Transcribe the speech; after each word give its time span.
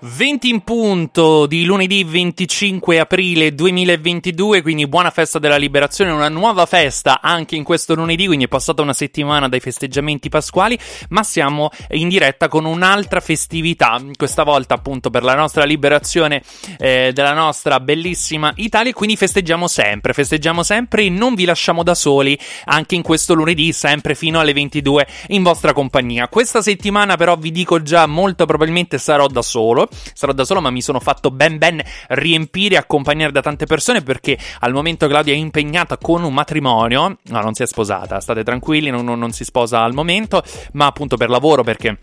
Venti 0.00 0.48
in 0.48 0.60
punto 0.60 1.46
di 1.46 1.64
lunedì 1.64 2.04
25 2.04 3.00
aprile 3.00 3.52
2022, 3.52 4.62
quindi 4.62 4.86
buona 4.86 5.10
festa 5.10 5.40
della 5.40 5.56
liberazione, 5.56 6.12
una 6.12 6.28
nuova 6.28 6.66
festa 6.66 7.20
anche 7.20 7.56
in 7.56 7.64
questo 7.64 7.96
lunedì, 7.96 8.26
quindi 8.26 8.44
è 8.44 8.48
passata 8.48 8.80
una 8.80 8.92
settimana 8.92 9.48
dai 9.48 9.58
festeggiamenti 9.58 10.28
pasquali, 10.28 10.78
ma 11.08 11.24
siamo 11.24 11.70
in 11.90 12.08
diretta 12.08 12.46
con 12.46 12.64
un'altra 12.64 13.18
festività, 13.18 14.00
questa 14.16 14.44
volta 14.44 14.74
appunto 14.74 15.10
per 15.10 15.24
la 15.24 15.34
nostra 15.34 15.64
liberazione 15.64 16.44
eh, 16.78 17.10
della 17.12 17.34
nostra 17.34 17.80
bellissima 17.80 18.52
Italia, 18.54 18.92
quindi 18.92 19.16
festeggiamo 19.16 19.66
sempre, 19.66 20.12
festeggiamo 20.12 20.62
sempre 20.62 21.02
e 21.02 21.10
non 21.10 21.34
vi 21.34 21.44
lasciamo 21.44 21.82
da 21.82 21.96
soli 21.96 22.38
anche 22.66 22.94
in 22.94 23.02
questo 23.02 23.34
lunedì, 23.34 23.72
sempre 23.72 24.14
fino 24.14 24.38
alle 24.38 24.52
22 24.52 25.08
in 25.30 25.42
vostra 25.42 25.72
compagnia. 25.72 26.28
Questa 26.28 26.62
settimana 26.62 27.16
però 27.16 27.34
vi 27.34 27.50
dico 27.50 27.82
già 27.82 28.06
molto 28.06 28.46
probabilmente 28.46 28.98
sarò 28.98 29.26
da 29.26 29.42
solo 29.42 29.86
sarò 30.12 30.32
da 30.32 30.44
solo, 30.44 30.60
ma 30.60 30.70
mi 30.70 30.82
sono 30.82 31.00
fatto 31.00 31.30
ben 31.30 31.58
ben 31.58 31.82
riempire 32.08 32.74
e 32.74 32.78
accompagnare 32.78 33.32
da 33.32 33.40
tante 33.40 33.66
persone 33.66 34.02
perché 34.02 34.38
al 34.60 34.72
momento 34.72 35.06
Claudia 35.06 35.34
è 35.34 35.36
impegnata 35.36 35.98
con 35.98 36.24
un 36.24 36.32
matrimonio. 36.32 37.18
No, 37.22 37.40
non 37.40 37.54
si 37.54 37.62
è 37.62 37.66
sposata, 37.66 38.20
state 38.20 38.44
tranquilli, 38.44 38.90
non, 38.90 39.04
non, 39.04 39.18
non 39.18 39.32
si 39.32 39.44
sposa 39.44 39.82
al 39.82 39.94
momento, 39.94 40.42
ma 40.72 40.86
appunto 40.86 41.16
per 41.16 41.28
lavoro 41.28 41.62
perché 41.62 41.98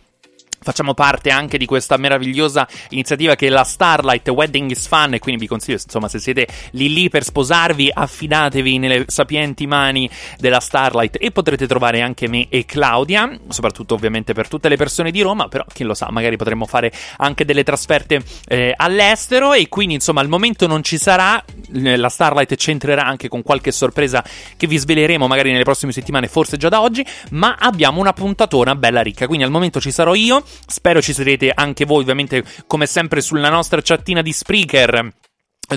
Facciamo 0.66 0.96
parte 0.96 1.30
anche 1.30 1.60
di 1.60 1.68
questa 1.68 1.96
meravigliosa 1.96 2.68
iniziativa 2.90 3.36
che 3.36 3.46
è 3.46 3.50
la 3.52 3.64
Starlight 3.64 4.28
Wedding 4.28 4.72
is 4.72 4.88
Fun 4.88 5.14
e 5.14 5.20
quindi 5.20 5.42
vi 5.42 5.48
consiglio, 5.48 5.78
insomma, 5.78 6.08
se 6.08 6.18
siete 6.18 6.48
lì 6.72 6.92
lì 6.92 7.08
per 7.08 7.24
sposarvi, 7.24 7.92
affidatevi 7.94 8.80
nelle 8.80 9.06
sapienti 9.06 9.68
mani 9.68 10.10
della 10.40 10.60
Starlight. 10.60 11.18
E 11.20 11.30
potrete 11.30 11.68
trovare 11.68 12.02
anche 12.02 12.28
me 12.28 12.48
e 12.50 12.66
Claudia, 12.66 13.30
soprattutto 13.50 13.94
ovviamente 13.94 14.34
per 14.34 14.48
tutte 14.48 14.68
le 14.68 14.76
persone 14.76 15.12
di 15.12 15.22
Roma, 15.22 15.50
però 15.50 15.64
chi 15.72 15.84
lo 15.84 15.94
sa, 15.94 16.08
magari 16.10 16.36
potremmo 16.36 16.66
fare 16.66 16.92
anche 17.18 17.46
delle 17.46 17.64
trasferte 17.64 18.24
eh, 18.48 18.74
all'estero. 18.76 19.54
E 19.54 19.70
quindi 19.70 19.94
insomma 19.94 20.22
al 20.22 20.30
momento 20.30 20.66
non 20.66 20.82
ci 20.82 20.98
sarà, 20.98 21.46
la 21.74 22.10
Starlight 22.10 22.56
ci 22.56 22.72
entrerà 22.72 23.06
anche 23.06 23.28
con 23.28 23.44
qualche 23.44 23.72
sorpresa 23.72 24.24
che 24.58 24.66
vi 24.66 24.78
sveleremo 24.78 25.28
magari 25.28 25.52
nelle 25.52 25.64
prossime 25.64 25.92
settimane, 25.92 26.28
forse 26.28 26.58
già 26.58 26.70
da 26.70 26.82
oggi, 26.82 27.06
ma 27.34 27.56
abbiamo 27.60 28.00
una 28.00 28.14
puntatona 28.14 28.74
bella 28.74 29.02
ricca, 29.02 29.28
quindi 29.28 29.46
al 29.46 29.52
momento 29.52 29.80
ci 29.80 29.92
sarò 29.92 30.16
io 30.16 30.44
Spero 30.68 31.02
ci 31.02 31.14
sarete 31.14 31.52
anche 31.54 31.86
voi, 31.86 32.02
ovviamente, 32.02 32.44
come 32.68 32.86
sempre, 32.86 33.22
sulla 33.22 33.50
nostra 33.50 33.82
chattina 33.82 34.22
di 34.22 34.34
Spreaker 34.34 35.14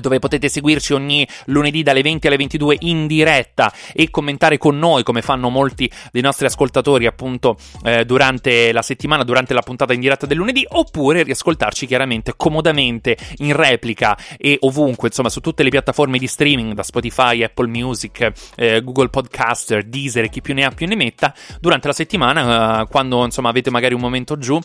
dove 0.01 0.19
potete 0.19 0.49
seguirci 0.49 0.93
ogni 0.93 1.27
lunedì 1.47 1.83
dalle 1.83 2.03
20 2.03 2.27
alle 2.27 2.37
22 2.37 2.77
in 2.81 3.07
diretta 3.07 3.73
e 3.93 4.11
commentare 4.11 4.59
con 4.59 4.79
noi 4.79 5.03
come 5.03 5.23
fanno 5.23 5.49
molti 5.49 5.91
dei 6.13 6.23
nostri 6.23 6.47
ascoltatori 6.47 7.07
appunto 7.07 7.57
eh, 7.85 8.05
durante 8.05 8.73
la 8.73 8.83
settimana, 8.83 9.25
durante 9.25 9.55
la 9.55 9.63
puntata 9.63 9.93
in 9.93 10.01
diretta 10.01 10.27
del 10.27 10.37
lunedì 10.37 10.65
oppure 10.69 11.23
riascoltarci 11.23 11.87
chiaramente 11.87 12.35
comodamente 12.37 13.17
in 13.39 13.55
replica 13.55 14.17
e 14.37 14.59
ovunque 14.61 15.09
insomma 15.09 15.29
su 15.29 15.41
tutte 15.41 15.63
le 15.63 15.71
piattaforme 15.71 16.19
di 16.19 16.27
streaming 16.27 16.75
da 16.75 16.83
Spotify, 16.83 17.43
Apple 17.43 17.69
Music, 17.69 18.33
eh, 18.57 18.83
Google 18.83 19.09
Podcaster, 19.09 19.85
Deezer 19.85 20.25
e 20.25 20.29
chi 20.29 20.41
più 20.41 20.55
ne 20.55 20.65
ha 20.65 20.71
più 20.71 20.87
ne 20.87 20.97
metta 20.97 21.35
durante 21.61 21.87
la 21.87 21.93
settimana 21.93 22.83
eh, 22.83 22.87
quando 22.89 23.25
insomma 23.25 23.49
avete 23.49 23.71
magari 23.71 23.95
un 23.95 24.01
momento 24.01 24.39
giù 24.39 24.59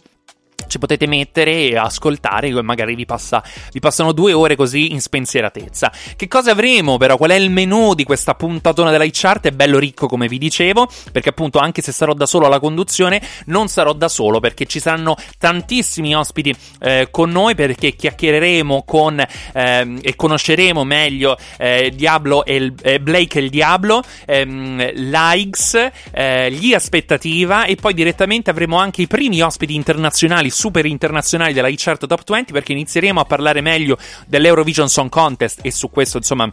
ci 0.68 0.80
potete 0.80 1.08
mettere 1.08 1.70
e 1.70 1.78
ascoltare, 1.78 2.62
magari 2.62 2.96
vi, 2.96 3.06
passa, 3.06 3.44
vi, 3.72 3.80
passano 3.80 4.12
due 4.12 4.34
ore 4.34 4.56
così 4.56 4.92
in 4.92 5.02
spensieratezza. 5.02 5.92
Che 6.16 6.28
cosa 6.28 6.52
avremo 6.52 6.98
però? 6.98 7.18
Qual 7.18 7.32
è 7.32 7.36
il 7.36 7.50
menu 7.50 7.94
di 7.94 8.04
questa 8.04 8.36
puntatona 8.36 8.92
della 8.92 9.06
chart? 9.12 9.48
È 9.48 9.52
bello 9.52 9.80
ricco 9.80 10.08
come 10.08 10.28
vi 10.28 10.38
dicevo, 10.38 10.90
perché 11.12 11.30
appunto 11.30 11.60
anche 11.60 11.82
se 11.82 11.92
sarò 11.92 12.14
da 12.14 12.26
solo 12.26 12.46
alla 12.46 12.60
conduzione, 12.60 13.22
non 13.46 13.68
sarò 13.68 13.94
da 13.94 14.08
solo 14.08 14.40
perché 14.40 14.66
ci 14.66 14.80
saranno 14.80 15.16
tantissimi 15.38 16.16
ospiti 16.16 16.56
eh, 16.82 17.08
con 17.12 17.30
noi 17.30 17.56
perché 17.56 17.96
chiacchiereremo 17.96 18.84
con 18.84 19.20
eh, 19.20 19.98
e 20.02 20.16
conosceremo 20.16 20.84
meglio 20.84 21.38
eh, 21.58 21.92
Diablo 21.94 22.46
e 22.46 22.56
il, 22.56 22.74
Blake 23.02 23.40
e 23.40 23.44
il 23.44 23.50
Diablo, 23.50 24.02
ehm, 24.26 24.92
Likes, 24.94 25.90
eh, 26.12 26.52
gli 26.52 26.74
aspettativa 26.74 27.66
e 27.66 27.76
poi 27.76 27.94
direttamente 27.94 28.50
avremo 28.50 28.78
anche 28.78 29.02
i 29.02 29.08
primi 29.08 29.42
ospiti 29.42 29.76
internazionali 29.76 30.50
super 30.54 30.86
internazionali 30.86 31.52
della 31.52 31.68
eChart 31.68 32.08
Top 32.08 32.24
20 32.26 32.54
perché 32.54 32.72
inizieremo 32.72 33.20
a 33.20 33.26
parlare 33.26 33.62
meglio 33.62 33.98
dell'Eurovision 34.26 34.88
Song 34.88 35.10
Contest 35.10 35.60
e 35.62 35.72
su 35.72 35.90
questo 35.90 36.18
insomma 36.18 36.50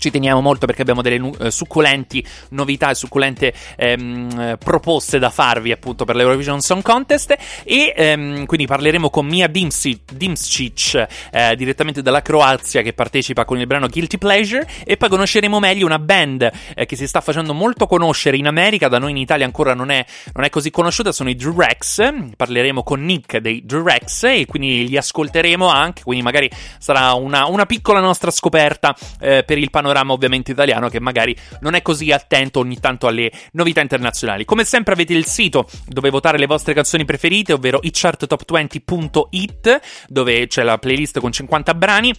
ci 0.00 0.10
teniamo 0.10 0.40
molto 0.40 0.64
perché 0.64 0.80
abbiamo 0.80 1.02
delle 1.02 1.18
nu- 1.18 1.36
eh, 1.38 1.50
succulenti 1.50 2.26
novità 2.50 2.88
e 2.88 2.94
succulente 2.94 3.52
ehm, 3.76 4.56
proposte 4.56 5.18
da 5.18 5.28
farvi 5.28 5.72
appunto 5.72 6.06
per 6.06 6.16
l'Eurovision 6.16 6.60
Song 6.62 6.82
Contest. 6.82 7.36
E 7.64 7.92
ehm, 7.94 8.46
quindi 8.46 8.66
parleremo 8.66 9.10
con 9.10 9.26
Mia 9.26 9.46
Dimsic, 9.46 10.12
Dimsic 10.14 11.06
eh, 11.30 11.54
direttamente 11.54 12.00
dalla 12.00 12.22
Croazia 12.22 12.80
che 12.80 12.94
partecipa 12.94 13.44
con 13.44 13.60
il 13.60 13.66
brano 13.66 13.88
Guilty 13.88 14.16
Pleasure. 14.16 14.66
E 14.84 14.96
poi 14.96 15.10
conosceremo 15.10 15.60
meglio 15.60 15.84
una 15.84 15.98
band 15.98 16.50
eh, 16.74 16.86
che 16.86 16.96
si 16.96 17.06
sta 17.06 17.20
facendo 17.20 17.52
molto 17.52 17.86
conoscere 17.86 18.38
in 18.38 18.46
America, 18.46 18.88
da 18.88 18.98
noi 18.98 19.10
in 19.10 19.18
Italia 19.18 19.44
ancora 19.44 19.74
non 19.74 19.90
è, 19.90 20.04
non 20.32 20.44
è 20.44 20.48
così 20.48 20.70
conosciuta, 20.70 21.12
sono 21.12 21.28
i 21.28 21.36
Drex, 21.36 22.10
parleremo 22.36 22.82
con 22.82 23.04
Nick 23.04 23.36
dei 23.36 23.62
Drex 23.66 24.22
e 24.22 24.46
quindi 24.46 24.88
li 24.88 24.96
ascolteremo 24.96 25.68
anche, 25.68 26.02
quindi 26.04 26.24
magari 26.24 26.50
sarà 26.78 27.12
una, 27.12 27.46
una 27.46 27.66
piccola 27.66 28.00
nostra 28.00 28.30
scoperta 28.30 28.96
eh, 29.20 29.44
per 29.44 29.58
il 29.58 29.68
panorama 29.68 29.88
panorama 29.90 30.12
ovviamente 30.12 30.52
italiano 30.52 30.88
che 30.88 31.00
magari 31.00 31.36
non 31.60 31.74
è 31.74 31.82
così 31.82 32.12
attento 32.12 32.60
ogni 32.60 32.78
tanto 32.78 33.08
alle 33.08 33.30
novità 33.52 33.80
internazionali. 33.80 34.44
Come 34.44 34.64
sempre 34.64 34.94
avete 34.94 35.12
il 35.12 35.26
sito 35.26 35.68
dove 35.86 36.10
votare 36.10 36.38
le 36.38 36.46
vostre 36.46 36.74
canzoni 36.74 37.04
preferite, 37.04 37.52
ovvero 37.52 37.80
icharttop20.it, 37.82 39.80
dove 40.08 40.46
c'è 40.46 40.62
la 40.62 40.78
playlist 40.78 41.18
con 41.18 41.32
50 41.32 41.74
brani 41.74 42.14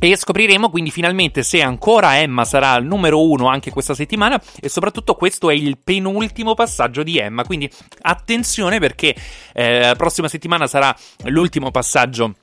E 0.00 0.16
scopriremo 0.16 0.68
quindi 0.68 0.90
finalmente 0.90 1.42
se 1.42 1.62
ancora 1.62 2.18
Emma 2.18 2.44
sarà 2.44 2.76
il 2.76 2.84
numero 2.84 3.26
uno 3.26 3.48
anche 3.48 3.70
questa 3.70 3.94
settimana 3.94 4.38
e 4.60 4.68
soprattutto 4.68 5.14
questo 5.14 5.48
è 5.48 5.54
il 5.54 5.78
penultimo 5.82 6.52
passaggio 6.52 7.02
di 7.02 7.16
Emma, 7.18 7.42
quindi 7.44 7.70
attenzione 8.02 8.80
perché 8.80 9.16
eh, 9.54 9.80
la 9.80 9.96
prossima 9.96 10.28
settimana 10.28 10.66
sarà 10.66 10.94
l'ultimo 11.24 11.70
passaggio 11.70 12.34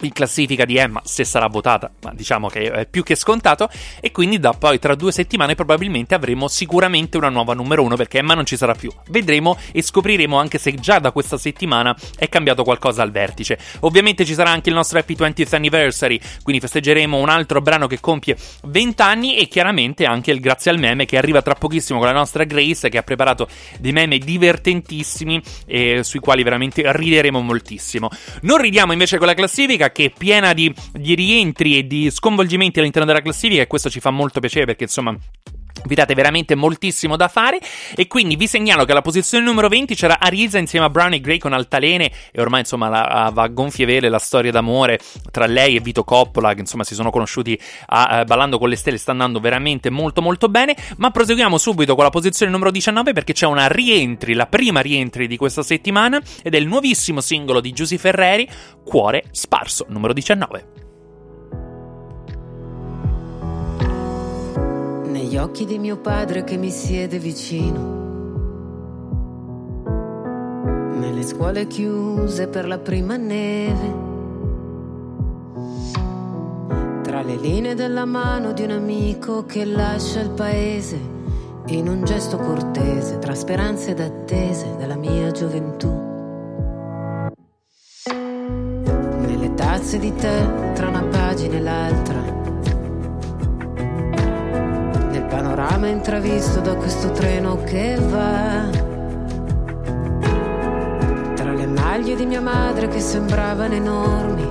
in 0.00 0.12
classifica 0.12 0.64
di 0.64 0.76
Emma 0.76 1.00
se 1.04 1.24
sarà 1.24 1.46
votata, 1.46 1.90
ma 2.02 2.12
diciamo 2.14 2.48
che 2.48 2.70
è 2.70 2.86
più 2.86 3.02
che 3.02 3.14
scontato 3.14 3.68
e 4.00 4.10
quindi 4.12 4.38
da 4.38 4.52
poi 4.52 4.78
tra 4.78 4.94
due 4.94 5.12
settimane 5.12 5.54
probabilmente 5.54 6.14
avremo 6.14 6.48
sicuramente 6.48 7.16
una 7.16 7.28
nuova 7.28 7.54
numero 7.54 7.82
uno 7.82 7.96
perché 7.96 8.18
Emma 8.18 8.34
non 8.34 8.44
ci 8.44 8.56
sarà 8.56 8.74
più. 8.74 8.90
Vedremo 9.08 9.56
e 9.72 9.82
scopriremo 9.82 10.38
anche 10.38 10.58
se 10.58 10.74
già 10.74 10.98
da 10.98 11.12
questa 11.12 11.38
settimana 11.38 11.96
è 12.18 12.28
cambiato 12.28 12.64
qualcosa 12.64 13.02
al 13.02 13.10
vertice. 13.10 13.58
Ovviamente 13.80 14.24
ci 14.24 14.34
sarà 14.34 14.50
anche 14.50 14.68
il 14.68 14.74
nostro 14.74 14.98
Happy 14.98 15.14
20th 15.14 15.54
Anniversary, 15.54 16.20
quindi 16.42 16.60
festeggeremo 16.60 17.16
un 17.16 17.28
altro 17.28 17.60
brano 17.60 17.86
che 17.86 18.00
compie 18.00 18.36
20 18.64 19.02
anni 19.02 19.36
e 19.36 19.48
chiaramente 19.48 20.04
anche 20.04 20.30
il 20.30 20.40
grazie 20.40 20.70
al 20.70 20.78
meme 20.78 21.06
che 21.06 21.16
arriva 21.16 21.42
tra 21.42 21.54
pochissimo 21.54 21.98
con 21.98 22.08
la 22.08 22.14
nostra 22.14 22.44
Grace 22.44 22.88
che 22.88 22.98
ha 22.98 23.02
preparato 23.02 23.48
dei 23.78 23.92
meme 23.92 24.18
divertentissimi 24.18 25.40
e 25.66 26.00
sui 26.02 26.20
quali 26.20 26.42
veramente 26.42 26.82
rideremo 26.84 27.40
moltissimo. 27.40 28.08
Non 28.42 28.58
ridiamo 28.58 28.92
invece 28.92 29.18
con 29.18 29.26
la 29.26 29.34
classifica 29.34 29.85
classifica 29.86 29.90
che 29.90 30.04
è 30.06 30.12
piena 30.16 30.52
di, 30.52 30.72
di 30.92 31.14
rientri 31.14 31.78
e 31.78 31.86
di 31.86 32.10
sconvolgimenti 32.10 32.78
all'interno 32.78 33.06
della 33.06 33.22
classifica 33.22 33.62
e 33.62 33.66
questo 33.66 33.90
ci 33.90 34.00
fa 34.00 34.10
molto 34.10 34.40
piacere 34.40 34.66
perché 34.66 34.84
insomma 34.84 35.16
vi 35.86 35.94
date 35.94 36.14
veramente 36.14 36.54
moltissimo 36.54 37.16
da 37.16 37.28
fare. 37.28 37.58
E 37.94 38.06
quindi 38.06 38.36
vi 38.36 38.46
segnalo 38.46 38.84
che 38.84 38.92
alla 38.92 39.02
posizione 39.02 39.44
numero 39.44 39.68
20 39.68 39.94
c'era 39.94 40.18
Arisa 40.20 40.58
insieme 40.58 40.86
a 40.86 40.90
Brown 40.90 41.12
e 41.14 41.20
Gray 41.20 41.38
con 41.38 41.52
Altalene. 41.52 42.10
E 42.32 42.40
ormai 42.40 42.60
insomma 42.60 42.88
la, 42.88 43.30
va 43.32 43.42
a 43.42 43.48
gonfie 43.48 43.86
vele 43.86 44.08
la 44.08 44.18
storia 44.18 44.50
d'amore 44.50 44.98
tra 45.30 45.46
lei 45.46 45.76
e 45.76 45.80
Vito 45.80 46.04
Coppola 46.04 46.54
che 46.54 46.60
insomma 46.60 46.84
si 46.84 46.94
sono 46.94 47.10
conosciuti 47.10 47.58
a, 47.86 48.04
a 48.04 48.24
Ballando 48.24 48.58
con 48.58 48.68
le 48.68 48.76
stelle 48.76 48.98
sta 48.98 49.12
andando 49.12 49.40
veramente 49.40 49.90
molto 49.90 50.22
molto 50.22 50.48
bene. 50.48 50.76
Ma 50.98 51.10
proseguiamo 51.10 51.58
subito 51.58 51.94
con 51.94 52.04
la 52.04 52.10
posizione 52.10 52.50
numero 52.50 52.70
19 52.70 53.12
perché 53.12 53.32
c'è 53.32 53.46
una 53.46 53.68
rientri, 53.68 54.34
la 54.34 54.46
prima 54.46 54.80
rientri 54.80 55.26
di 55.26 55.36
questa 55.36 55.62
settimana 55.62 56.20
ed 56.42 56.54
è 56.54 56.58
il 56.58 56.66
nuovissimo 56.66 57.20
singolo 57.20 57.60
di 57.60 57.72
Giusy 57.72 57.98
Ferreri 57.98 58.48
Cuore 58.84 59.24
Sparso 59.30 59.86
numero 59.88 60.12
19 60.12 60.75
negli 65.26 65.38
occhi 65.38 65.64
di 65.64 65.80
mio 65.80 65.96
padre 65.96 66.44
che 66.44 66.56
mi 66.56 66.70
siede 66.70 67.18
vicino. 67.18 68.04
Nelle 71.00 71.22
scuole 71.24 71.66
chiuse 71.66 72.46
per 72.46 72.68
la 72.68 72.78
prima 72.78 73.16
neve. 73.16 74.04
Tra 77.02 77.22
le 77.22 77.34
linee 77.34 77.74
della 77.74 78.04
mano 78.04 78.52
di 78.52 78.62
un 78.62 78.70
amico 78.70 79.44
che 79.46 79.64
lascia 79.64 80.20
il 80.20 80.30
paese 80.30 81.14
in 81.66 81.88
un 81.88 82.04
gesto 82.04 82.36
cortese 82.36 83.18
tra 83.18 83.34
speranze 83.34 83.90
ed 83.90 84.00
attese 84.00 84.76
della 84.78 84.94
mia 84.94 85.32
gioventù. 85.32 85.90
Nelle 89.26 89.54
tazze 89.54 89.98
di 89.98 90.14
tè 90.14 90.72
tra 90.74 90.86
una 90.86 91.02
pagina 91.02 91.56
e 91.56 91.60
l'altra 91.60 92.35
panorama 95.26 95.88
intravisto 95.88 96.60
da 96.60 96.74
questo 96.74 97.10
treno 97.12 97.62
che 97.64 97.98
va. 97.98 98.68
Tra 101.34 101.52
le 101.52 101.66
maglie 101.66 102.14
di 102.16 102.26
mia 102.26 102.40
madre 102.40 102.88
che 102.88 103.00
sembravano 103.00 103.74
enormi, 103.74 104.48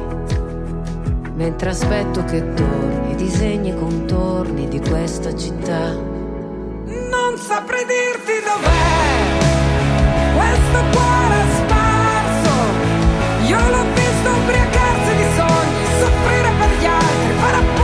mentre 1.36 1.70
aspetto 1.70 2.24
che 2.26 2.54
torni 2.54 3.12
i 3.12 3.16
disegni 3.16 3.70
e 3.72 3.76
contorni 3.76 4.68
di 4.68 4.80
questa 4.80 5.36
città. 5.36 5.94
Non 6.86 7.38
saprei 7.38 7.86
dirti 7.86 8.34
dov'è 8.44 9.44
questo 10.36 10.80
cuore 10.92 11.40
sparso. 11.56 12.54
Io 13.48 13.58
l'ho 13.58 13.86
visto 13.94 14.30
ubriacarsi 14.30 15.16
di 15.16 15.28
sogni, 15.36 15.86
soffrire 16.00 16.52
per 16.60 16.70
gli 16.80 16.86
altri, 16.86 17.34
fare 17.40 17.58
a 17.58 17.75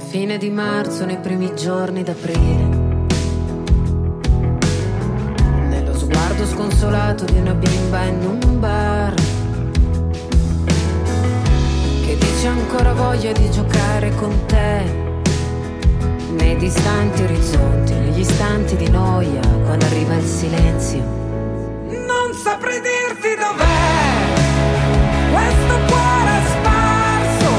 fine 0.00 0.36
di 0.36 0.50
marzo, 0.50 1.04
nei 1.06 1.18
primi 1.18 1.54
giorni 1.54 2.02
d'aprile. 2.02 2.64
Nello 5.68 5.96
sguardo 5.96 6.44
sconsolato 6.44 7.24
di 7.24 7.38
una 7.38 7.54
bimba 7.54 8.02
in 8.04 8.38
un 8.42 8.60
bar. 8.60 9.14
Che 12.04 12.16
dice 12.18 12.46
ancora 12.46 12.92
voglia 12.92 13.32
di 13.32 13.50
giocare 13.50 14.14
con 14.16 14.34
te. 14.46 15.04
Nei 16.30 16.56
distanti 16.56 17.22
orizzonti, 17.22 17.92
negli 17.94 18.20
istanti 18.20 18.76
di 18.76 18.90
noia, 18.90 19.40
quando 19.64 19.86
arriva 19.86 20.14
il 20.14 20.26
silenzio. 20.26 21.02
Non 21.88 22.34
saprei 22.34 22.80
dirti 22.80 23.34
dov'è 23.34 23.96
questo 25.32 25.74
cuore 25.86 26.40
sparso. 26.50 27.50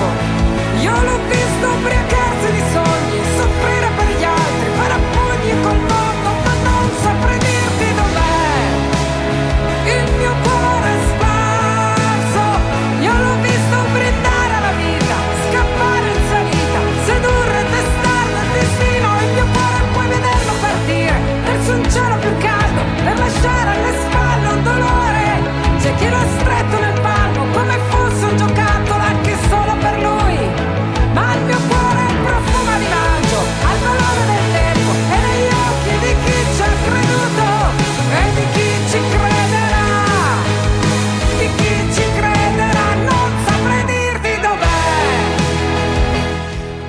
Io 0.82 0.92
l'ho 0.92 1.20
visto 1.30 1.68
ubriacato 1.80 2.17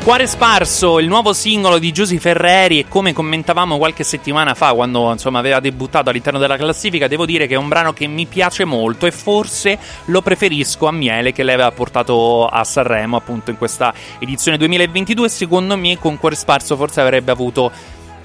Cuore 0.08 0.26
sparso, 0.26 1.00
il 1.00 1.06
nuovo 1.06 1.34
singolo 1.34 1.78
di 1.78 1.92
Giusy 1.92 2.16
Ferreri 2.16 2.78
e 2.78 2.88
come 2.88 3.12
commentavamo 3.12 3.76
qualche 3.76 4.04
settimana 4.04 4.54
fa 4.54 4.72
quando 4.72 5.12
insomma 5.12 5.38
aveva 5.38 5.60
debuttato 5.60 6.08
all'interno 6.08 6.38
della 6.38 6.56
classifica, 6.56 7.06
devo 7.08 7.26
dire 7.26 7.46
che 7.46 7.52
è 7.52 7.58
un 7.58 7.68
brano 7.68 7.92
che 7.92 8.06
mi 8.06 8.24
piace 8.24 8.64
molto 8.64 9.04
e 9.04 9.10
forse 9.10 9.78
lo 10.06 10.22
preferisco 10.22 10.86
a 10.86 10.92
Miele 10.92 11.32
che 11.32 11.42
lei 11.42 11.52
aveva 11.52 11.72
portato 11.72 12.46
a 12.46 12.64
Sanremo 12.64 13.18
appunto 13.18 13.50
in 13.50 13.58
questa 13.58 13.92
edizione 14.18 14.56
2022, 14.56 15.28
secondo 15.28 15.76
me 15.76 15.98
con 15.98 16.16
Cuore 16.16 16.36
sparso 16.36 16.74
forse 16.76 17.02
avrebbe 17.02 17.30
avuto 17.30 17.70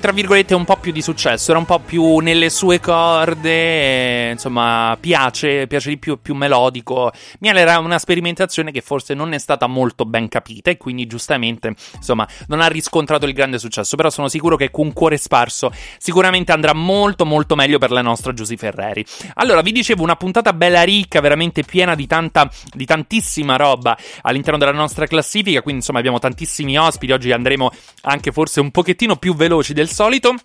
tra 0.03 0.12
virgolette 0.12 0.53
un 0.53 0.65
po' 0.65 0.75
più 0.75 0.91
di 0.91 1.01
successo, 1.01 1.51
era 1.51 1.60
un 1.60 1.65
po' 1.65 1.79
più 1.79 2.17
nelle 2.17 2.50
sue 2.50 2.81
corde, 2.81 4.31
insomma, 4.31 4.98
piace, 5.00 5.65
piace 5.65 5.88
di 5.88 5.98
più, 5.98 6.19
più 6.22 6.36
melodico. 6.36 7.10
Miele 7.39 7.62
era 7.62 7.79
una 7.79 7.98
sperimentazione 7.98 8.74
che 8.74 8.81
forse 8.81 9.13
non 9.13 9.31
è 9.31 9.38
stata 9.38 9.65
molto 9.65 10.03
ben 10.03 10.27
capita 10.27 10.69
e 10.69 10.75
quindi 10.75 11.07
giustamente, 11.07 11.74
insomma, 11.95 12.27
non 12.48 12.60
ha 12.60 12.67
riscontrato 12.67 13.25
il 13.25 13.31
grande 13.31 13.57
successo, 13.57 13.95
però 13.95 14.10
sono 14.10 14.27
sicuro 14.27 14.57
che 14.57 14.72
con 14.72 14.91
cuore 14.91 15.15
sparso 15.15 15.72
sicuramente 15.98 16.51
andrà 16.51 16.74
molto 16.74 17.25
molto 17.25 17.55
meglio 17.55 17.77
per 17.77 17.91
la 17.91 18.01
nostra 18.01 18.33
Giusy 18.33 18.57
Ferreri. 18.57 19.05
Allora, 19.36 19.62
vi 19.62 19.72
dicevo 19.72 20.03
una 20.03 20.17
puntata 20.17 20.51
bella 20.51 20.83
ricca, 20.83 21.22
veramente 21.22 21.63
piena 21.63 21.95
di 21.95 22.07
tanta 22.07 22.51
di 22.74 22.83
tantissima 22.83 23.55
roba 23.55 23.98
all'interno 24.24 24.60
della 24.60 24.74
nostra 24.74 25.07
classifica, 25.07 25.62
quindi 25.62 25.79
insomma 25.79 26.00
abbiamo 26.00 26.19
tantissimi 26.19 26.77
ospiti, 26.77 27.13
oggi 27.13 27.31
andremo 27.31 27.72
anche 28.01 28.33
forse 28.33 28.60
un 28.60 28.69
pochettino 28.69 29.15
più 29.15 29.33
veloci 29.33 29.72
del 29.72 29.91
solito. 29.93 30.35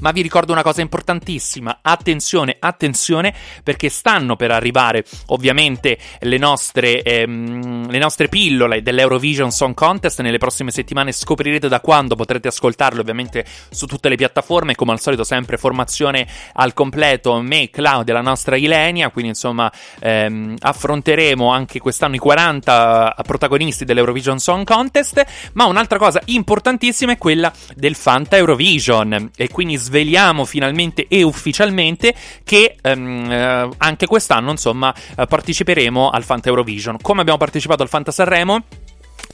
Ma 0.00 0.10
vi 0.10 0.22
ricordo 0.22 0.52
una 0.52 0.62
cosa 0.62 0.80
importantissima, 0.80 1.78
attenzione, 1.80 2.56
attenzione, 2.58 3.32
perché 3.62 3.88
stanno 3.88 4.36
per 4.36 4.50
arrivare 4.50 5.04
ovviamente 5.26 5.98
le 6.20 6.36
nostre, 6.36 7.02
ehm, 7.02 7.88
le 7.88 7.98
nostre 7.98 8.28
pillole 8.28 8.82
dell'Eurovision 8.82 9.50
Song 9.50 9.72
Contest. 9.72 10.20
Nelle 10.20 10.38
prossime 10.38 10.72
settimane 10.72 11.12
scoprirete 11.12 11.68
da 11.68 11.80
quando 11.80 12.16
potrete 12.16 12.48
ascoltarle 12.48 13.00
ovviamente 13.00 13.44
su 13.70 13.86
tutte 13.86 14.08
le 14.08 14.16
piattaforme. 14.16 14.74
Come 14.74 14.92
al 14.92 15.00
solito 15.00 15.22
sempre 15.22 15.56
formazione 15.56 16.26
al 16.54 16.74
completo, 16.74 17.40
me, 17.40 17.70
Claudia, 17.70 18.14
la 18.14 18.20
nostra 18.20 18.56
Ilenia. 18.56 19.10
Quindi 19.10 19.30
insomma 19.30 19.72
ehm, 20.00 20.56
affronteremo 20.58 21.50
anche 21.50 21.78
quest'anno 21.78 22.16
i 22.16 22.18
40 22.18 23.16
protagonisti 23.24 23.84
dell'Eurovision 23.84 24.38
Song 24.38 24.64
Contest. 24.64 25.24
Ma 25.52 25.66
un'altra 25.66 25.98
cosa 25.98 26.20
importantissima 26.26 27.12
è 27.12 27.18
quella 27.18 27.52
del 27.74 27.94
Fanta 27.94 28.36
Eurovision. 28.36 29.30
E 29.36 29.48
quindi 29.48 29.76
sveliamo 29.84 30.44
finalmente 30.44 31.06
e 31.08 31.22
ufficialmente 31.22 32.14
che 32.42 32.76
ehm, 32.80 33.30
eh, 33.30 33.68
anche 33.76 34.06
quest'anno, 34.06 34.50
insomma, 34.50 34.94
eh, 35.16 35.26
parteciperemo 35.26 36.10
al 36.10 36.24
Fanta 36.24 36.48
Eurovision. 36.48 36.98
Come 37.00 37.20
abbiamo 37.20 37.38
partecipato 37.38 37.82
al 37.82 37.88
Fanta 37.88 38.10
Sanremo? 38.10 38.83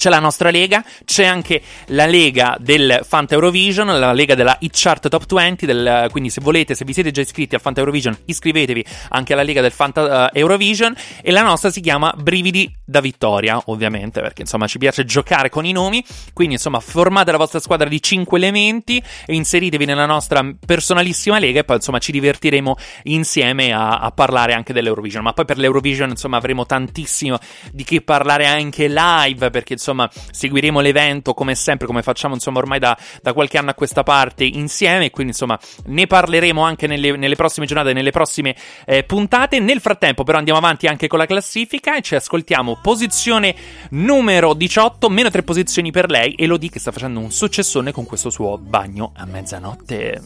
C'è 0.01 0.09
la 0.09 0.19
nostra 0.19 0.49
lega, 0.51 0.83
c'è 1.05 1.27
anche 1.27 1.61
la 1.89 2.07
lega 2.07 2.57
del 2.59 3.01
Fanta 3.07 3.35
Eurovision, 3.35 3.87
la 3.99 4.15
lega 4.15 4.35
della 4.35 4.57
Hit 4.61 4.73
Chart 4.73 5.07
Top 5.11 5.31
20, 5.31 5.67
del, 5.67 6.09
quindi 6.11 6.31
se 6.31 6.41
volete, 6.41 6.75
se 6.75 6.87
vi 6.87 6.95
siete 6.95 7.11
già 7.11 7.21
iscritti 7.21 7.55
al 7.55 7.61
Fanta 7.61 7.81
Eurovision, 7.81 8.17
iscrivetevi 8.25 8.83
anche 9.11 9.35
alla 9.35 9.43
lega 9.43 9.61
del 9.61 9.73
Fanta 9.73 10.25
uh, 10.25 10.29
Eurovision. 10.33 10.97
E 11.21 11.31
la 11.31 11.43
nostra 11.43 11.69
si 11.69 11.83
chiama 11.83 12.15
Brividi 12.17 12.75
da 12.83 13.01
Vittoria, 13.01 13.61
ovviamente, 13.67 14.23
perché 14.23 14.41
insomma 14.41 14.67
ci 14.67 14.79
piace 14.79 15.05
giocare 15.05 15.51
con 15.51 15.67
i 15.67 15.73
nomi, 15.73 16.03
quindi 16.33 16.55
insomma 16.55 16.81
formate 16.81 17.31
la 17.31 17.37
vostra 17.37 17.61
squadra 17.61 17.87
di 17.87 18.01
5 18.01 18.39
elementi 18.39 19.03
e 19.27 19.35
inseritevi 19.35 19.85
nella 19.85 20.07
nostra 20.07 20.43
personalissima 20.65 21.39
lega 21.39 21.61
e 21.61 21.65
poi 21.65 21.77
insomma 21.77 21.99
ci 21.99 22.11
divertiremo 22.11 22.75
insieme 23.03 23.75
a, 23.75 23.99
a 23.99 24.11
parlare 24.13 24.55
anche 24.55 24.73
dell'Eurovision, 24.73 25.23
ma 25.23 25.35
poi 25.35 25.45
per 25.45 25.59
l'Eurovision 25.59 26.09
insomma 26.09 26.39
avremo 26.39 26.65
tantissimo 26.65 27.39
di 27.71 27.85
che 27.85 28.01
parlare 28.01 28.47
anche 28.47 28.89
live, 28.89 29.51
perché 29.51 29.75
insomma 29.75 29.89
insomma 29.91 30.11
seguiremo 30.31 30.81
l'evento 30.81 31.35
come 31.35 31.55
sempre, 31.55 31.87
come 31.87 32.03
facciamo 32.03 32.35
insomma 32.35 32.59
ormai 32.59 32.79
da, 32.79 32.97
da 33.23 33.33
qualche 33.33 33.59
anno 33.59 33.71
a 33.71 33.75
questa 33.75 34.03
parte 34.03 34.45
insieme 34.45 35.11
quindi 35.11 35.33
insomma 35.33 35.59
ne 35.87 36.07
parleremo 36.07 36.63
anche 36.63 36.87
nelle, 36.87 37.17
nelle 37.17 37.37
prossime 37.37 37.67
giornate, 37.67 37.93
nelle 37.93 38.11
prossime 38.11 38.55
eh, 38.87 39.05
puntate. 39.05 39.59
Nel 39.61 39.81
frattempo 39.81 40.25
però 40.25 40.39
andiamo 40.39 40.59
avanti 40.59 40.87
anche 40.87 41.09
con 41.09 41.19
la 41.19 41.27
classifica 41.27 41.97
e 41.97 42.03
ci 42.03 42.15
ascoltiamo 42.15 42.79
posizione 42.83 43.55
numero 43.91 44.55
18, 44.55 45.09
meno 45.09 45.31
tre 45.31 45.43
posizioni 45.43 45.91
per 45.91 46.11
lei, 46.11 46.35
Elodie 46.37 46.71
che 46.71 46.79
sta 46.79 46.93
facendo 46.93 47.21
un 47.21 47.31
successone 47.31 47.93
con 47.93 48.07
questo 48.07 48.31
suo 48.31 48.59
bagno 48.59 49.13
a 49.17 49.25
mezzanotte. 49.27 50.23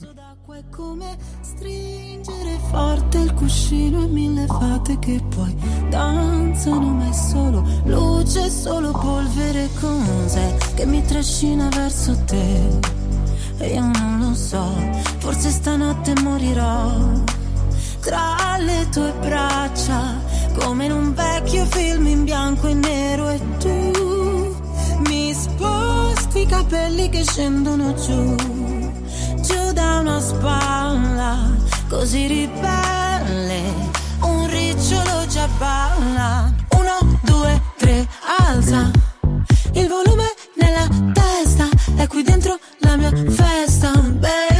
Forte 2.75 3.19
il 3.19 3.33
cuscino 3.35 4.02
e 4.02 4.07
mille 4.09 4.47
fate 4.47 4.99
che 4.99 5.23
poi 5.33 5.54
danzano 5.90 6.88
ma 6.88 7.09
è 7.09 7.12
solo 7.12 7.64
luce, 7.85 8.50
solo 8.50 8.90
polvere 8.90 9.69
cos'è 9.78 10.57
che 10.75 10.85
mi 10.85 11.00
trascina 11.04 11.69
verso 11.69 12.16
te. 12.25 12.81
E 13.59 13.75
io 13.75 13.81
non 13.81 14.19
lo 14.19 14.35
so, 14.35 14.66
forse 15.19 15.50
stanotte 15.50 16.14
morirò 16.21 17.23
tra 18.00 18.57
le 18.59 18.88
tue 18.90 19.12
braccia 19.21 20.21
come 20.59 20.87
in 20.87 20.93
un 20.93 21.14
vecchio 21.14 21.64
film 21.66 22.07
in 22.09 22.25
bianco 22.25 22.66
e 22.66 22.75
nero 22.75 23.28
e 23.28 23.40
tu 23.59 24.57
mi 25.09 25.33
sposti 25.33 26.40
i 26.40 26.47
capelli 26.47 27.09
che 27.09 27.23
scendono 27.23 27.95
giù 27.95 28.35
giù 29.40 29.73
da 29.73 29.99
una 30.00 30.21
spalla 30.21 31.54
così 31.94 32.26
ribelle 32.26 33.62
un 34.22 34.48
ricciolo 34.48 35.26
già 35.28 35.46
balla. 35.58 36.52
Uno 36.70 37.18
due 37.22 37.62
tre 37.78 38.06
alza. 38.40 38.90
Il 39.74 39.88
volume 39.88 40.26
nella 40.56 40.88
testa 41.12 41.68
è 41.96 42.06
qui 42.08 42.22
dentro 42.24 42.58
la 42.78 42.96
mia 42.96 43.12
festa. 43.30 43.92
Baby 43.92 44.53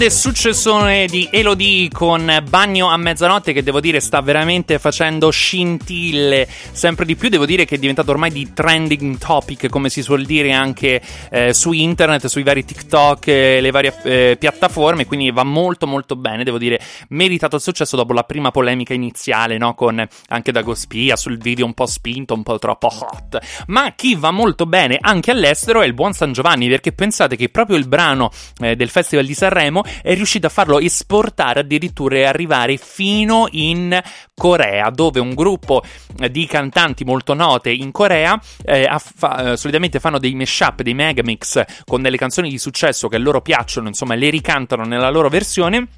Grande 0.00 0.16
successone 0.18 1.04
di 1.04 1.28
Elodie 1.30 1.90
con 1.90 2.42
Bagno 2.48 2.88
a 2.88 2.96
mezzanotte 2.96 3.52
che 3.52 3.62
devo 3.62 3.80
dire 3.80 4.00
sta 4.00 4.22
veramente 4.22 4.78
facendo 4.78 5.28
scintille 5.28 6.48
sempre 6.72 7.04
di 7.04 7.16
più. 7.16 7.28
Devo 7.28 7.44
dire 7.44 7.66
che 7.66 7.74
è 7.74 7.78
diventato 7.78 8.10
ormai 8.10 8.30
di 8.30 8.50
trending 8.54 9.18
topic, 9.18 9.68
come 9.68 9.90
si 9.90 10.00
suol 10.00 10.24
dire 10.24 10.52
anche 10.52 11.02
eh, 11.30 11.52
su 11.52 11.72
internet, 11.72 12.28
sui 12.28 12.42
vari 12.42 12.64
TikTok 12.64 13.26
e 13.26 13.60
le 13.60 13.70
varie 13.70 13.94
eh, 14.04 14.36
piattaforme. 14.38 15.04
Quindi 15.04 15.30
va 15.32 15.44
molto 15.44 15.86
molto 15.86 16.16
bene. 16.16 16.44
Devo 16.44 16.56
dire, 16.56 16.80
meritato 17.08 17.56
il 17.56 17.62
successo 17.62 17.94
dopo 17.94 18.14
la 18.14 18.24
prima 18.24 18.50
polemica 18.50 18.94
iniziale, 18.94 19.58
no? 19.58 19.74
Con 19.74 20.02
anche 20.28 20.50
Dago 20.50 20.74
Spia 20.74 21.14
sul 21.14 21.36
video 21.36 21.66
un 21.66 21.74
po' 21.74 21.84
spinto, 21.84 22.32
un 22.32 22.42
po' 22.42 22.58
troppo 22.58 22.86
hot. 22.86 23.38
Ma 23.66 23.92
chi 23.94 24.14
va 24.14 24.30
molto 24.30 24.64
bene 24.64 24.96
anche 24.98 25.30
all'estero 25.30 25.82
è 25.82 25.86
il 25.86 25.92
buon 25.92 26.14
San 26.14 26.32
Giovanni, 26.32 26.70
perché 26.70 26.92
pensate 26.92 27.36
che 27.36 27.50
proprio 27.50 27.76
il 27.76 27.86
brano 27.86 28.30
eh, 28.62 28.74
del 28.76 28.88
Festival 28.88 29.26
di 29.26 29.34
Sanremo 29.34 29.88
è 30.02 30.14
riuscito 30.14 30.46
a 30.46 30.50
farlo 30.50 30.78
esportare 30.78 31.60
addirittura 31.60 32.16
e 32.16 32.24
arrivare 32.24 32.76
fino 32.76 33.46
in 33.52 34.00
Corea, 34.34 34.90
dove 34.90 35.20
un 35.20 35.34
gruppo 35.34 35.82
di 36.30 36.46
cantanti 36.46 37.04
molto 37.04 37.34
note 37.34 37.70
in 37.70 37.90
Corea 37.90 38.40
eh, 38.64 38.84
affa- 38.84 39.52
eh, 39.52 39.56
solitamente 39.56 40.00
fanno 40.00 40.18
dei 40.18 40.34
mashup, 40.34 40.82
dei 40.82 40.94
megamix 40.94 41.62
con 41.84 42.02
delle 42.02 42.16
canzoni 42.16 42.48
di 42.48 42.58
successo 42.58 43.08
che 43.08 43.18
loro 43.18 43.40
piacciono, 43.40 43.88
insomma, 43.88 44.14
le 44.14 44.30
ricantano 44.30 44.84
nella 44.84 45.10
loro 45.10 45.28
versione. 45.28 45.88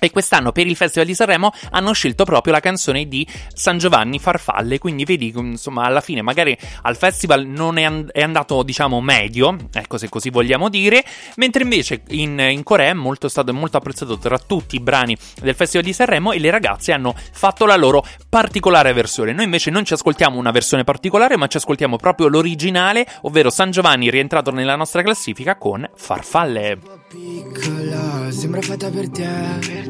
E 0.00 0.10
quest'anno 0.10 0.50
per 0.50 0.66
il 0.66 0.76
Festival 0.76 1.06
di 1.06 1.14
Sanremo 1.14 1.52
hanno 1.70 1.92
scelto 1.92 2.24
proprio 2.24 2.52
la 2.52 2.60
canzone 2.60 3.06
di 3.06 3.26
San 3.54 3.78
Giovanni 3.78 4.18
Farfalle, 4.18 4.78
quindi 4.78 5.04
vedi, 5.04 5.32
insomma, 5.36 5.84
alla 5.84 6.00
fine 6.00 6.22
magari 6.22 6.56
al 6.82 6.96
festival 6.96 7.46
non 7.46 7.78
è, 7.78 7.84
and- 7.84 8.10
è 8.10 8.22
andato, 8.22 8.62
diciamo, 8.62 9.00
medio, 9.00 9.56
ecco 9.72 9.98
se 9.98 10.08
così 10.08 10.30
vogliamo 10.30 10.68
dire, 10.68 11.04
mentre 11.36 11.62
invece 11.62 12.02
in, 12.08 12.38
in 12.38 12.62
Corea 12.62 12.90
è 12.90 12.94
molto 12.94 13.28
stato 13.28 13.52
molto 13.52 13.76
apprezzato 13.76 14.18
tra 14.18 14.38
tutti 14.38 14.76
i 14.76 14.80
brani 14.80 15.16
del 15.40 15.54
Festival 15.54 15.84
di 15.84 15.92
Sanremo 15.92 16.32
e 16.32 16.38
le 16.38 16.50
ragazze 16.50 16.92
hanno 16.92 17.14
fatto 17.32 17.66
la 17.66 17.76
loro 17.76 18.04
particolare 18.28 18.92
versione. 18.92 19.32
Noi 19.32 19.44
invece 19.44 19.70
non 19.70 19.84
ci 19.84 19.92
ascoltiamo 19.92 20.38
una 20.38 20.50
versione 20.50 20.84
particolare, 20.84 21.36
ma 21.36 21.46
ci 21.46 21.58
ascoltiamo 21.58 21.96
proprio 21.96 22.28
l'originale, 22.28 23.06
ovvero 23.22 23.50
San 23.50 23.70
Giovanni 23.70 24.10
rientrato 24.10 24.50
nella 24.50 24.76
nostra 24.76 25.02
classifica 25.02 25.56
con 25.56 25.88
Farfalle. 25.94 26.78
Piccola, 27.08 28.30
sembra 28.30 28.60
fatta 28.62 28.88
per 28.88 29.10
te. 29.10 29.89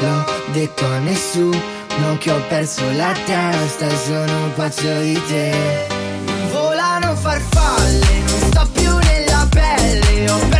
E 0.00 0.06
l'ho 0.06 0.24
detto 0.52 0.86
a 0.86 0.98
nessuno 0.98 2.16
che 2.18 2.30
ho 2.30 2.40
perso 2.48 2.82
la 2.92 3.12
testa. 3.26 3.88
Sono 3.96 4.50
pazzo 4.54 5.00
di 5.00 5.20
te. 5.28 5.86
Volano 6.50 7.14
farfalle, 7.14 8.06
non 8.26 8.50
sto 8.50 8.68
più 8.72 8.96
nella 8.96 9.46
pelle. 9.50 10.30
Ho 10.30 10.38
perso 10.48 10.59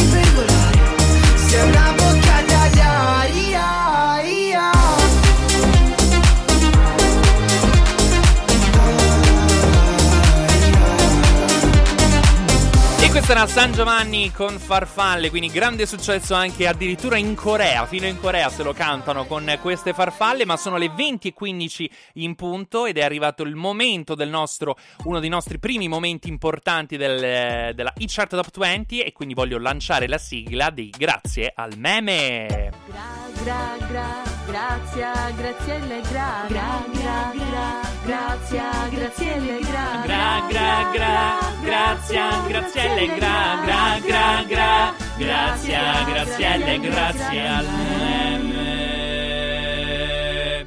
Era 13.31 13.47
San 13.47 13.71
Giovanni 13.71 14.29
con 14.33 14.59
farfalle, 14.59 15.29
quindi 15.29 15.47
grande 15.47 15.85
successo 15.85 16.33
anche 16.33 16.67
addirittura 16.67 17.15
in 17.15 17.33
Corea, 17.33 17.85
fino 17.85 18.05
in 18.05 18.19
Corea 18.19 18.49
se 18.49 18.61
lo 18.61 18.73
cantano 18.73 19.25
con 19.25 19.57
queste 19.61 19.93
farfalle, 19.93 20.43
ma 20.43 20.57
sono 20.57 20.75
le 20.75 20.87
20.15 20.87 21.89
in 22.15 22.35
punto 22.35 22.85
ed 22.85 22.97
è 22.97 23.03
arrivato 23.03 23.43
il 23.43 23.55
momento 23.55 24.15
del 24.15 24.27
nostro, 24.27 24.75
uno 25.05 25.21
dei 25.21 25.29
nostri 25.29 25.59
primi 25.59 25.87
momenti 25.87 26.27
importanti 26.27 26.97
del, 26.97 27.73
della 27.73 27.93
e-chart 27.93 28.31
top 28.31 28.57
20 28.57 28.99
e 28.99 29.13
quindi 29.13 29.33
voglio 29.33 29.59
lanciare 29.59 30.09
la 30.09 30.17
sigla 30.17 30.69
di 30.69 30.89
Grazie 30.89 31.53
al 31.55 31.77
meme. 31.77 32.73
Gra, 32.85 33.31
gra, 33.43 33.87
gra, 33.87 34.23
grazia, 34.45 35.31
grazielle, 35.37 36.01
gra, 36.01 36.45
gra, 36.49 36.85
gra, 36.91 37.31
gra, 37.33 37.81
grazia, 38.03 38.89
grazielle, 38.89 39.59
gra, 39.59 40.01
Gra 40.03 40.45
gra 40.49 40.89
gra, 40.91 41.39
grazia, 41.63 42.41
grazielle, 42.47 43.15
gra 43.21 43.61
gra 43.63 43.99
gra 44.03 44.43
gra, 44.47 44.93
grazia, 45.17 46.03
grazielle, 46.05 46.79
grazie 46.79 47.47
al 47.47 47.65
meme. 47.65 48.69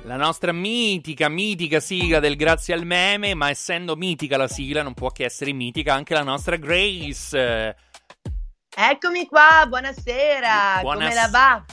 La 0.04 0.16
nostra 0.16 0.52
mitica, 0.52 1.28
mitica 1.28 1.80
sigla 1.80 2.20
del 2.20 2.36
grazie 2.36 2.74
al 2.74 2.84
meme, 2.86 3.34
ma 3.34 3.50
essendo 3.50 3.96
mitica 3.96 4.36
la 4.36 4.46
sigla 4.46 4.82
non 4.82 4.94
può 4.94 5.10
che 5.10 5.24
essere 5.24 5.52
mitica 5.52 5.94
anche 5.94 6.14
la 6.14 6.22
nostra 6.22 6.54
Grace. 6.56 7.76
Eccomi 8.76 9.26
qua, 9.26 9.64
buonasera. 9.68 10.78
Buonas- 10.82 11.08
Come 11.08 11.14
la 11.14 11.28
va? 11.30 11.64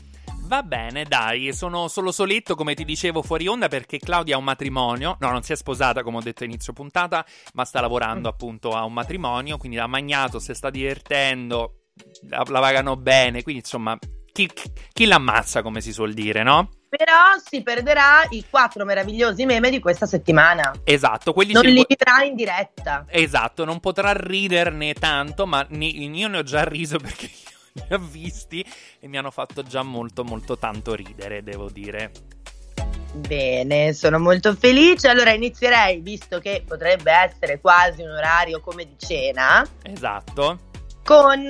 Va 0.51 0.63
bene, 0.63 1.05
dai, 1.05 1.53
sono 1.53 1.87
solo 1.87 2.11
soletto, 2.11 2.55
come 2.55 2.73
ti 2.73 2.83
dicevo 2.83 3.21
fuori 3.21 3.47
onda, 3.47 3.69
perché 3.69 3.99
Claudia 3.99 4.35
ha 4.35 4.37
un 4.37 4.43
matrimonio. 4.43 5.15
No, 5.21 5.29
non 5.31 5.43
si 5.43 5.53
è 5.53 5.55
sposata, 5.55 6.03
come 6.03 6.17
ho 6.17 6.21
detto 6.21 6.43
a 6.43 6.45
inizio 6.45 6.73
puntata, 6.73 7.25
ma 7.53 7.63
sta 7.63 7.79
lavorando 7.79 8.27
appunto 8.27 8.71
a 8.71 8.83
un 8.83 8.91
matrimonio, 8.91 9.55
quindi 9.55 9.77
l'ha 9.77 9.87
magnato, 9.87 10.39
si 10.39 10.53
sta 10.53 10.69
divertendo, 10.69 11.85
la, 12.27 12.43
la 12.45 12.59
pagano 12.59 12.97
bene, 12.97 13.43
quindi 13.43 13.61
insomma, 13.61 13.97
chi, 14.33 14.49
chi 14.91 15.05
l'ammazza, 15.05 15.61
come 15.61 15.79
si 15.79 15.93
suol 15.93 16.11
dire, 16.11 16.43
no? 16.43 16.69
Però 16.89 17.39
si 17.41 17.63
perderà 17.63 18.25
i 18.31 18.43
quattro 18.49 18.83
meravigliosi 18.83 19.45
meme 19.45 19.69
di 19.69 19.79
questa 19.79 20.05
settimana. 20.05 20.73
Esatto, 20.83 21.31
quelli 21.31 21.53
Non 21.53 21.63
li 21.63 21.75
po- 21.75 21.85
vedrà 21.87 22.25
in 22.25 22.35
diretta. 22.35 23.05
Esatto, 23.07 23.63
non 23.63 23.79
potrà 23.79 24.11
riderne 24.11 24.95
tanto, 24.95 25.47
ma 25.47 25.65
ne- 25.69 25.85
io 25.85 26.27
ne 26.27 26.39
ho 26.39 26.43
già 26.43 26.65
riso 26.65 26.97
perché 26.99 27.29
li 27.73 27.93
ho 27.93 27.99
visti 27.99 28.65
e 28.99 29.07
mi 29.07 29.17
hanno 29.17 29.31
fatto 29.31 29.63
già 29.63 29.83
molto 29.83 30.23
molto 30.23 30.57
tanto 30.57 30.93
ridere, 30.93 31.43
devo 31.43 31.69
dire. 31.69 32.11
Bene, 33.13 33.93
sono 33.93 34.19
molto 34.19 34.55
felice. 34.55 35.09
Allora 35.09 35.31
inizierei, 35.31 35.99
visto 35.99 36.39
che 36.39 36.63
potrebbe 36.65 37.11
essere 37.11 37.59
quasi 37.59 38.01
un 38.01 38.11
orario 38.11 38.61
come 38.61 38.85
di 38.85 38.95
cena, 38.97 39.67
Esatto. 39.83 40.59
con 41.03 41.41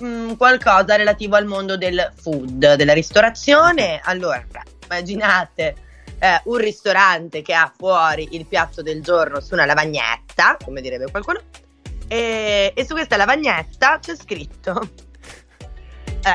mm, 0.00 0.32
qualcosa 0.34 0.94
relativo 0.94 1.34
al 1.36 1.46
mondo 1.46 1.76
del 1.76 2.12
food, 2.14 2.74
della 2.74 2.92
ristorazione. 2.92 4.00
Allora, 4.04 4.44
immaginate 4.84 5.74
eh, 6.20 6.40
un 6.44 6.56
ristorante 6.56 7.42
che 7.42 7.54
ha 7.54 7.72
fuori 7.76 8.28
il 8.32 8.46
piatto 8.46 8.80
del 8.80 9.02
giorno 9.02 9.40
su 9.40 9.54
una 9.54 9.66
lavagnetta, 9.66 10.56
come 10.62 10.80
direbbe 10.80 11.10
qualcuno, 11.10 11.40
e, 12.06 12.72
e 12.74 12.86
su 12.86 12.94
questa 12.94 13.16
lavagnetta 13.16 13.98
c'è 13.98 14.14
scritto. 14.14 14.88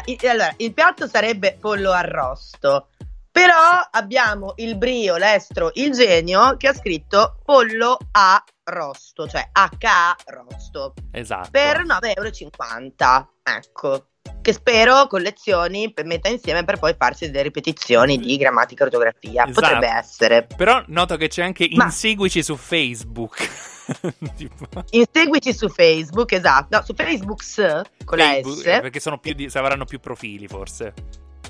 Eh, 0.06 0.28
allora, 0.30 0.54
il 0.58 0.74
piatto 0.74 1.08
sarebbe 1.08 1.58
pollo 1.60 1.92
arrosto. 1.92 2.90
Però 3.32 3.56
abbiamo 3.92 4.54
il 4.58 4.76
brio, 4.76 5.16
l'estro, 5.18 5.70
il 5.76 5.92
genio 5.92 6.58
che 6.58 6.68
ha 6.68 6.74
scritto 6.74 7.38
pollo 7.46 7.98
a 8.12 8.44
rosto, 8.64 9.28
cioè 9.28 9.48
HA 9.52 10.16
rosto 10.26 10.94
Esatto. 11.12 11.50
per 11.52 11.86
9,50 11.86 12.08
euro. 12.08 13.30
Ecco. 13.44 14.06
che 14.42 14.54
spero 14.54 15.08
collezioni 15.08 15.92
per 15.94 16.06
metta 16.06 16.28
insieme 16.30 16.64
per 16.64 16.80
poi 16.80 16.96
farsi 16.98 17.26
delle 17.28 17.44
ripetizioni 17.44 18.18
di 18.18 18.36
grammatica 18.38 18.84
e 18.84 18.88
ortografia. 18.88 19.46
Esatto. 19.46 19.62
Potrebbe 19.62 19.88
essere. 19.88 20.48
Però 20.56 20.84
noto 20.88 21.16
che 21.18 21.28
c'è 21.28 21.44
anche 21.44 21.68
Ma- 21.74 21.86
inseguici 21.86 22.42
su 22.44 22.56
Facebook. 22.56 23.48
tipo, 24.36 24.68
Inseguici 24.92 25.54
su 25.54 25.70
Facebook, 25.70 26.32
esatto. 26.32 26.78
No, 26.78 26.84
su 26.84 26.94
Facebook 26.94 27.44
s, 27.44 27.82
con 28.06 28.18
Facebook, 28.18 28.66
la 28.66 28.72
eh, 28.72 28.78
S. 28.78 28.82
perché 28.82 29.00
sono 29.00 29.20
più 29.20 29.34
di, 29.34 29.50
avranno 29.54 29.86
più 29.86 30.00
profili 30.00 30.48
forse. 30.48 30.94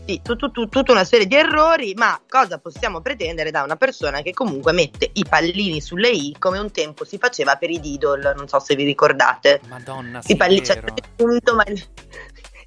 Sì, 0.06 0.22
tu- 0.24 0.36
tu- 0.36 0.50
tu- 0.50 0.68
tutta 0.68 0.92
una 0.92 1.04
serie 1.04 1.28
di 1.28 1.36
errori, 1.36 1.94
ma 1.96 2.20
cosa 2.28 2.58
possiamo 2.58 3.00
pretendere 3.00 3.52
da 3.52 3.62
una 3.62 3.76
persona 3.76 4.22
che 4.22 4.34
comunque 4.34 4.72
mette 4.72 5.08
i 5.14 5.24
pallini 5.28 5.82
sulle 5.82 6.10
i 6.10 6.36
come 6.40 6.58
un 6.58 6.72
tempo 6.72 7.06
si 7.06 7.20
faceva 7.20 7.58
per 7.58 7.70
i 7.70 7.80
Diddle, 7.80 8.34
non 8.36 8.48
so 8.48 8.60
se 8.60 8.76
vi 8.76 8.86
ricordate. 8.86 9.62
Madonna, 9.68 10.20
sì, 10.22 10.32
I 10.32 10.36
pallini, 10.36 10.62
è 10.62 10.66
cioè, 10.66 10.84
punto, 11.16 11.54
ma 11.54 11.64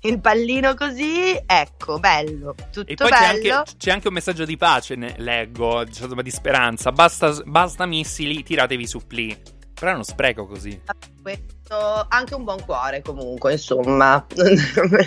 il, 0.02 0.20
pallino 0.20 0.74
così, 0.74 1.36
ecco, 1.44 1.98
bello, 1.98 2.54
tutto 2.70 2.92
E 2.92 2.94
poi 2.94 3.10
c'è 3.10 3.18
bello. 3.18 3.54
anche, 3.56 3.72
c'è 3.76 3.90
anche 3.90 4.06
un 4.08 4.14
messaggio 4.14 4.44
di 4.44 4.56
pace, 4.56 4.94
leggo, 5.16 5.84
di 5.84 6.30
speranza. 6.30 6.92
Basta, 6.92 7.34
basta 7.44 7.86
missili, 7.86 8.44
tiratevi 8.44 8.86
su 8.86 9.04
pli. 9.04 9.36
Però 9.82 9.90
è 9.90 9.96
uno 9.96 10.04
spreco 10.04 10.46
così. 10.46 10.80
Questo, 11.20 12.06
anche 12.08 12.36
un 12.36 12.44
buon 12.44 12.64
cuore 12.64 13.02
comunque, 13.02 13.50
insomma. 13.54 14.24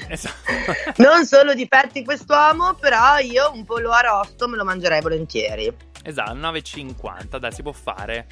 Esatto. 0.09 0.35
non 1.01 1.25
solo 1.25 1.53
difetti 1.53 2.03
quest'uomo, 2.03 2.73
però 2.73 3.17
io 3.19 3.51
un 3.53 3.63
pollo 3.63 3.91
arrosto 3.91 4.49
me 4.49 4.57
lo 4.57 4.65
mangerei 4.65 4.99
volentieri. 4.99 5.73
esatto, 6.03 6.33
9,50, 6.33 7.37
dai, 7.37 7.53
si 7.53 7.61
può 7.61 7.71
fare. 7.71 8.27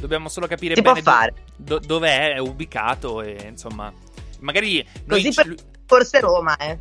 Dobbiamo 0.00 0.28
solo 0.28 0.48
capire 0.48 0.74
Si 0.74 0.82
può 0.82 0.94
bene 0.94 1.04
fare. 1.04 1.34
do- 1.54 1.78
dove 1.78 2.32
è 2.32 2.38
ubicato 2.38 3.22
e 3.22 3.36
insomma... 3.48 3.92
Magari 4.40 4.84
Così 5.08 5.32
ci- 5.32 5.42
per- 5.44 5.54
Forse 5.86 6.18
Roma, 6.18 6.56
eh. 6.56 6.76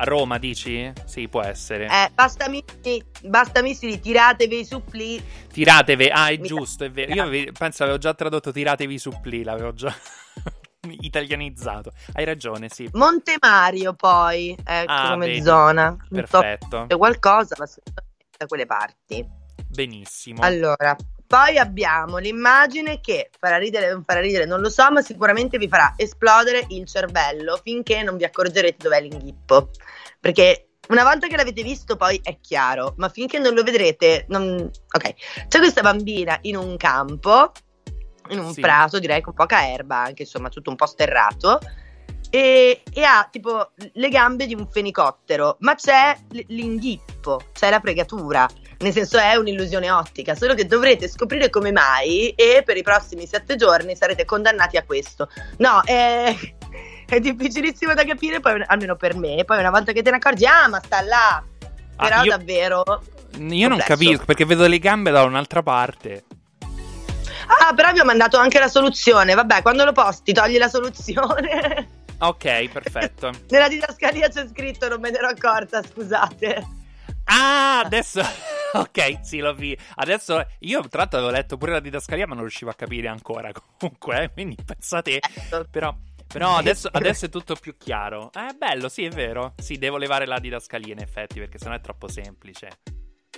A 0.00 0.04
Roma 0.04 0.38
dici? 0.38 0.90
Sì, 1.04 1.28
può 1.28 1.42
essere. 1.42 1.84
Eh, 1.86 2.10
basta 2.14 2.48
missili, 2.48 3.04
basta 3.24 3.60
missili, 3.60 4.00
tiratevi 4.00 4.60
i 4.60 4.64
suppli. 4.64 5.22
Tiratevi, 5.52 6.08
ah, 6.08 6.28
è 6.28 6.38
Mi- 6.38 6.46
giusto, 6.46 6.84
è 6.84 6.90
vero. 6.90 7.12
Io 7.12 7.22
ave- 7.22 7.52
penso 7.52 7.82
avevo 7.82 7.98
già 7.98 8.14
tradotto 8.14 8.50
tiratevi 8.50 8.98
su 8.98 9.12
pli, 9.20 9.42
l'avevo 9.42 9.74
già 9.74 9.94
italianizzato. 11.00 11.92
Hai 12.14 12.24
ragione, 12.24 12.68
sì. 12.70 12.88
Monte 12.94 13.36
Mario 13.40 13.92
poi, 13.92 14.56
ecco 14.64 14.90
Ah, 14.92 15.10
come 15.10 15.26
vedi. 15.26 15.42
zona. 15.42 15.94
Perfetto. 16.08 16.86
qualcosa, 16.96 17.54
ma 17.58 17.66
da 18.38 18.46
quelle 18.46 18.64
parti. 18.66 19.26
Benissimo. 19.68 20.40
Allora, 20.40 20.96
poi 21.30 21.58
abbiamo 21.58 22.16
l'immagine 22.16 22.98
che 22.98 23.30
farà 23.38 23.56
ridere 23.56 23.88
o 23.88 23.92
non 23.92 24.02
farà 24.02 24.18
ridere, 24.18 24.46
non 24.46 24.60
lo 24.60 24.68
so, 24.68 24.90
ma 24.90 25.00
sicuramente 25.00 25.58
vi 25.58 25.68
farà 25.68 25.94
esplodere 25.96 26.64
il 26.70 26.84
cervello 26.86 27.60
finché 27.62 28.02
non 28.02 28.16
vi 28.16 28.24
accorgerete 28.24 28.82
dov'è 28.82 29.00
l'inghippo. 29.00 29.70
Perché 30.18 30.70
una 30.88 31.04
volta 31.04 31.28
che 31.28 31.36
l'avete 31.36 31.62
visto 31.62 31.94
poi 31.94 32.18
è 32.20 32.40
chiaro, 32.40 32.94
ma 32.96 33.08
finché 33.10 33.38
non 33.38 33.54
lo 33.54 33.62
vedrete, 33.62 34.24
non... 34.26 34.68
ok. 34.90 35.14
C'è 35.46 35.58
questa 35.60 35.82
bambina 35.82 36.36
in 36.42 36.56
un 36.56 36.76
campo, 36.76 37.52
in 38.30 38.40
un 38.40 38.52
Sì. 38.52 38.60
prato, 38.60 38.98
direi 38.98 39.20
con 39.20 39.32
poca 39.32 39.68
erba, 39.68 39.98
anche 39.98 40.22
insomma 40.22 40.48
tutto 40.48 40.70
un 40.70 40.74
po' 40.74 40.86
sterrato. 40.86 41.60
E, 42.28 42.82
e 42.92 43.02
ha 43.04 43.28
tipo 43.30 43.70
le 43.76 44.08
gambe 44.08 44.46
di 44.46 44.54
un 44.56 44.66
fenicottero, 44.68 45.58
ma 45.60 45.76
c'è 45.76 46.16
l'inghippo, 46.48 47.40
c'è 47.52 47.70
la 47.70 47.78
pregatura 47.78 48.48
nel 48.80 48.92
senso 48.92 49.18
è 49.18 49.34
un'illusione 49.36 49.90
ottica, 49.90 50.34
solo 50.34 50.54
che 50.54 50.66
dovrete 50.66 51.08
scoprire 51.08 51.50
come 51.50 51.70
mai 51.72 52.30
e 52.30 52.62
per 52.64 52.76
i 52.76 52.82
prossimi 52.82 53.26
sette 53.26 53.56
giorni 53.56 53.94
sarete 53.96 54.24
condannati 54.24 54.76
a 54.76 54.82
questo. 54.84 55.28
No, 55.58 55.82
è, 55.84 56.34
è 57.06 57.20
difficilissimo 57.20 57.92
da 57.94 58.04
capire, 58.04 58.40
poi, 58.40 58.62
almeno 58.66 58.96
per 58.96 59.14
me, 59.16 59.44
poi 59.44 59.58
una 59.58 59.70
volta 59.70 59.92
che 59.92 60.02
te 60.02 60.10
ne 60.10 60.16
accorgi, 60.16 60.46
ah 60.46 60.68
ma 60.68 60.80
sta 60.82 61.00
là, 61.02 61.42
Ah, 61.96 62.02
però 62.08 62.22
io- 62.22 62.30
davvero... 62.36 62.82
Io 63.38 63.68
non 63.68 63.78
complesso. 63.78 63.84
capisco 63.86 64.24
perché 64.24 64.44
vedo 64.44 64.66
le 64.66 64.78
gambe 64.78 65.10
da 65.12 65.22
un'altra 65.22 65.62
parte. 65.62 66.24
Ah, 67.60 67.72
però 67.74 67.92
vi 67.92 68.00
ho 68.00 68.04
mandato 68.04 68.38
anche 68.38 68.58
la 68.58 68.68
soluzione, 68.68 69.34
vabbè, 69.34 69.62
quando 69.62 69.84
lo 69.84 69.92
posti 69.92 70.32
togli 70.32 70.56
la 70.58 70.68
soluzione. 70.68 71.88
Ok, 72.18 72.68
perfetto. 72.70 73.30
Nella 73.50 73.68
didascalia 73.68 74.28
c'è 74.28 74.46
scritto, 74.48 74.88
non 74.88 75.00
me 75.00 75.10
ne 75.10 75.18
ero 75.18 75.28
accorta, 75.28 75.82
scusate. 75.82 76.66
Ah, 77.32 77.80
adesso. 77.80 78.20
ok, 78.74 79.20
sì, 79.22 79.38
l'ho 79.38 79.54
visto. 79.54 79.82
Adesso 79.96 80.44
io, 80.60 80.80
tra 80.88 80.98
l'altro, 81.00 81.18
avevo 81.18 81.32
letto 81.32 81.56
pure 81.56 81.72
la 81.72 81.80
didascalia, 81.80 82.26
ma 82.26 82.34
non 82.34 82.42
riuscivo 82.44 82.70
a 82.70 82.74
capire 82.74 83.08
ancora. 83.08 83.50
Comunque, 83.78 84.22
eh, 84.24 84.30
quindi 84.32 84.56
pensate. 84.64 85.18
Ecco. 85.20 85.64
Però. 85.70 85.94
Però 86.32 86.56
adesso, 86.56 86.88
adesso 86.92 87.26
è 87.26 87.28
tutto 87.28 87.56
più 87.56 87.76
chiaro. 87.76 88.30
Eh, 88.34 88.50
È 88.50 88.52
bello, 88.56 88.88
sì, 88.88 89.04
è 89.04 89.10
vero. 89.10 89.54
Sì, 89.60 89.78
devo 89.78 89.96
levare 89.96 90.26
la 90.26 90.38
didascalia, 90.38 90.92
in 90.92 91.00
effetti, 91.00 91.40
perché 91.40 91.58
sennò 91.58 91.74
è 91.74 91.80
troppo 91.80 92.06
semplice. 92.08 92.68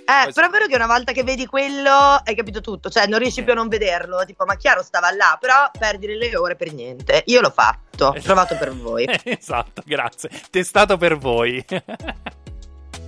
Eh, 0.05 0.23
Poi- 0.25 0.33
però 0.33 0.47
è 0.47 0.49
vero 0.51 0.67
che 0.67 0.75
una 0.75 0.85
volta 0.85 1.11
che 1.11 1.23
vedi 1.23 1.45
quello 1.47 1.89
hai 1.89 2.35
capito 2.35 2.61
tutto, 2.61 2.89
cioè 2.89 3.07
non 3.07 3.17
riesci 3.19 3.37
Sì. 3.37 3.43
più 3.43 3.53
a 3.53 3.55
non 3.55 3.67
vederlo, 3.67 4.23
tipo 4.25 4.43
ma 4.45 4.57
chiaro 4.57 4.83
stava 4.83 5.11
là, 5.15 5.37
però 5.39 5.71
perdi 5.77 6.07
le 6.07 6.35
ore 6.35 6.55
per 6.55 6.71
niente. 6.73 7.23
Io 7.27 7.41
l'ho 7.41 7.49
fatto, 7.51 8.07
ho 8.07 8.21
provato 8.21 8.55
per 8.57 8.71
voi. 8.75 9.07
esatto, 9.23 9.81
grazie. 9.85 10.29
Testato 10.51 10.97
per 10.97 11.17
voi. 11.17 11.65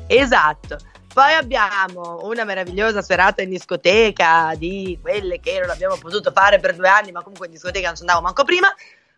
Esatto. 0.08 0.78
Poi 1.14 1.34
abbiamo 1.34 2.20
una 2.24 2.44
meravigliosa 2.44 3.02
serata 3.02 3.42
in 3.42 3.50
discoteca 3.50 4.54
di 4.58 5.00
quelle 5.02 5.40
che 5.40 5.60
non 5.62 5.70
abbiamo 5.70 5.96
potuto 5.96 6.32
fare 6.32 6.60
per 6.60 6.76
due 6.76 6.90
anni, 6.90 7.14
ma 7.14 7.22
comunque 7.22 7.46
in 7.46 7.54
discoteca 7.54 7.88
non 7.88 7.96
ci 7.96 8.02
andavo 8.02 8.22
manco 8.22 8.44
prima. 8.44 8.68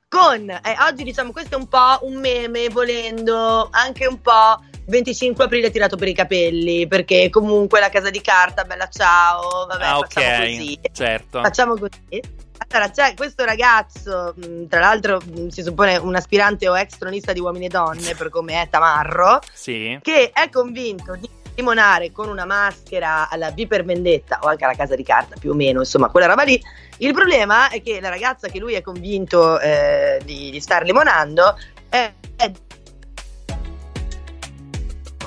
Con 0.07 0.49
eh, 0.49 0.61
oggi 0.87 1.03
diciamo 1.03 1.31
questo 1.31 1.55
è 1.55 1.57
un 1.57 1.67
po' 1.67 1.97
un 2.03 2.19
meme, 2.19 2.69
volendo 2.69 3.67
anche 3.71 4.05
un 4.05 4.21
po' 4.21 4.63
25 4.85 5.43
aprile 5.43 5.71
tirato 5.71 5.97
per 5.97 6.07
i 6.07 6.13
capelli, 6.13 6.87
perché 6.87 7.29
comunque 7.29 7.79
la 7.79 7.89
casa 7.89 8.11
di 8.11 8.21
carta, 8.21 8.63
bella 8.63 8.87
ciao, 8.87 9.65
vabbè, 9.65 9.83
ah, 9.83 9.97
facciamo 9.97 10.27
ok. 10.27 10.39
così. 10.39 10.79
Certo. 10.93 11.41
Facciamo 11.41 11.73
così. 11.77 12.21
Allora, 12.69 12.89
c'è 12.91 13.13
questo 13.15 13.45
ragazzo, 13.45 14.33
mh, 14.35 14.67
tra 14.67 14.79
l'altro 14.79 15.19
mh, 15.23 15.47
si 15.47 15.61
suppone 15.63 15.97
un 15.97 16.15
aspirante 16.15 16.67
o 16.67 16.77
ex 16.77 16.97
tronista 16.97 17.31
di 17.33 17.39
uomini 17.39 17.65
e 17.65 17.69
donne, 17.69 18.15
per 18.15 18.29
come 18.29 18.61
è 18.61 18.67
Tamarro, 18.69 19.39
Sì. 19.53 19.97
che 20.01 20.31
è 20.33 20.49
convinto 20.49 21.15
di 21.15 21.29
limonare 21.55 22.11
con 22.11 22.29
una 22.29 22.45
maschera 22.45 23.29
alla 23.29 23.51
V 23.51 23.65
per 23.67 23.83
vendetta 23.83 24.39
o 24.43 24.47
anche 24.47 24.63
alla 24.63 24.75
casa 24.75 24.95
di 24.95 25.03
carta, 25.03 25.35
più 25.39 25.51
o 25.51 25.53
meno, 25.55 25.79
insomma, 25.79 26.09
quella 26.09 26.27
roba 26.27 26.43
lì. 26.43 26.61
Il 26.97 27.13
problema 27.13 27.69
è 27.69 27.81
che 27.81 27.99
la 28.01 28.09
ragazza 28.09 28.47
che 28.47 28.59
lui 28.59 28.73
è 28.73 28.81
convinto 28.81 29.59
eh, 29.59 30.19
di, 30.23 30.51
di 30.51 30.59
star 30.59 30.83
limonando 30.83 31.55
è, 31.89 32.11
è 32.35 32.51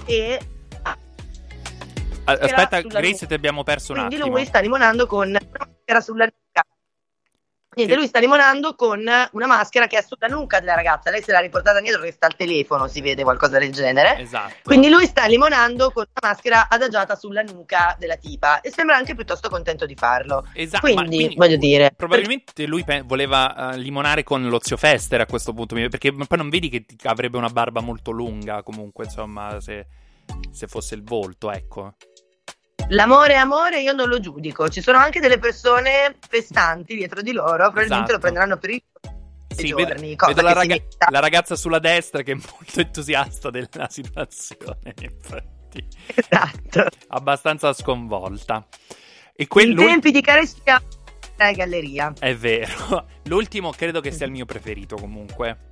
e 0.06 0.40
Aspetta, 2.24 2.80
Grace, 2.82 3.26
ti 3.26 3.34
abbiamo 3.34 3.64
perso 3.64 3.92
un 3.92 3.98
quindi 3.98 4.16
attimo. 4.16 4.36
lui 4.36 4.44
sta 4.44 4.60
limonando 4.60 5.06
con 5.06 5.28
una 5.28 5.40
maschera 5.58 6.00
sulla. 6.00 6.28
Niente, 7.72 7.94
lui 7.94 8.08
sta 8.08 8.18
limonando 8.18 8.74
con 8.74 8.98
una 8.98 9.46
maschera 9.46 9.86
che 9.86 9.96
è 9.96 10.02
sulla 10.02 10.26
nuca 10.26 10.58
della 10.58 10.74
ragazza. 10.74 11.08
Lei 11.10 11.22
se 11.22 11.30
l'ha 11.30 11.38
riportata 11.38 11.80
dietro 11.80 12.02
che 12.02 12.10
sta 12.10 12.26
al 12.26 12.34
telefono, 12.34 12.88
si 12.88 13.00
vede 13.00 13.22
qualcosa 13.22 13.60
del 13.60 13.70
genere. 13.70 14.18
Esatto. 14.18 14.54
Quindi 14.64 14.88
lui 14.88 15.06
sta 15.06 15.26
limonando 15.26 15.92
con 15.92 16.04
una 16.08 16.28
maschera 16.28 16.68
adagiata 16.68 17.14
sulla 17.14 17.42
nuca 17.42 17.94
della 17.96 18.16
tipa 18.16 18.60
e 18.60 18.72
sembra 18.72 18.96
anche 18.96 19.14
piuttosto 19.14 19.48
contento 19.48 19.86
di 19.86 19.94
farlo. 19.94 20.48
Esatto, 20.54 20.92
ma 20.92 21.04
Quindi, 21.04 21.32
voglio 21.36 21.56
dire, 21.56 21.92
Probabilmente 21.96 22.66
lui 22.66 22.82
pe- 22.82 23.02
voleva 23.02 23.72
eh, 23.72 23.78
limonare 23.78 24.24
con 24.24 24.48
l'Ozio 24.48 24.76
Fester 24.76 25.20
a 25.20 25.26
questo 25.26 25.52
punto, 25.52 25.76
perché 25.76 26.12
poi 26.12 26.38
non 26.38 26.48
vedi 26.48 26.68
che 26.68 26.84
avrebbe 27.04 27.36
una 27.36 27.50
barba 27.50 27.80
molto 27.80 28.10
lunga 28.10 28.64
comunque, 28.64 29.04
insomma, 29.04 29.60
se, 29.60 29.86
se 30.50 30.66
fosse 30.66 30.96
il 30.96 31.04
volto, 31.04 31.52
ecco. 31.52 31.94
L'amore 32.90 33.32
è 33.34 33.36
amore, 33.36 33.80
io 33.80 33.92
non 33.92 34.08
lo 34.08 34.20
giudico. 34.20 34.68
Ci 34.68 34.80
sono 34.80 34.98
anche 34.98 35.20
delle 35.20 35.38
persone 35.38 36.16
festanti 36.28 36.94
dietro 36.96 37.22
di 37.22 37.32
loro, 37.32 37.56
probabilmente 37.56 37.94
Esatto. 37.94 38.12
lo 38.12 38.18
prenderanno 38.18 38.56
per 38.58 38.70
il 38.70 38.82
Sì, 39.48 39.68
giorni, 39.68 40.14
vedo, 40.16 40.26
vedo 40.26 40.42
la, 40.42 40.52
raga- 40.52 40.76
la 41.10 41.18
ragazza 41.20 41.56
sulla 41.56 41.78
destra 41.80 42.22
che 42.22 42.32
è 42.32 42.34
molto 42.34 42.80
entusiasta 42.80 43.50
della 43.50 43.88
situazione, 43.88 44.94
infatti, 45.02 45.86
Esatto. 46.14 46.86
abbastanza 47.08 47.72
sconvolta. 47.72 48.66
E 49.34 49.46
quello 49.46 49.82
tempi 49.82 50.10
di 50.10 50.20
carestia 50.20 50.80
in 51.38 51.52
galleria. 51.52 52.12
è 52.18 52.34
vero. 52.36 53.06
L'ultimo 53.24 53.70
credo 53.70 54.00
che 54.00 54.10
sia 54.12 54.26
il 54.26 54.32
mio 54.32 54.44
preferito 54.44 54.96
comunque. 54.96 55.68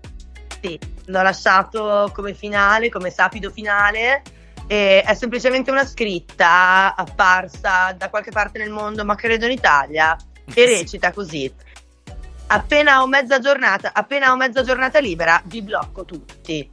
Sì, 0.62 0.78
l'ho 1.06 1.22
lasciato 1.22 2.10
come 2.14 2.34
finale, 2.34 2.88
come 2.88 3.10
sapido 3.10 3.50
finale. 3.50 4.22
E 4.70 5.00
è 5.02 5.14
semplicemente 5.14 5.70
una 5.70 5.84
scritta 5.86 6.94
apparsa 6.94 7.92
da 7.96 8.10
qualche 8.10 8.30
parte 8.30 8.58
nel 8.58 8.70
mondo, 8.70 9.04
ma 9.04 9.14
credo 9.14 9.46
in 9.46 9.52
Italia, 9.52 10.14
che 10.44 10.66
Sì. 10.68 10.74
recita 10.80 11.10
così. 11.12 11.52
Appena 12.50 13.02
ho 13.02 13.06
mezza 13.06 13.38
giornata, 13.40 13.92
appena 13.92 14.30
ho 14.32 14.36
mezza 14.36 14.62
giornata 14.62 14.98
libera, 15.00 15.40
vi 15.46 15.62
blocco 15.62 16.04
tutti. 16.04 16.70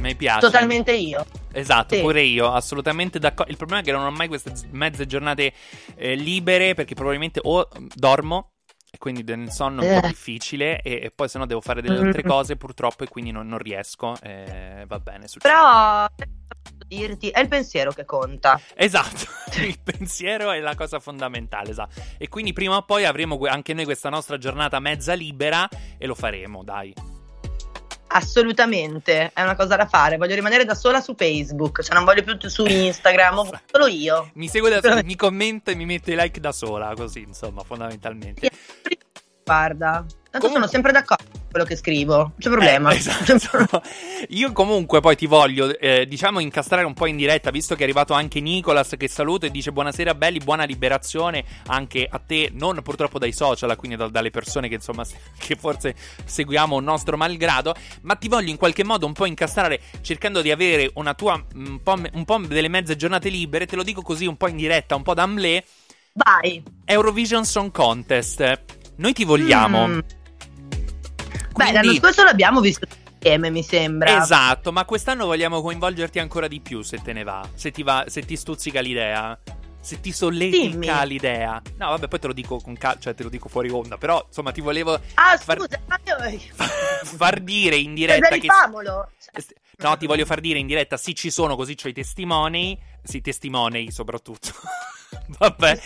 Mi 0.00 0.14
piace. 0.14 0.40
Totalmente 0.40 0.92
io. 0.92 1.24
Esatto, 1.52 1.94
Sì. 1.96 2.00
pure 2.02 2.22
io, 2.22 2.52
assolutamente 2.52 3.18
d'accordo. 3.18 3.50
Il 3.50 3.56
problema 3.56 3.80
è 3.82 3.84
che 3.84 3.90
non 3.92 4.04
ho 4.04 4.10
mai 4.10 4.28
queste 4.28 4.52
mezze 4.70 5.06
giornate 5.06 5.52
eh, 5.96 6.14
libere 6.14 6.74
perché 6.74 6.94
probabilmente 6.94 7.40
o 7.42 7.68
dormo 7.94 8.52
E 8.90 8.96
quindi 8.96 9.22
del 9.24 9.50
sonno 9.50 9.82
è 9.82 9.86
un 9.94 10.00
po' 10.00 10.06
Eh. 10.06 10.08
difficile 10.08 10.80
e, 10.80 11.00
e 11.02 11.10
poi 11.10 11.28
se 11.28 11.36
no 11.36 11.44
devo 11.44 11.60
fare 11.60 11.82
delle 11.82 11.98
altre 11.98 12.22
cose 12.22 12.56
purtroppo 12.56 13.04
e 13.04 13.08
quindi 13.08 13.30
non, 13.32 13.46
non 13.46 13.58
riesco. 13.58 14.16
eh, 14.22 14.84
va 14.86 14.98
bene, 15.00 15.28
succede. 15.28 15.52
Però 15.52 16.06
dirti, 16.88 17.28
è 17.28 17.40
il 17.40 17.48
pensiero 17.48 17.92
che 17.92 18.04
conta. 18.04 18.60
Esatto, 18.74 19.26
il 19.60 19.78
pensiero 19.80 20.50
è 20.50 20.58
la 20.58 20.74
cosa 20.74 20.98
fondamentale, 20.98 21.70
esatto. 21.70 22.00
E 22.16 22.28
quindi 22.28 22.52
prima 22.52 22.76
o 22.76 22.82
poi 22.82 23.04
avremo 23.04 23.38
anche 23.46 23.74
noi 23.74 23.84
questa 23.84 24.08
nostra 24.08 24.38
giornata 24.38 24.80
mezza 24.80 25.12
libera 25.12 25.68
e 25.98 26.06
lo 26.06 26.14
faremo, 26.14 26.64
dai. 26.64 26.92
Assolutamente, 28.10 29.32
è 29.34 29.42
una 29.42 29.54
cosa 29.54 29.76
da 29.76 29.86
fare. 29.86 30.16
Voglio 30.16 30.34
rimanere 30.34 30.64
da 30.64 30.74
sola 30.74 31.00
su 31.02 31.14
Facebook, 31.14 31.82
cioè 31.82 31.94
non 31.94 32.04
voglio 32.04 32.22
più 32.22 32.48
su 32.48 32.64
Instagram, 32.64 33.60
solo 33.70 33.86
io. 33.86 34.30
Mi 34.34 34.48
segue 34.48 34.70
da 34.70 34.80
sola, 34.80 35.02
mi 35.02 35.14
commenta 35.14 35.70
e 35.70 35.74
mi 35.74 35.84
mette 35.84 36.12
i 36.12 36.16
like 36.16 36.40
da 36.40 36.52
sola, 36.52 36.94
così 36.96 37.20
insomma, 37.20 37.62
fondamentalmente. 37.62 38.50
Guarda, 39.44 40.04
tanto 40.06 40.46
Comunque- 40.46 40.52
sono 40.52 40.66
sempre 40.66 40.92
d'accordo 40.92 41.37
quello 41.50 41.64
che 41.64 41.76
scrivo, 41.76 42.16
non 42.16 42.32
c'è 42.38 42.48
problema. 42.50 42.92
Eh, 42.92 42.96
esatto. 42.98 43.82
Io 44.28 44.52
comunque 44.52 45.00
poi 45.00 45.16
ti 45.16 45.26
voglio, 45.26 45.76
eh, 45.78 46.06
diciamo, 46.06 46.40
incastrare 46.40 46.84
un 46.84 46.94
po' 46.94 47.06
in 47.06 47.16
diretta, 47.16 47.50
visto 47.50 47.74
che 47.74 47.80
è 47.80 47.84
arrivato 47.84 48.12
anche 48.12 48.40
Nicolas 48.40 48.94
che 48.96 49.08
saluto 49.08 49.46
e 49.46 49.50
dice 49.50 49.72
buonasera 49.72 50.14
belli, 50.14 50.38
buona 50.38 50.64
liberazione 50.64 51.44
anche 51.66 52.06
a 52.10 52.18
te, 52.18 52.50
non 52.52 52.80
purtroppo 52.82 53.18
dai 53.18 53.32
social, 53.32 53.74
quindi 53.76 53.96
da- 53.96 54.08
dalle 54.08 54.30
persone 54.30 54.68
che 54.68 54.74
insomma, 54.74 55.04
che 55.38 55.56
forse 55.56 55.94
seguiamo 56.24 56.78
nostro 56.80 57.16
malgrado, 57.16 57.74
ma 58.02 58.14
ti 58.14 58.28
voglio 58.28 58.50
in 58.50 58.56
qualche 58.56 58.84
modo 58.84 59.06
un 59.06 59.12
po' 59.12 59.26
incastrare 59.26 59.80
cercando 60.00 60.42
di 60.42 60.50
avere 60.50 60.90
una 60.94 61.14
tua, 61.14 61.42
un 61.54 61.80
po', 61.82 61.96
un 62.12 62.24
po' 62.24 62.38
delle 62.38 62.68
mezze 62.68 62.96
giornate 62.96 63.28
libere, 63.28 63.66
te 63.66 63.76
lo 63.76 63.82
dico 63.82 64.02
così 64.02 64.26
un 64.26 64.36
po' 64.36 64.48
in 64.48 64.56
diretta, 64.56 64.94
un 64.94 65.02
po' 65.02 65.14
d'amblè, 65.14 65.64
Vai. 66.18 66.62
Eurovision 66.84 67.44
Song 67.44 67.70
Contest. 67.70 68.64
Noi 68.96 69.12
ti 69.12 69.24
vogliamo. 69.24 69.86
Mm. 69.86 69.98
Quindi- 71.58 71.72
Beh, 71.72 71.72
l'anno 71.72 71.94
scorso 71.98 72.22
l'abbiamo 72.24 72.60
visto 72.60 72.86
insieme, 73.14 73.50
mi 73.50 73.62
sembra. 73.62 74.22
Esatto, 74.22 74.72
ma 74.72 74.84
quest'anno 74.84 75.26
vogliamo 75.26 75.60
coinvolgerti 75.60 76.18
ancora 76.18 76.46
di 76.48 76.60
più 76.60 76.82
se 76.82 77.00
te 77.02 77.12
ne 77.12 77.24
va, 77.24 77.46
se 77.54 77.70
ti, 77.70 77.82
va, 77.82 78.04
se 78.08 78.22
ti 78.24 78.36
stuzzica 78.36 78.80
l'idea. 78.80 79.38
Se 79.80 80.00
ti 80.00 80.12
solletica 80.12 80.68
Dimmi. 80.68 81.06
l'idea. 81.06 81.62
No, 81.76 81.88
vabbè, 81.90 82.08
poi 82.08 82.18
te 82.18 82.26
lo 82.26 82.32
dico 82.34 82.58
con 82.60 82.76
cal- 82.76 82.98
cioè 83.00 83.14
te 83.14 83.22
lo 83.22 83.28
dico 83.30 83.48
fuori 83.48 83.70
onda, 83.70 83.96
però 83.96 84.22
insomma 84.26 84.50
ti 84.52 84.60
volevo 84.60 85.00
Ah, 85.14 85.38
far, 85.38 85.56
scusa, 85.58 85.80
far 87.04 87.40
dire 87.40 87.76
in 87.76 87.94
diretta 87.94 88.28
che 88.28 88.40
Rifamolo. 88.40 89.10
Cioè, 89.32 89.44
No, 89.78 89.96
ti 89.96 90.06
voglio 90.06 90.26
far 90.26 90.40
dire 90.40 90.58
in 90.58 90.66
diretta 90.66 90.96
sì 90.96 91.14
ci 91.14 91.30
sono, 91.30 91.54
così 91.54 91.76
c'ho 91.76 91.88
i 91.88 91.92
testimoni, 91.92 92.76
sì 93.02 93.20
testimoni 93.20 93.90
soprattutto. 93.92 94.50
Vabbè, 95.38 95.80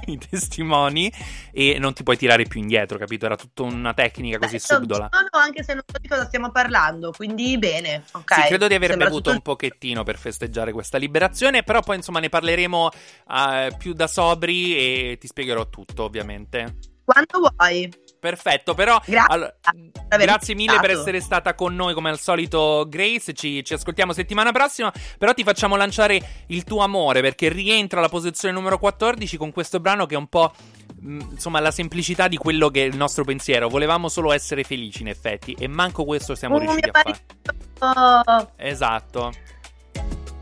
i 0.06 0.18
testimoni 0.18 1.12
e 1.52 1.78
non 1.78 1.92
ti 1.94 2.02
puoi 2.02 2.16
tirare 2.16 2.44
più 2.44 2.60
indietro, 2.60 2.98
capito? 2.98 3.26
Era 3.26 3.36
tutta 3.36 3.62
una 3.62 3.94
tecnica 3.94 4.38
così 4.38 4.54
Beh, 4.54 4.60
subdola. 4.60 5.08
sono 5.12 5.28
anche 5.42 5.62
se 5.62 5.74
non 5.74 5.82
so 5.86 5.98
di 5.98 6.08
cosa 6.08 6.24
stiamo 6.26 6.50
parlando, 6.50 7.12
quindi 7.12 7.56
bene, 7.58 8.04
ok. 8.12 8.34
Sì, 8.34 8.42
credo 8.48 8.68
di 8.68 8.74
aver 8.74 8.90
Sembra 8.90 9.06
bevuto 9.08 9.30
tutto- 9.30 9.36
un 9.36 9.42
pochettino 9.42 10.02
per 10.02 10.18
festeggiare 10.18 10.72
questa 10.72 10.98
liberazione, 10.98 11.62
però 11.62 11.80
poi 11.80 11.96
insomma 11.96 12.20
ne 12.20 12.28
parleremo 12.28 12.90
eh, 13.30 13.74
più 13.78 13.92
da 13.92 14.06
sobri 14.06 14.76
e 14.76 15.16
ti 15.18 15.26
spiegherò 15.26 15.68
tutto, 15.68 16.04
ovviamente. 16.04 16.76
Quando 17.04 17.50
vuoi. 17.56 17.88
Perfetto, 18.26 18.74
però 18.74 19.00
Grazie. 19.04 19.32
allora, 19.32 19.54
aver 20.08 20.26
grazie 20.26 20.54
mille 20.56 20.80
per 20.80 20.90
essere 20.90 21.20
stata 21.20 21.54
con 21.54 21.76
noi 21.76 21.94
come 21.94 22.10
al 22.10 22.18
solito 22.18 22.84
Grace, 22.88 23.34
ci, 23.34 23.62
ci 23.64 23.74
ascoltiamo 23.74 24.12
settimana 24.12 24.50
prossima, 24.50 24.92
però 25.16 25.32
ti 25.32 25.44
facciamo 25.44 25.76
lanciare 25.76 26.20
il 26.48 26.64
tuo 26.64 26.82
amore 26.82 27.20
perché 27.20 27.48
rientra 27.48 28.00
alla 28.00 28.08
posizione 28.08 28.52
numero 28.52 28.78
14 28.78 29.36
con 29.36 29.52
questo 29.52 29.78
brano 29.78 30.06
che 30.06 30.16
è 30.16 30.18
un 30.18 30.26
po' 30.26 30.52
mh, 31.02 31.20
insomma 31.34 31.60
la 31.60 31.70
semplicità 31.70 32.26
di 32.26 32.36
quello 32.36 32.68
che 32.68 32.82
è 32.82 32.86
il 32.86 32.96
nostro 32.96 33.22
pensiero, 33.22 33.68
volevamo 33.68 34.08
solo 34.08 34.32
essere 34.32 34.64
felici 34.64 35.02
in 35.02 35.08
effetti 35.08 35.54
e 35.56 35.68
manco 35.68 36.04
questo 36.04 36.34
siamo 36.34 36.56
Oh, 36.56 36.58
riusciti 36.58 36.88
a 36.88 36.92
fare. 36.92 37.20
marito. 37.78 38.52
Esatto. 38.56 39.32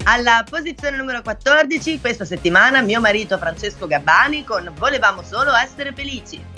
Alla 0.05 0.42
posizione 0.49 0.97
numero 0.97 1.20
14 1.20 2.01
questa 2.01 2.25
settimana 2.25 2.81
mio 2.81 3.01
marito 3.01 3.37
Francesco 3.37 3.87
Gabbani 3.87 4.44
con 4.44 4.73
Volevamo 4.77 5.23
solo 5.23 5.55
essere 5.55 5.92
felici. 5.92 6.54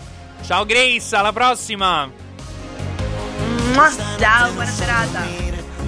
Ciao 0.47 0.65
Grace, 0.65 1.17
alla 1.17 1.33
prossima! 1.33 2.09
Ciao, 4.17 4.53
buona 4.53 4.71
serata. 4.71 5.25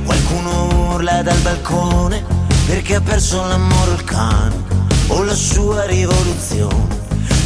Qualcuno 0.05 0.95
urla 0.95 1.23
dal 1.23 1.39
balcone 1.43 2.25
perché 2.67 2.97
ha 2.97 3.01
perso 3.01 3.47
l'amore 3.47 3.93
il 3.93 4.03
cane 4.03 4.65
o 5.07 5.23
la 5.23 5.35
sua 5.37 5.87
rivoluzione. 5.87 6.89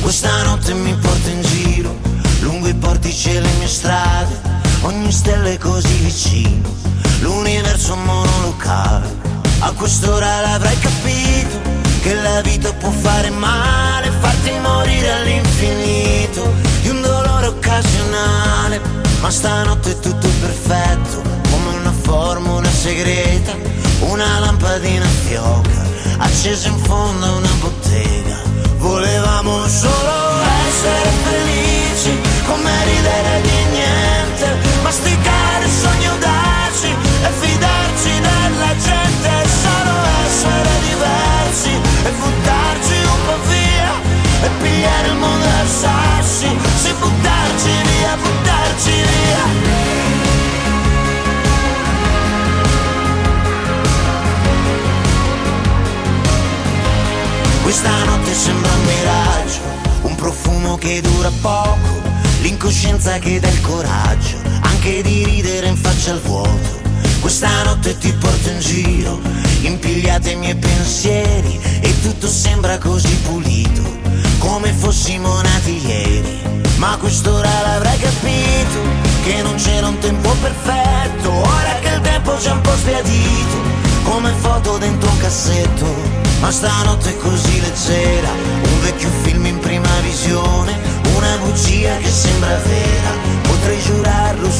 Questa 0.01 0.43
notte 0.45 0.73
mi 0.73 0.95
porta 0.95 1.29
in 1.29 1.43
giro 1.43 1.95
lungo 2.41 2.69
i 2.69 2.75
portici 2.75 3.37
e 3.37 3.41
le 3.41 3.53
mie 3.59 3.69
strade, 3.69 4.41
ogni 4.81 5.13
stella 5.13 5.51
è 5.51 5.59
così 5.59 5.95
vicino, 5.97 6.75
l'universo 7.21 7.95
monolocale. 7.95 9.21
A 9.59 9.71
quest'ora 9.73 10.41
l'avrai 10.41 10.79
capito 10.79 11.61
che 12.01 12.15
la 12.15 12.41
vita 12.41 12.73
può 12.73 12.91
fare 12.91 13.29
male, 13.29 14.11
farti 14.13 14.59
morire 14.61 15.13
all'infinito 15.13 16.72
un 16.93 17.01
dolore 17.01 17.47
occasionale. 17.47 18.81
Ma 19.21 19.31
stanotte 19.31 19.93
è 19.93 19.99
tutto 19.99 20.29
perfetto, 20.41 21.23
come 21.51 21.77
una 21.79 21.93
formula 21.93 22.69
segreta, 22.69 23.53
una 24.01 24.41
lampadina 24.41 25.07
fioca, 25.07 25.87
accesa 26.19 26.69
in 26.69 26.79
fondo 26.79 27.27
a 27.27 27.33
una 27.33 27.55
bottega. 27.61 28.41
Volevamo 28.79 29.67
solo 29.69 30.41
essere 30.67 31.11
felici, 31.23 32.21
come 32.47 32.71
ridere 32.85 33.41
di 33.43 33.65
niente, 33.71 34.47
masticare 34.83 35.69
sogni 35.69 36.07
audaci 36.07 36.91
e 37.23 37.31
fidarci 37.41 38.21
della 38.21 38.75
gente, 38.77 39.31
solo 39.63 39.95
essere 40.27 40.71
diversi 40.89 41.71
e 42.05 42.11
via 42.11 42.72
e 44.43 44.49
pigliare 44.61 45.09
il 45.09 45.17
mondo 45.17 45.45
a 45.45 45.67
sassi, 45.67 46.49
sì 46.77 46.93
buttarci 46.99 47.71
via, 47.87 48.17
buttarci 48.17 48.91
via. 48.91 49.83
Questa 57.63 58.05
notte 58.05 58.35
sembra 58.35 58.71
un 58.73 58.85
miraggio, 58.85 59.61
un 60.03 60.15
profumo 60.17 60.77
che 60.77 61.01
dura 61.01 61.31
poco, 61.41 62.03
l'incoscienza 62.43 63.19
che 63.19 63.41
dà 63.41 63.49
il 63.49 63.61
coraggio, 63.61 64.37
anche 64.63 65.01
di 65.01 65.25
ridere 65.25 65.69
in 65.69 65.77
faccia 65.77 66.11
al 66.11 66.21
vuoto. 66.21 66.81
Questa 67.21 67.63
notte 67.63 67.97
ti 67.97 68.13
porto 68.13 68.51
in 68.51 68.59
giro, 68.59 69.21
impigliate 69.63 70.33
i 70.33 70.37
miei 70.37 70.57
pensieri 70.57 71.59
e 71.81 72.01
tutto 72.03 72.27
sembra 72.27 72.79
così 72.79 73.15
pulito, 73.19 74.02
come 74.43 74.73
fossimo 74.73 75.41
nati 75.41 75.87
ieri. 75.87 76.41
Ma 76.77 76.97
quest'ora 76.99 77.49
l'avrai 77.63 77.97
capito, 77.99 78.81
che 79.23 79.41
non 79.41 79.55
c'era 79.55 79.87
un 79.87 79.99
tempo 79.99 80.35
perfetto, 80.41 81.31
ora 81.31 81.79
che 81.81 81.95
il 81.95 82.01
tempo 82.01 82.35
c'è 82.35 82.51
un 82.51 82.61
po' 82.61 82.75
sbiadito, 82.75 83.57
come 84.03 84.33
foto 84.41 84.79
dentro 84.79 85.09
un 85.09 85.19
cassetto. 85.19 85.87
Ma 86.41 86.51
stanotte 86.51 87.11
è 87.11 87.17
così 87.19 87.61
leggera, 87.61 88.31
un 88.31 88.81
vecchio 88.81 89.11
film 89.23 89.47
in 89.47 89.61
prima 89.61 90.01
visione, 90.01 90.77
una 91.15 91.37
bugia 91.37 91.97
che 91.99 92.11
sembra 92.11 92.57
vera, 92.57 93.11
potrei 93.43 93.81
giurarlo 93.81 94.51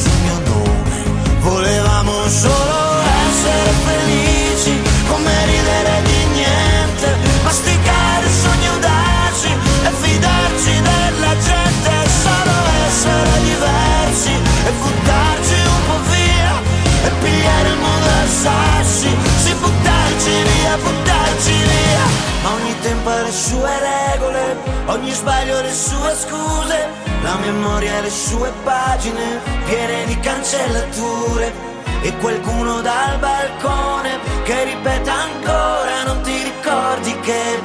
sue 23.33 23.71
regole, 23.79 24.55
ogni 24.85 25.11
sbaglio 25.11 25.59
le 25.61 25.73
sue 25.73 26.15
scuse, 26.15 26.87
la 27.23 27.35
memoria 27.37 27.99
le 27.99 28.09
sue 28.09 28.51
pagine 28.63 29.41
piene 29.65 30.05
di 30.05 30.19
cancellature. 30.19 31.71
E 32.03 32.15
qualcuno 32.17 32.81
dal 32.81 33.17
balcone 33.17 34.19
che 34.43 34.65
ripete 34.65 35.09
ancora 35.09 36.03
non 36.03 36.21
ti 36.21 36.33
ricordi 36.43 37.17
che 37.21 37.61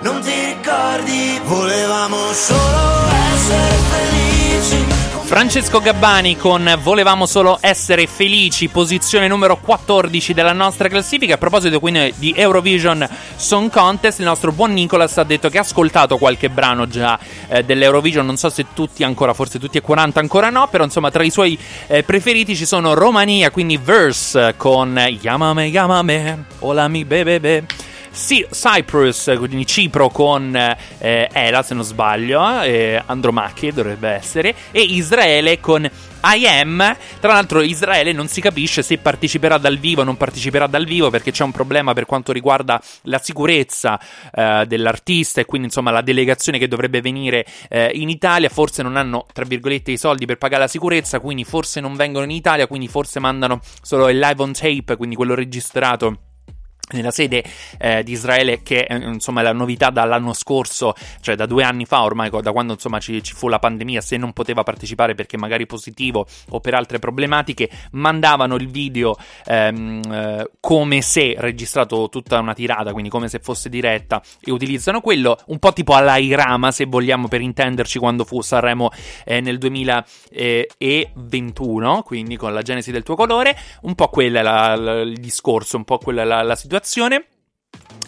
non 0.00 0.20
ti 0.22 0.32
ricordi 0.32 1.38
volevamo 1.44 2.32
solo 2.32 3.08
essere 3.34 3.74
felici 3.90 4.97
Francesco 5.28 5.80
Gabbani 5.80 6.38
con 6.38 6.74
Volevamo 6.82 7.26
solo 7.26 7.58
essere 7.60 8.06
felici, 8.06 8.68
posizione 8.68 9.28
numero 9.28 9.58
14 9.58 10.32
della 10.32 10.54
nostra 10.54 10.88
classifica. 10.88 11.34
A 11.34 11.36
proposito 11.36 11.78
quindi 11.80 12.14
di 12.16 12.32
Eurovision 12.34 13.06
Song 13.36 13.70
Contest, 13.70 14.20
il 14.20 14.24
nostro 14.24 14.52
buon 14.52 14.72
Nicolas 14.72 15.18
ha 15.18 15.24
detto 15.24 15.50
che 15.50 15.58
ha 15.58 15.60
ascoltato 15.60 16.16
qualche 16.16 16.48
brano 16.48 16.88
già 16.88 17.18
eh, 17.48 17.62
dell'Eurovision, 17.62 18.24
non 18.24 18.38
so 18.38 18.48
se 18.48 18.68
tutti 18.72 19.04
ancora, 19.04 19.34
forse 19.34 19.58
tutti 19.58 19.76
e 19.76 19.82
40 19.82 20.18
ancora 20.18 20.48
no, 20.48 20.66
però 20.68 20.82
insomma 20.84 21.10
tra 21.10 21.22
i 21.22 21.30
suoi 21.30 21.58
eh, 21.88 22.02
preferiti 22.04 22.56
ci 22.56 22.64
sono 22.64 22.94
Romania, 22.94 23.50
quindi 23.50 23.76
Verse 23.76 24.54
con 24.56 24.98
Yamame 25.20 25.66
Yamame, 25.66 26.44
Hola 26.60 26.88
mi 26.88 27.04
bebebe. 27.04 27.66
Sì, 28.18 28.44
Cyprus, 28.50 29.32
quindi 29.38 29.64
Cipro 29.64 30.10
con 30.10 30.54
eh, 30.54 31.28
Ela, 31.32 31.62
se 31.62 31.72
non 31.72 31.84
sbaglio, 31.84 32.60
eh, 32.60 33.00
Andromache 33.06 33.72
dovrebbe 33.72 34.10
essere, 34.10 34.54
e 34.72 34.82
Israele 34.82 35.60
con 35.60 35.88
I 36.24 36.46
Am. 36.46 36.96
Tra 37.20 37.32
l'altro, 37.32 37.62
Israele 37.62 38.12
non 38.12 38.26
si 38.26 38.42
capisce 38.42 38.82
se 38.82 38.98
parteciperà 38.98 39.56
dal 39.56 39.78
vivo 39.78 40.02
o 40.02 40.04
non 40.04 40.16
parteciperà 40.18 40.66
dal 40.66 40.84
vivo 40.84 41.08
perché 41.08 41.30
c'è 41.30 41.44
un 41.44 41.52
problema 41.52 41.94
per 41.94 42.04
quanto 42.06 42.32
riguarda 42.32 42.82
la 43.02 43.18
sicurezza 43.18 43.98
eh, 44.34 44.64
dell'artista 44.66 45.40
e 45.40 45.46
quindi 45.46 45.68
insomma 45.68 45.92
la 45.92 46.02
delegazione 46.02 46.58
che 46.58 46.68
dovrebbe 46.68 47.00
venire 47.00 47.46
eh, 47.70 47.92
in 47.94 48.10
Italia. 48.10 48.50
Forse 48.50 48.82
non 48.82 48.96
hanno, 48.96 49.26
tra 49.32 49.44
virgolette, 49.44 49.92
i 49.92 49.96
soldi 49.96 50.26
per 50.26 50.36
pagare 50.38 50.62
la 50.62 50.68
sicurezza, 50.68 51.20
quindi 51.20 51.44
forse 51.44 51.80
non 51.80 51.94
vengono 51.94 52.24
in 52.24 52.32
Italia, 52.32 52.66
quindi 52.66 52.88
forse 52.88 53.20
mandano 53.20 53.60
solo 53.80 54.10
il 54.10 54.18
live 54.18 54.42
on 54.42 54.52
tape, 54.52 54.96
quindi 54.96 55.14
quello 55.14 55.34
registrato 55.34 56.18
nella 56.90 57.10
sede 57.10 57.42
eh, 57.78 58.02
di 58.02 58.12
Israele 58.12 58.62
che 58.62 58.86
eh, 58.88 58.96
insomma 58.96 59.40
è 59.40 59.42
la 59.44 59.52
novità 59.52 59.90
dall'anno 59.90 60.32
scorso 60.32 60.94
cioè 61.20 61.34
da 61.34 61.44
due 61.46 61.62
anni 61.62 61.84
fa 61.84 62.02
ormai 62.02 62.30
da 62.40 62.50
quando 62.52 62.72
insomma 62.74 62.98
ci, 62.98 63.22
ci, 63.22 63.34
fu 63.34 63.48
la 63.48 63.58
pandemia 63.58 64.00
se 64.00 64.16
non 64.16 64.32
poteva 64.32 64.62
partecipare 64.62 65.14
perché 65.14 65.36
magari 65.36 65.66
positivo 65.66 66.26
o 66.50 66.60
per 66.60 66.72
altre 66.74 66.98
problematiche 66.98 67.68
mandavano 67.92 68.56
il 68.56 68.68
video 68.68 69.16
ehm, 69.44 70.00
eh, 70.10 70.50
come 70.60 71.02
se 71.02 71.34
registrato 71.38 72.08
tutta 72.08 72.38
una 72.38 72.54
tirata 72.54 72.92
quindi 72.92 73.10
come 73.10 73.28
se 73.28 73.40
fosse 73.40 73.68
diretta 73.68 74.22
e 74.40 74.50
utilizzano 74.50 75.02
quello 75.02 75.36
un 75.46 75.58
po' 75.58 75.74
tipo 75.74 75.94
alla 75.94 76.16
Irama 76.16 76.70
se 76.70 76.86
vogliamo 76.86 77.28
per 77.28 77.42
intenderci 77.42 77.98
quando 77.98 78.24
fu 78.24 78.40
Sanremo 78.40 78.88
eh, 79.24 79.40
nel 79.40 79.58
2021 79.58 82.02
quindi 82.02 82.36
con 82.36 82.54
la 82.54 82.62
genesi 82.62 82.90
del 82.90 83.02
tuo 83.02 83.14
colore 83.14 83.54
un 83.82 83.94
po' 83.94 84.08
quello 84.08 84.38
è 84.38 84.42
la, 84.42 84.74
la, 84.74 85.00
il 85.00 85.18
discorso 85.18 85.76
un 85.76 85.84
po' 85.84 85.98
quella 85.98 86.24
la, 86.24 86.42
la 86.42 86.56
situazione 86.56 86.76
situazione. 86.78 87.26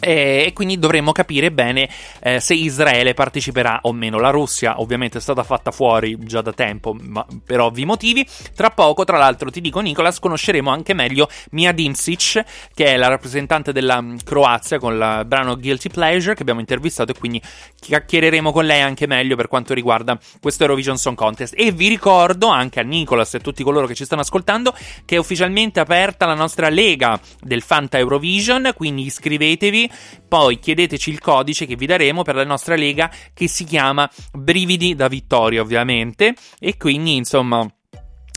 E 0.01 0.53
quindi 0.55 0.79
dovremmo 0.79 1.13
capire 1.13 1.53
bene 1.53 1.89
eh, 2.23 2.41
se 2.41 2.55
Israele 2.55 3.15
parteciperà 3.15 3.81
o 3.83 3.93
meno. 3.93 4.19
La 4.19 4.31
Russia 4.31 4.81
ovviamente 4.81 5.19
è 5.19 5.21
stata 5.21 5.45
fatta 5.45 5.71
fuori 5.71 6.17
già 6.21 6.41
da 6.41 6.53
tempo, 6.53 6.95
ma 6.99 7.25
per 7.45 7.61
ovvi 7.61 7.85
motivi. 7.85 8.27
Tra 8.55 8.71
poco, 8.71 9.05
tra 9.05 9.19
l'altro, 9.19 9.51
ti 9.51 9.61
dico 9.61 9.81
Nicolas, 9.81 10.19
conosceremo 10.19 10.71
anche 10.71 10.95
meglio 10.95 11.29
Mia 11.51 11.73
Dimsic, 11.73 12.45
che 12.75 12.87
è 12.87 12.97
la 12.97 13.09
rappresentante 13.09 13.73
della 13.73 14.01
mm, 14.01 14.17
Croazia 14.25 14.79
con 14.79 14.95
il 14.95 15.25
brano 15.27 15.57
Guilty 15.57 15.91
Pleasure 15.91 16.35
che 16.35 16.43
abbiamo 16.43 16.61
intervistato 16.61 17.13
e 17.13 17.19
quindi 17.19 17.41
chiacchiereremo 17.79 18.53
con 18.53 18.65
lei 18.65 18.81
anche 18.81 19.07
meglio 19.07 19.37
per 19.37 19.49
quanto 19.49 19.75
riguarda 19.75 20.19
questo 20.41 20.63
Eurovision 20.63 20.97
Song 20.97 21.17
Contest. 21.17 21.55
E 21.57 21.73
vi 21.73 21.89
ricordo 21.89 22.49
anche 22.49 22.81
a 22.81 22.83
Nicolas 22.83 23.35
e 23.35 23.39
a 23.39 23.41
tutti 23.41 23.63
coloro 23.63 23.87
che 23.87 23.95
ci 23.95 24.05
stanno 24.05 24.23
ascoltando 24.23 24.75
che 25.05 25.17
è 25.17 25.19
ufficialmente 25.19 25.81
aperta 25.81 26.27
la 26.27 26.35
nostra 26.35 26.69
lega 26.69 27.21
del 27.41 27.63
Fanta 27.63 27.99
Eurovision, 27.99 28.73
quindi 28.75 29.05
iscrivetevi 29.05 29.90
poi 30.29 30.59
chiedeteci 30.59 31.11
il 31.11 31.21
codice 31.21 31.67
che 31.67 31.77
vi 31.77 31.87
daremo 31.87 32.23
per 32.23 32.35
la 32.35 32.45
nostra 32.45 32.77
lega 32.77 33.11
che 33.35 33.49
si 33.49 33.65
chiama 33.65 34.11
Brividi 34.33 34.95
da 34.95 35.09
Vittoria, 35.09 35.61
ovviamente. 35.61 36.35
E 36.59 36.77
quindi, 36.77 37.17
insomma. 37.17 37.69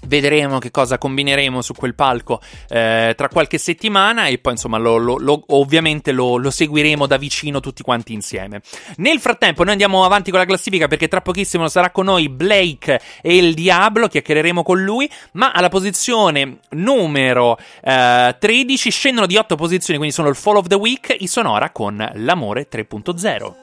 Vedremo 0.06 0.60
che 0.60 0.72
cosa 0.72 0.98
combineremo 0.98 1.62
su 1.62 1.74
quel 1.74 1.96
palco 1.96 2.42
eh, 2.70 3.14
tra 3.16 3.30
qualche 3.30 3.58
settimana 3.58 4.28
e 4.28 4.38
poi 4.38 4.54
insomma 4.54 4.78
lo, 4.78 4.98
lo, 4.98 5.18
lo, 5.18 5.44
ovviamente 5.48 6.12
lo, 6.12 6.50
seguiremo 6.50 7.08
da 7.08 7.18
vicino 7.18 7.60
tutti 7.60 7.84
quanti 7.84 8.14
insieme. 8.14 8.62
Nel 8.98 9.20
frattempo 9.20 9.64
noi 9.64 9.72
andiamo 9.72 10.04
avanti 10.04 10.30
con 10.30 10.40
la 10.40 10.46
classifica 10.46 10.88
perché 10.88 11.08
tra 11.08 11.22
pochissimo 11.22 11.68
sarà 11.68 11.92
con 11.92 12.06
noi 12.06 12.30
Blake 12.30 13.00
e 13.22 13.38
il 13.38 13.54
Diablo, 13.54 14.08
chiacchiereremo 14.08 14.64
con 14.64 14.84
lui, 14.84 15.10
ma 15.34 15.52
alla 15.52 15.70
posizione 15.70 16.60
numero 16.72 17.58
eh, 17.82 18.36
13 18.38 18.92
scendono 18.92 19.26
di 19.26 19.38
8 19.38 19.56
posizioni, 19.56 19.98
quindi 19.98 20.16
sono 20.16 20.30
il 20.30 20.36
Fall 20.36 20.58
of 20.58 20.68
the 20.68 20.76
Week, 20.76 21.16
i 21.20 21.28
Sonora 21.28 21.72
con 21.72 22.10
L'amore 22.14 22.68
3.0. 22.70 23.63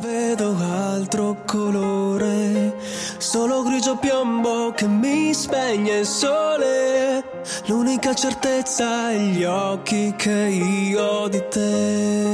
Vedo 0.00 0.54
altro 0.60 1.38
colore, 1.44 2.76
solo 3.18 3.64
grigio 3.64 3.96
piombo 3.96 4.70
che 4.70 4.86
mi 4.86 5.34
spegne 5.34 5.98
il 5.98 6.06
sole. 6.06 7.24
L'unica 7.66 8.14
certezza 8.14 9.10
è 9.10 9.16
gli 9.16 9.42
occhi 9.42 10.14
che 10.16 10.30
io 10.30 11.02
ho 11.02 11.28
di 11.28 11.42
te. 11.50 12.26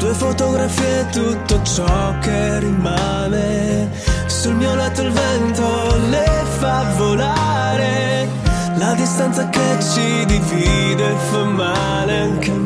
Due 0.00 0.12
fotografie 0.12 1.00
e 1.00 1.06
tutto 1.06 1.62
ciò 1.62 2.18
che 2.18 2.58
rimane. 2.58 3.90
Sul 4.26 4.54
mio 4.54 4.74
letto 4.74 5.00
il 5.00 5.12
vento 5.12 5.96
le 6.10 6.44
fa 6.58 6.84
volare. 6.98 8.28
La 8.76 8.92
distanza 8.92 9.48
che 9.48 9.78
ci 9.80 10.26
divide 10.26 11.14
fa 11.30 11.44
male 11.44 12.18
anche 12.18 12.50
a 12.50 12.54
me. 12.54 12.65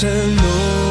Se 0.00 0.06
non 0.06 0.89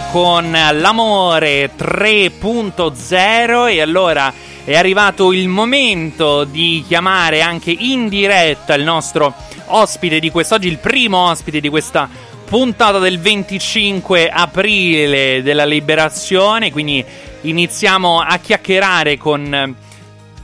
con 0.00 0.50
l'amore 0.50 1.70
3.0 1.76 3.68
e 3.68 3.80
allora 3.82 4.32
è 4.64 4.76
arrivato 4.76 5.32
il 5.32 5.48
momento 5.48 6.44
di 6.44 6.84
chiamare 6.86 7.42
anche 7.42 7.70
in 7.70 8.08
diretta 8.08 8.74
il 8.74 8.84
nostro 8.84 9.34
ospite 9.66 10.20
di 10.20 10.30
quest'oggi, 10.30 10.68
il 10.68 10.78
primo 10.78 11.28
ospite 11.28 11.60
di 11.60 11.68
questa 11.68 12.08
puntata 12.44 12.98
del 12.98 13.18
25 13.18 14.28
aprile 14.28 15.42
della 15.42 15.64
liberazione, 15.64 16.70
quindi 16.70 17.04
iniziamo 17.42 18.20
a 18.20 18.38
chiacchierare 18.38 19.18
con 19.18 19.54
eh, 19.54 19.74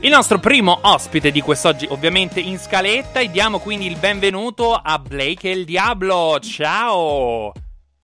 il 0.01 0.11
nostro 0.11 0.39
primo 0.39 0.79
ospite 0.83 1.31
di 1.31 1.41
quest'oggi, 1.41 1.87
ovviamente 1.91 2.41
in 2.41 2.59
scaletta, 2.59 3.21
e 3.21 3.31
diamo 3.31 3.59
quindi 3.59 3.87
il 3.87 3.97
benvenuto 3.97 4.75
a 4.75 4.99
Blake 4.99 5.51
e 5.51 5.53
il 5.53 5.65
Diablo. 5.65 6.39
Ciao! 6.41 7.53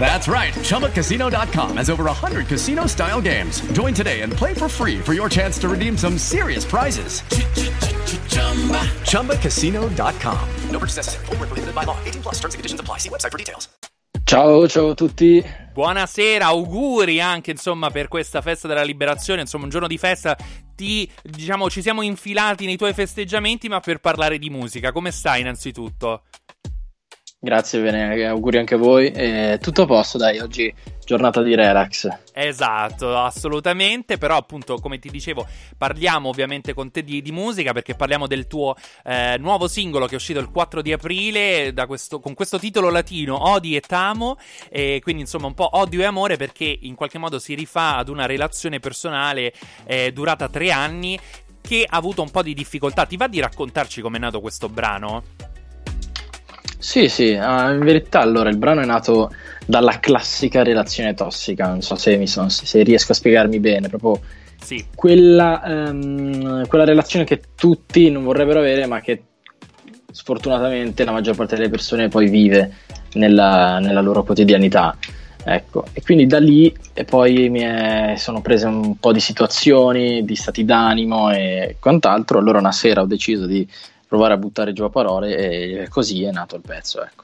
That's 0.00 0.26
right. 0.26 0.54
ChumbaCasino.com 0.54 1.76
has 1.76 1.90
over 1.90 2.04
100 2.04 2.46
casino 2.46 2.86
style 2.86 3.20
games. 3.20 3.60
Join 3.72 3.92
today 3.92 4.22
and 4.22 4.32
play 4.32 4.54
for 4.54 4.68
free 4.68 4.98
for 4.98 5.12
your 5.12 5.28
chance 5.28 5.58
to 5.58 5.68
redeem 5.68 5.98
some 5.98 6.16
serious 6.16 6.64
prizes. 6.64 7.20
ChumbaCasino.com. 9.04 10.48
No 10.70 10.78
purchase 10.78 10.96
necessary. 10.96 11.26
Void 11.26 11.38
where 11.40 11.48
prohibited 11.48 11.74
by 11.74 11.84
law. 11.84 11.98
18 12.04 12.22
plus 12.22 12.38
terms 12.40 12.54
and 12.54 12.58
conditions 12.58 12.80
apply. 12.80 12.98
See 12.98 13.10
website 13.10 13.30
for 13.30 13.38
details. 13.38 13.68
Ciao, 14.30 14.68
ciao 14.68 14.90
a 14.90 14.94
tutti. 14.94 15.44
Buonasera, 15.72 16.46
auguri 16.46 17.20
anche 17.20 17.50
insomma 17.50 17.90
per 17.90 18.06
questa 18.06 18.40
festa 18.40 18.68
della 18.68 18.84
liberazione, 18.84 19.40
insomma 19.40 19.64
un 19.64 19.70
giorno 19.70 19.88
di 19.88 19.98
festa. 19.98 20.36
Ti, 20.76 21.10
diciamo, 21.22 21.68
ci 21.68 21.82
siamo 21.82 22.02
infilati 22.02 22.64
nei 22.64 22.76
tuoi 22.76 22.92
festeggiamenti, 22.92 23.68
ma 23.68 23.80
per 23.80 23.98
parlare 23.98 24.38
di 24.38 24.48
musica. 24.48 24.92
Come 24.92 25.10
stai 25.10 25.40
innanzitutto? 25.40 26.22
Grazie, 27.42 27.80
bene, 27.80 28.26
auguri 28.26 28.58
anche 28.58 28.74
a 28.74 28.76
voi. 28.76 29.10
Eh, 29.12 29.58
tutto 29.62 29.82
a 29.82 29.86
posto, 29.86 30.18
dai, 30.18 30.40
oggi 30.40 30.70
giornata 31.02 31.40
di 31.40 31.54
relax. 31.54 32.06
Esatto, 32.34 33.16
assolutamente, 33.16 34.18
però 34.18 34.36
appunto 34.36 34.76
come 34.76 34.98
ti 34.98 35.08
dicevo 35.08 35.46
parliamo 35.78 36.28
ovviamente 36.28 36.74
con 36.74 36.90
te 36.90 37.02
di, 37.02 37.22
di 37.22 37.32
musica 37.32 37.72
perché 37.72 37.94
parliamo 37.94 38.26
del 38.26 38.46
tuo 38.46 38.76
eh, 39.04 39.36
nuovo 39.38 39.68
singolo 39.68 40.04
che 40.04 40.12
è 40.12 40.16
uscito 40.16 40.38
il 40.38 40.50
4 40.50 40.82
di 40.82 40.92
aprile 40.92 41.72
questo, 41.86 42.20
con 42.20 42.34
questo 42.34 42.58
titolo 42.58 42.90
latino 42.90 43.48
Odi 43.48 43.74
e 43.74 43.80
Tamo 43.80 44.36
e 44.68 45.00
quindi 45.02 45.22
insomma 45.22 45.46
un 45.46 45.54
po' 45.54 45.78
odio 45.78 46.02
e 46.02 46.04
amore 46.04 46.36
perché 46.36 46.78
in 46.82 46.94
qualche 46.94 47.16
modo 47.16 47.38
si 47.38 47.54
rifà 47.54 47.96
ad 47.96 48.10
una 48.10 48.26
relazione 48.26 48.80
personale 48.80 49.54
eh, 49.86 50.12
durata 50.12 50.46
tre 50.50 50.70
anni 50.70 51.18
che 51.62 51.86
ha 51.88 51.96
avuto 51.96 52.20
un 52.20 52.30
po' 52.30 52.42
di 52.42 52.52
difficoltà. 52.52 53.06
Ti 53.06 53.16
va 53.16 53.28
di 53.28 53.40
raccontarci 53.40 54.02
com'è 54.02 54.18
nato 54.18 54.42
questo 54.42 54.68
brano? 54.68 55.58
Sì, 56.80 57.08
sì, 57.08 57.32
uh, 57.32 57.72
in 57.72 57.80
verità 57.82 58.20
allora 58.20 58.48
il 58.48 58.56
brano 58.56 58.80
è 58.80 58.86
nato 58.86 59.30
dalla 59.66 60.00
classica 60.00 60.62
relazione 60.62 61.12
tossica, 61.12 61.68
non 61.68 61.82
so 61.82 61.94
se, 61.94 62.26
sono, 62.26 62.48
se 62.48 62.82
riesco 62.82 63.12
a 63.12 63.14
spiegarmi 63.14 63.60
bene, 63.60 63.88
proprio 63.88 64.18
sì. 64.56 64.86
quella, 64.94 65.60
um, 65.62 66.66
quella 66.66 66.84
relazione 66.84 67.26
che 67.26 67.42
tutti 67.54 68.10
non 68.10 68.24
vorrebbero 68.24 68.60
avere 68.60 68.86
ma 68.86 69.00
che 69.00 69.24
sfortunatamente 70.10 71.04
la 71.04 71.12
maggior 71.12 71.36
parte 71.36 71.56
delle 71.56 71.68
persone 71.68 72.08
poi 72.08 72.30
vive 72.30 72.72
nella, 73.12 73.78
nella 73.78 74.00
loro 74.00 74.22
quotidianità. 74.22 74.96
Ecco, 75.42 75.84
e 75.92 76.02
quindi 76.02 76.26
da 76.26 76.38
lì 76.38 76.74
e 76.94 77.04
poi 77.04 77.48
mi 77.50 77.60
è, 77.60 78.14
sono 78.16 78.40
prese 78.40 78.66
un 78.66 78.98
po' 78.98 79.12
di 79.12 79.20
situazioni, 79.20 80.24
di 80.24 80.34
stati 80.34 80.64
d'animo 80.64 81.30
e 81.30 81.76
quant'altro. 81.78 82.38
Allora 82.38 82.58
una 82.58 82.72
sera 82.72 83.02
ho 83.02 83.06
deciso 83.06 83.46
di 83.46 83.66
provare 84.10 84.34
a 84.34 84.38
buttare 84.38 84.72
giù 84.72 84.82
a 84.82 84.90
parole 84.90 85.36
e 85.36 85.88
così 85.88 86.24
è 86.24 86.32
nato 86.32 86.56
il 86.56 86.62
pezzo. 86.62 87.00
Ecco. 87.00 87.22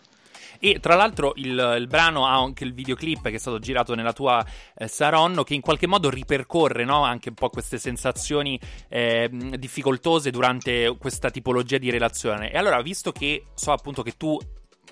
E 0.61 0.79
tra 0.79 0.95
l'altro 0.95 1.33
il, 1.35 1.77
il, 1.79 1.87
brano 1.89 2.27
ha 2.27 2.37
anche 2.37 2.63
il 2.63 2.73
videoclip 2.73 3.23
che 3.25 3.35
è 3.35 3.39
stato 3.39 3.59
girato 3.59 3.97
nella 3.97 4.13
tua 4.13 4.45
eh, 4.77 4.87
Saronno, 4.87 5.43
che 5.43 5.55
in 5.55 5.63
qualche 5.63 5.89
modo 5.89 6.09
ripercorre 6.09 6.85
no? 6.85 7.03
anche 7.03 7.31
un 7.31 7.35
po' 7.35 7.51
queste 7.51 7.79
sensazioni 7.79 8.59
eh, 8.89 9.29
difficoltose 9.59 10.31
durante 10.31 10.95
questa 10.97 11.31
tipologia 11.31 11.77
di 11.77 11.91
relazione. 11.91 12.53
E 12.53 12.57
allora, 12.57 12.81
visto 12.83 13.11
che 13.11 13.47
so 13.55 13.73
appunto 13.73 14.03
che 14.03 14.13
tu 14.17 14.39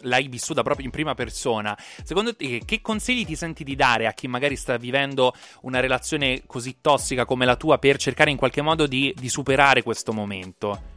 l'hai 0.00 0.26
vissuta 0.26 0.64
proprio 0.64 0.86
in 0.86 0.90
prima 0.90 1.14
persona, 1.14 1.78
secondo 2.02 2.34
te 2.34 2.62
che 2.64 2.80
consigli 2.80 3.24
ti 3.24 3.36
senti 3.36 3.62
di 3.62 3.76
dare 3.76 4.08
a 4.08 4.12
chi 4.12 4.26
magari 4.26 4.56
sta 4.56 4.76
vivendo 4.78 5.32
una 5.60 5.78
relazione 5.78 6.42
così 6.44 6.78
tossica 6.80 7.24
come 7.24 7.46
la 7.46 7.54
tua 7.54 7.78
per 7.78 7.98
cercare 7.98 8.32
in 8.32 8.36
qualche 8.36 8.62
modo 8.62 8.88
di, 8.88 9.14
di 9.16 9.28
superare 9.28 9.84
questo 9.84 10.12
momento? 10.12 10.93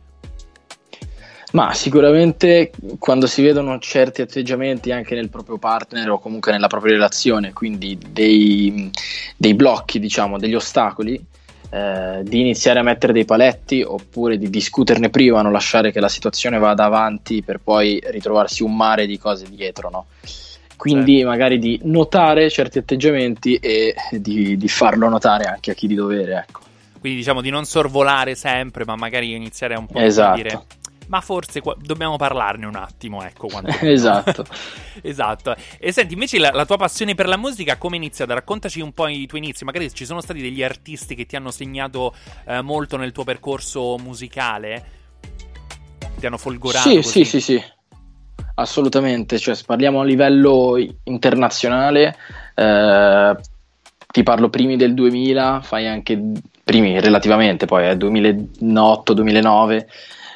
Ma 1.53 1.73
sicuramente 1.73 2.71
quando 2.99 3.25
si 3.25 3.41
vedono 3.41 3.79
certi 3.79 4.21
atteggiamenti 4.21 4.91
anche 4.91 5.15
nel 5.15 5.29
proprio 5.29 5.57
partner 5.57 6.09
o 6.09 6.19
comunque 6.19 6.51
nella 6.51 6.67
propria 6.67 6.93
relazione, 6.93 7.53
quindi 7.53 7.97
dei, 8.09 8.91
dei 9.37 9.53
blocchi, 9.53 9.99
diciamo, 9.99 10.37
degli 10.37 10.55
ostacoli, 10.55 11.23
eh, 11.69 12.21
di 12.23 12.41
iniziare 12.41 12.79
a 12.79 12.83
mettere 12.83 13.13
dei 13.13 13.23
paletti 13.23 13.81
oppure 13.81 14.37
di 14.37 14.49
discuterne 14.49 15.09
prima, 15.09 15.41
non 15.41 15.53
lasciare 15.53 15.91
che 15.91 16.01
la 16.01 16.09
situazione 16.09 16.59
vada 16.59 16.83
avanti 16.83 17.41
per 17.41 17.59
poi 17.63 18.01
ritrovarsi 18.07 18.63
un 18.63 18.75
mare 18.75 19.05
di 19.05 19.17
cose 19.17 19.45
dietro, 19.49 19.89
no? 19.89 20.05
Quindi 20.75 21.15
certo. 21.15 21.29
magari 21.29 21.59
di 21.59 21.79
notare 21.83 22.49
certi 22.49 22.77
atteggiamenti 22.77 23.55
e 23.55 23.95
di, 24.11 24.57
di, 24.57 24.67
farlo 24.67 25.09
notare 25.09 25.45
anche 25.45 25.71
a 25.71 25.73
chi 25.73 25.87
di 25.87 25.95
dovere, 25.95 26.45
ecco. 26.47 26.61
Quindi 26.99 27.17
diciamo 27.19 27.41
di 27.41 27.49
non 27.49 27.65
sorvolare 27.65 28.35
sempre, 28.35 28.85
ma 28.85 28.95
magari 28.95 29.33
iniziare 29.33 29.73
a 29.73 29.79
un 29.79 29.87
po' 29.87 29.97
esatto. 29.97 30.31
a 30.31 30.35
dire 30.35 30.61
ma 31.07 31.21
forse 31.21 31.61
qua- 31.61 31.75
dobbiamo 31.79 32.15
parlarne 32.17 32.65
un 32.65 32.75
attimo, 32.75 33.23
ecco. 33.23 33.47
esatto. 33.81 34.45
esatto. 35.01 35.55
E 35.79 35.91
senti, 35.91 36.13
invece 36.13 36.39
la, 36.39 36.51
la, 36.51 36.65
tua 36.65 36.77
passione 36.77 37.15
per 37.15 37.27
la 37.27 37.37
musica 37.37 37.77
come 37.77 37.95
è 37.95 37.99
iniziata? 37.99 38.33
Raccontaci 38.33 38.81
un 38.81 38.93
po' 38.93 39.07
i 39.07 39.25
tuoi 39.27 39.41
inizi, 39.41 39.63
magari 39.63 39.93
ci 39.93 40.05
sono 40.05 40.21
stati 40.21 40.41
degli 40.41 40.63
artisti 40.63 41.15
che 41.15 41.25
ti 41.25 41.35
hanno 41.35 41.51
segnato 41.51 42.13
eh, 42.45 42.61
molto 42.61 42.97
nel 42.97 43.11
tuo 43.11 43.23
percorso 43.23 43.97
musicale? 43.97 44.95
Ti 46.17 46.25
hanno 46.25 46.37
folgorato? 46.37 46.89
Sì, 46.89 46.95
così? 46.95 47.09
sì, 47.09 47.25
sì, 47.25 47.41
sì. 47.41 47.63
Assolutamente, 48.55 49.37
cioè 49.37 49.55
parliamo 49.65 50.01
a 50.01 50.03
livello 50.03 50.75
internazionale, 51.03 52.15
eh, 52.55 53.35
ti 54.07 54.23
parlo 54.23 54.49
primi 54.49 54.77
del 54.77 54.95
2000, 54.95 55.61
fai 55.61 55.87
anche 55.87 56.19
primi 56.63 56.99
relativamente, 56.99 57.65
poi 57.65 57.85
è 57.85 57.91
eh, 57.91 57.97
2008-2009 57.97 59.85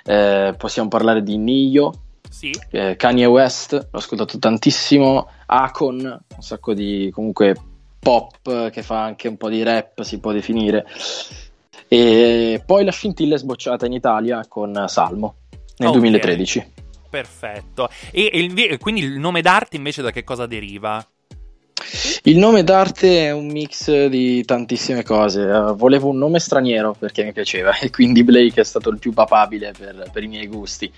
eh, 0.04 0.54
possiamo 0.58 0.90
parlare 0.90 1.24
di 1.24 1.38
Nio, 1.38 1.92
sì. 2.30 2.52
eh, 2.72 2.96
Kanye 2.96 3.26
West, 3.26 3.74
l'ho 3.74 3.98
ascoltato 3.98 4.38
tantissimo, 4.40 5.28
Akon, 5.46 6.00
un 6.00 6.42
sacco 6.42 6.74
di 6.74 7.10
comunque 7.14 7.56
pop 8.00 8.70
che 8.70 8.82
fa 8.82 9.04
anche 9.04 9.28
un 9.28 9.38
po' 9.38 9.50
di 9.50 9.64
rap, 9.64 10.02
si 10.02 10.20
può 10.20 10.32
definire. 10.32 10.86
E 11.88 12.64
poi 12.66 12.86
la 12.86 12.92
scintilla 12.92 13.36
è 13.36 13.38
sbocciata 13.38 13.86
in 13.86 13.94
Italia 13.94 14.46
con 14.48 14.86
Salmo 14.88 15.36
nel 15.78 15.90
okay. 15.90 16.00
2013. 16.00 16.72
Perfetto. 17.10 17.90
E, 18.12 18.50
e 18.56 18.78
quindi 18.78 19.02
il 19.02 19.20
nome 19.20 19.42
d'arte 19.42 19.76
invece 19.76 20.02
da 20.02 20.12
che 20.12 20.24
cosa 20.24 20.46
deriva? 20.46 21.06
Il 22.24 22.38
nome 22.38 22.64
d'arte 22.64 23.26
è 23.26 23.32
un 23.32 23.48
mix 23.48 24.06
di 24.08 24.44
tantissime 24.46 25.04
cose. 25.04 25.42
Uh, 25.42 25.76
volevo 25.76 26.10
un 26.10 26.18
nome 26.18 26.40
straniero 26.40 26.96
perché 26.98 27.24
mi 27.24 27.34
piaceva 27.34 27.78
e 27.80 27.90
quindi 27.90 28.24
Blake 28.24 28.62
è 28.62 28.64
stato 28.64 28.90
il 28.90 29.00
più 29.00 29.14
papabile 29.14 29.74
per, 29.78 30.10
per 30.12 30.24
i 30.24 30.28
miei 30.28 30.48
gusti. 30.48 30.92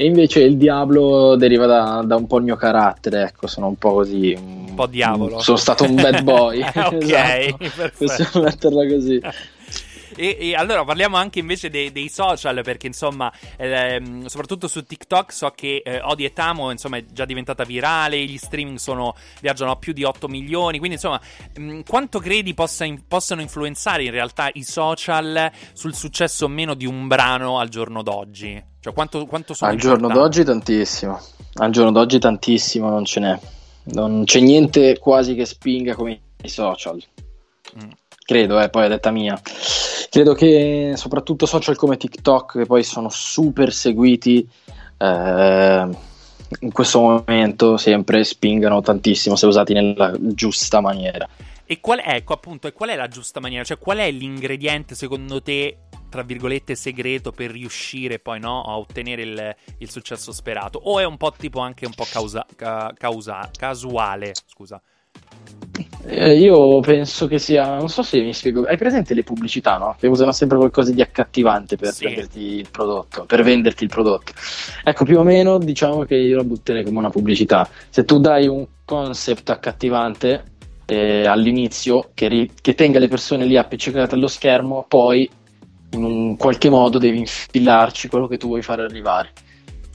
E 0.00 0.04
invece 0.04 0.42
il 0.42 0.56
diavolo 0.56 1.34
deriva 1.34 1.66
da, 1.66 2.02
da, 2.04 2.14
un 2.14 2.28
po' 2.28 2.38
il 2.38 2.44
mio 2.44 2.54
carattere, 2.54 3.22
ecco, 3.22 3.48
sono 3.48 3.66
un 3.66 3.74
po' 3.74 3.94
così. 3.94 4.32
Un 4.38 4.74
po' 4.76 4.86
diavolo. 4.86 5.40
Sono 5.40 5.56
stato 5.56 5.82
un 5.82 5.96
bad 5.96 6.22
boy. 6.22 6.60
ok, 6.62 7.54
esatto. 7.58 7.92
possiamo 7.98 8.44
metterla 8.44 8.86
così. 8.86 9.20
E, 10.18 10.36
e, 10.40 10.54
allora 10.56 10.82
parliamo 10.82 11.16
anche 11.16 11.38
invece 11.38 11.70
dei, 11.70 11.92
dei 11.92 12.08
social, 12.08 12.60
perché 12.64 12.88
insomma, 12.88 13.32
ehm, 13.56 14.26
soprattutto 14.26 14.66
su 14.66 14.82
TikTok 14.82 15.32
so 15.32 15.52
che 15.54 15.80
eh, 15.84 16.00
Odi 16.02 16.24
e 16.24 16.32
Tamo 16.32 16.72
insomma, 16.72 16.96
è 16.96 17.04
già 17.04 17.24
diventata 17.24 17.62
virale, 17.62 18.24
gli 18.24 18.36
streaming 18.36 18.78
sono, 18.78 19.14
viaggiano 19.40 19.70
a 19.70 19.76
più 19.76 19.92
di 19.92 20.02
8 20.02 20.26
milioni, 20.26 20.78
quindi 20.78 20.96
insomma, 20.96 21.20
mh, 21.56 21.62
mm, 21.62 21.80
quanto 21.86 22.18
credi 22.18 22.52
possa 22.52 22.84
in, 22.84 23.06
possano 23.06 23.42
influenzare 23.42 24.02
in 24.02 24.10
realtà 24.10 24.50
i 24.54 24.64
social 24.64 25.52
sul 25.72 25.94
successo 25.94 26.46
o 26.46 26.48
meno 26.48 26.74
di 26.74 26.84
un 26.84 27.06
brano 27.06 27.60
al 27.60 27.68
giorno 27.68 28.02
d'oggi? 28.02 28.60
Cioè 28.80 28.92
quanto, 28.92 29.24
quanto 29.26 29.54
sono 29.54 29.70
Al 29.70 29.76
giorno 29.76 30.08
d'oggi 30.08 30.42
tantissimo, 30.42 31.20
al 31.54 31.70
giorno 31.70 31.92
d'oggi 31.92 32.18
tantissimo 32.18 32.90
non 32.90 33.04
ce 33.04 33.20
n'è, 33.20 33.38
non 33.84 34.24
c'è 34.24 34.40
niente 34.40 34.98
quasi 34.98 35.36
che 35.36 35.44
spinga 35.44 35.94
come 35.94 36.20
i 36.42 36.48
social. 36.48 37.00
Mm 37.76 37.90
credo, 38.28 38.60
eh, 38.60 38.68
poi 38.68 38.84
è 38.84 38.88
detta 38.88 39.10
mia. 39.10 39.40
Credo 40.10 40.34
che 40.34 40.92
soprattutto 40.96 41.46
social 41.46 41.76
come 41.76 41.96
TikTok, 41.96 42.58
che 42.58 42.66
poi 42.66 42.82
sono 42.82 43.08
super 43.08 43.72
seguiti, 43.72 44.46
eh, 44.98 45.88
in 46.60 46.72
questo 46.72 47.00
momento 47.00 47.78
sempre 47.78 48.24
spingano 48.24 48.82
tantissimo 48.82 49.34
se 49.34 49.46
usati 49.46 49.72
nella 49.72 50.14
giusta 50.20 50.82
maniera. 50.82 51.26
E 51.64 51.80
qual 51.80 52.00
è, 52.00 52.16
ecco 52.16 52.34
appunto, 52.34 52.68
e 52.68 52.72
qual 52.72 52.90
è 52.90 52.96
la 52.96 53.08
giusta 53.08 53.40
maniera? 53.40 53.64
Cioè, 53.64 53.78
qual 53.78 53.96
è 53.96 54.10
l'ingrediente 54.10 54.94
secondo 54.94 55.40
te, 55.40 55.78
tra 56.10 56.22
virgolette, 56.22 56.74
segreto 56.74 57.32
per 57.32 57.50
riuscire 57.50 58.18
poi 58.18 58.40
no, 58.40 58.62
a 58.62 58.76
ottenere 58.76 59.22
il, 59.22 59.56
il 59.78 59.90
successo 59.90 60.32
sperato? 60.32 60.78
O 60.82 61.00
è 61.00 61.04
un 61.06 61.16
po' 61.16 61.32
tipo 61.32 61.60
anche 61.60 61.86
un 61.86 61.94
po' 61.94 62.06
causa, 62.10 62.44
ca- 62.54 62.92
causa- 62.94 63.48
casuale? 63.56 64.32
Scusa. 64.46 64.82
Eh, 66.06 66.38
io 66.38 66.80
penso 66.80 67.26
che 67.26 67.38
sia, 67.38 67.76
non 67.76 67.88
so 67.88 68.02
se 68.02 68.20
mi 68.20 68.32
spiego, 68.32 68.64
hai 68.64 68.76
presente 68.76 69.14
le 69.14 69.22
pubblicità, 69.22 69.76
no? 69.76 69.94
Che 69.98 70.06
usano 70.06 70.32
sempre 70.32 70.56
qualcosa 70.56 70.90
di 70.90 71.02
accattivante 71.02 71.76
per 71.76 71.92
Sì. 71.92 72.04
prenderti 72.04 72.40
il 72.40 72.68
prodotto, 72.70 73.24
per 73.26 73.42
venderti 73.42 73.84
il 73.84 73.90
prodotto. 73.90 74.32
Ecco, 74.82 75.04
più 75.04 75.18
o 75.18 75.22
meno 75.22 75.58
diciamo 75.58 76.04
che 76.04 76.16
io 76.16 76.36
la 76.36 76.44
butterei 76.44 76.82
come 76.82 76.98
una 76.98 77.10
pubblicità. 77.10 77.68
Se 77.90 78.04
tu 78.04 78.18
dai 78.18 78.48
un 78.48 78.66
concept 78.84 79.50
accattivante 79.50 80.44
eh, 80.86 81.26
all'inizio 81.26 82.10
che, 82.14 82.28
ri- 82.28 82.50
che 82.60 82.74
tenga 82.74 82.98
le 82.98 83.08
persone 83.08 83.44
lì 83.44 83.56
appiccicate 83.56 84.14
allo 84.14 84.28
schermo, 84.28 84.86
poi 84.88 85.28
in 85.90 86.04
un 86.04 86.36
qualche 86.36 86.70
modo 86.70 86.98
devi 86.98 87.18
infilarci 87.18 88.08
quello 88.08 88.26
che 88.26 88.38
tu 88.38 88.48
vuoi 88.48 88.62
fare 88.62 88.82
arrivare. 88.82 89.32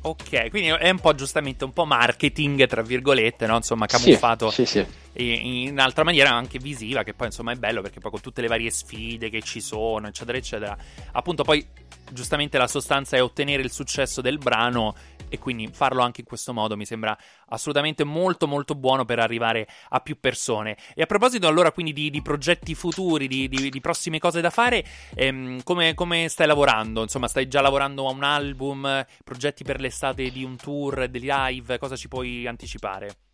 Ok, 0.05 0.49
quindi 0.49 0.67
è 0.67 0.89
un 0.89 0.99
po' 0.99 1.15
giustamente 1.15 1.63
un 1.63 1.71
po' 1.71 1.85
marketing, 1.85 2.67
tra 2.67 2.81
virgolette, 2.81 3.45
no? 3.47 3.55
Insomma, 3.55 3.87
Sì, 3.87 4.03
camuffato 4.03 4.49
sì, 4.49 4.65
sì. 4.65 4.85
in 5.13 5.67
in 5.69 5.79
altra 5.79 6.03
maniera 6.03 6.31
anche 6.31 6.59
visiva, 6.59 7.03
che 7.03 7.13
poi 7.13 7.27
insomma 7.27 7.53
è 7.53 7.55
bello 7.55 7.81
perché 7.81 8.01
poi 8.01 8.11
con 8.11 8.19
tutte 8.19 8.41
le 8.41 8.47
varie 8.47 8.69
sfide 8.69 9.29
che 9.29 9.41
ci 9.41 9.61
sono, 9.61 10.07
eccetera, 10.07 10.37
eccetera, 10.37 10.77
appunto 11.13 11.43
poi 11.43 11.65
giustamente 12.11 12.57
la 12.57 12.67
sostanza 12.67 13.15
è 13.15 13.23
ottenere 13.23 13.61
il 13.63 13.71
successo 13.71 14.19
del 14.19 14.37
brano 14.39 14.93
e 15.33 15.39
quindi 15.39 15.67
farlo 15.71 16.03
anche 16.03 16.21
in 16.21 16.27
questo 16.27 16.53
modo 16.53 16.77
mi 16.77 16.85
sembra 16.85 17.17
assolutamente 17.47 18.03
molto 18.03 18.47
molto 18.47 18.75
buono 18.75 19.03
per 19.03 19.17
arrivare 19.17 19.67
a 19.89 19.99
più 19.99 20.19
persone. 20.19 20.77
E 20.93 21.01
a 21.01 21.05
proposito 21.07 21.47
allora 21.47 21.71
quindi 21.71 21.91
di, 21.91 22.11
di 22.11 22.21
progetti 22.21 22.75
futuri, 22.75 23.27
di, 23.27 23.47
di- 23.47 23.71
di 23.71 23.81
prossime 23.81 24.19
cose 24.19 24.41
da 24.41 24.51
fare, 24.51 24.85
ehm, 25.15 25.63
come, 25.63 25.95
come 25.95 26.29
stai 26.29 26.45
lavorando? 26.45 27.01
Insomma, 27.01 27.27
stai 27.27 27.47
già 27.47 27.61
lavorando 27.61 28.07
a 28.07 28.11
un 28.11 28.23
album, 28.23 29.03
progetti 29.23 29.63
per 29.63 29.79
l'estate 29.79 30.29
di 30.29 30.43
un 30.43 30.55
tour, 30.55 31.07
dei 31.07 31.21
live, 31.21 31.79
cosa 31.79 31.95
ci 31.95 32.07
puoi 32.07 32.45
anticipare? 32.45 33.32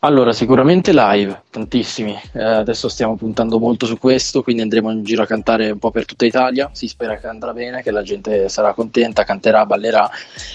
Allora, 0.00 0.32
sicuramente 0.32 0.92
live, 0.92 1.44
tantissimi. 1.50 2.14
Eh, 2.32 2.42
adesso 2.42 2.88
stiamo 2.88 3.16
puntando 3.16 3.58
molto 3.58 3.86
su 3.86 3.96
questo, 3.98 4.42
quindi 4.42 4.60
andremo 4.60 4.90
in 4.90 5.02
giro 5.02 5.22
a 5.22 5.26
cantare 5.26 5.70
un 5.70 5.78
po' 5.78 5.90
per 5.90 6.04
tutta 6.04 6.26
Italia. 6.26 6.68
Si 6.72 6.86
spera 6.88 7.16
che 7.16 7.26
andrà 7.26 7.54
bene, 7.54 7.82
che 7.82 7.90
la 7.90 8.02
gente 8.02 8.50
sarà 8.50 8.74
contenta, 8.74 9.24
canterà, 9.24 9.64
ballerà. 9.64 10.10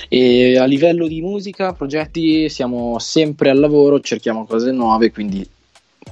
E 0.07 0.57
a 0.57 0.65
livello 0.65 1.07
di 1.07 1.21
musica, 1.21 1.73
progetti, 1.73 2.47
siamo 2.47 2.99
sempre 2.99 3.49
al 3.49 3.59
lavoro, 3.59 3.99
cerchiamo 4.01 4.45
cose 4.45 4.71
nuove, 4.71 5.11
quindi 5.11 5.47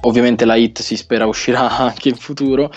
ovviamente 0.00 0.44
la 0.44 0.56
hit 0.56 0.80
si 0.80 0.96
spera 0.96 1.26
uscirà 1.26 1.70
anche 1.78 2.08
in 2.08 2.16
futuro. 2.16 2.72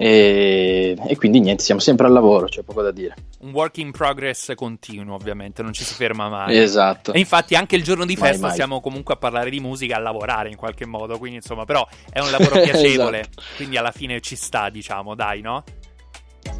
E, 0.00 0.96
e 1.08 1.16
quindi 1.16 1.40
niente, 1.40 1.64
siamo 1.64 1.80
sempre 1.80 2.06
al 2.06 2.12
lavoro, 2.12 2.46
c'è 2.46 2.62
poco 2.62 2.82
da 2.82 2.92
dire. 2.92 3.16
Un 3.40 3.50
work 3.50 3.78
in 3.78 3.90
progress 3.90 4.54
continuo, 4.54 5.16
ovviamente, 5.16 5.60
non 5.60 5.72
ci 5.72 5.82
si 5.82 5.92
ferma 5.94 6.28
mai. 6.28 6.56
Esatto. 6.56 7.12
E 7.12 7.18
infatti 7.18 7.56
anche 7.56 7.74
il 7.74 7.82
giorno 7.82 8.04
di 8.06 8.14
Mai, 8.16 8.28
festa 8.30 8.46
mai. 8.46 8.54
siamo 8.54 8.80
comunque 8.80 9.14
a 9.14 9.16
parlare 9.16 9.50
di 9.50 9.58
musica, 9.58 9.96
a 9.96 9.98
lavorare 9.98 10.50
in 10.50 10.56
qualche 10.56 10.86
modo, 10.86 11.18
quindi 11.18 11.38
insomma, 11.38 11.64
però 11.64 11.84
è 12.12 12.20
un 12.20 12.30
lavoro 12.30 12.60
piacevole, 12.62 13.20
Esatto. 13.22 13.42
quindi 13.56 13.76
alla 13.76 13.90
fine 13.90 14.20
ci 14.20 14.36
sta, 14.36 14.70
diciamo, 14.70 15.16
dai, 15.16 15.40
no? 15.40 15.64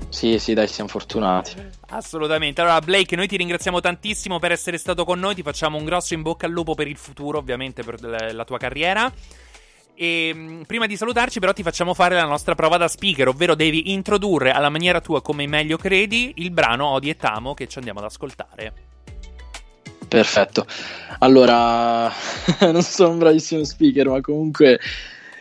Sì, 0.08 0.40
sì, 0.40 0.52
dai, 0.54 0.66
siamo 0.66 0.88
fortunati. 0.90 1.54
Assolutamente. 1.90 2.60
Allora, 2.60 2.80
Blake, 2.80 3.14
noi 3.14 3.28
ti 3.28 3.36
ringraziamo 3.36 3.78
tantissimo 3.78 4.40
per 4.40 4.50
essere 4.50 4.78
stato 4.78 5.04
con 5.04 5.20
noi. 5.20 5.36
Ti 5.36 5.42
facciamo 5.42 5.76
un 5.78 5.84
grosso 5.84 6.14
in 6.14 6.22
bocca 6.22 6.46
al 6.46 6.52
lupo 6.52 6.74
per 6.74 6.88
il 6.88 6.96
futuro, 6.96 7.38
ovviamente, 7.38 7.84
per 7.84 8.00
la 8.02 8.44
tua 8.44 8.58
carriera. 8.58 9.12
E 10.00 10.32
mh, 10.32 10.62
prima 10.64 10.86
di 10.86 10.96
salutarci, 10.96 11.40
però, 11.40 11.52
ti 11.52 11.64
facciamo 11.64 11.92
fare 11.92 12.14
la 12.14 12.24
nostra 12.24 12.54
prova 12.54 12.76
da 12.76 12.86
speaker, 12.86 13.26
ovvero 13.26 13.56
devi 13.56 13.92
introdurre 13.92 14.52
alla 14.52 14.68
maniera 14.68 15.00
tua, 15.00 15.20
come 15.20 15.48
meglio 15.48 15.76
credi, 15.76 16.34
il 16.36 16.52
brano 16.52 16.86
Odi 16.86 17.08
e 17.08 17.16
Tamo 17.16 17.52
che 17.52 17.66
ci 17.66 17.78
andiamo 17.78 17.98
ad 17.98 18.04
ascoltare. 18.04 18.72
Perfetto. 20.06 20.66
Allora, 21.18 22.12
non 22.70 22.82
sono 22.82 23.10
un 23.10 23.18
bravissimo 23.18 23.64
speaker, 23.64 24.08
ma 24.08 24.20
comunque 24.20 24.78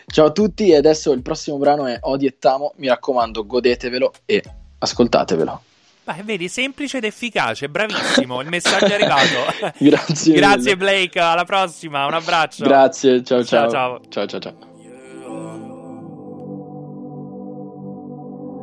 ciao 0.06 0.26
a 0.26 0.32
tutti 0.32 0.70
e 0.70 0.76
adesso 0.76 1.12
il 1.12 1.22
prossimo 1.22 1.56
brano 1.58 1.86
è 1.86 1.96
Odi 2.00 2.26
e 2.26 2.36
Tamo, 2.36 2.72
mi 2.78 2.88
raccomando, 2.88 3.46
godetevelo 3.46 4.12
e 4.26 4.42
ascoltatevelo. 4.78 5.62
Beh, 6.08 6.22
vedi, 6.24 6.48
semplice 6.48 6.96
ed 6.96 7.04
efficace, 7.04 7.68
bravissimo. 7.68 8.40
Il 8.40 8.48
messaggio 8.48 8.86
è 8.86 8.94
arrivato. 8.94 9.74
Grazie. 9.76 10.34
Grazie, 10.34 10.76
Blake. 10.76 11.20
Alla 11.20 11.44
prossima. 11.44 12.06
Un 12.06 12.14
abbraccio. 12.14 12.64
Grazie, 12.64 13.22
ciao 13.22 13.44
ciao. 13.44 13.68
Ciao, 13.68 14.00
Ciao 14.08 14.26
ciao 14.26 14.40
ciao. 14.40 14.67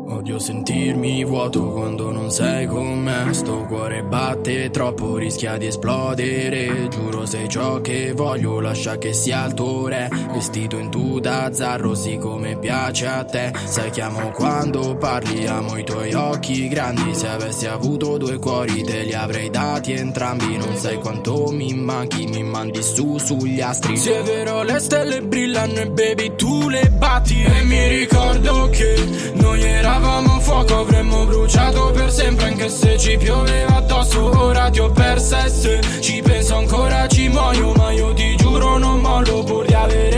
Odio 0.07 0.37
sentirmi 0.37 1.25
vuoto 1.25 1.71
quando 1.71 2.11
non 2.11 2.29
sei 2.29 2.67
con 2.67 2.99
me. 2.99 3.33
Sto 3.33 3.65
cuore 3.65 4.03
batte 4.03 4.69
troppo, 4.69 5.17
rischia 5.17 5.57
di 5.57 5.65
esplodere. 5.65 6.87
Giuro 6.89 7.25
sei 7.25 7.49
ciò 7.49 7.81
che 7.81 8.13
voglio, 8.13 8.59
lascia 8.59 8.99
che 8.99 9.13
sia 9.13 9.45
il 9.45 9.55
tuo 9.55 9.87
re. 9.87 10.07
Vestito 10.31 10.77
in 10.77 10.91
tuta 10.91 11.45
azzarro, 11.45 11.95
sì 11.95 12.17
come 12.17 12.55
piace 12.55 13.07
a 13.07 13.23
te. 13.23 13.51
Sai 13.65 13.89
che 13.89 14.01
amo 14.01 14.29
quando 14.29 14.95
parli, 14.95 15.47
amo 15.47 15.75
i 15.75 15.83
tuoi 15.83 16.13
occhi 16.13 16.67
grandi. 16.67 17.15
Se 17.15 17.27
avessi 17.27 17.65
avuto 17.65 18.17
due 18.17 18.37
cuori 18.37 18.83
te 18.83 19.01
li 19.01 19.13
avrei 19.13 19.49
dati 19.49 19.93
entrambi. 19.93 20.55
Non 20.55 20.75
sai 20.75 20.99
quanto 20.99 21.47
mi 21.51 21.73
manchi, 21.73 22.27
mi 22.27 22.43
mandi 22.43 22.83
su 22.83 23.17
sugli 23.17 23.59
astri. 23.59 23.97
Se 23.97 24.19
è 24.19 24.21
vero 24.21 24.61
le 24.61 24.77
stelle 24.77 25.23
brillano 25.23 25.73
e 25.73 25.89
baby 25.89 26.35
tu 26.35 26.69
le 26.69 26.91
batti. 26.91 27.41
E 27.41 27.63
mi 27.63 27.87
ricordo 27.87 28.69
che 28.69 29.33
noi 29.33 29.63
eravamo 29.63 29.94
fuoco 30.39 30.79
Avremmo 30.79 31.25
bruciato 31.25 31.91
per 31.91 32.11
sempre 32.11 32.45
anche 32.45 32.69
se 32.69 32.97
ci 32.97 33.17
pioveva 33.17 33.77
addosso. 33.77 34.29
Ora 34.39 34.69
ti 34.69 34.79
ho 34.79 34.89
persa 34.91 35.45
e 35.45 35.49
se 35.49 35.81
ci 36.01 36.21
penso 36.21 36.55
ancora 36.55 37.07
ci 37.07 37.27
muoio 37.29 37.71
Ma 37.73 37.91
io 37.91 38.13
ti 38.13 38.35
giuro 38.35 38.77
non 38.77 38.99
mollo 38.99 39.43
pur 39.43 39.65
di 39.65 39.73
avere 39.73 40.14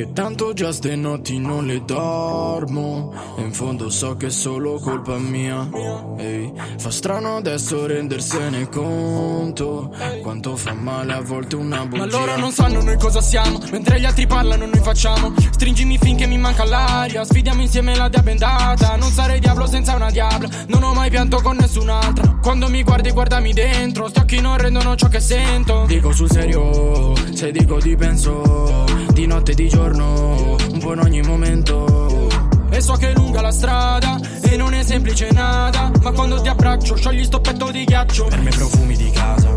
che 0.00 0.12
tanto 0.14 0.54
già 0.54 0.72
ste 0.72 0.96
notti 0.96 1.38
non 1.38 1.66
le 1.66 1.84
dormo. 1.84 3.12
E 3.36 3.42
in 3.42 3.52
fondo 3.52 3.90
so 3.90 4.16
che 4.16 4.28
è 4.28 4.30
solo 4.30 4.78
colpa 4.78 5.18
mia. 5.18 5.68
Ehi, 6.16 6.52
Fa 6.78 6.90
strano 6.90 7.36
adesso 7.36 7.86
rendersene 7.86 8.68
conto 8.68 9.94
Quanto 10.22 10.56
fa 10.56 10.72
male 10.72 11.12
a 11.12 11.20
volte 11.20 11.56
una 11.56 11.84
bugia. 11.84 12.04
Ma 12.04 12.10
loro 12.10 12.36
non 12.38 12.50
sanno 12.50 12.82
noi 12.82 12.98
cosa 12.98 13.20
siamo 13.20 13.58
Mentre 13.70 14.00
gli 14.00 14.04
altri 14.06 14.26
parlano 14.26 14.64
noi 14.64 14.80
facciamo. 14.80 15.34
Stringimi 15.50 15.98
finché 15.98 16.26
mi 16.26 16.38
manca 16.38 16.64
l'aria 16.64 17.24
Sfidiamo 17.24 17.60
insieme 17.60 17.94
la 17.94 18.08
dia 18.08 18.22
bendata. 18.22 18.96
Non 18.96 19.10
sarei 19.10 19.38
diavolo 19.38 19.66
senza 19.66 19.94
una 19.94 20.10
diabla 20.10 20.48
Non 20.68 20.82
ho 20.82 20.94
mai 20.94 21.10
pianto 21.10 21.42
con 21.42 21.56
nessun'altra. 21.56 22.38
Quando 22.40 22.68
mi 22.68 22.82
guardi 22.82 23.10
guardami 23.10 23.52
dentro 23.52 24.08
Sti 24.08 24.18
occhi 24.20 24.40
non 24.40 24.56
rendono 24.56 24.96
ciò 24.96 25.08
che 25.08 25.20
sento. 25.20 25.84
Dico 25.86 26.12
sul 26.12 26.30
serio, 26.30 27.12
se 27.34 27.50
dico 27.50 27.76
ti 27.78 27.94
penso 27.96 28.89
Di 29.20 29.26
notte 29.26 29.52
e 29.52 29.54
di 29.54 29.68
giorno, 29.68 30.56
un 30.72 30.78
po' 30.78 30.94
in 30.94 31.00
ogni 31.00 31.20
momento. 31.20 32.26
E 32.70 32.80
so 32.80 32.94
che 32.94 33.10
è 33.10 33.12
lunga 33.12 33.42
la 33.42 33.50
strada 33.50 34.18
E 34.40 34.56
non 34.56 34.72
è 34.72 34.82
semplice 34.84 35.28
nada 35.32 35.90
Ma 36.00 36.12
quando 36.12 36.40
ti 36.40 36.48
abbraccio 36.48 36.94
sciogli 36.96 37.24
sto 37.24 37.38
petto 37.40 37.70
di 37.70 37.84
ghiaccio. 37.84 38.24
Per 38.28 38.40
me 38.40 38.48
profumi 38.48 38.96
di 38.96 39.10
casa. 39.10 39.54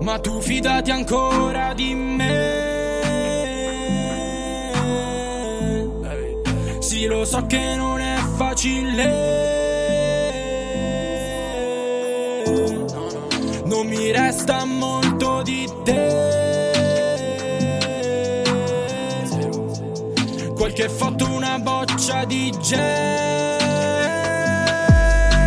Ma 0.00 0.18
tu 0.20 0.40
fidati 0.40 0.90
ancora 0.90 1.74
di 1.74 1.94
me. 1.94 2.70
Sì 6.80 7.04
lo 7.04 7.26
so 7.26 7.44
che 7.44 7.74
non 7.76 8.00
è 8.00 8.16
facile. 8.36 9.50
Non 13.66 13.86
mi 13.86 14.10
resta 14.10 14.64
molto 14.64 15.42
di 15.42 15.68
te 15.84 16.41
Qualche 20.82 20.98
foto, 20.98 21.30
una 21.30 21.60
boccia 21.60 22.24
di 22.24 22.52
gel. 22.60 22.80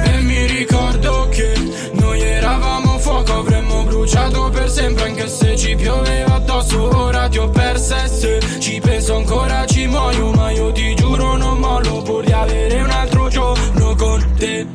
E 0.05 0.21
mi 0.21 0.45
ricordo 0.45 1.27
che 1.29 1.53
noi 1.91 2.21
eravamo 2.21 2.97
fuoco 2.99 3.33
Avremmo 3.39 3.83
bruciato 3.83 4.49
per 4.49 4.69
sempre 4.69 5.03
anche 5.09 5.27
se 5.27 5.57
ci 5.57 5.75
pioveva 5.75 6.35
addosso. 6.35 6.97
Ora 6.97 7.27
ti 7.27 7.37
ho 7.39 7.49
persa 7.49 8.05
e 8.05 8.07
se 8.07 8.39
ci 8.59 8.79
penso 8.79 9.15
ancora 9.17 9.65
ci 9.65 9.87
muoio 9.87 10.31
Ma 10.31 10.51
io 10.51 10.71
ti 10.71 10.95
giuro 10.95 11.35
non 11.35 11.57
mollo 11.57 12.01
pur 12.01 12.23
di 12.23 12.31
avere 12.31 12.81
un 12.81 12.89
altro 12.89 13.27
giorno 13.27 13.95
con 13.95 14.35
te. 14.37 14.65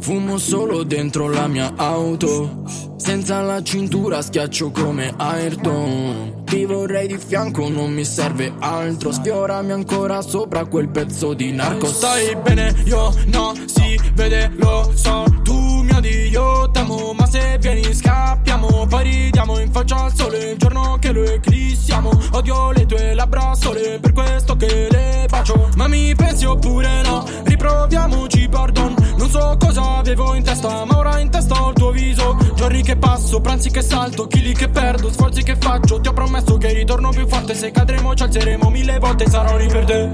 Fumo 0.00 0.38
solo 0.38 0.82
dentro 0.82 1.28
la 1.28 1.46
mia 1.46 1.74
auto 1.76 2.64
Senza 2.96 3.40
la 3.42 3.62
cintura 3.62 4.20
schiaccio 4.20 4.72
come 4.72 5.14
Ayrton 5.16 6.39
Ti 6.50 6.64
vorrei 6.64 7.06
di 7.06 7.16
fianco, 7.16 7.68
non 7.68 7.92
mi 7.92 8.04
serve 8.04 8.52
altro. 8.58 9.12
Sfiorami 9.12 9.70
ancora 9.70 10.20
sopra 10.20 10.64
quel 10.64 10.88
pezzo 10.88 11.32
di 11.32 11.52
narco. 11.52 11.86
Stai 11.86 12.34
bene, 12.42 12.74
io 12.86 13.14
no, 13.26 13.54
si 13.66 13.96
vede, 14.14 14.50
lo 14.56 14.90
so. 14.96 15.22
Tu 15.44 15.54
mi 15.54 15.84
mio 15.84 16.00
Dio 16.00 16.70
t'amo 16.72 17.12
Ma 17.12 17.26
se 17.26 17.56
vieni 17.60 17.94
scappiamo. 17.94 18.86
Poi 18.88 19.02
ridiamo 19.04 19.60
in 19.60 19.70
faccia 19.70 20.04
al 20.04 20.12
sole 20.12 20.50
Il 20.50 20.58
giorno 20.58 20.96
che 20.98 21.12
lo 21.12 21.22
eclissiamo. 21.22 22.10
Odio 22.32 22.72
le 22.72 22.84
tue 22.84 23.14
labbra 23.14 23.54
sole 23.54 24.00
Per 24.00 24.12
questo 24.12 24.56
che 24.56 24.88
le 24.90 25.26
bacio. 25.28 25.68
Ma 25.76 25.86
mi 25.86 26.12
pensi 26.16 26.46
oppure 26.46 27.02
no? 27.02 27.24
Riproviamoci 27.44 28.48
pardon. 28.48 28.94
Non 29.18 29.30
so 29.30 29.56
cosa 29.56 29.98
avevo 29.98 30.34
in 30.34 30.42
testa 30.42 30.84
Ma 30.84 30.98
ora 30.98 31.20
in 31.20 31.30
testa 31.30 31.62
ho 31.62 31.68
il 31.68 31.74
tuo 31.74 31.90
viso. 31.92 32.36
Giorni 32.56 32.82
che 32.82 32.96
passo, 32.96 33.40
pranzi 33.40 33.70
che 33.70 33.82
salto 33.82 34.26
Chili 34.26 34.52
che 34.52 34.68
perdo, 34.68 35.12
sforzi 35.12 35.42
che 35.42 35.56
faccio. 35.56 36.00
Ti 36.00 36.08
ho 36.08 36.12
promesso 36.12 36.39
che 36.58 36.72
ritorno 36.72 37.10
più 37.10 37.26
forte 37.26 37.54
Se 37.54 37.70
cadremo 37.70 38.14
ci 38.14 38.22
alzeremo 38.22 38.70
mille 38.70 38.98
volte 38.98 39.28
Sarò 39.28 39.56
lì 39.56 39.66
per 39.66 39.84
te 39.84 40.10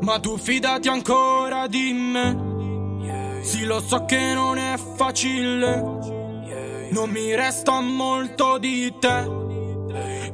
Ma 0.00 0.18
tu 0.18 0.36
fidati 0.36 0.88
ancora 0.88 1.66
di 1.66 1.92
me 1.92 2.48
sì, 3.48 3.64
lo 3.64 3.80
so 3.80 4.04
che 4.04 4.34
non 4.34 4.58
è 4.58 4.76
facile. 4.76 5.76
Non 6.90 7.08
mi 7.08 7.34
resta 7.34 7.80
molto 7.80 8.58
di 8.58 8.92
te. 8.98 9.47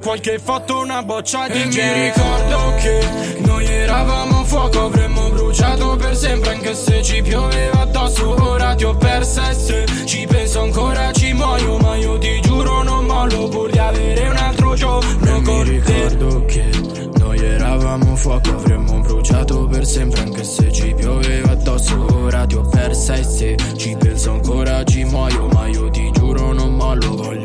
Qualche 0.03 0.39
foto, 0.39 0.81
una 0.81 1.03
boccia 1.03 1.49
di 1.49 1.63
E 1.63 1.67
mi 1.67 1.93
ricordo 2.05 2.75
che 2.81 3.41
noi 3.47 3.67
eravamo 3.67 4.45
fuoco, 4.45 4.87
avremmo 4.87 5.31
bruciato 5.31 5.97
per 5.97 6.17
sempre 6.17 6.51
anche 6.51 6.75
se 6.75 7.03
ci 7.03 7.23
pioveva 7.23 7.81
addosso. 7.81 8.35
Ora 8.43 8.75
ti 8.75 8.85
ho 8.85 8.95
persa 8.95 9.51
e 9.51 9.55
se 9.55 9.87
ci 10.05 10.27
penso 10.27 10.63
ancora 10.63 11.13
ci 11.13 11.33
muoio, 11.33 11.79
ma 11.79 11.97
io 11.97 12.19
ti 12.19 12.41
giuro 12.41 12.83
non 12.83 13.05
mollo 13.07 13.49
pur 13.49 13.71
di 13.71 13.79
avere 13.79 14.29
un 14.29 14.37
altro 14.37 14.75
giorno 14.75 15.43
con 15.43 15.43
mi 15.43 15.65
te. 15.65 15.71
ricordo 15.71 16.45
che 16.45 16.71
noi 17.19 17.39
eravamo 17.39 18.17
fuoco, 18.17 18.51
avremmo 18.51 19.01
bruciato 19.01 19.67
per 19.67 19.87
sempre 19.87 20.21
anche 20.21 20.45
se 20.45 20.73
ci 20.73 20.95
pioveva 20.95 21.53
addosso. 21.53 22.07
Ora 22.15 22.47
ti 22.47 22.55
ho 22.57 22.63
persa 22.63 23.15
e 23.15 23.25
se 23.25 23.57
ci 23.77 23.97
penso 23.99 24.33
ancora 24.33 24.85
ci 24.85 25.05
muoio, 25.05 25.47
ma 25.49 25.67
io 25.67 25.89
ti 25.91 26.11
giuro 26.13 26.53
non 26.53 26.75
mollo, 26.75 27.17
voglio 27.17 27.44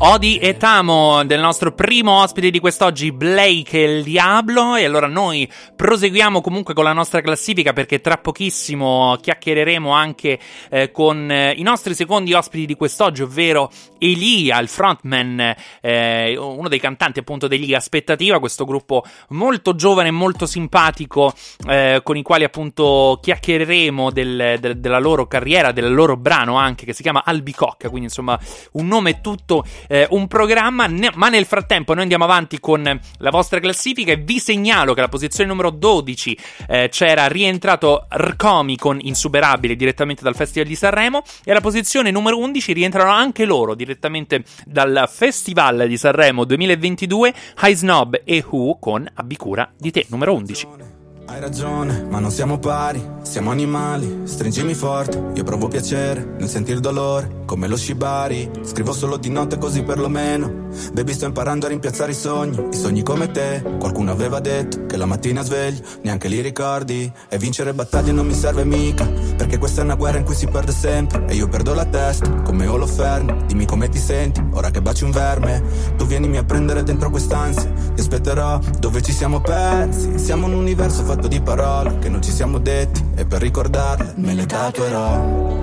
Odi 0.00 0.38
e 0.38 0.56
Tamo 0.56 1.24
del 1.24 1.40
nostro 1.40 1.72
primo 1.72 2.22
ospite 2.22 2.50
di 2.50 2.60
quest'oggi, 2.60 3.10
Blake 3.10 3.78
il 3.78 4.04
Diablo. 4.04 4.76
E 4.76 4.84
allora 4.84 5.08
noi 5.08 5.50
proseguiamo 5.74 6.40
comunque 6.40 6.72
con 6.72 6.84
la 6.84 6.92
nostra 6.92 7.20
classifica 7.20 7.72
perché 7.72 8.00
tra 8.00 8.16
pochissimo 8.16 9.18
chiacchiereremo 9.20 9.90
anche 9.90 10.38
eh, 10.70 10.92
con 10.92 11.28
eh, 11.28 11.52
i 11.56 11.62
nostri 11.62 11.94
secondi 11.94 12.32
ospiti 12.32 12.64
di 12.64 12.76
quest'oggi, 12.76 13.22
ovvero 13.22 13.70
Elia, 13.98 14.60
il 14.60 14.68
frontman, 14.68 15.56
eh, 15.80 16.36
uno 16.38 16.68
dei 16.68 16.78
cantanti 16.78 17.18
appunto 17.18 17.48
degli 17.48 17.74
Aspettativa, 17.74 18.38
questo 18.38 18.64
gruppo 18.64 19.02
molto 19.30 19.74
giovane 19.74 20.08
e 20.08 20.12
molto 20.12 20.46
simpatico 20.46 21.34
eh, 21.68 22.02
con 22.04 22.16
i 22.16 22.22
quali 22.22 22.44
appunto 22.44 23.18
chiacchiereremo 23.20 24.12
del- 24.12 24.58
del- 24.60 24.78
della 24.78 25.00
loro 25.00 25.26
carriera, 25.26 25.72
del 25.72 25.92
loro 25.92 26.16
brano 26.16 26.54
anche 26.56 26.84
che 26.84 26.92
si 26.92 27.02
chiama 27.02 27.24
Albicocca, 27.24 27.88
quindi 27.88 28.06
insomma 28.06 28.38
un 28.72 28.86
nome 28.86 29.20
tutto 29.20 29.64
eh, 29.88 30.06
un 30.10 30.28
programma, 30.28 30.86
ne- 30.86 31.10
ma 31.14 31.28
nel 31.28 31.46
frattempo 31.46 31.92
noi 31.94 32.02
andiamo 32.02 32.24
avanti 32.24 32.60
con 32.60 32.82
la 32.82 33.30
vostra 33.30 33.58
classifica 33.58 34.12
e 34.12 34.16
vi 34.16 34.38
segnalo 34.38 34.94
che 34.94 35.00
alla 35.00 35.08
posizione 35.08 35.48
numero 35.48 35.70
12 35.70 36.38
eh, 36.68 36.88
c'era 36.90 37.26
rientrato 37.26 38.06
Rcomi 38.08 38.76
con 38.76 38.98
Insuperabile 39.00 39.74
direttamente 39.74 40.22
dal 40.22 40.36
Festival 40.36 40.68
di 40.68 40.76
Sanremo 40.76 41.22
e 41.44 41.50
alla 41.50 41.60
posizione 41.60 42.10
numero 42.10 42.38
11 42.38 42.72
rientrano 42.72 43.10
anche 43.10 43.44
loro 43.44 43.74
direttamente 43.74 44.44
dal 44.64 45.08
Festival 45.10 45.86
di 45.88 45.96
Sanremo 45.96 46.44
2022 46.44 47.34
High 47.62 47.74
Snob 47.74 48.20
e 48.24 48.44
Who 48.46 48.78
con 48.78 49.08
Abbi 49.14 49.36
cura 49.36 49.70
di 49.76 49.90
te, 49.90 50.06
numero 50.08 50.34
11. 50.34 50.97
Hai 51.30 51.40
ragione, 51.40 52.06
ma 52.08 52.20
non 52.20 52.30
siamo 52.30 52.58
pari, 52.58 53.06
siamo 53.20 53.50
animali. 53.50 54.22
Stringimi 54.24 54.72
forte, 54.72 55.22
io 55.34 55.44
provo 55.44 55.68
piacere 55.68 56.24
nel 56.38 56.48
sentir 56.48 56.80
dolore, 56.80 57.42
come 57.44 57.68
lo 57.68 57.76
shibari. 57.76 58.50
Scrivo 58.62 58.94
solo 58.94 59.18
di 59.18 59.28
notte 59.28 59.58
così 59.58 59.82
perlomeno. 59.82 60.68
Baby, 60.94 61.12
sto 61.12 61.26
imparando 61.26 61.66
a 61.66 61.68
rimpiazzare 61.68 62.12
i 62.12 62.14
sogni, 62.14 62.68
i 62.72 62.74
sogni 62.74 63.02
come 63.02 63.30
te. 63.30 63.62
Qualcuno 63.78 64.10
aveva 64.10 64.40
detto 64.40 64.86
che 64.86 64.96
la 64.96 65.04
mattina 65.04 65.42
sveglio, 65.42 65.82
neanche 66.02 66.28
li 66.28 66.40
ricordi. 66.40 67.12
E 67.28 67.36
vincere 67.36 67.74
battaglie 67.74 68.12
non 68.12 68.26
mi 68.26 68.34
serve 68.34 68.64
mica, 68.64 69.06
perché 69.36 69.58
questa 69.58 69.82
è 69.82 69.84
una 69.84 69.96
guerra 69.96 70.16
in 70.16 70.24
cui 70.24 70.34
si 70.34 70.46
perde 70.46 70.72
sempre. 70.72 71.26
E 71.26 71.34
io 71.34 71.46
perdo 71.46 71.74
la 71.74 71.84
testa, 71.84 72.40
come 72.40 72.66
Holofernes. 72.66 73.44
Dimmi 73.44 73.66
come 73.66 73.90
ti 73.90 73.98
senti, 73.98 74.42
ora 74.52 74.70
che 74.70 74.80
baci 74.80 75.04
un 75.04 75.10
verme. 75.10 75.62
Tu 75.98 76.06
vienimi 76.06 76.38
a 76.38 76.44
prendere 76.44 76.82
dentro 76.82 77.10
quest'ansia, 77.10 77.70
ti 77.94 78.00
aspetterò 78.00 78.58
dove 78.78 79.02
ci 79.02 79.12
siamo 79.12 79.42
persi. 79.42 80.18
Siamo 80.18 80.46
un 80.46 80.54
universo 80.54 81.04
fatto 81.04 81.16
di 81.26 81.40
parole 81.40 81.98
che 81.98 82.08
non 82.08 82.22
ci 82.22 82.30
siamo 82.30 82.58
detti 82.58 83.04
e 83.16 83.24
per 83.24 83.40
ricordarle 83.40 84.12
me 84.16 84.34
le 84.34 84.46
tatuerò. 84.46 85.56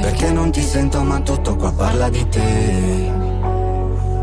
Perché 0.00 0.30
non 0.30 0.50
ti 0.50 0.62
sento 0.62 1.02
ma 1.02 1.20
tutto 1.20 1.56
qua 1.56 1.72
parla 1.72 2.08
di 2.08 2.28
te. 2.28 3.12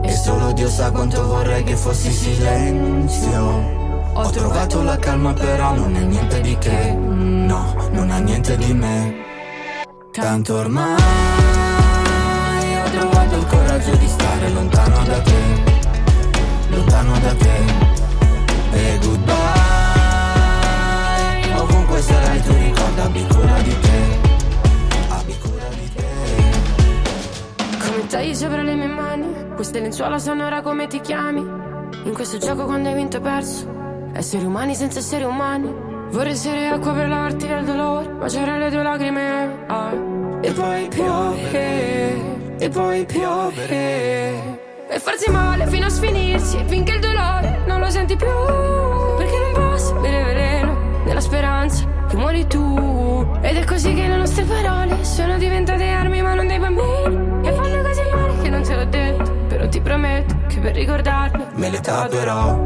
E 0.02 0.12
solo 0.12 0.52
Dio 0.54 0.70
sa 0.70 0.92
quanto 0.92 1.26
vorrei 1.26 1.64
che 1.64 1.76
fossi 1.76 2.12
silenzio. 2.12 3.74
Ho 4.14 4.30
trovato 4.30 4.82
la 4.84 4.98
calma 4.98 5.34
però 5.34 5.74
non 5.76 5.96
è 5.96 6.02
niente 6.02 6.42
di 6.42 6.58
che. 6.58 6.92
No, 6.94 7.76
non 7.92 8.10
ha 8.12 8.18
niente 8.20 8.58
di 8.58 8.74
me. 8.74 9.16
Tanto 10.12 10.56
ormai 10.56 10.96
ho 12.84 12.90
trovato 12.90 13.36
il 13.36 13.46
coraggio 13.48 13.96
di 13.96 14.08
stare 14.08 14.50
lontano 14.50 15.04
da 15.04 15.22
te. 15.22 15.64
Lontano 16.70 17.20
da 17.20 17.36
te. 17.36 17.94
E 18.72 19.00
goodbye 19.02 19.65
Ovunque 21.96 22.02
sarai 22.02 22.42
tu 22.42 22.52
abbi 23.02 23.26
cura 23.28 23.62
di 23.62 23.80
te. 23.80 24.00
Abbi 25.08 25.38
cura 25.40 25.68
di 25.70 25.92
te. 25.96 26.04
Come 27.78 28.08
tagli 28.08 28.36
sopra 28.36 28.62
le 28.62 28.76
mie 28.76 28.88
mani 28.88 29.28
Queste 29.56 29.80
lenzuola 29.80 30.20
sanno 30.20 30.46
ora 30.46 30.62
come 30.62 30.88
ti 30.88 31.00
chiami. 31.00 31.40
In 31.40 32.14
questo 32.14 32.38
gioco 32.38 32.66
quando 32.66 32.90
hai 32.90 32.96
vinto 32.96 33.18
e 33.18 33.20
perso 33.22 33.74
Esseri 34.14 34.44
umani 34.44 34.76
senza 34.76 35.00
esseri 35.00 35.24
umani. 35.24 35.74
Vorrei 36.10 36.34
essere 36.34 36.68
acqua 36.68 36.92
per 36.92 37.08
lavarti 37.08 37.48
dal 37.48 37.64
dolore 37.64 38.10
Baciare 38.10 38.60
le 38.60 38.70
tue 38.70 38.84
lacrime. 38.84 39.66
Ah. 39.68 39.94
E 40.42 40.52
poi 40.52 40.88
piove 40.90 42.58
E 42.58 42.70
poi 42.70 43.06
piove. 43.06 44.54
E 44.88 45.00
farsi 45.00 45.32
male 45.32 45.66
fino 45.68 45.86
a 45.86 45.90
sfinirsi 45.90 46.62
Finché 46.68 46.94
il 46.96 47.00
dolore 47.00 47.64
non 47.66 47.80
lo 47.80 47.90
senti 47.90 48.18
più. 48.18 48.28
Perché 49.18 49.38
non 49.40 49.70
posso 49.70 49.94
bere 49.96 50.24
veleno 50.26 50.55
Nella 51.06 51.22
speranza 51.22 51.86
che 52.08 52.18
muori 52.18 52.46
tu. 52.48 53.26
Ed 53.42 53.58
è 53.58 53.64
così 53.64 53.94
che 53.94 54.08
le 54.08 54.18
nostre 54.18 54.44
parole 54.44 55.04
Sono 55.04 55.38
diventate 55.38 55.88
armi 55.88 56.22
ma 56.22 56.34
non 56.34 56.48
dei 56.48 56.58
bambini 56.58 57.42
Che 57.42 57.54
fanno 57.54 57.82
così 57.84 58.02
male 58.12 58.42
che 58.42 58.50
non 58.50 58.64
te 58.64 58.76
l'ho 58.76 58.86
detto 58.86 59.32
Però 59.48 59.68
ti 59.68 59.82
prometto 59.82 60.36
che 60.48 60.60
per 60.60 60.74
ricordarmi 60.74 61.44
Me 61.54 61.70
le 61.70 61.80
tatuerò 61.80 62.58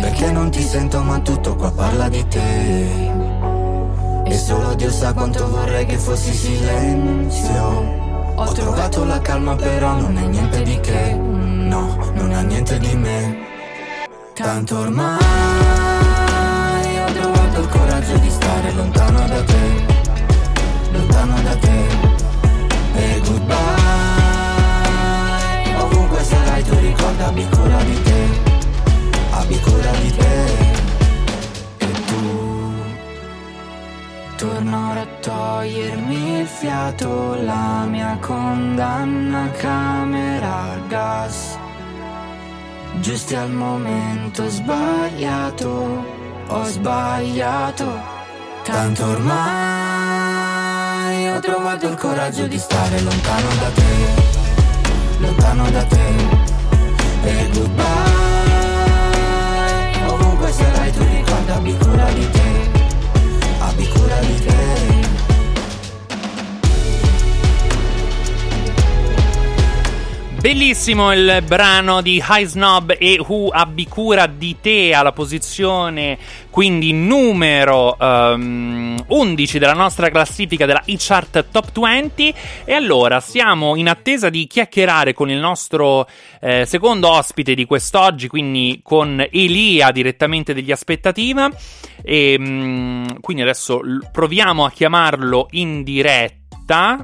Perché 0.00 0.30
non 0.30 0.50
ti 0.50 0.62
sento 0.62 1.02
ma 1.02 1.18
tutto 1.20 1.56
qua 1.56 1.70
parla 1.70 2.08
di 2.08 2.26
te. 2.26 3.20
E 4.24 4.34
solo 4.34 4.74
Dio 4.74 4.90
sa 4.90 5.12
quanto 5.12 5.46
vorrei 5.48 5.84
che 5.84 5.98
fossi 5.98 6.32
silenzio. 6.32 7.98
Ho 8.34 8.52
trovato 8.52 9.04
la 9.04 9.20
calma 9.20 9.54
però 9.56 10.00
non 10.00 10.16
è 10.16 10.22
niente 10.22 10.62
di 10.62 10.80
che. 10.80 11.14
No, 11.14 12.12
non 12.14 12.32
ha 12.32 12.40
niente 12.40 12.78
di 12.78 12.96
me. 12.96 13.38
Tanto 14.32 14.78
ormai 14.78 15.99
il 17.60 17.68
coraggio 17.68 18.16
di 18.16 18.30
stare 18.30 18.72
lontano 18.72 19.26
da 19.26 19.44
te 19.44 19.98
Lontano 20.92 21.40
da 21.42 21.56
te. 21.56 21.78
E 22.94 23.20
goodbye. 23.20 23.56
Ovunque 25.78 26.22
sarai 26.22 26.62
tu 26.64 26.74
ricorda 26.78 27.26
abbi 27.26 27.46
cura 27.48 27.82
di 27.82 28.02
te 28.02 28.28
Abbi 29.30 29.60
cura 29.60 29.90
di 30.02 30.10
te. 30.16 30.44
E 31.78 31.92
tu 32.06 32.72
Torno 34.36 34.92
a 34.92 35.06
togliermi 35.20 36.40
il 36.40 36.46
fiato 36.46 37.34
La 37.42 37.84
mia 37.86 38.16
condanna 38.20 39.50
camera 39.58 40.72
a 40.72 40.78
gas. 40.88 41.58
Giusti 43.00 43.34
al 43.34 43.50
momento 43.50 44.48
sbagliato 44.48 46.19
Ho 46.52 46.64
sbagliato 46.64 47.86
Tanto 48.64 49.06
ormai 49.06 49.38
ho 51.28 51.38
trovato 51.38 51.86
il 51.86 51.94
coraggio 51.94 52.48
di 52.48 52.58
stare 52.58 53.00
lontano 53.02 53.48
da 53.60 53.68
te 53.68 53.82
Lontano 55.20 55.70
da 55.70 55.84
te. 55.84 56.14
E 57.22 57.48
goodbye 57.52 57.86
Ovunque 60.08 60.50
sarai 60.50 60.90
tu 60.90 61.04
ricorda 61.04 61.54
abbi 61.54 61.76
cura 61.76 62.10
di 62.10 62.28
te 62.30 62.68
Abbi 63.60 63.88
cura 63.88 64.18
di 64.18 64.44
te 64.44 64.69
Bellissimo 70.40 71.12
il 71.12 71.44
brano 71.46 72.00
di 72.00 72.16
High 72.16 72.46
Snob 72.46 72.96
e 72.98 73.20
Who 73.20 73.48
abbi 73.48 73.86
cura 73.86 74.26
di 74.26 74.56
te 74.58 74.94
alla 74.94 75.12
posizione 75.12 76.16
quindi 76.48 76.94
numero 76.94 77.94
um, 78.00 78.96
11 79.06 79.58
della 79.58 79.74
nostra 79.74 80.08
classifica 80.08 80.64
della 80.64 80.82
e-chart 80.86 81.48
Top 81.50 81.78
20 81.78 82.34
e 82.64 82.72
allora 82.72 83.20
siamo 83.20 83.76
in 83.76 83.86
attesa 83.86 84.30
di 84.30 84.46
chiacchierare 84.46 85.12
con 85.12 85.28
il 85.28 85.38
nostro 85.38 86.08
eh, 86.40 86.64
secondo 86.64 87.10
ospite 87.10 87.52
di 87.52 87.66
quest'oggi 87.66 88.26
quindi 88.26 88.80
con 88.82 89.22
Elia 89.30 89.90
direttamente 89.90 90.54
degli 90.54 90.72
Aspettativa. 90.72 91.50
E 92.02 92.36
um, 92.38 93.20
quindi 93.20 93.42
adesso 93.42 93.82
proviamo 94.10 94.64
a 94.64 94.70
chiamarlo 94.70 95.48
in 95.50 95.82
diretta 95.82 96.39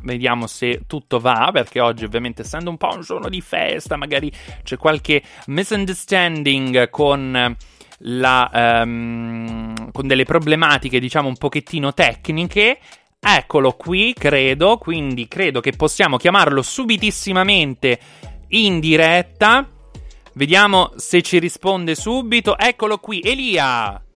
vediamo 0.03 0.47
se 0.47 0.83
tutto 0.87 1.19
va, 1.19 1.51
perché 1.53 1.81
oggi 1.81 2.05
ovviamente 2.05 2.43
essendo 2.43 2.71
un 2.71 2.77
po' 2.77 2.95
un 2.95 3.01
giorno 3.01 3.29
di 3.29 3.41
festa, 3.41 3.97
magari 3.97 4.31
c'è 4.62 4.77
qualche 4.77 5.23
misunderstanding 5.47 6.89
con 6.91 7.57
la, 7.99 8.83
um, 8.85 9.91
con 9.91 10.07
delle 10.07 10.25
problematiche, 10.25 11.01
diciamo, 11.01 11.29
un 11.29 11.37
pochettino 11.37 11.93
tecniche. 11.93 12.79
Eccolo 13.19 13.73
qui, 13.73 14.12
credo, 14.12 14.79
quindi 14.79 15.27
credo 15.27 15.61
che 15.61 15.73
possiamo 15.73 16.17
chiamarlo 16.17 16.62
subitissimamente 16.62 17.99
in 18.49 18.79
diretta. 18.79 19.69
Vediamo 20.35 20.93
se 20.97 21.23
ci 21.23 21.39
risponde 21.39 21.95
subito. 21.95 22.57
Eccolo 22.57 22.99
qui, 22.99 23.21
Elia. 23.21 24.06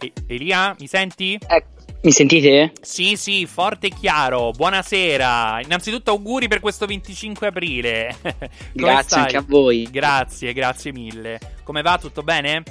E- 0.00 0.12
Elia, 0.28 0.76
mi 0.78 0.86
senti? 0.86 1.38
Ecco. 1.46 1.76
Mi 2.00 2.12
sentite? 2.12 2.72
Sì, 2.80 3.16
sì, 3.16 3.44
forte 3.46 3.88
e 3.88 3.90
chiaro. 3.90 4.52
Buonasera. 4.52 5.60
Innanzitutto 5.60 6.12
auguri 6.12 6.46
per 6.46 6.60
questo 6.60 6.86
25 6.86 7.48
aprile. 7.48 8.16
grazie 8.72 9.20
anche 9.20 9.36
a 9.36 9.44
voi. 9.46 9.88
Grazie, 9.90 10.52
grazie 10.52 10.92
mille. 10.92 11.40
Come 11.64 11.82
va? 11.82 11.98
Tutto 11.98 12.22
bene? 12.22 12.62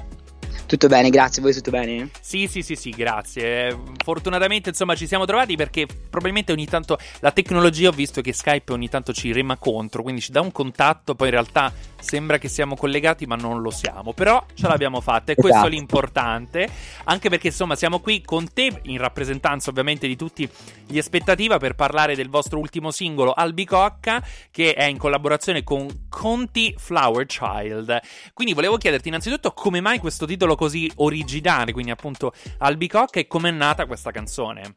Tutto 0.67 0.87
bene, 0.87 1.09
grazie. 1.09 1.41
Voi 1.41 1.53
tutto 1.53 1.71
bene? 1.71 2.09
Sì, 2.19 2.47
sì, 2.47 2.61
sì, 2.61 2.75
sì, 2.75 2.89
grazie. 2.89 3.73
Fortunatamente, 4.03 4.67
insomma, 4.67 4.95
ci 4.95 5.07
siamo 5.07 5.23
trovati 5.23 5.55
perché 5.55 5.85
probabilmente 5.85 6.51
ogni 6.51 6.65
tanto 6.65 6.97
la 7.19 7.31
tecnologia 7.31 7.87
ho 7.87 7.93
visto 7.93 8.19
che 8.19 8.33
Skype 8.33 8.73
ogni 8.73 8.89
tanto 8.89 9.13
ci 9.13 9.31
rema 9.31 9.55
contro, 9.55 10.03
quindi 10.03 10.19
ci 10.19 10.33
dà 10.33 10.41
un 10.41 10.51
contatto, 10.51 11.15
poi 11.15 11.27
in 11.27 11.33
realtà 11.35 11.71
sembra 12.01 12.37
che 12.37 12.49
siamo 12.49 12.75
collegati, 12.75 13.25
ma 13.25 13.35
non 13.35 13.61
lo 13.61 13.69
siamo. 13.69 14.11
Però 14.11 14.45
ce 14.53 14.67
l'abbiamo 14.67 14.99
fatta 14.99 15.31
e 15.31 15.35
esatto. 15.37 15.47
questo 15.47 15.67
è 15.67 15.69
l'importante, 15.69 16.69
anche 17.05 17.29
perché 17.29 17.47
insomma 17.47 17.77
siamo 17.77 18.01
qui 18.01 18.21
con 18.21 18.51
te 18.51 18.81
in 18.83 18.97
rappresentanza 18.97 19.69
ovviamente 19.69 20.05
di 20.05 20.17
tutti 20.17 20.49
gli 20.85 20.97
aspettativa 20.97 21.59
per 21.59 21.75
parlare 21.75 22.13
del 22.13 22.29
vostro 22.29 22.59
ultimo 22.59 22.91
singolo 22.91 23.31
Albicocca 23.31 24.21
che 24.51 24.73
è 24.73 24.83
in 24.83 24.97
collaborazione 24.97 25.63
con 25.63 26.07
Conti 26.09 26.75
Flower 26.77 27.25
Child. 27.25 27.99
Quindi 28.33 28.53
volevo 28.53 28.75
chiederti 28.75 29.07
innanzitutto 29.07 29.53
come 29.53 29.79
mai 29.79 29.99
questo 29.99 30.25
titolo 30.25 30.55
così 30.57 30.91
originale, 30.95 31.71
quindi 31.71 31.91
appunto 31.91 32.33
Albicocca 32.57 33.21
e 33.21 33.27
come 33.27 33.49
è 33.49 33.53
nata 33.53 33.85
questa 33.85 34.11
canzone. 34.11 34.75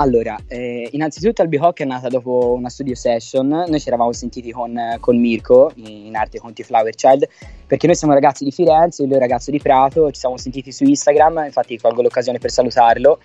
Allora, 0.00 0.38
eh, 0.46 0.88
innanzitutto 0.92 1.42
Albihawk 1.42 1.80
è 1.80 1.84
nata 1.84 2.06
dopo 2.06 2.52
una 2.52 2.68
studio 2.68 2.94
session, 2.94 3.48
noi 3.48 3.80
ci 3.80 3.88
eravamo 3.88 4.12
sentiti 4.12 4.52
con, 4.52 4.96
con 5.00 5.18
Mirko, 5.18 5.72
in 5.74 6.14
arte 6.14 6.38
Conti 6.38 6.62
Flower 6.62 6.94
Child, 6.94 7.28
perché 7.66 7.88
noi 7.88 7.96
siamo 7.96 8.14
ragazzi 8.14 8.44
di 8.44 8.52
Firenze, 8.52 9.04
lui 9.04 9.16
è 9.16 9.18
ragazzo 9.18 9.50
di 9.50 9.58
Prato, 9.58 10.08
ci 10.12 10.20
siamo 10.20 10.36
sentiti 10.36 10.70
su 10.70 10.84
Instagram, 10.84 11.42
infatti 11.46 11.76
colgo 11.78 12.02
l'occasione 12.02 12.38
per 12.38 12.52
salutarlo. 12.52 13.18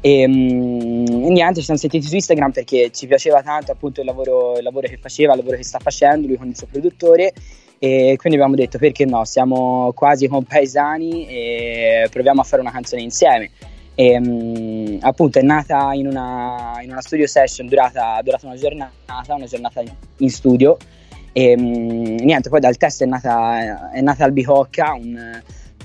E, 0.00 0.26
mm, 0.26 1.06
e, 1.06 1.30
niente, 1.30 1.60
ci 1.60 1.66
siamo 1.66 1.78
sentiti 1.78 2.08
su 2.08 2.16
Instagram 2.16 2.50
perché 2.50 2.90
ci 2.90 3.06
piaceva 3.06 3.40
tanto 3.40 3.70
appunto 3.70 4.00
il 4.00 4.06
lavoro, 4.06 4.56
il 4.56 4.64
lavoro 4.64 4.88
che 4.88 4.98
faceva, 4.98 5.34
il 5.34 5.38
lavoro 5.38 5.56
che 5.56 5.64
sta 5.64 5.78
facendo, 5.78 6.26
lui 6.26 6.36
con 6.36 6.48
il 6.48 6.56
suo 6.56 6.66
produttore 6.66 7.32
e 7.78 8.16
quindi 8.16 8.38
abbiamo 8.38 8.56
detto 8.56 8.78
perché 8.78 9.04
no, 9.04 9.24
siamo 9.24 9.92
quasi 9.94 10.26
compaesani 10.26 11.26
e 11.26 12.08
proviamo 12.10 12.40
a 12.40 12.44
fare 12.44 12.62
una 12.62 12.72
canzone 12.72 13.02
insieme. 13.02 13.50
E, 13.94 14.16
um, 14.16 14.98
appunto 15.00 15.38
è 15.38 15.42
nata 15.42 15.92
in 15.92 16.06
una, 16.06 16.78
in 16.82 16.90
una 16.90 17.00
studio 17.00 17.26
session 17.26 17.66
durata, 17.66 18.20
durata, 18.22 18.46
una 18.46 18.56
giornata, 18.56 19.34
una 19.34 19.46
giornata 19.46 19.82
in 20.18 20.30
studio 20.30 20.76
e 21.32 21.54
um, 21.56 22.16
niente, 22.20 22.48
poi 22.48 22.60
dal 22.60 22.76
test 22.76 23.02
è 23.02 23.06
nata, 23.06 23.90
è 23.92 24.00
nata 24.00 24.24
Albicocca, 24.24 24.92
un, 24.94 25.40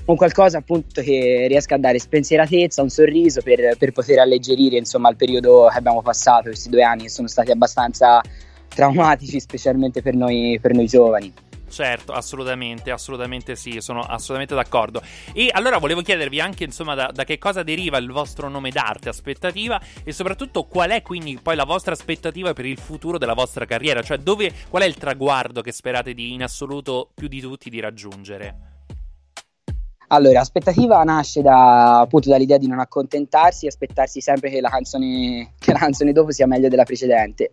un 0.06 0.16
qualcosa 0.16 0.58
appunto 0.58 1.00
che 1.00 1.46
riesca 1.48 1.76
a 1.76 1.78
dare 1.78 1.98
spensieratezza, 1.98 2.82
un 2.82 2.88
sorriso 2.88 3.40
per, 3.40 3.76
per 3.76 3.92
poter 3.92 4.18
alleggerire 4.18 4.76
insomma 4.78 5.10
il 5.10 5.16
periodo 5.16 5.68
che 5.70 5.78
abbiamo 5.78 6.02
passato, 6.02 6.44
questi 6.44 6.70
due 6.70 6.82
anni 6.82 7.02
che 7.02 7.08
sono 7.08 7.28
stati 7.28 7.50
abbastanza 7.52 8.20
traumatici 8.68 9.38
specialmente 9.38 10.02
per 10.02 10.14
noi, 10.14 10.58
per 10.60 10.72
noi 10.72 10.86
giovani. 10.86 11.32
Certo, 11.74 12.12
assolutamente, 12.12 12.92
assolutamente 12.92 13.56
sì, 13.56 13.80
sono 13.80 13.98
assolutamente 14.02 14.54
d'accordo. 14.54 15.02
E 15.32 15.48
allora 15.50 15.78
volevo 15.78 16.02
chiedervi 16.02 16.38
anche, 16.38 16.62
insomma, 16.62 16.94
da, 16.94 17.10
da, 17.12 17.24
che 17.24 17.36
cosa 17.36 17.64
deriva 17.64 17.98
il 17.98 18.12
vostro 18.12 18.48
nome 18.48 18.70
d'arte, 18.70 19.08
aspettativa, 19.08 19.80
e 20.04 20.12
soprattutto 20.12 20.66
qual 20.66 20.90
è 20.90 21.02
quindi 21.02 21.36
poi 21.42 21.56
la 21.56 21.64
vostra 21.64 21.92
aspettativa 21.92 22.52
per 22.52 22.66
il 22.66 22.78
futuro 22.78 23.18
della 23.18 23.34
vostra 23.34 23.64
carriera, 23.64 24.02
cioè 24.02 24.18
dove, 24.18 24.52
qual 24.68 24.84
è 24.84 24.86
il 24.86 24.94
traguardo 24.94 25.62
che 25.62 25.72
sperate 25.72 26.14
di, 26.14 26.32
in 26.32 26.44
assoluto 26.44 27.10
più 27.12 27.26
di 27.26 27.40
tutti 27.40 27.68
di 27.68 27.80
raggiungere? 27.80 28.54
Allora, 30.08 30.38
aspettativa 30.38 31.02
nasce 31.02 31.42
da, 31.42 31.98
appunto 32.02 32.28
dall'idea 32.28 32.58
di 32.58 32.68
non 32.68 32.78
accontentarsi 32.78 33.64
e 33.64 33.68
aspettarsi 33.68 34.20
sempre 34.20 34.48
che 34.48 34.60
la, 34.60 34.68
canzone, 34.68 35.54
che 35.58 35.72
la 35.72 35.78
canzone 35.80 36.12
dopo 36.12 36.30
sia 36.30 36.46
meglio 36.46 36.68
della 36.68 36.84
precedente. 36.84 37.50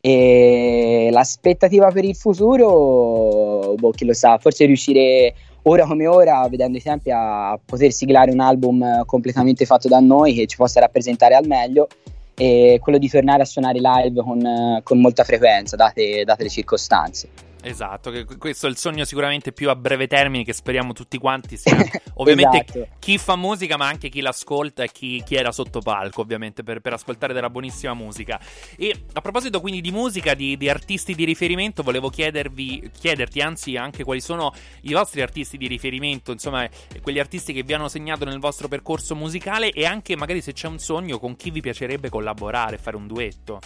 E 0.00 1.08
l'aspettativa 1.10 1.90
per 1.90 2.04
il 2.04 2.14
futuro, 2.14 3.74
boh, 3.76 3.90
chi 3.90 4.04
lo 4.04 4.12
sa, 4.12 4.38
forse 4.38 4.66
riuscire 4.66 5.34
ora 5.62 5.86
come 5.86 6.06
ora, 6.06 6.46
vedendo 6.48 6.78
i 6.78 6.82
tempi, 6.82 7.10
a 7.10 7.58
poter 7.64 7.92
siglare 7.92 8.30
un 8.30 8.40
album 8.40 9.04
completamente 9.04 9.64
fatto 9.66 9.88
da 9.88 10.00
noi 10.00 10.34
che 10.34 10.46
ci 10.46 10.56
possa 10.56 10.80
rappresentare 10.80 11.34
al 11.34 11.46
meglio 11.46 11.88
e 12.34 12.78
quello 12.80 12.98
di 12.98 13.08
tornare 13.08 13.42
a 13.42 13.44
suonare 13.44 13.80
live 13.80 14.22
con, 14.22 14.80
con 14.82 15.00
molta 15.00 15.24
frequenza, 15.24 15.76
date, 15.76 16.24
date 16.24 16.44
le 16.44 16.48
circostanze. 16.48 17.49
Esatto, 17.62 18.10
questo 18.38 18.66
è 18.66 18.70
il 18.70 18.76
sogno 18.78 19.04
sicuramente 19.04 19.52
più 19.52 19.68
a 19.68 19.76
breve 19.76 20.06
termine 20.06 20.44
che 20.44 20.52
speriamo 20.52 20.92
tutti 20.92 21.18
quanti 21.18 21.58
sia 21.58 21.76
ovviamente 22.14 22.64
esatto. 22.66 22.88
chi 22.98 23.18
fa 23.18 23.36
musica 23.36 23.76
ma 23.76 23.86
anche 23.86 24.08
chi 24.08 24.20
l'ascolta 24.20 24.82
e 24.82 24.90
chi, 24.90 25.22
chi 25.24 25.34
era 25.34 25.52
sotto 25.52 25.80
palco 25.80 26.22
ovviamente 26.22 26.62
per, 26.62 26.80
per, 26.80 26.94
ascoltare 26.94 27.34
della 27.34 27.50
buonissima 27.50 27.92
musica. 27.92 28.40
E 28.76 29.04
a 29.12 29.20
proposito 29.20 29.60
quindi 29.60 29.80
di 29.80 29.90
musica, 29.90 30.34
di, 30.34 30.56
di 30.56 30.68
artisti 30.68 31.14
di 31.14 31.24
riferimento, 31.24 31.82
volevo 31.82 32.08
chiedervi, 32.08 32.90
chiederti 32.98 33.40
anzi 33.40 33.76
anche 33.76 34.04
quali 34.04 34.20
sono 34.20 34.52
i 34.82 34.92
vostri 34.92 35.20
artisti 35.20 35.58
di 35.58 35.66
riferimento, 35.66 36.32
insomma 36.32 36.68
quegli 37.02 37.18
artisti 37.18 37.52
che 37.52 37.62
vi 37.62 37.74
hanno 37.74 37.88
segnato 37.88 38.24
nel 38.24 38.38
vostro 38.38 38.68
percorso 38.68 39.14
musicale 39.14 39.70
e 39.70 39.84
anche 39.84 40.16
magari 40.16 40.40
se 40.40 40.52
c'è 40.52 40.66
un 40.66 40.78
sogno 40.78 41.18
con 41.18 41.36
chi 41.36 41.50
vi 41.50 41.60
piacerebbe 41.60 42.08
collaborare, 42.08 42.78
fare 42.78 42.96
un 42.96 43.06
duetto. 43.06 43.60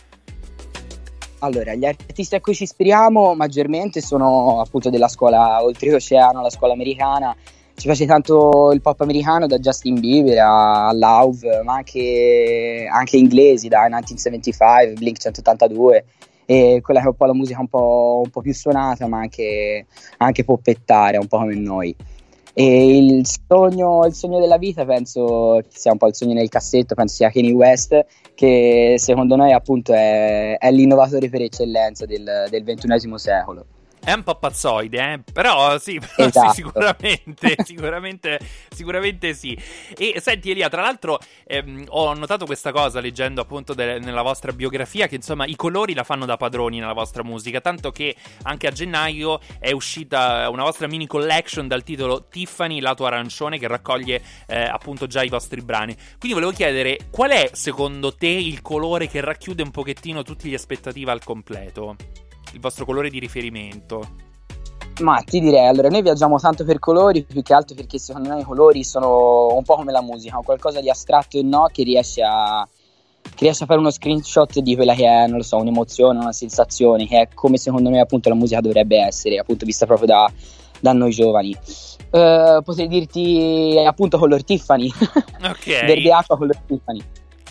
Allora, 1.44 1.74
gli 1.74 1.84
artisti 1.84 2.34
a 2.34 2.40
cui 2.40 2.54
ci 2.54 2.62
ispiriamo 2.62 3.34
maggiormente 3.34 4.00
sono 4.00 4.60
appunto 4.62 4.88
della 4.88 5.08
scuola 5.08 5.62
oltreoceano, 5.62 6.40
la 6.40 6.48
scuola 6.48 6.72
americana, 6.72 7.36
ci 7.74 7.84
piace 7.84 8.06
tanto 8.06 8.70
il 8.72 8.80
pop 8.80 8.98
americano 9.02 9.46
da 9.46 9.58
Justin 9.58 10.00
Bieber 10.00 10.38
a, 10.38 10.90
Love, 10.94 11.62
ma 11.62 11.74
anche, 11.74 12.88
anche 12.90 13.18
inglesi 13.18 13.68
da 13.68 13.82
1975, 13.82 14.94
Blink 14.94 15.18
182 15.18 16.04
e 16.46 16.80
quella 16.82 17.00
che 17.00 17.06
è 17.06 17.10
un 17.10 17.16
po' 17.16 17.26
la 17.26 17.34
musica 17.34 17.60
un 17.60 17.68
po', 17.68 18.22
un 18.24 18.30
po 18.30 18.40
più 18.40 18.54
suonata 18.54 19.06
ma 19.06 19.18
anche, 19.18 19.84
anche 20.16 20.44
poppettare, 20.44 21.18
un 21.18 21.26
po' 21.26 21.38
come 21.38 21.56
noi. 21.56 21.94
E 22.56 22.96
il 22.96 23.26
sogno, 23.26 24.06
il 24.06 24.14
sogno, 24.14 24.38
della 24.38 24.58
vita 24.58 24.84
penso 24.84 25.60
sia 25.68 25.90
un 25.90 25.98
po' 25.98 26.06
il 26.06 26.14
sogno 26.14 26.34
nel 26.34 26.48
cassetto, 26.48 26.94
penso 26.94 27.16
sia 27.16 27.30
Kanye 27.30 27.50
West, 27.50 28.06
che 28.34 28.94
secondo 28.96 29.34
noi 29.34 29.52
appunto 29.52 29.92
è, 29.92 30.56
è 30.56 30.70
l'innovatore 30.70 31.28
per 31.28 31.42
eccellenza 31.42 32.06
del, 32.06 32.46
del 32.48 32.62
XXI 32.62 33.12
secolo. 33.16 33.66
È 34.04 34.12
un 34.12 34.22
po' 34.22 34.34
pazzoide, 34.34 35.12
eh? 35.12 35.20
però 35.32 35.78
sì, 35.78 35.98
però 36.14 36.28
esatto. 36.28 36.52
sì 36.52 36.62
sicuramente, 36.62 37.56
sicuramente, 37.64 38.38
sicuramente 38.68 39.32
sì. 39.32 39.58
E 39.96 40.20
senti 40.20 40.50
Elia, 40.50 40.68
tra 40.68 40.82
l'altro 40.82 41.18
ehm, 41.46 41.86
ho 41.88 42.12
notato 42.12 42.44
questa 42.44 42.70
cosa 42.70 43.00
leggendo 43.00 43.40
appunto 43.40 43.72
de- 43.72 43.98
nella 44.00 44.20
vostra 44.20 44.52
biografia 44.52 45.06
che 45.06 45.14
insomma 45.14 45.46
i 45.46 45.56
colori 45.56 45.94
la 45.94 46.04
fanno 46.04 46.26
da 46.26 46.36
padroni 46.36 46.80
nella 46.80 46.92
vostra 46.92 47.24
musica, 47.24 47.62
tanto 47.62 47.92
che 47.92 48.14
anche 48.42 48.66
a 48.66 48.70
gennaio 48.70 49.40
è 49.58 49.72
uscita 49.72 50.50
una 50.50 50.64
vostra 50.64 50.86
mini 50.86 51.06
collection 51.06 51.66
dal 51.66 51.82
titolo 51.82 52.26
Tiffany, 52.28 52.80
lato 52.80 53.06
arancione, 53.06 53.58
che 53.58 53.68
raccoglie 53.68 54.22
eh, 54.46 54.64
appunto 54.64 55.06
già 55.06 55.22
i 55.22 55.30
vostri 55.30 55.62
brani. 55.62 55.94
Quindi 56.18 56.34
volevo 56.34 56.52
chiedere 56.52 56.98
qual 57.10 57.30
è 57.30 57.48
secondo 57.52 58.14
te 58.14 58.28
il 58.28 58.60
colore 58.60 59.08
che 59.08 59.22
racchiude 59.22 59.62
un 59.62 59.70
pochettino 59.70 60.22
tutte 60.22 60.46
le 60.48 60.56
aspettative 60.56 61.10
al 61.10 61.24
completo? 61.24 61.96
Il 62.54 62.60
vostro 62.60 62.84
colore 62.84 63.10
di 63.10 63.18
riferimento? 63.18 64.22
Ma 65.00 65.20
ti 65.26 65.40
direi, 65.40 65.66
allora 65.66 65.88
noi 65.88 66.02
viaggiamo 66.02 66.38
tanto 66.38 66.64
per 66.64 66.78
colori, 66.78 67.24
più 67.24 67.42
che 67.42 67.52
altro 67.52 67.74
perché 67.74 67.98
secondo 67.98 68.28
noi 68.28 68.42
i 68.42 68.44
colori 68.44 68.84
sono 68.84 69.52
un 69.52 69.64
po' 69.64 69.74
come 69.74 69.90
la 69.90 70.00
musica, 70.00 70.36
qualcosa 70.36 70.80
di 70.80 70.88
astratto 70.88 71.36
e 71.36 71.42
no 71.42 71.68
che 71.72 71.82
riesce 71.82 72.22
a, 72.22 72.66
che 73.20 73.44
riesce 73.44 73.64
a 73.64 73.66
fare 73.66 73.80
uno 73.80 73.90
screenshot 73.90 74.60
di 74.60 74.76
quella 74.76 74.94
che 74.94 75.04
è, 75.04 75.26
non 75.26 75.38
lo 75.38 75.42
so, 75.42 75.56
un'emozione, 75.56 76.20
una 76.20 76.32
sensazione, 76.32 77.08
che 77.08 77.22
è 77.22 77.28
come 77.34 77.56
secondo 77.56 77.90
noi 77.90 77.98
appunto 77.98 78.28
la 78.28 78.36
musica 78.36 78.60
dovrebbe 78.60 78.98
essere, 78.98 79.38
appunto 79.38 79.66
vista 79.66 79.84
proprio 79.84 80.06
da, 80.06 80.32
da 80.78 80.92
noi 80.92 81.10
giovani. 81.10 81.56
Uh, 82.10 82.62
potrei 82.62 82.86
dirti 82.86 83.82
appunto 83.84 84.18
color 84.18 84.44
Tiffany, 84.44 84.88
ok 85.42 85.64
verde 85.84 86.12
acqua 86.12 86.36
color 86.36 86.56
Tiffany. 86.64 87.02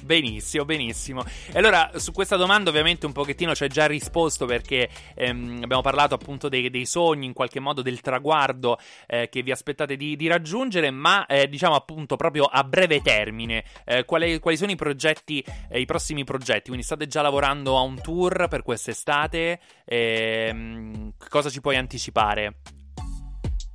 Benissimo, 0.03 0.65
benissimo. 0.65 1.23
E 1.51 1.57
allora 1.57 1.91
su 1.95 2.11
questa 2.11 2.35
domanda 2.35 2.69
ovviamente 2.69 3.05
un 3.05 3.13
pochettino 3.13 3.55
ci 3.55 3.63
hai 3.63 3.69
già 3.69 3.85
risposto 3.85 4.45
perché 4.45 4.89
ehm, 5.15 5.61
abbiamo 5.63 5.81
parlato 5.81 6.13
appunto 6.13 6.49
dei, 6.49 6.69
dei, 6.69 6.85
sogni, 6.85 7.25
in 7.25 7.33
qualche 7.33 7.61
modo 7.61 7.81
del 7.81 8.01
traguardo 8.01 8.77
eh, 9.07 9.29
che 9.29 9.41
vi 9.41 9.51
aspettate 9.51 9.95
di, 9.95 10.17
di 10.17 10.27
raggiungere, 10.27 10.91
ma 10.91 11.25
eh, 11.25 11.47
diciamo 11.47 11.75
appunto 11.75 12.17
proprio 12.17 12.43
a 12.45 12.63
breve 12.65 13.01
termine, 13.01 13.63
eh, 13.85 14.03
quali, 14.03 14.39
quali, 14.39 14.57
sono 14.57 14.71
i 14.71 14.75
progetti, 14.75 15.43
eh, 15.69 15.79
i 15.79 15.85
prossimi 15.85 16.25
progetti? 16.25 16.67
Quindi 16.67 16.83
state 16.83 17.07
già 17.07 17.21
lavorando 17.21 17.77
a 17.77 17.81
un 17.81 18.01
tour 18.01 18.47
per 18.49 18.61
quest'estate? 18.61 19.59
Ehm, 19.85 21.13
cosa 21.29 21.49
ci 21.49 21.61
puoi 21.61 21.77
anticipare? 21.77 22.55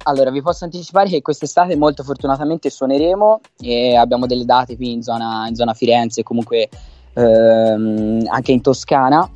Allora, 0.05 0.31
vi 0.31 0.41
posso 0.41 0.65
anticipare 0.65 1.09
che 1.09 1.21
quest'estate 1.21 1.77
molto 1.77 2.03
fortunatamente 2.03 2.71
suoneremo 2.71 3.41
e 3.61 3.97
abbiamo 3.97 4.27
delle 4.27 4.45
date 4.45 4.77
qui 4.77 4.93
in 4.93 5.03
zona, 5.03 5.47
in 5.49 5.55
zona 5.55 5.75
Firenze 5.75 6.21
e 6.21 6.23
comunque 6.23 6.69
ehm, 7.15 8.25
anche 8.29 8.53
in 8.53 8.61
Toscana. 8.63 9.29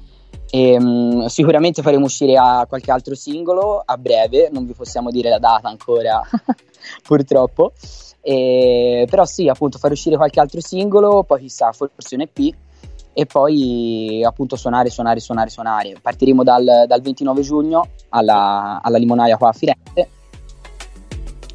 E, 0.51 0.77
um, 0.79 1.27
sicuramente 1.27 1.83
faremo 1.83 2.05
uscire 2.05 2.35
qualche 2.69 2.91
altro 2.91 3.15
singolo 3.15 3.83
a 3.85 3.97
breve, 3.97 4.51
non 4.53 4.67
vi 4.67 4.73
possiamo 4.75 5.11
dire 5.11 5.31
la 5.31 5.39
data 5.39 5.69
ancora, 5.69 6.21
purtroppo. 7.03 7.73
E, 8.21 9.07
però 9.11 9.25
sì, 9.25 9.49
appunto, 9.49 9.79
fare 9.79 9.95
uscire 9.95 10.17
qualche 10.17 10.41
altro 10.41 10.61
singolo, 10.61 11.25
poi 11.25 11.41
chissà, 11.41 11.73
forse 11.73 12.15
un 12.15 12.21
EP 12.23 12.55
e 13.15 13.27
poi 13.27 14.25
appunto 14.25 14.57
suonare, 14.57 14.89
suonare, 14.89 15.21
suonare, 15.21 15.51
suonare. 15.51 15.97
Partiremo 16.01 16.43
dal, 16.43 16.85
dal 16.87 17.01
29 17.01 17.43
giugno 17.43 17.89
alla, 18.11 18.81
alla 18.83 18.97
Limonaia 18.97 19.37
qua 19.37 19.51
a 19.51 19.53
Firenze 19.53 20.21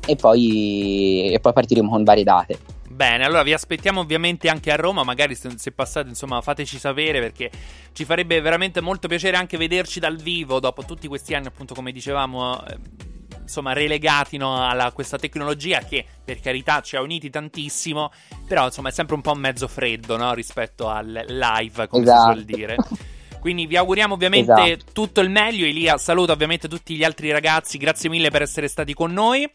e 0.08 0.16
poi, 0.16 1.32
e 1.34 1.39
poi 1.39 1.53
partiremo 1.53 1.89
con 1.89 2.03
varie 2.03 2.24
date. 2.24 2.60
Bene, 2.89 3.26
allora 3.26 3.43
vi 3.43 3.53
aspettiamo 3.53 3.99
ovviamente 3.99 4.49
anche 4.49 4.72
a 4.72 4.76
Roma, 4.76 5.03
magari 5.03 5.36
se, 5.36 5.51
se, 5.58 5.72
passate, 5.72 6.10
insomma, 6.10 6.41
fateci 6.41 6.80
sapere 6.80 7.20
perché 7.20 7.51
ci 7.93 8.05
farebbe 8.05 8.41
veramente 8.41 8.82
molto 8.82 9.08
piacere 9.08 9.38
anche 9.38 9.58
vederci 9.58 9.99
dal 9.99 10.16
vivo 10.16 10.60
dopo 10.60 10.84
tutti 10.84 11.08
questi 11.08 11.36
anni, 11.36 11.45
appunto, 11.45 11.76
come 11.76 11.91
dicevamo, 11.91 12.66
eh, 12.66 12.78
insomma, 13.41 13.74
relegati 13.74 14.38
no, 14.38 14.64
a 14.66 14.91
questa 14.93 15.18
tecnologia 15.18 15.82
che, 15.82 16.03
per 16.24 16.39
carità, 16.39 16.82
ci 16.82 16.95
ha 16.95 17.01
uniti 17.01 17.30
tantissimo, 17.30 18.12
però, 18.47 18.66
insomma, 18.66 18.89
è 18.89 18.93
sempre 18.93 19.14
un 19.14 19.22
po' 19.22 19.36
mezzo 19.36 19.68
freddo, 19.68 20.18
no, 20.18 20.34
rispetto 20.34 20.88
al 20.88 21.24
live, 21.28 21.88
come 21.88 22.03
esatto. 22.03 22.32
si 22.32 22.39
suol 22.39 22.45
dire. 22.45 22.78
Quindi 23.39 23.68
vi 23.68 23.78
auguriamo 23.78 24.16
ovviamente 24.16 24.53
esatto. 24.53 24.91
tutto 24.91 25.22
il 25.22 25.30
meglio. 25.30 25.66
Elia, 25.66 25.97
saluto 25.97 26.32
ovviamente 26.32 26.68
tutti 26.68 26.95
gli 26.95 27.03
altri 27.03 27.32
ragazzi, 27.32 27.78
grazie 27.78 28.10
mille 28.10 28.32
per 28.32 28.41
essere 28.41 28.68
stati 28.68 28.95
con 28.95 29.14
noi 29.14 29.47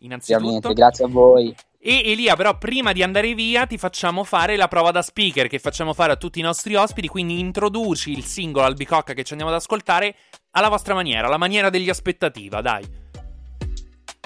innanzitutto. 0.00 0.72
Grazie 0.72 1.04
a 1.04 1.08
voi. 1.08 1.54
E 1.82 2.02
Elia, 2.10 2.36
però, 2.36 2.58
prima 2.58 2.92
di 2.92 3.02
andare 3.02 3.32
via, 3.32 3.64
ti 3.64 3.78
facciamo 3.78 4.22
fare 4.22 4.56
la 4.56 4.68
prova 4.68 4.90
da 4.90 5.00
speaker 5.00 5.48
che 5.48 5.58
facciamo 5.58 5.94
fare 5.94 6.12
a 6.12 6.16
tutti 6.16 6.38
i 6.38 6.42
nostri 6.42 6.74
ospiti. 6.74 7.08
Quindi 7.08 7.38
introduci 7.38 8.12
il 8.12 8.24
singolo 8.24 8.66
Albicocca 8.66 9.14
che 9.14 9.24
ci 9.24 9.32
andiamo 9.32 9.52
ad 9.52 9.58
ascoltare 9.58 10.14
alla 10.50 10.68
vostra 10.68 10.92
maniera, 10.92 11.26
alla 11.26 11.38
maniera 11.38 11.70
degli 11.70 11.88
aspettativa, 11.88 12.60
dai. 12.60 12.84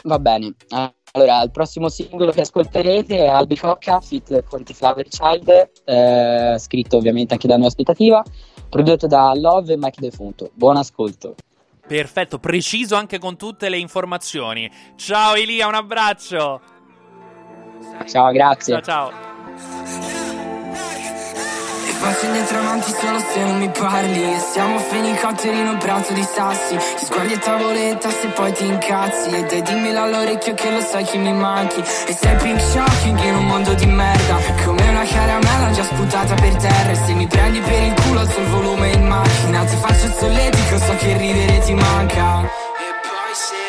Va 0.02 0.18
bene. 0.18 0.54
Allora, 1.12 1.42
il 1.42 1.52
prossimo 1.52 1.88
singolo 1.88 2.32
che 2.32 2.40
ascolterete 2.40 3.18
è 3.18 3.28
Albicocca 3.28 4.00
Fit 4.00 4.42
Conti 4.48 4.74
Flower 4.74 5.06
Child, 5.06 5.70
eh, 5.84 6.56
scritto 6.58 6.96
ovviamente 6.96 7.34
anche 7.34 7.46
da 7.46 7.56
noi 7.56 7.68
aspettativa, 7.68 8.20
prodotto 8.68 9.06
da 9.06 9.32
Love 9.32 9.74
e 9.74 9.76
Mike 9.76 10.00
Defunto. 10.00 10.50
Buon 10.54 10.76
ascolto. 10.76 11.36
Perfetto, 11.86 12.38
preciso 12.38 12.96
anche 12.96 13.18
con 13.18 13.36
tutte 13.36 13.68
le 13.68 13.78
informazioni. 13.78 14.70
Ciao 14.96 15.34
Elia, 15.34 15.66
un 15.66 15.74
abbraccio. 15.74 16.60
Ciao, 18.06 18.32
grazie. 18.32 18.80
Ciao, 18.82 19.10
ciao. 19.10 20.24
Faccio 22.04 22.26
indietro 22.26 22.58
avanti 22.58 22.90
solo 22.90 23.18
se 23.18 23.40
non 23.40 23.56
mi 23.56 23.70
parli 23.70 24.34
E 24.34 24.38
siamo 24.38 24.78
fenicotteri 24.78 25.58
in 25.58 25.68
un 25.68 25.78
pranzo 25.78 26.12
di 26.12 26.22
sassi 26.22 26.76
Ti 26.76 27.04
sguardi 27.06 27.32
a 27.32 27.38
tavoletta 27.38 28.10
se 28.10 28.28
poi 28.28 28.52
ti 28.52 28.66
incazzi 28.66 29.30
E 29.30 29.44
dai 29.44 29.62
dimmelo 29.62 30.02
all'orecchio 30.02 30.52
che 30.52 30.70
lo 30.70 30.80
sai 30.80 31.04
che 31.04 31.16
mi 31.16 31.32
manchi 31.32 31.80
E 31.80 32.12
sei 32.12 32.36
pink 32.36 32.60
shocking 32.60 33.18
in 33.24 33.34
un 33.36 33.46
mondo 33.46 33.72
di 33.72 33.86
merda 33.86 34.36
Come 34.66 34.83
una 34.94 35.04
caramella 35.04 35.70
già 35.72 35.82
sputata 35.82 36.34
per 36.34 36.54
terra. 36.56 36.90
E 36.90 36.94
se 36.94 37.12
mi 37.14 37.26
prendi 37.26 37.60
per 37.60 37.82
il 37.82 37.94
culo 38.02 38.20
alzo 38.20 38.40
il 38.40 38.46
volume 38.46 38.92
in 38.92 39.06
macchina. 39.06 39.64
Ti 39.64 39.76
faccio 39.76 40.06
il 40.06 40.14
solletico, 40.18 40.78
so 40.78 40.94
che 40.96 41.16
ridere 41.16 41.58
ti 41.60 41.74
manca. 41.74 42.42
E 42.42 42.88
poi 43.02 43.32
se... 43.34 43.62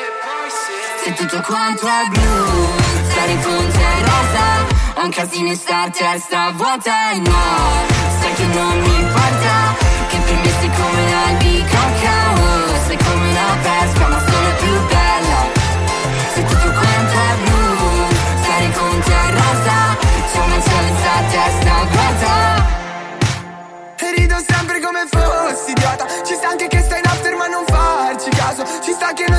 E 0.00 0.04
poi 0.24 0.50
se... 0.50 1.04
Se 1.04 1.14
tutto 1.14 1.40
quanto 1.42 1.86
è 1.86 2.08
blu 2.10 2.66
Stare 3.10 3.34
con 3.42 3.68
te 3.68 3.78
è 3.78 4.00
rosa 4.00 4.82
un 5.04 5.10
casino 5.10 5.48
in 5.48 5.56
sta 5.56 5.90
testa 5.90 6.50
vuota 6.52 7.12
e 7.12 7.18
no 7.18 7.84
Sai 8.20 8.32
che 8.32 8.44
non 8.44 8.80
mi 8.80 9.00
importa 9.00 9.76
Che 10.08 10.16
per 10.16 10.34
me 10.36 10.50
sei 10.60 10.70
come 10.70 11.02
un'albicocca 11.02 12.14
oh, 12.36 12.86
Sei 12.86 12.96
come 12.96 13.28
una 13.28 13.56
pesca 13.60 14.03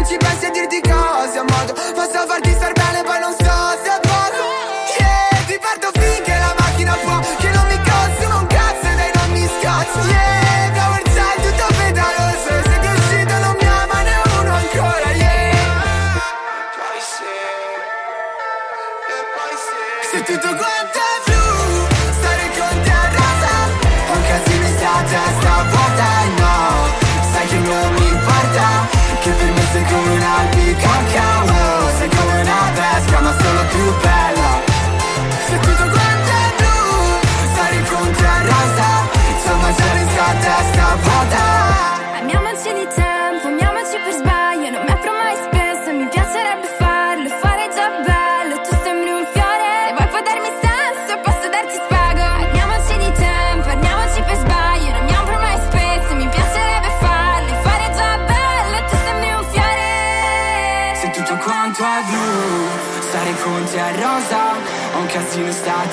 sta 0.05 0.51
che 0.51 0.61
non 0.61 0.84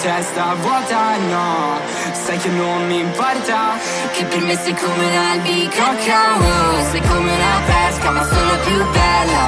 testa 0.03 0.55
vuota, 0.55 1.17
no. 1.31 1.79
Sai 2.13 2.37
che 2.39 2.49
non 2.49 2.87
mi 2.87 2.99
importa 2.99 3.79
Che 4.13 4.25
per 4.25 4.41
me 4.41 4.57
sei 4.57 4.75
come 4.75 5.07
un'albicocca 5.07 6.21
oh, 6.39 6.91
Sei 6.91 7.01
come 7.01 7.33
una 7.33 7.61
pesca 7.67 8.11
ma 8.11 8.25
solo 8.25 8.59
più 8.67 8.79
bella. 8.91 9.45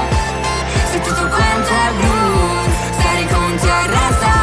Se 0.90 1.00
tutto 1.00 1.26
quanto 1.26 1.68
è 1.68 1.90
blu. 1.98 2.72
Stare 2.98 3.26
con 3.32 3.56
te 3.56 3.66
e 3.66 3.86
resta 3.86 4.34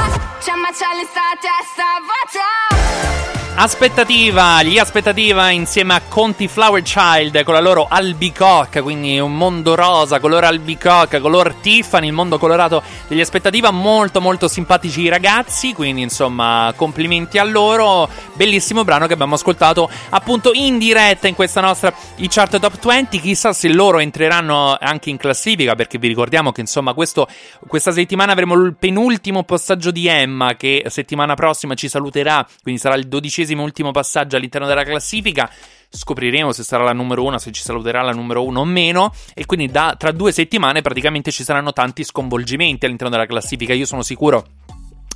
C'è 0.43 0.51
un 0.51 0.59
macello 0.59 0.99
in 0.99 1.07
sta 1.07 1.91
vuota 2.05 3.40
Aspettativa, 3.53 4.63
gli 4.63 4.79
aspettativa 4.79 5.51
insieme 5.51 5.93
a 5.93 6.01
Conti 6.07 6.47
Flower 6.47 6.81
Child 6.81 7.43
con 7.43 7.53
la 7.53 7.59
loro 7.59 7.85
albicocca, 7.87 8.81
quindi 8.81 9.19
un 9.19 9.35
mondo 9.35 9.75
rosa, 9.75 10.19
color 10.19 10.45
albicocca, 10.45 11.19
color 11.19 11.53
Tiffany, 11.55 12.07
il 12.07 12.13
mondo 12.13 12.39
colorato 12.39 12.81
degli 13.07 13.19
aspettativa, 13.19 13.69
molto 13.69 14.19
molto 14.19 14.47
simpatici 14.47 15.01
i 15.01 15.09
ragazzi, 15.09 15.73
quindi 15.73 16.01
insomma 16.01 16.73
complimenti 16.75 17.37
a 17.37 17.43
loro, 17.43 18.09
bellissimo 18.33 18.83
brano 18.83 19.05
che 19.05 19.13
abbiamo 19.13 19.35
ascoltato 19.35 19.87
appunto 20.09 20.51
in 20.53 20.79
diretta 20.79 21.27
in 21.27 21.35
questa 21.35 21.61
nostra 21.61 21.93
i 22.15 22.27
chart 22.29 22.57
top 22.57 22.83
20, 22.83 23.19
chissà 23.19 23.53
se 23.53 23.67
loro 23.67 23.99
entreranno 23.99 24.75
anche 24.79 25.11
in 25.11 25.17
classifica 25.17 25.75
perché 25.75 25.99
vi 25.99 26.07
ricordiamo 26.07 26.51
che 26.51 26.61
insomma 26.61 26.93
questo, 26.93 27.27
questa 27.67 27.91
settimana 27.91 28.31
avremo 28.31 28.55
il 28.55 28.75
penultimo 28.75 29.43
passaggio 29.43 29.91
di 29.91 30.07
Emma 30.07 30.55
che 30.55 30.83
settimana 30.87 31.35
prossima 31.35 31.75
ci 31.75 31.89
saluterà, 31.89 32.47
quindi 32.63 32.81
sarà 32.81 32.95
il 32.95 33.07
dodicesimo 33.41 33.63
ultimo 33.63 33.91
passaggio 33.91 34.35
all'interno 34.37 34.67
della 34.67 34.83
classifica. 34.83 35.49
Scopriremo 35.93 36.53
se 36.53 36.63
sarà 36.63 36.83
la 36.85 36.93
numero 36.93 37.23
uno, 37.23 37.37
se 37.37 37.51
ci 37.51 37.61
saluterà 37.61 38.01
la 38.01 38.13
numero 38.13 38.45
uno 38.45 38.61
o 38.61 38.65
meno. 38.65 39.13
E 39.33 39.45
quindi 39.45 39.67
da, 39.67 39.95
tra 39.97 40.11
due 40.11 40.31
settimane 40.31 40.81
praticamente 40.81 41.31
ci 41.31 41.43
saranno 41.43 41.73
tanti 41.73 42.03
sconvolgimenti 42.03 42.85
all'interno 42.85 43.11
della 43.11 43.25
classifica. 43.25 43.73
Io 43.73 43.85
sono 43.85 44.01
sicuro 44.01 44.45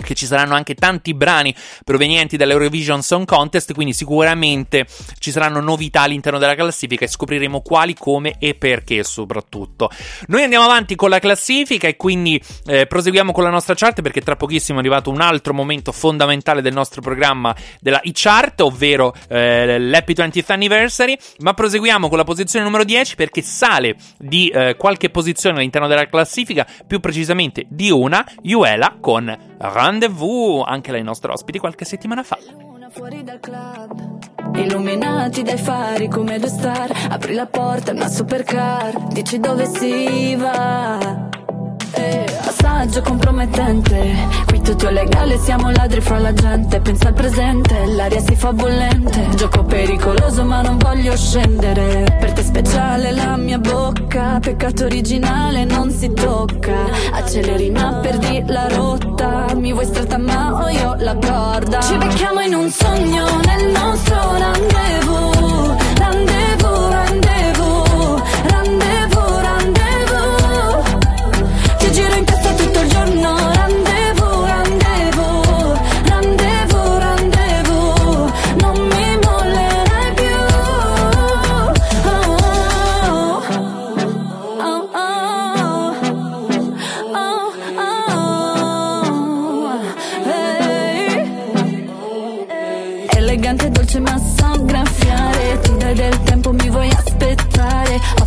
che 0.03 0.13
ci 0.13 0.25
saranno 0.25 0.55
anche 0.55 0.75
tanti 0.75 1.13
brani 1.13 1.53
provenienti 1.83 2.37
dall'Eurovision 2.37 3.01
Song 3.01 3.25
Contest, 3.25 3.73
quindi 3.73 3.93
sicuramente 3.93 4.85
ci 5.19 5.31
saranno 5.31 5.59
novità 5.59 6.01
all'interno 6.01 6.39
della 6.39 6.55
classifica 6.55 7.05
e 7.05 7.07
scopriremo 7.07 7.61
quali, 7.61 7.95
come 7.95 8.35
e 8.39 8.55
perché 8.55 9.03
soprattutto. 9.03 9.89
Noi 10.27 10.43
andiamo 10.43 10.65
avanti 10.65 10.95
con 10.95 11.09
la 11.09 11.19
classifica 11.19 11.87
e 11.87 11.95
quindi 11.95 12.41
eh, 12.65 12.85
proseguiamo 12.85 13.31
con 13.31 13.43
la 13.43 13.49
nostra 13.49 13.73
chart 13.75 14.01
perché 14.01 14.21
tra 14.21 14.35
pochissimo 14.35 14.77
è 14.77 14.81
arrivato 14.81 15.09
un 15.09 15.21
altro 15.21 15.53
momento 15.53 15.91
fondamentale 15.91 16.61
del 16.61 16.73
nostro 16.73 17.01
programma 17.01 17.55
della 17.79 18.01
e-chart, 18.01 18.61
ovvero 18.61 19.13
eh, 19.29 19.79
l'Happy 19.79 20.13
20th 20.13 20.51
Anniversary, 20.51 21.17
ma 21.39 21.53
proseguiamo 21.53 22.09
con 22.09 22.17
la 22.17 22.23
posizione 22.23 22.65
numero 22.65 22.83
10 22.83 23.15
perché 23.15 23.41
sale 23.41 23.95
di 24.17 24.49
eh, 24.49 24.75
qualche 24.77 25.09
posizione 25.09 25.57
all'interno 25.57 25.87
della 25.87 26.07
classifica, 26.07 26.67
più 26.85 26.99
precisamente 26.99 27.65
di 27.69 27.89
una, 27.89 28.25
Yuela 28.41 28.97
con 28.99 29.54
Rendezvous, 29.57 30.63
anche 30.65 30.91
lei 30.91 31.03
nostra 31.03 31.31
ospite 31.33 31.59
qualche 31.59 31.85
settimana 31.85 32.23
fa. 32.23 32.37
Fuori 32.89 33.23
dal 33.23 33.39
club 33.39 34.19
Illuminati 34.53 35.43
dai 35.43 35.57
fari 35.57 36.07
come 36.07 36.39
due 36.39 36.47
star. 36.47 36.89
Apri 37.09 37.33
la 37.33 37.45
porta, 37.45 37.91
una 37.91 38.07
supercar 38.07 39.07
Dici 39.07 39.39
dove 39.39 39.65
si 39.65 40.35
va. 40.35 41.29
Eh, 41.93 42.24
assaggio 42.65 43.01
compromettente. 43.01 44.27
Qui 44.47 44.61
tutto 44.61 44.87
è 44.87 44.91
legale, 44.91 45.37
siamo 45.37 45.69
ladri 45.69 46.01
fra 46.01 46.17
la 46.17 46.33
gente. 46.33 46.79
Pensa 46.81 47.09
al 47.09 47.13
presente, 47.13 47.85
l'aria 47.85 48.19
si 48.19 48.35
fa 48.35 48.51
bollente. 48.53 49.27
Gioco 49.35 49.63
pericoloso 49.63 50.43
ma 50.43 50.61
non 50.61 50.77
voglio 50.77 51.15
scendere. 51.15 52.17
Per 52.19 52.33
te 52.33 52.41
speciale 52.41 53.11
la 53.11 53.37
mia 53.37 53.59
bocca 53.59 54.39
Peccato 54.39 54.85
originale 54.85 55.63
non 55.65 55.91
si 55.91 56.11
tocca. 56.11 56.85
Acceleri 57.11 57.69
ma 57.69 57.99
perdi 58.01 58.43
la 58.47 58.67
rotta. 58.67 59.53
Mi 59.55 59.71
vuoi 59.71 59.85
stretta 59.85 60.17
ma 60.17 60.63
ho 60.63 60.67
io 60.69 60.95
la 60.99 61.15
corda. 61.15 61.81
Ci 61.81 61.97
becchiamo 61.97 62.41
in 62.41 62.53
un 62.55 62.69
sogno 62.69 63.25
nel 63.45 63.71
nostro 63.71 64.15
Rendezvous, 64.37 65.84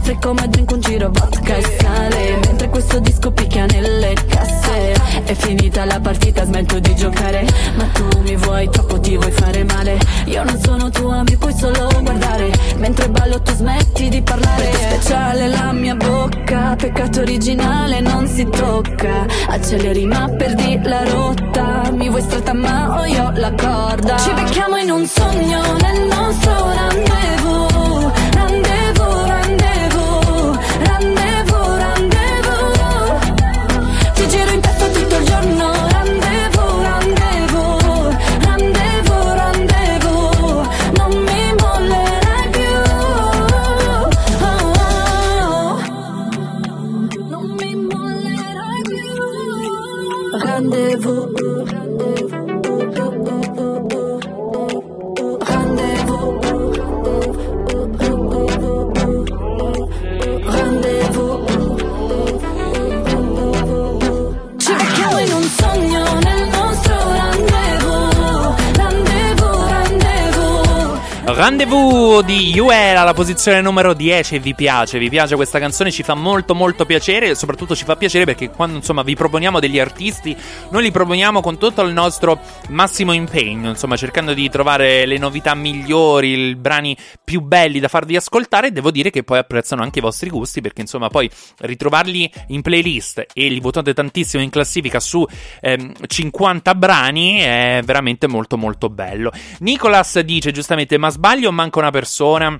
aspettare 0.09 0.19
Offri 0.19 0.19
come 0.21 0.49
drink 0.49 0.71
un 0.71 0.81
giro 0.81 1.11
vodka 1.13 1.57
e 1.57 1.77
sale 1.79 2.37
Mentre 2.47 2.69
questo 2.69 2.99
disco 3.01 3.31
picchia 3.31 3.67
nelle 3.67 4.15
casse. 4.27 4.95
È 5.25 5.35
finita 5.35 5.85
la 5.85 6.01
partita, 6.01 6.45
smetto 6.45 6.79
di 6.79 6.95
giocare 6.95 7.47
Ma 7.77 7.85
tu 7.93 8.21
mi 8.21 8.37
vuoi 8.37 8.69
troppo, 8.71 8.99
ti 9.01 9.17
vuoi 9.17 9.31
fare 9.33 9.65
male. 9.65 9.99
Io 10.27 10.43
non 10.45 10.59
sono 10.63 10.89
tua, 10.91 11.23
mi 11.23 11.37
puoi 11.37 11.53
solo 11.53 11.89
guardare 12.01 12.51
Mentre 12.77 13.09
ballo 13.11 13.41
tu 13.43 13.53
smetti 13.53 14.09
di 14.09 14.23
parlare. 14.23 14.71
Te 14.71 14.77
speciale 14.77 15.49
la 15.49 15.73
mia 15.73 15.95
bocca 15.95 16.75
Peccato 16.77 17.21
originale 17.21 18.01
non 18.01 18.27
si 18.27 18.45
tocca. 18.45 19.27
Acceleri 19.49 20.07
ma 20.07 20.29
perdi 20.37 20.81
la 20.83 21.05
rotta 21.05 21.91
Mi 21.93 22.09
vuoi 22.09 22.23
stretta 22.23 22.55
ma 22.55 22.99
ho 22.99 23.05
io 23.05 23.31
la 23.35 23.53
corda. 23.53 24.17
Ci 24.17 24.33
becchiamo 24.33 24.77
in 24.77 24.91
un 24.91 25.07
sogno 25.07 25.61
nel 25.81 26.07
nostro 26.07 26.73
rendezvous 26.73 27.78
rendezvous 71.39 72.25
di 72.25 72.51
Yuela, 72.51 73.05
la 73.05 73.15
posizione 73.15 73.61
numero 73.61 73.95
10. 73.95 74.41
Vi 74.41 74.57
piace? 74.57 74.99
Vi 74.99 75.09
piace 75.09 75.37
questa 75.37 75.61
canzone? 75.61 75.93
Ci 75.93 76.03
fa 76.03 76.15
molto 76.15 76.53
molto 76.53 76.85
piacere. 76.85 77.37
Soprattutto 77.37 77.77
ci 77.77 77.85
fa 77.85 77.95
piacere 77.95 78.25
perché 78.25 78.51
quando 78.51 78.79
insomma 78.79 79.03
vi 79.03 79.15
proponiamo 79.15 79.61
degli 79.61 79.79
artisti, 79.79 80.37
noi 80.71 80.83
li 80.83 80.91
proponiamo 80.91 81.41
con 81.41 81.57
tutto 81.57 81.83
il 81.83 81.93
nostro 81.93 82.41
massimo 82.71 83.13
impegno. 83.13 83.69
Insomma, 83.69 83.97
cercando 83.97 84.35
di 84.35 84.49
trovare 84.49 85.07
le 85.07 85.17
novità 85.17 85.55
migliori, 85.55 86.49
i 86.49 86.57
brani 86.57 86.97
più 87.23 87.41
belli 87.41 87.79
da 87.79 87.87
farvi 87.87 88.17
ascoltare. 88.17 88.73
Devo 88.73 88.91
dire 88.91 89.11
che 89.11 89.23
poi 89.23 89.39
apprezzano 89.39 89.83
anche 89.83 90.01
i 90.01 90.03
vostri 90.03 90.31
gusti. 90.31 90.61
Perché 90.61 90.81
insomma, 90.81 91.07
poi 91.07 91.31
ritrovarli 91.59 92.29
in 92.49 92.63
playlist 92.63 93.27
e 93.33 93.49
li 93.49 93.61
votate 93.61 93.95
tantissimo 93.95 94.43
in 94.43 94.51
classifica 94.51 94.99
su 94.99 95.25
ehm, 95.61 95.93
50 96.05 96.75
brani 96.75 97.39
è 97.39 97.81
veramente 97.85 98.27
molto 98.27 98.59
molto 98.59 98.89
bello. 98.89 99.31
Nicolas 99.61 100.19
dice 100.19 100.51
giustamente: 100.51 100.99
Ma 100.99 101.11
sbaglio 101.11 101.27
o 101.29 101.53
manca 101.53 101.79
una 101.79 101.91
persona? 101.91 102.59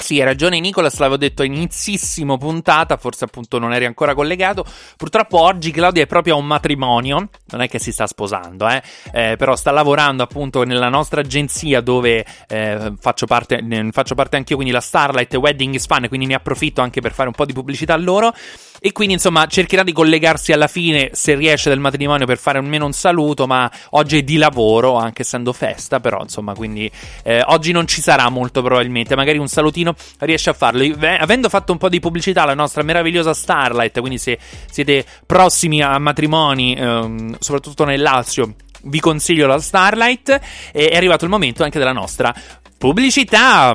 Sì, 0.00 0.20
hai 0.20 0.24
ragione 0.24 0.60
Nicolas, 0.60 0.96
l'avevo 0.98 1.16
detto 1.16 1.42
a 1.42 1.44
inizissimo 1.44 2.38
puntata, 2.38 2.96
forse 2.96 3.24
appunto 3.24 3.58
non 3.58 3.74
eri 3.74 3.86
ancora 3.86 4.14
collegato. 4.14 4.64
Purtroppo 4.96 5.40
oggi 5.40 5.72
Claudia 5.72 6.04
è 6.04 6.06
proprio 6.06 6.36
a 6.36 6.38
un 6.38 6.46
matrimonio, 6.46 7.28
non 7.46 7.60
è 7.60 7.68
che 7.68 7.80
si 7.80 7.90
sta 7.90 8.06
sposando, 8.06 8.68
eh, 8.68 8.82
eh, 9.12 9.34
però 9.36 9.56
sta 9.56 9.72
lavorando 9.72 10.22
appunto 10.22 10.62
nella 10.62 10.88
nostra 10.88 11.22
agenzia 11.22 11.80
dove 11.80 12.24
eh, 12.46 12.92
faccio, 13.00 13.26
parte, 13.26 13.60
ne 13.60 13.90
faccio 13.90 14.14
parte 14.14 14.36
anch'io, 14.36 14.54
quindi 14.54 14.72
la 14.72 14.80
Starlight 14.80 15.34
Wedding 15.34 15.76
Fun, 15.80 16.06
quindi 16.06 16.26
ne 16.26 16.34
approfitto 16.34 16.80
anche 16.80 17.00
per 17.00 17.12
fare 17.12 17.26
un 17.26 17.34
po' 17.34 17.44
di 17.44 17.52
pubblicità 17.52 17.94
a 17.94 17.98
loro. 17.98 18.32
E 18.80 18.92
quindi 18.92 19.14
insomma 19.14 19.46
cercherà 19.46 19.82
di 19.82 19.92
collegarsi 19.92 20.52
alla 20.52 20.68
fine 20.68 21.10
se 21.12 21.34
riesce 21.34 21.68
del 21.68 21.80
matrimonio 21.80 22.26
per 22.26 22.38
fare 22.38 22.58
almeno 22.58 22.86
un 22.86 22.92
saluto, 22.92 23.46
ma 23.46 23.70
oggi 23.90 24.18
è 24.18 24.22
di 24.22 24.36
lavoro, 24.36 24.94
anche 24.96 25.22
essendo 25.22 25.52
festa, 25.52 26.00
però 26.00 26.20
insomma 26.22 26.54
quindi 26.54 26.90
eh, 27.24 27.42
oggi 27.46 27.72
non 27.72 27.86
ci 27.86 28.00
sarà 28.00 28.28
molto 28.28 28.62
probabilmente, 28.62 29.16
magari 29.16 29.38
un 29.38 29.48
salutino 29.48 29.94
riesce 30.18 30.50
a 30.50 30.52
farlo. 30.52 30.84
Avendo 31.18 31.48
fatto 31.48 31.72
un 31.72 31.78
po' 31.78 31.88
di 31.88 32.00
pubblicità 32.00 32.42
alla 32.42 32.54
nostra 32.54 32.82
meravigliosa 32.82 33.34
Starlight, 33.34 33.98
quindi 33.98 34.18
se 34.18 34.38
siete 34.70 35.04
prossimi 35.26 35.82
a 35.82 35.98
matrimoni, 35.98 36.74
ehm, 36.74 37.36
soprattutto 37.40 37.84
nel 37.84 38.00
Lazio, 38.00 38.54
vi 38.84 39.00
consiglio 39.00 39.46
la 39.46 39.58
Starlight. 39.58 40.40
E 40.72 40.88
è 40.88 40.96
arrivato 40.96 41.24
il 41.24 41.30
momento 41.30 41.64
anche 41.64 41.78
della 41.78 41.92
nostra 41.92 42.34
pubblicità. 42.76 43.74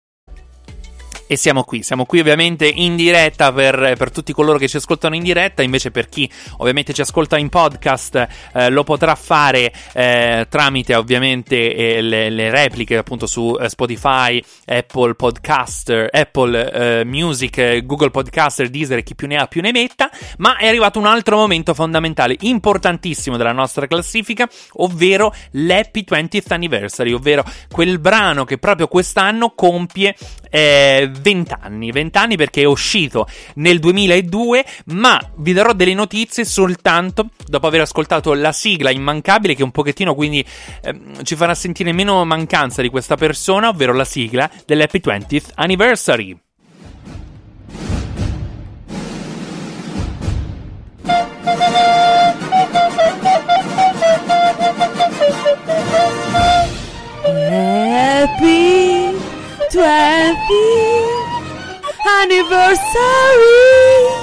E 1.31 1.37
siamo 1.37 1.63
qui, 1.63 1.81
siamo 1.81 2.03
qui 2.05 2.19
ovviamente 2.19 2.67
in 2.67 2.97
diretta 2.97 3.53
per, 3.53 3.95
per, 3.97 4.11
tutti 4.11 4.33
coloro 4.33 4.57
che 4.57 4.67
ci 4.67 4.75
ascoltano 4.75 5.15
in 5.15 5.23
diretta, 5.23 5.61
invece 5.61 5.89
per 5.89 6.09
chi 6.09 6.29
ovviamente 6.57 6.91
ci 6.91 6.99
ascolta 6.99 7.37
in 7.37 7.47
podcast 7.47 8.27
eh, 8.53 8.69
lo 8.69 8.83
potrà 8.83 9.15
fare 9.15 9.71
eh, 9.93 10.45
tramite 10.49 10.93
ovviamente 10.93 11.73
eh, 11.73 12.01
le, 12.01 12.29
le, 12.29 12.49
repliche 12.49 12.97
appunto 12.97 13.27
su 13.27 13.57
eh, 13.57 13.69
Spotify, 13.69 14.43
Apple 14.65 15.15
Podcaster, 15.15 16.09
Apple 16.11 16.99
eh, 16.99 17.05
Music, 17.05 17.85
Google 17.85 18.11
Podcaster, 18.11 18.67
Deezer 18.67 18.97
e 18.97 19.03
chi 19.03 19.15
più 19.15 19.27
ne 19.27 19.37
ha 19.37 19.47
più 19.47 19.61
ne 19.61 19.71
metta, 19.71 20.09
ma 20.39 20.57
è 20.57 20.67
arrivato 20.67 20.99
un 20.99 21.05
altro 21.05 21.37
momento 21.37 21.73
fondamentale, 21.73 22.35
importantissimo 22.41 23.37
della 23.37 23.53
nostra 23.53 23.87
classifica, 23.87 24.49
ovvero 24.73 25.33
l'Happy 25.51 26.03
20th 26.05 26.51
Anniversary, 26.51 27.13
ovvero 27.13 27.45
quel 27.71 27.99
brano 27.99 28.43
che 28.43 28.57
proprio 28.57 28.89
quest'anno 28.89 29.53
compie 29.55 30.13
eh, 30.51 31.09
20 31.11 31.55
anni, 31.59 31.91
20 31.91 32.17
anni 32.17 32.35
perché 32.35 32.61
è 32.61 32.65
uscito 32.65 33.27
nel 33.55 33.79
2002, 33.79 34.65
ma 34.87 35.19
vi 35.37 35.53
darò 35.53 35.73
delle 35.73 35.93
notizie 35.93 36.45
soltanto 36.45 37.29
dopo 37.47 37.65
aver 37.65 37.81
ascoltato 37.81 38.33
la 38.33 38.51
sigla 38.51 38.91
immancabile 38.91 39.55
che 39.55 39.63
un 39.63 39.71
pochettino 39.71 40.13
quindi 40.13 40.45
eh, 40.83 40.99
ci 41.23 41.35
farà 41.35 41.55
sentire 41.55 41.91
meno 41.93 42.23
mancanza 42.25 42.81
di 42.81 42.89
questa 42.89 43.15
persona, 43.15 43.69
ovvero 43.69 43.93
la 43.93 44.05
sigla 44.05 44.49
dell'Happy 44.65 45.01
20th 45.03 45.51
Anniversary. 45.55 46.37
Happy 58.23 58.60
20th 59.71 60.35
anniversary. 62.19 64.20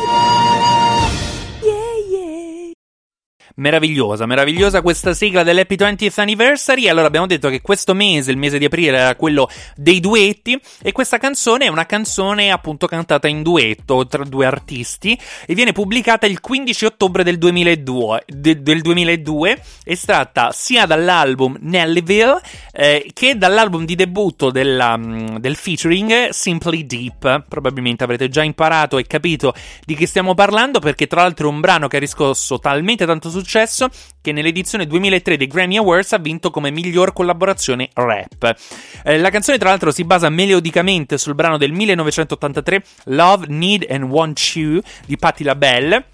Meravigliosa, 3.58 4.26
meravigliosa 4.26 4.82
questa 4.82 5.14
sigla 5.14 5.42
dell'Happy 5.42 5.74
20th 5.76 6.20
Anniversary. 6.20 6.88
Allora 6.88 7.06
abbiamo 7.06 7.26
detto 7.26 7.48
che 7.48 7.60
questo 7.60 7.94
mese, 7.94 8.30
il 8.30 8.36
mese 8.36 8.58
di 8.58 8.64
aprile, 8.64 8.98
era 8.98 9.14
quello 9.16 9.48
dei 9.76 10.00
duetti 10.00 10.58
e 10.82 10.92
questa 10.92 11.18
canzone 11.18 11.66
è 11.66 11.68
una 11.68 11.86
canzone 11.86 12.50
appunto 12.50 12.86
cantata 12.86 13.28
in 13.28 13.42
duetto 13.42 14.06
tra 14.06 14.24
due 14.24 14.46
artisti 14.46 15.18
e 15.46 15.54
viene 15.54 15.72
pubblicata 15.72 16.26
il 16.26 16.40
15 16.40 16.84
ottobre 16.84 17.24
del 17.24 17.38
2002, 17.38 18.24
de, 18.26 18.62
del 18.62 18.80
2002 18.80 19.62
estratta 19.84 20.50
sia 20.52 20.86
dall'album 20.86 21.56
Nellyville 21.60 22.40
eh, 22.72 23.10
che 23.12 23.36
dall'album 23.36 23.84
di 23.84 23.96
debutto 23.96 24.50
della, 24.50 24.96
mm, 24.96 25.36
del 25.36 25.56
featuring 25.56 26.28
Simply 26.28 26.86
Deep. 26.86 27.44
Probabilmente 27.48 28.04
avrete 28.04 28.28
già 28.28 28.42
imparato 28.42 28.98
e 28.98 29.06
capito 29.06 29.52
di 29.84 29.94
che 29.94 30.06
stiamo 30.06 30.34
parlando 30.34 30.78
perché 30.78 31.06
tra 31.06 31.22
l'altro 31.22 31.48
è 31.48 31.52
un 31.52 31.60
brano 31.60 31.88
che 31.88 31.96
ha 31.96 32.00
riscosso 32.00 32.58
talmente 32.60 33.04
tanto 33.04 33.28
successo 33.30 33.47
successo 33.48 33.88
che 34.20 34.32
nell'edizione 34.32 34.86
2003 34.86 35.38
dei 35.38 35.46
Grammy 35.46 35.78
Awards 35.78 36.12
ha 36.12 36.18
vinto 36.18 36.50
come 36.50 36.70
miglior 36.70 37.14
collaborazione 37.14 37.88
rap. 37.94 38.54
Eh, 39.02 39.18
la 39.18 39.30
canzone 39.30 39.56
tra 39.56 39.70
l'altro 39.70 39.90
si 39.90 40.04
basa 40.04 40.28
melodicamente 40.28 41.16
sul 41.16 41.34
brano 41.34 41.56
del 41.56 41.72
1983 41.72 42.84
Love, 43.04 43.46
Need 43.48 43.86
and 43.88 44.04
Want 44.04 44.38
You 44.54 44.80
di 45.06 45.16
Patti 45.16 45.44
LaBelle 45.44 46.04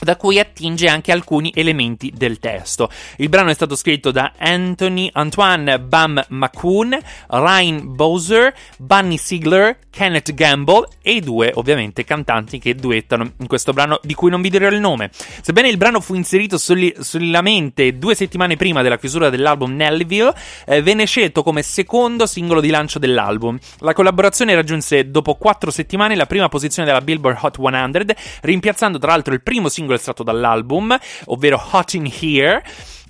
da 0.00 0.16
cui 0.16 0.38
attinge 0.38 0.88
anche 0.88 1.12
alcuni 1.12 1.52
elementi 1.54 2.12
del 2.14 2.38
testo. 2.38 2.90
Il 3.16 3.28
brano 3.28 3.50
è 3.50 3.54
stato 3.54 3.76
scritto 3.76 4.10
da 4.10 4.32
Anthony 4.38 5.08
Antoine 5.12 5.78
Bam 5.78 6.24
McCoon, 6.28 6.98
Ryan 7.28 7.94
Bowser, 7.94 8.54
Bunny 8.78 9.18
Sigler, 9.18 9.78
Kenneth 9.90 10.32
Gamble 10.34 10.88
e 11.02 11.12
i 11.12 11.20
due, 11.20 11.50
ovviamente, 11.54 12.04
cantanti 12.04 12.58
che 12.58 12.74
duettano 12.74 13.32
in 13.38 13.46
questo 13.46 13.72
brano 13.72 13.98
di 14.02 14.14
cui 14.14 14.30
non 14.30 14.40
vi 14.40 14.50
dirò 14.50 14.68
il 14.68 14.80
nome. 14.80 15.10
Sebbene 15.12 15.68
il 15.68 15.76
brano 15.76 16.00
fu 16.00 16.14
inserito 16.14 16.58
soli- 16.58 16.94
solamente 17.00 17.98
due 17.98 18.14
settimane 18.14 18.56
prima 18.56 18.82
della 18.82 18.98
chiusura 18.98 19.30
dell'album 19.30 19.74
Nellyville, 19.74 20.32
eh, 20.66 20.82
venne 20.82 21.06
scelto 21.06 21.42
come 21.42 21.62
secondo 21.62 22.26
singolo 22.26 22.60
di 22.60 22.70
lancio 22.70 22.98
dell'album. 22.98 23.58
La 23.78 23.92
collaborazione 23.92 24.54
raggiunse 24.54 25.10
dopo 25.10 25.34
quattro 25.34 25.70
settimane 25.70 26.14
la 26.14 26.26
prima 26.26 26.48
posizione 26.48 26.86
della 26.86 27.00
Billboard 27.00 27.38
Hot 27.42 27.56
100, 27.60 28.14
rimpiazzando 28.42 28.98
tra 28.98 29.10
l'altro 29.10 29.34
il 29.34 29.42
primo 29.42 29.68
singolo 29.68 29.89
estratto 29.94 30.22
dall'album, 30.22 30.96
ovvero 31.26 31.60
Hot 31.72 31.94
in 31.94 32.10
Here. 32.20 32.62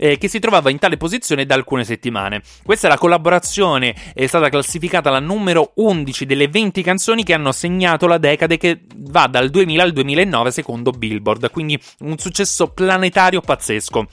Eh, 0.03 0.17
che 0.17 0.29
si 0.29 0.39
trovava 0.39 0.71
in 0.71 0.79
tale 0.79 0.97
posizione 0.97 1.45
da 1.45 1.55
alcune 1.55 1.85
settimane. 1.85 2.41
Questa 2.65 2.87
è 2.87 2.91
la 2.91 2.97
collaborazione, 2.97 3.95
è 4.15 4.27
stata 4.27 4.49
classificata 4.49 5.11
la 5.11 5.21
numero 5.21 5.73
11 5.75 6.25
delle 6.25 6.49
20 6.49 6.83
canzoni 6.83 7.23
che 7.23 7.35
hanno 7.35 7.53
segnato 7.53 8.07
la 8.07 8.17
decade 8.17 8.57
che 8.57 8.81
va 8.97 9.27
dal 9.27 9.51
2000 9.51 9.83
al 9.83 9.93
2009 9.93 10.51
secondo 10.53 10.91
Billboard, 10.91 11.51
quindi 11.51 11.79
un 11.99 12.17
successo 12.17 12.69
planetario 12.69 13.43
pazzesco. 13.43 14.07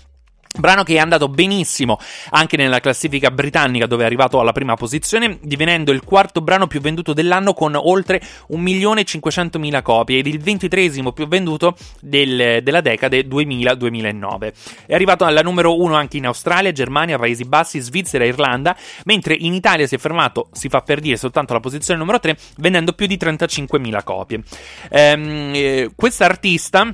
Brano 0.58 0.84
che 0.84 0.96
è 0.96 1.00
andato 1.00 1.28
benissimo 1.28 2.00
anche 2.32 2.58
nella 2.58 2.80
classifica 2.80 3.32
britannica 3.32 3.86
dove 3.86 4.04
è 4.04 4.06
arrivato 4.06 4.40
alla 4.40 4.52
prima 4.52 4.76
posizione, 4.76 5.38
divenendo 5.42 5.92
il 5.92 6.04
quarto 6.04 6.42
brano 6.42 6.68
più 6.68 6.82
venduto 6.82 7.14
dell'anno 7.14 7.54
con 7.54 7.76
oltre 7.76 8.22
1.500.000 8.52 9.82
copie 9.82 10.20
ed 10.20 10.28
il 10.28 10.40
ventitresimo 10.40 11.12
più 11.12 11.28
venduto 11.28 11.76
del, 12.02 12.62
della 12.64 12.82
decade 12.82 13.26
2000-2009. 13.28 14.54
È 14.86 14.94
arrivato 14.94 15.26
alla 15.26 15.42
numero 15.42 15.80
1 15.82 15.96
anche 15.96 16.18
in 16.18 16.26
Australia, 16.26 16.72
Germania, 16.72 17.18
Paesi 17.18 17.46
Bassi, 17.46 17.80
Svizzera 17.80 18.24
e 18.24 18.28
Irlanda, 18.28 18.76
mentre 19.06 19.36
in 19.36 19.54
Italia 19.54 19.88
si 19.88 19.96
è 19.96 19.98
fermato, 19.98 20.50
si 20.52 20.70
fa 20.70 20.82
per 20.82 21.00
dire, 21.00 21.18
soltanto 21.18 21.52
alla 21.52 21.62
posizione 21.62 22.00
numero 22.00 22.20
3, 22.20 22.38
vendendo 22.58 22.94
più 22.94 23.08
di 23.08 23.18
35.000 23.18 24.04
copie. 24.04 24.44
Ehm, 24.90 25.52
eh, 25.54 25.92
questa 25.96 26.26
artista 26.26 26.94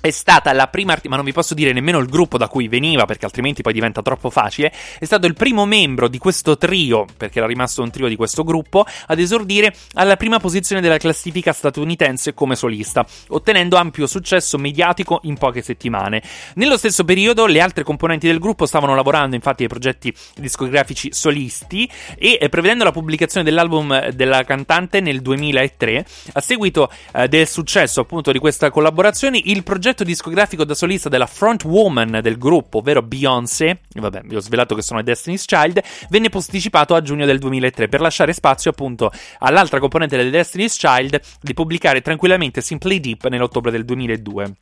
è 0.00 0.10
stata 0.10 0.52
la 0.52 0.68
prima, 0.68 0.96
ma 1.08 1.16
non 1.16 1.24
vi 1.24 1.32
posso 1.32 1.54
dire 1.54 1.72
nemmeno 1.72 1.98
il 1.98 2.08
gruppo 2.08 2.38
da 2.38 2.48
cui 2.48 2.68
veniva 2.68 3.04
perché 3.04 3.24
altrimenti 3.24 3.62
poi 3.62 3.72
diventa 3.72 4.02
troppo 4.02 4.30
facile, 4.30 4.72
è 4.98 5.04
stato 5.04 5.26
il 5.26 5.34
primo 5.34 5.66
membro 5.66 6.08
di 6.08 6.18
questo 6.18 6.56
trio, 6.56 7.04
perché 7.16 7.38
era 7.38 7.46
rimasto 7.46 7.82
un 7.82 7.90
trio 7.90 8.08
di 8.08 8.16
questo 8.16 8.44
gruppo, 8.44 8.86
ad 9.06 9.18
esordire 9.18 9.74
alla 9.94 10.16
prima 10.16 10.38
posizione 10.38 10.80
della 10.80 10.98
classifica 10.98 11.52
statunitense 11.52 12.34
come 12.34 12.54
solista, 12.54 13.04
ottenendo 13.28 13.76
ampio 13.76 14.06
successo 14.06 14.56
mediatico 14.58 15.20
in 15.24 15.36
poche 15.36 15.62
settimane. 15.62 16.22
Nello 16.54 16.76
stesso 16.76 17.04
periodo 17.04 17.46
le 17.46 17.60
altre 17.60 17.82
componenti 17.82 18.26
del 18.26 18.38
gruppo 18.38 18.66
stavano 18.66 18.94
lavorando 18.94 19.34
infatti 19.34 19.62
ai 19.62 19.68
progetti 19.68 20.14
discografici 20.36 21.12
solisti 21.12 21.90
e 22.16 22.38
eh, 22.40 22.48
prevedendo 22.48 22.84
la 22.84 22.92
pubblicazione 22.92 23.44
dell'album 23.44 24.10
della 24.10 24.44
cantante 24.44 25.00
nel 25.00 25.20
2003, 25.20 26.06
a 26.34 26.40
seguito 26.40 26.90
eh, 27.12 27.26
del 27.28 27.48
successo 27.48 28.00
appunto 28.00 28.30
di 28.30 28.38
questa 28.38 28.70
collaborazione, 28.70 29.40
il 29.42 29.62
progetto 29.64 29.87
progetto 29.88 30.04
discografico 30.04 30.64
da 30.64 30.74
solista 30.74 31.08
della 31.08 31.26
frontwoman 31.26 32.20
del 32.22 32.36
gruppo, 32.36 32.78
ovvero 32.78 33.00
Beyoncé, 33.00 33.80
vabbè, 33.94 34.22
vi 34.24 34.36
ho 34.36 34.40
svelato 34.40 34.74
che 34.74 34.82
sono 34.82 35.02
Destiny's 35.02 35.46
Child, 35.46 35.80
venne 36.10 36.28
posticipato 36.28 36.94
a 36.94 37.00
giugno 37.00 37.24
del 37.24 37.38
2003 37.38 37.88
per 37.88 38.02
lasciare 38.02 38.34
spazio 38.34 38.70
appunto 38.70 39.10
all'altra 39.38 39.80
componente 39.80 40.16
delle 40.16 40.30
Destiny's 40.30 40.76
Child 40.76 41.20
di 41.40 41.54
pubblicare 41.54 42.02
tranquillamente 42.02 42.60
Simply 42.60 43.00
Deep 43.00 43.28
nell'ottobre 43.28 43.70
del 43.70 43.86
2002. 43.86 44.52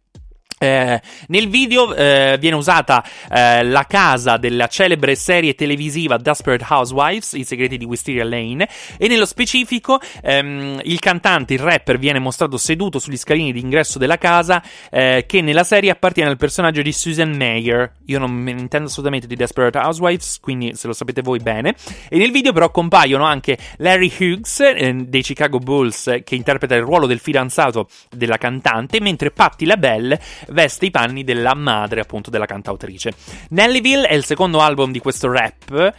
Eh, 0.59 1.03
nel 1.28 1.49
video 1.51 1.95
eh, 1.95 2.39
viene 2.41 2.57
usata 2.57 3.05
eh, 3.31 3.62
la 3.62 3.85
casa 3.85 4.39
della 4.39 4.69
celebre 4.69 5.15
serie 5.15 5.55
televisiva 5.55 6.16
Desperate 6.16 6.65
Housewives, 6.66 7.35
I 7.35 7.45
segreti 7.45 7.77
di 7.77 7.85
Wisteria 7.85 8.24
Lane, 8.24 8.66
e 8.97 9.07
nello 9.07 9.27
specifico 9.27 10.01
ehm, 10.23 10.81
il 10.85 10.99
cantante, 10.99 11.53
il 11.53 11.59
rapper, 11.59 11.99
viene 11.99 12.20
mostrato 12.20 12.57
seduto 12.57 12.99
sugli 12.99 13.19
scalini 13.19 13.53
d'ingresso 13.53 13.99
della 13.99 14.16
casa 14.16 14.62
eh, 14.91 15.24
che 15.27 15.43
nella 15.43 15.62
serie 15.62 15.91
appartiene 15.91 16.31
al 16.31 16.39
personaggio 16.39 16.81
di 16.81 16.93
Susan 16.93 17.37
Mayer. 17.37 17.93
Io 18.07 18.19
non 18.19 18.31
me 18.31 18.55
ne 18.55 18.61
intendo 18.61 18.89
assolutamente 18.89 19.27
di 19.27 19.37
Desperate 19.37 19.77
Housewives, 19.77 20.41
quindi 20.41 20.74
se 20.74 20.87
lo 20.87 20.95
sapete 20.95 21.20
voi 21.20 21.39
bene. 21.39 21.74
E 22.09 22.16
nel 22.16 22.31
video 22.31 22.55
però 22.55 22.70
compaiono 22.70 23.24
anche 23.24 23.59
Larry 23.77 24.11
Hughes 24.19 24.61
eh, 24.61 24.95
dei 25.07 25.23
Chicago 25.23 25.59
Bulls 25.59 26.20
che 26.24 26.35
interpreta 26.35 26.74
il 26.74 26.83
ruolo 26.83 27.07
del 27.07 27.19
fidanzato 27.19 27.89
della 28.09 28.39
cantante, 28.39 29.03
mentre 29.03 29.31
Patti 29.31 29.66
LaBelle 29.66 30.19
veste 30.48 30.86
i 30.86 30.90
panni 30.90 31.24
della 31.24 31.55
madre, 31.55 32.01
appunto, 32.01 32.31
della 32.31 32.47
cantautrice. 32.47 33.12
Nellyville 33.51 34.06
è 34.09 34.14
il 34.14 34.24
secondo 34.24 34.60
album 34.60 34.93
di 34.93 34.98
questo 34.98 35.31
rap. 35.31 35.94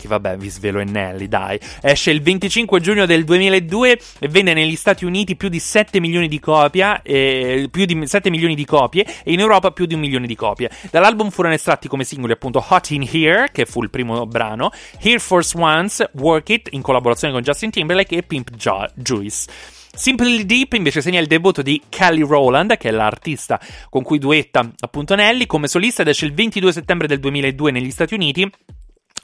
Che 0.00 0.08
vabbè, 0.08 0.38
vi 0.38 0.48
svelo 0.48 0.78
è 0.78 0.84
Nelly, 0.84 1.28
dai. 1.28 1.60
Esce 1.82 2.10
il 2.10 2.22
25 2.22 2.80
giugno 2.80 3.04
del 3.04 3.22
2002 3.24 4.00
e 4.20 4.28
vende 4.28 4.54
negli 4.54 4.76
Stati 4.76 5.04
Uniti 5.04 5.36
più 5.36 5.50
di 5.50 5.58
7 5.58 6.00
milioni 6.00 6.26
di 6.26 6.38
copie, 6.38 7.00
eh, 7.02 7.68
più 7.70 7.84
di 7.84 8.06
7 8.06 8.30
milioni 8.30 8.54
di 8.54 8.64
copie 8.64 9.04
e 9.22 9.32
in 9.32 9.40
Europa 9.40 9.72
più 9.72 9.84
di 9.84 9.92
un 9.92 10.00
milione 10.00 10.26
di 10.26 10.34
copie. 10.34 10.70
Dall'album 10.90 11.28
furono 11.28 11.52
estratti 11.52 11.86
come 11.86 12.04
singoli 12.04 12.32
appunto 12.32 12.64
Hot 12.66 12.90
in 12.90 13.06
Here, 13.10 13.50
che 13.52 13.66
fu 13.66 13.82
il 13.82 13.90
primo 13.90 14.24
brano, 14.24 14.70
Here 14.98 15.18
Force 15.18 15.54
Once, 15.58 16.08
Work 16.14 16.48
It 16.48 16.68
in 16.70 16.80
collaborazione 16.80 17.34
con 17.34 17.42
Justin 17.42 17.70
Timberlake 17.70 18.16
e 18.16 18.22
Pimp 18.22 18.52
jo- 18.52 18.88
Juice. 18.94 19.79
Simply 19.92 20.46
Deep 20.46 20.72
invece 20.74 21.00
segna 21.00 21.20
il 21.20 21.26
debutto 21.26 21.62
di 21.62 21.82
Kelly 21.88 22.22
Rowland, 22.22 22.76
che 22.76 22.88
è 22.88 22.92
l'artista 22.92 23.60
con 23.88 24.02
cui 24.02 24.18
duetta 24.18 24.70
appunto 24.80 25.14
Nelly, 25.14 25.46
come 25.46 25.68
solista 25.68 26.02
ed 26.02 26.08
esce 26.08 26.26
il 26.26 26.34
22 26.34 26.72
settembre 26.72 27.06
del 27.06 27.20
2002 27.20 27.70
negli 27.70 27.90
Stati 27.90 28.14
Uniti 28.14 28.50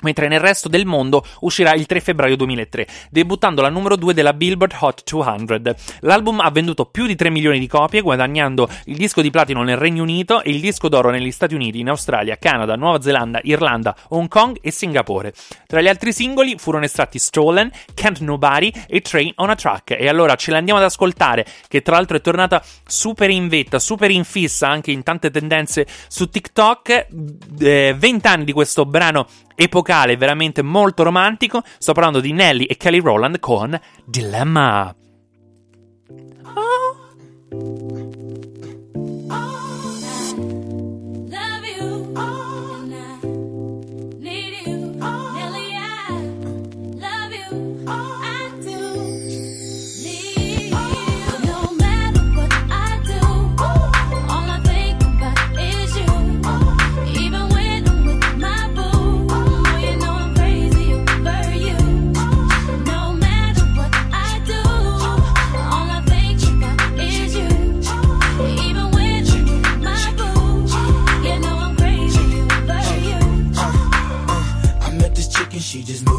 mentre 0.03 0.29
nel 0.29 0.41
resto 0.41 0.69
del 0.69 0.87
mondo 0.87 1.25
uscirà 1.41 1.75
il 1.75 1.87
3 1.87 2.01
febbraio 2.01 2.37
2003, 2.37 2.87
debuttando 3.11 3.63
la 3.63 3.69
numero 3.69 3.97
2 3.97 4.15
della 4.15 4.33
Billboard 4.33 4.75
Hot 4.81 5.03
200. 5.05 5.75
L'album 6.01 6.41
ha 6.41 6.51
venduto 6.51 6.87
più 6.87 7.07
di 7.07 7.17
3 7.17 7.31
milioni 7.31 7.59
di 7.59 7.67
copie, 7.67 8.01
guadagnando 8.01 8.69
il 8.85 8.97
disco 8.97 9.21
di 9.21 9.31
platino 9.31 9.63
nel 9.63 9.77
Regno 9.77 10.03
Unito 10.03 10.43
e 10.43 10.51
il 10.51 10.61
disco 10.61 10.89
d'oro 10.89 11.11
negli 11.11 11.31
Stati 11.31 11.55
Uniti, 11.55 11.81
in 11.81 11.89
Australia, 11.89 12.37
Canada, 12.37 12.77
Nuova 12.77 13.01
Zelanda, 13.01 13.41
Irlanda, 13.43 13.97
Hong 14.09 14.29
Kong 14.29 14.59
e 14.61 14.71
Singapore. 14.71 15.33
Tra 15.67 15.81
gli 15.81 15.89
altri 15.89 16.13
singoli 16.13 16.57
furono 16.59 16.85
estratti 16.85 17.19
Stolen, 17.19 17.71
Can't 17.95 18.21
Nobody 18.21 18.73
e 18.87 19.01
Train 19.01 19.33
on 19.37 19.51
a 19.51 19.55
Track. 19.55 19.97
E 19.99 20.09
allora 20.09 20.35
ce 20.35 20.51
l'andiamo 20.51 20.79
ad 20.79 20.87
ascoltare, 20.87 21.47
che 21.69 21.83
tra 21.83 21.97
l'altro 21.97 22.17
è 22.17 22.21
tornata 22.21 22.63
super 22.87 23.31
in 23.31 23.49
vetta, 23.49 23.79
super 23.79 24.11
in 24.11 24.25
fissa 24.25 24.69
anche 24.69 24.91
in 24.91 25.03
tante 25.03 25.31
tendenze 25.31 25.87
su 26.09 26.29
TikTok. 26.29 27.07
Eh, 27.61 27.95
20 27.97 28.27
anni 28.27 28.45
di 28.45 28.53
questo 28.53 28.85
brano 28.85 29.27
epocale, 29.57 30.17
veramente 30.17 30.63
molto 30.63 31.03
romantico. 31.03 31.63
Sto 31.79 31.93
parlando 31.93 32.21
di 32.21 32.33
Nelly 32.33 32.65
e 32.65 32.77
Kelly 32.77 33.01
Rowland 33.01 33.41
con 33.41 33.77
Dilemma. 34.05 34.95
I 37.53 37.96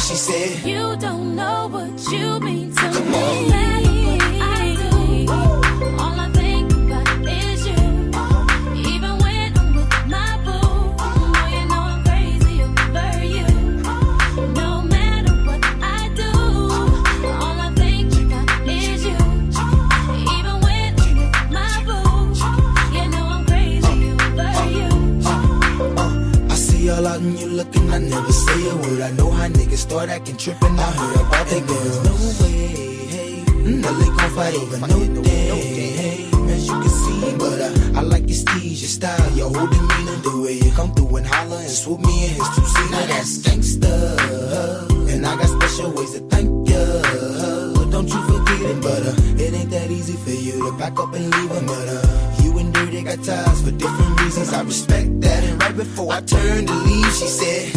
She 0.00 0.16
said, 0.16 0.66
You 0.66 0.96
don't 0.96 1.34
know 1.34 1.68
what 1.68 2.12
you 2.12 2.38
mean 2.40 2.74
to 2.74 2.80
Come 2.80 3.10
me. 3.10 3.52
on. 3.52 3.73
And 27.74 27.92
I 27.94 27.98
never 27.98 28.32
say 28.32 28.68
a 28.70 28.76
word. 28.76 29.00
I 29.00 29.10
know 29.12 29.30
how 29.30 29.48
niggas 29.48 29.78
start 29.78 30.08
acting 30.08 30.36
tripping. 30.36 30.78
I 30.78 30.90
heard 30.92 31.16
about 31.16 31.46
that 31.46 31.66
girls. 31.66 31.98
No 32.04 32.14
way, 32.44 32.66
hey. 33.06 33.44
No, 33.64 33.92
they 33.98 34.06
gon' 34.06 34.30
fight 34.36 34.54
over 34.54 34.78
no 34.86 35.22
day, 35.22 35.90
hey. 36.00 36.30
As 36.52 36.66
you 36.66 36.74
can 36.74 36.88
see, 36.90 37.36
but 37.38 37.60
uh, 37.60 37.98
I 37.98 38.02
like 38.02 38.28
your 38.28 38.38
steez, 38.38 38.80
your 38.82 38.92
style, 38.98 39.30
your 39.32 39.48
whole 39.48 39.66
demeanor, 39.66 40.16
the 40.22 40.40
way 40.44 40.52
you 40.54 40.70
come 40.72 40.92
through 40.94 41.16
and 41.16 41.26
holler 41.26 41.56
and 41.58 41.70
swoop 41.70 42.00
me 42.00 42.24
in 42.26 42.30
his 42.34 42.48
two 42.54 42.64
seater. 42.66 42.90
Now 42.90 43.06
that's 43.06 43.38
gangsta, 43.38 43.92
and 45.12 45.26
I 45.26 45.36
got 45.36 45.48
special 45.48 45.90
ways 45.92 46.12
to 46.12 46.20
thank 46.28 46.68
ya. 46.68 46.84
But 47.74 47.90
don't 47.90 48.08
you 48.08 48.20
forget 48.26 48.60
it, 48.60 48.82
but 48.82 49.02
uh, 49.06 49.42
it 49.42 49.54
ain't 49.54 49.70
that 49.70 49.90
easy 49.90 50.14
for 50.14 50.30
you 50.30 50.70
to 50.70 50.76
back 50.76 50.98
up 51.00 51.14
and 51.14 51.30
leave 51.34 51.43
before 55.76 56.12
I 56.12 56.20
turned 56.20 56.68
to 56.68 56.74
leave, 56.74 57.12
she 57.14 57.26
said, 57.26 57.72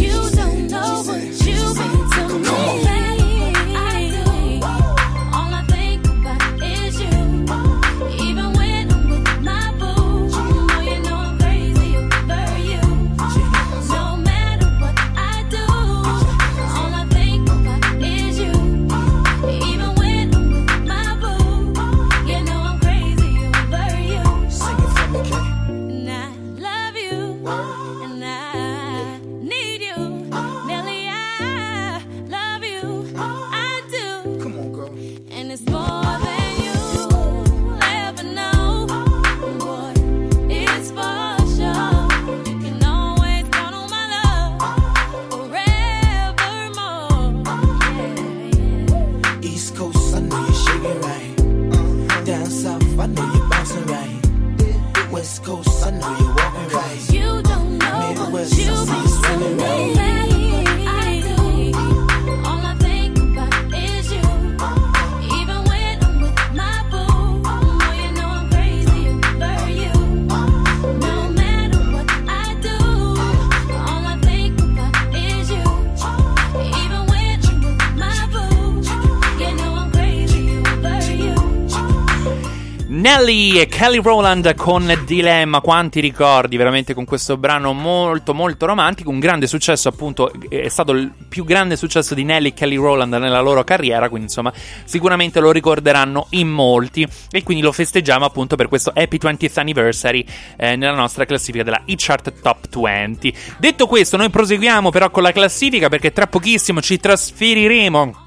E 83.57 83.65
Kelly 83.65 83.99
Rowland 83.99 84.53
con 84.53 85.01
Dilemma, 85.03 85.61
quanti 85.61 85.99
ricordi 85.99 86.57
veramente 86.57 86.93
con 86.93 87.05
questo 87.05 87.37
brano 87.37 87.73
molto 87.73 88.35
molto 88.35 88.67
romantico, 88.67 89.09
un 89.09 89.17
grande 89.17 89.47
successo 89.47 89.89
appunto, 89.89 90.31
è 90.47 90.67
stato 90.67 90.91
il 90.91 91.11
più 91.27 91.43
grande 91.43 91.75
successo 91.75 92.13
di 92.13 92.23
Nelly 92.23 92.49
e 92.49 92.53
Kelly 92.53 92.75
Rowland 92.75 93.11
nella 93.15 93.41
loro 93.41 93.63
carriera, 93.63 94.09
quindi 94.09 94.27
insomma 94.27 94.53
sicuramente 94.83 95.39
lo 95.39 95.49
ricorderanno 95.49 96.27
in 96.31 96.49
molti. 96.49 97.07
E 97.31 97.41
quindi 97.41 97.63
lo 97.63 97.71
festeggiamo 97.71 98.25
appunto 98.25 98.55
per 98.55 98.67
questo 98.67 98.91
Happy 98.93 99.17
20th 99.19 99.59
Anniversary 99.59 100.23
eh, 100.55 100.75
nella 100.75 100.93
nostra 100.93 101.25
classifica 101.25 101.63
della 101.63 101.81
eChart 101.83 102.39
Top 102.39 102.67
20. 102.69 103.33
Detto 103.57 103.87
questo, 103.87 104.17
noi 104.17 104.29
proseguiamo 104.29 104.91
però 104.91 105.09
con 105.09 105.23
la 105.23 105.31
classifica 105.31 105.89
perché 105.89 106.11
tra 106.13 106.27
pochissimo 106.27 106.79
ci 106.79 106.99
trasferiremo 106.99 108.25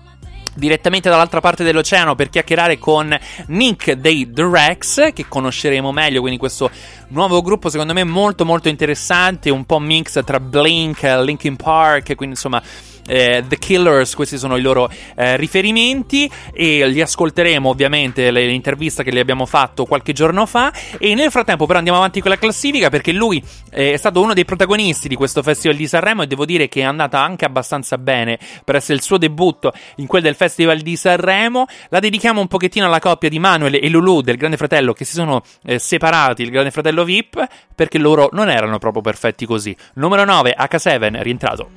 direttamente 0.54 1.08
dall'altra 1.08 1.40
parte 1.40 1.64
dell'oceano 1.64 2.14
per 2.14 2.28
chiacchierare 2.28 2.78
con 2.78 3.16
Nick 3.46 3.92
dei 3.92 4.30
The 4.30 4.48
Rex, 4.50 5.12
che 5.12 5.26
conosceremo 5.28 5.92
meglio, 5.92 6.20
quindi 6.20 6.38
questo 6.38 6.70
nuovo 7.08 7.42
gruppo 7.42 7.68
secondo 7.68 7.92
me 7.92 8.04
molto 8.04 8.44
molto 8.44 8.68
interessante, 8.68 9.50
un 9.50 9.64
po' 9.64 9.78
mix 9.78 10.22
tra 10.24 10.40
Blink, 10.40 11.02
Linkin 11.02 11.56
Park, 11.56 12.14
quindi 12.14 12.34
insomma 12.34 12.62
eh, 13.06 13.44
The 13.46 13.58
Killers, 13.58 14.14
questi 14.14 14.38
sono 14.38 14.56
i 14.56 14.62
loro 14.62 14.90
eh, 15.16 15.36
riferimenti 15.36 16.30
e 16.52 16.86
li 16.88 17.00
ascolteremo 17.00 17.68
ovviamente 17.68 18.30
l'intervista 18.30 19.02
che 19.02 19.12
gli 19.12 19.18
abbiamo 19.18 19.46
fatto 19.46 19.84
qualche 19.84 20.12
giorno 20.12 20.46
fa. 20.46 20.72
E 20.98 21.14
nel 21.14 21.30
frattempo 21.30 21.66
però 21.66 21.78
andiamo 21.78 21.98
avanti 21.98 22.20
con 22.20 22.30
la 22.30 22.38
classifica 22.38 22.88
perché 22.88 23.12
lui 23.12 23.42
eh, 23.70 23.92
è 23.92 23.96
stato 23.96 24.20
uno 24.20 24.34
dei 24.34 24.44
protagonisti 24.44 25.08
di 25.08 25.14
questo 25.14 25.42
festival 25.42 25.76
di 25.76 25.86
Sanremo 25.86 26.22
e 26.22 26.26
devo 26.26 26.44
dire 26.44 26.68
che 26.68 26.80
è 26.80 26.84
andata 26.84 27.20
anche 27.20 27.44
abbastanza 27.44 27.98
bene 27.98 28.38
per 28.64 28.76
essere 28.76 28.94
il 28.94 29.02
suo 29.02 29.18
debutto 29.18 29.72
in 29.96 30.06
quel 30.06 30.22
del 30.22 30.34
festival 30.34 30.80
di 30.80 30.96
Sanremo. 30.96 31.66
La 31.88 32.00
dedichiamo 32.00 32.40
un 32.40 32.48
pochettino 32.48 32.86
alla 32.86 33.00
coppia 33.00 33.28
di 33.28 33.38
Manuel 33.38 33.74
e 33.74 33.88
Lulu 33.88 34.20
del 34.20 34.36
Grande 34.36 34.56
Fratello 34.56 34.92
che 34.92 35.04
si 35.04 35.14
sono 35.14 35.42
eh, 35.64 35.78
separati 35.78 36.42
il 36.42 36.50
Grande 36.50 36.70
Fratello 36.70 37.04
VIP 37.04 37.46
perché 37.74 37.98
loro 37.98 38.28
non 38.32 38.50
erano 38.50 38.78
proprio 38.78 39.02
perfetti 39.02 39.46
così. 39.46 39.74
Numero 39.94 40.24
9 40.24 40.54
H7 40.58 41.22
rientrato. 41.22 41.68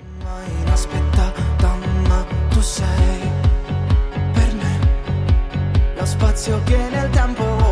Inaspettata, 0.62 1.13
spazio 6.24 6.62
che 6.64 6.78
nel 6.90 7.10
tempo 7.10 7.63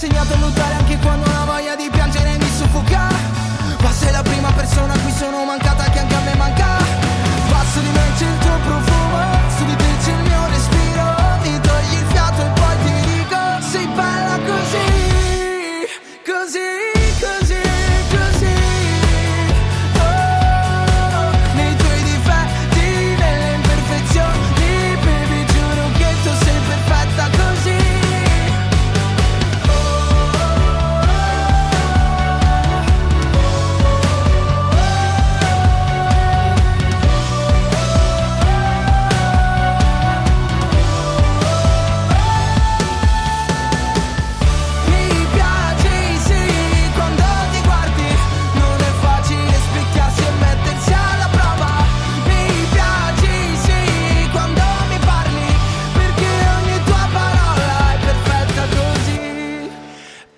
insegnato 0.00 0.32
a 0.32 0.36
lottare 0.38 0.74
anche 0.74 0.96
quando 0.98 1.28
una 1.28 1.44
voglia 1.44 1.74
di 1.74 1.88
piangere 1.90 2.38
mi 2.38 2.48
soffoca 2.56 3.08
Ma 3.82 3.90
sei 3.90 4.12
la 4.12 4.22
prima 4.22 4.52
persona 4.52 4.92
a 4.92 4.98
cui 5.00 5.10
sono 5.10 5.44
mancata 5.44 5.67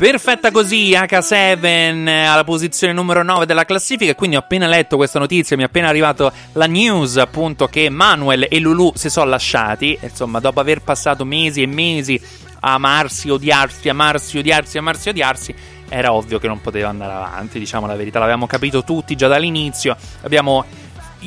Perfetta 0.01 0.51
così, 0.51 0.93
H7 0.93 2.09
alla 2.27 2.43
posizione 2.43 2.95
numero 2.95 3.23
9 3.23 3.45
della 3.45 3.67
classifica. 3.67 4.15
Quindi 4.15 4.37
ho 4.37 4.39
appena 4.39 4.67
letto 4.67 4.97
questa 4.97 5.19
notizia, 5.19 5.57
mi 5.57 5.63
è 5.63 5.67
appena 5.67 5.89
arrivato 5.89 6.33
la 6.55 6.65
news 6.65 7.19
appunto 7.19 7.67
che 7.67 7.91
Manuel 7.91 8.47
e 8.49 8.59
Lulu 8.61 8.93
si 8.95 9.11
sono 9.11 9.29
lasciati. 9.29 9.99
Insomma, 10.01 10.41
dopo 10.41 10.59
aver 10.59 10.81
passato 10.81 11.27
mesi 11.27 11.61
e 11.61 11.67
mesi 11.67 12.19
a 12.61 12.73
amarsi, 12.73 13.29
odiarsi, 13.29 13.91
amarsi, 13.91 14.39
odiarsi, 14.39 14.79
amarsi, 14.79 15.09
odiarsi, 15.11 15.55
era 15.91 16.15
ovvio 16.15 16.39
che 16.39 16.47
non 16.47 16.63
poteva 16.63 16.89
andare 16.89 17.13
avanti, 17.13 17.59
diciamo 17.59 17.87
la 17.87 17.95
verità. 17.95 18.21
L'avevamo 18.21 18.47
capito 18.47 18.83
tutti 18.83 19.15
già 19.17 19.29
dall'inizio. 19.29 19.95
Abbiamo 20.23 20.65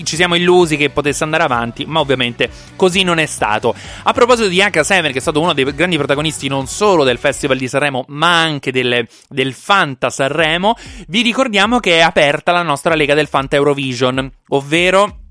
ci 0.03 0.15
siamo 0.15 0.35
illusi 0.35 0.77
che 0.77 0.89
potesse 0.89 1.23
andare 1.23 1.43
avanti, 1.43 1.85
ma 1.85 1.99
ovviamente 1.99 2.49
così 2.75 3.03
non 3.03 3.19
è 3.19 3.25
stato. 3.25 3.75
A 4.03 4.13
proposito 4.13 4.47
di 4.47 4.57
H7, 4.57 5.11
che 5.11 5.17
è 5.17 5.21
stato 5.21 5.39
uno 5.39 5.53
dei 5.53 5.65
grandi 5.75 5.97
protagonisti 5.97 6.47
non 6.47 6.67
solo 6.67 7.03
del 7.03 7.17
Festival 7.17 7.57
di 7.57 7.67
Sanremo, 7.67 8.05
ma 8.09 8.41
anche 8.41 8.71
del, 8.71 9.07
del 9.29 9.53
Fanta 9.53 10.09
Sanremo, 10.09 10.75
vi 11.07 11.21
ricordiamo 11.21 11.79
che 11.79 11.97
è 11.97 12.01
aperta 12.01 12.51
la 12.51 12.63
nostra 12.63 12.95
lega 12.95 13.13
del 13.13 13.27
Fanta 13.27 13.55
Eurovision, 13.55 14.31
ovvero 14.49 15.22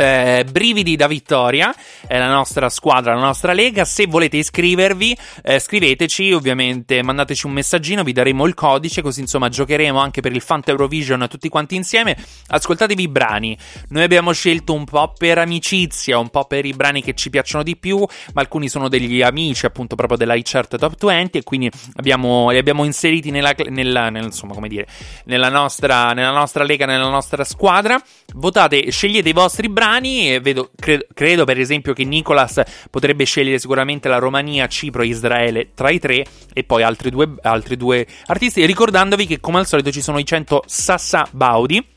eh, 0.00 0.44
Brividi 0.48 0.94
da 0.94 1.08
Vittoria 1.08 1.74
è 2.06 2.18
la 2.18 2.30
nostra 2.30 2.68
squadra, 2.68 3.14
la 3.14 3.20
nostra 3.20 3.52
lega. 3.52 3.84
Se 3.84 4.06
volete 4.06 4.36
iscrivervi, 4.36 5.16
eh, 5.42 5.58
scriveteci. 5.58 6.30
Ovviamente, 6.30 7.02
mandateci 7.02 7.46
un 7.46 7.52
messaggino, 7.52 8.04
vi 8.04 8.12
daremo 8.12 8.46
il 8.46 8.54
codice. 8.54 9.02
Così 9.02 9.20
insomma, 9.20 9.48
giocheremo 9.48 9.98
anche 9.98 10.20
per 10.20 10.30
il 10.32 10.40
Fanta 10.40 10.70
Eurovision 10.70 11.26
tutti 11.28 11.48
quanti 11.48 11.74
insieme. 11.74 12.16
Ascoltatevi 12.46 13.02
i 13.02 13.08
brani. 13.08 13.58
Noi 13.88 14.04
abbiamo 14.04 14.30
scelto 14.30 14.72
un 14.72 14.84
po' 14.84 15.12
per 15.18 15.38
amicizia, 15.38 16.16
un 16.18 16.28
po' 16.28 16.44
per 16.44 16.64
i 16.64 16.74
brani 16.74 17.02
che 17.02 17.14
ci 17.14 17.28
piacciono 17.28 17.64
di 17.64 17.76
più. 17.76 17.98
Ma 18.34 18.40
alcuni 18.40 18.68
sono 18.68 18.88
degli 18.88 19.20
amici, 19.20 19.66
appunto, 19.66 19.96
proprio 19.96 20.16
della 20.16 20.34
iChart 20.34 20.78
Top 20.78 20.94
20. 20.96 21.38
E 21.38 21.42
quindi 21.42 21.68
abbiamo, 21.96 22.50
li 22.50 22.58
abbiamo 22.58 22.84
inseriti 22.84 23.32
nella, 23.32 23.52
nella, 23.68 24.10
nella, 24.10 24.26
insomma, 24.26 24.54
dire, 24.68 24.86
nella 25.24 25.48
nostra, 25.48 26.12
nella 26.12 26.30
nostra 26.30 26.62
lega, 26.62 26.86
nella 26.86 27.08
nostra 27.08 27.42
squadra. 27.42 28.00
Votate, 28.34 28.88
scegliete 28.92 29.28
i 29.30 29.32
vostri 29.32 29.68
brani 29.68 29.86
e 29.96 30.40
vedo, 30.40 30.70
credo, 30.76 31.06
credo, 31.14 31.44
per 31.44 31.58
esempio 31.58 31.92
che 31.92 32.04
Nicolas 32.04 32.60
potrebbe 32.90 33.24
scegliere 33.24 33.58
sicuramente 33.58 34.08
la 34.08 34.18
Romania, 34.18 34.66
Cipro 34.66 35.02
e 35.02 35.06
Israele 35.06 35.70
tra 35.74 35.90
i 35.90 35.98
tre 35.98 36.24
e 36.52 36.64
poi 36.64 36.82
altri 36.82 37.10
due, 37.10 37.34
altri 37.42 37.76
due 37.76 38.06
artisti, 38.26 38.64
ricordandovi 38.66 39.26
che 39.26 39.40
come 39.40 39.58
al 39.58 39.66
solito 39.66 39.90
ci 39.90 40.02
sono 40.02 40.18
i 40.18 40.24
100 40.24 40.64
Sassa 40.66 41.26
Baudi 41.30 41.96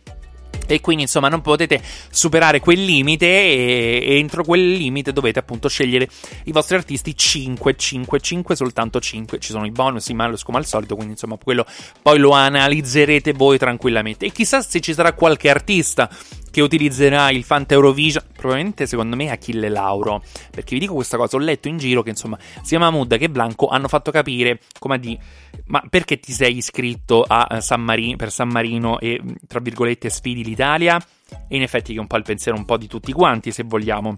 e 0.68 0.80
quindi 0.80 1.03
insomma 1.03 1.27
non 1.27 1.41
potete 1.41 1.81
superare 2.09 2.59
quel 2.59 2.84
limite 2.84 3.26
e, 3.26 4.03
e 4.05 4.18
entro 4.18 4.43
quel 4.43 4.72
limite 4.72 5.11
dovete 5.11 5.39
appunto 5.39 5.68
scegliere 5.68 6.07
i 6.45 6.51
vostri 6.51 6.76
artisti. 6.76 7.15
5, 7.15 7.76
5, 7.76 8.19
5, 8.19 8.55
soltanto 8.55 8.99
5 8.99 9.39
ci 9.39 9.51
sono 9.51 9.65
i 9.65 9.72
bonus, 9.72 10.07
i 10.07 10.13
malus 10.13 10.43
come 10.43 10.57
al 10.59 10.65
solito 10.65 10.95
quindi 10.95 11.13
insomma 11.13 11.38
quello 11.41 11.65
poi 12.01 12.19
lo 12.19 12.31
analizzerete 12.31 13.34
voi 13.34 13.57
tranquillamente. 13.57 14.26
E 14.26 14.31
chissà 14.31 14.61
se 14.61 14.80
ci 14.80 14.93
sarà 14.93 15.13
qualche 15.13 15.49
artista 15.49 16.09
che 16.52 16.61
utilizzerà 16.61 17.32
il 17.32 17.44
Fanta 17.44 17.73
Eurovision, 17.73 18.23
probabilmente 18.34 18.86
secondo 18.86 19.15
me 19.15 19.32
Achille 19.32 19.69
Lauro, 19.69 20.22
perché 20.52 20.76
vi 20.76 20.82
dico 20.82 20.94
questa 20.94 21.18
cosa, 21.18 21.38
ho 21.38 21.40
letto 21.40 21.68
in 21.68 21.78
giro 21.78 22.03
che 22.03 22.10
insomma 22.10 22.38
sia 22.61 22.78
Mahmood 22.78 23.18
che 23.18 23.30
Blanco 23.30 23.68
hanno 23.68 23.88
fatto 23.88 24.11
capire 24.11 24.60
come 24.78 24.99
di 24.99 25.18
ma 25.65 25.82
perché 25.90 26.19
ti 26.19 26.34
sei 26.34 26.57
iscritto 26.57 27.23
a 27.28 27.61
San 27.61 27.82
Marino, 27.82 28.18
per 28.18 28.32
San 28.32 28.49
Marino 28.49 28.99
e 28.99 29.22
tra 29.48 29.60
virgolette 29.60 30.10
sfidi 30.10 30.44
l'Italia? 30.44 31.02
e 31.48 31.56
in 31.56 31.61
effetti 31.61 31.94
che 31.94 31.98
è 31.98 32.02
un 32.02 32.07
po' 32.07 32.18
il 32.18 32.23
pensiero 32.23 32.57
un 32.57 32.65
po' 32.65 32.78
di 32.78 32.88
tutti 32.88 33.11
quanti, 33.11 33.52
se 33.52 33.64
vogliamo. 33.64 34.18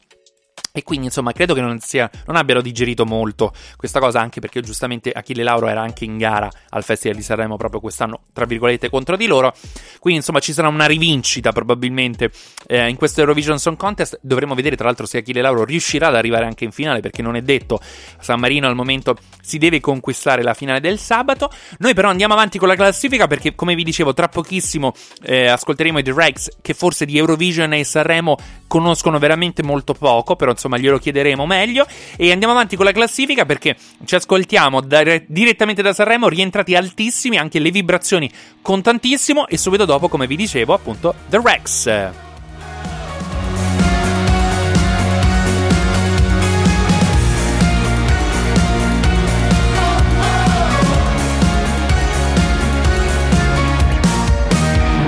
E 0.76 0.82
quindi, 0.82 1.06
insomma, 1.06 1.34
credo 1.34 1.54
che 1.54 1.62
non, 1.62 1.80
sia, 1.82 2.10
non 2.26 2.36
abbiano 2.36 2.60
digerito 2.60 3.06
molto 3.06 3.54
questa 3.78 4.00
cosa, 4.00 4.20
anche 4.20 4.40
perché 4.40 4.60
giustamente 4.62 5.12
Achille 5.12 5.44
Lauro 5.44 5.68
era 5.68 5.82
anche 5.82 6.04
in 6.04 6.18
gara 6.18 6.50
al 6.70 6.84
Festival 6.84 7.16
di 7.16 7.22
Sanremo 7.22 7.58
proprio 7.58 7.80
quest'anno, 7.80 8.22
tra 8.34 8.46
virgolette, 8.46 8.90
contro 8.90 9.16
di 9.16 9.28
loro. 9.28 9.54
Quindi, 10.00 10.22
insomma, 10.22 10.40
ci 10.40 10.52
sarà 10.52 10.70
una 10.70 10.88
rivincita 10.88 11.52
probabilmente 11.52 12.32
eh, 12.66 12.90
in 12.90 12.96
questo 12.96 13.20
Eurovision 13.20 13.60
Song 13.60 13.78
Contest. 13.78 14.18
Dovremo 14.24 14.56
vedere, 14.56 14.76
tra 14.76 14.88
l'altro, 14.88 15.06
se 15.06 15.20
Achille 15.20 15.42
Lauro 15.42 15.64
riuscirà 15.64 16.08
ad 16.08 16.16
arrivare 16.16 16.46
anche 16.46 16.64
in 16.64 16.72
finale, 16.72 17.02
perché 17.02 17.22
non 17.22 17.36
è 17.36 17.44
detto. 17.44 17.80
San 18.20 18.40
Marino 18.40 18.66
al 18.66 18.74
momento 18.74 19.16
si 19.44 19.60
deve 19.60 19.80
conquistare 19.80 20.42
la 20.42 20.56
finale 20.56 20.80
del 20.80 20.98
sabato. 20.98 21.52
Noi, 21.78 21.94
però, 21.94 22.10
andiamo 22.10 22.34
avanti 22.34 22.58
con 22.58 22.68
la 22.68 22.76
classifica, 22.76 23.28
perché, 23.28 23.54
come 23.54 23.76
vi 23.76 23.84
dicevo, 23.84 24.16
tra 24.16 24.28
pochissimo 24.28 24.94
eh, 25.22 25.50
ascolteremo 25.50 26.00
i 26.00 26.04
The 26.04 26.14
Rex, 26.16 26.50
che 26.64 26.74
forse 26.74 27.06
di 27.06 27.16
Eurovision 27.16 27.74
e 27.74 27.84
Sanremo 27.84 28.38
conoscono 28.66 29.20
veramente 29.20 29.62
molto 29.62 29.94
poco, 29.94 30.36
però 30.36 30.50
insomma 30.50 30.62
glielo 30.78 30.98
chiederemo 30.98 31.46
meglio. 31.46 31.86
E 32.18 32.32
andiamo 32.32 32.54
avanti 32.54 32.76
con 32.76 32.86
la 32.86 32.92
classifica 32.92 33.46
perché 33.46 33.76
ci 34.06 34.16
ascoltiamo 34.16 34.82
da- 34.82 35.22
direttamente 35.26 35.82
da 35.82 35.94
Sanremo, 35.94 36.28
rientrati 36.28 36.76
altissimi, 36.76 37.38
anche 37.38 37.60
le 37.60 37.72
vibrazioni 37.72 38.30
con 38.62 38.82
tantissimo. 38.82 39.48
E 39.48 39.58
subito 39.58 39.86
dopo, 39.86 40.10
come 40.10 40.28
vi 40.28 40.36
dicevo, 40.36 40.74
appunto, 40.74 41.14
The 41.30 41.42
Rex. 41.44 42.12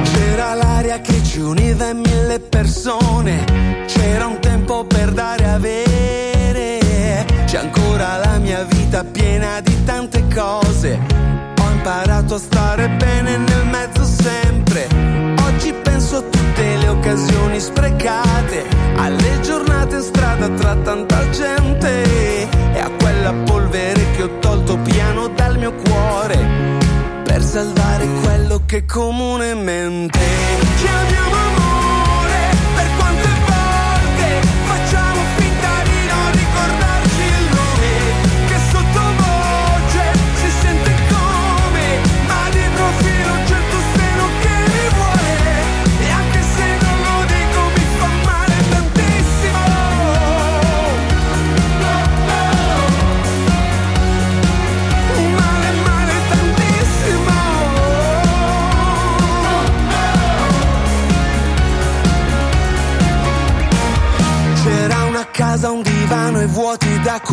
C'era 0.03 0.53
l'aria 0.53 1.01
che 1.01 1.23
ci 1.23 1.39
univa 1.39 1.89
in 1.89 1.99
mille 1.99 2.39
persone, 2.39 3.85
c'era 3.87 4.27
un 4.27 4.39
tempo 4.65 4.83
per 4.83 5.11
dare 5.11 5.43
e 5.43 5.47
avere, 5.47 7.25
c'è 7.45 7.57
ancora 7.57 8.17
la 8.17 8.39
mia 8.39 8.63
vita 8.63 9.03
piena 9.03 9.61
di 9.61 9.83
tante 9.83 10.25
cose, 10.33 10.99
ho 11.61 11.71
imparato 11.71 12.33
a 12.33 12.39
stare 12.39 12.89
bene 12.89 13.37
nel 13.37 13.65
mezzo 13.67 14.03
sempre, 14.03 14.87
oggi 15.45 15.71
penso 15.71 16.17
a 16.17 16.21
tutte 16.21 16.77
le 16.77 16.87
occasioni 16.87 17.59
sprecate, 17.59 18.65
alle 18.95 19.39
giornate 19.41 19.97
in 19.97 20.01
strada 20.01 20.49
tra 20.49 20.75
tanta 20.77 21.29
gente 21.29 22.47
e 22.73 22.79
a 22.79 22.89
quella 22.89 23.33
polvere 23.33 24.03
che 24.15 24.23
ho 24.23 24.39
tolto 24.39 24.79
piano 24.79 25.27
dal 25.27 25.59
mio 25.59 25.73
cuore 25.73 26.39
per 27.23 27.43
salvare 27.43 28.07
quello 28.23 28.63
che 28.65 28.83
comunemente 28.85 30.19
chiamiamo 30.77 31.35
amore. 31.35 31.84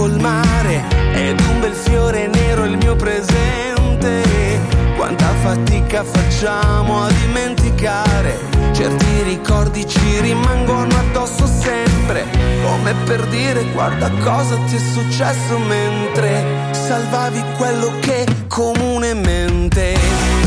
Colmare 0.02 0.82
ed 1.14 1.38
un 1.38 1.60
bel 1.60 1.72
fiore 1.72 2.26
nero 2.26 2.64
il 2.64 2.76
mio 2.76 2.96
presente. 2.96 4.60
Quanta 4.96 5.28
fatica 5.42 6.02
facciamo 6.02 7.04
a 7.04 7.08
dimenticare, 7.08 8.36
certi 8.72 9.22
ricordi 9.22 9.86
ci 9.86 10.20
rimangono 10.20 10.92
addosso 10.96 11.46
sempre, 11.46 12.26
come 12.64 12.94
per 13.04 13.24
dire 13.28 13.64
guarda 13.72 14.10
cosa 14.24 14.56
ti 14.66 14.74
è 14.74 14.80
successo 14.80 15.58
mentre 15.58 16.44
salvavi 16.72 17.42
quello 17.56 17.92
che 18.00 18.26
comunemente 18.48 20.41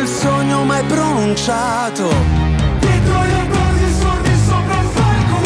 quel 0.00 0.08
sogno 0.08 0.64
mai 0.64 0.82
pronunciato. 0.84 2.08
Dietro 2.78 3.24
gli 3.26 3.38
applausi 3.38 3.92
sordi 4.00 4.34
sopra 4.46 4.76
un 4.78 4.92
palco. 4.94 5.38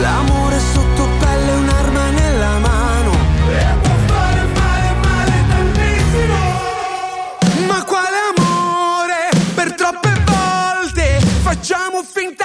L'amore 0.00 0.58
sotto 0.72 1.08
pelle, 1.18 1.52
un'arma 1.52 2.10
nella 2.10 2.58
mano. 2.58 3.12
E 3.48 3.64
può 3.80 3.94
fare 4.08 4.42
male, 4.58 4.94
male 5.06 5.44
tantissimo. 5.48 6.36
Ma 7.66 7.82
quale 7.84 8.18
amore? 8.36 9.30
Per 9.54 9.74
troppe 9.74 10.12
volte 10.26 11.20
facciamo 11.42 12.02
finta 12.02 12.39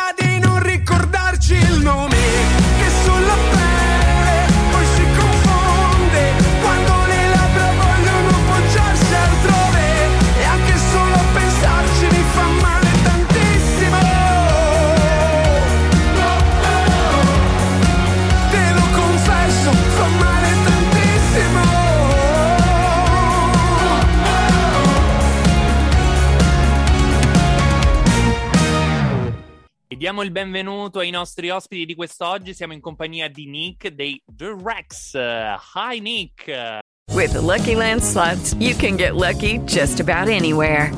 E 29.96 29.98
diamo 29.98 30.24
il 30.24 30.32
benvenuto 30.32 31.00
ai 31.00 31.10
nostri 31.10 31.50
ospiti 31.50 31.86
di 31.86 31.96
quest'oggi. 31.96 32.54
Siamo 32.54 32.74
in 32.74 32.82
compagnia 32.82 33.30
di 33.30 33.48
Nick 33.48 33.88
dei 33.88 34.22
The 34.26 34.54
Rex. 34.62 35.16
Hi 35.16 36.00
Nick. 36.02 36.50
With 37.14 37.32
the 37.32 37.40
Lucky 37.40 37.76
Land 37.76 38.04
slots, 38.04 38.54
you 38.60 38.76
can 38.76 38.98
get 38.98 39.16
lucky 39.16 39.60
just 39.64 40.02
about 40.02 40.28
anywhere. 40.28 40.92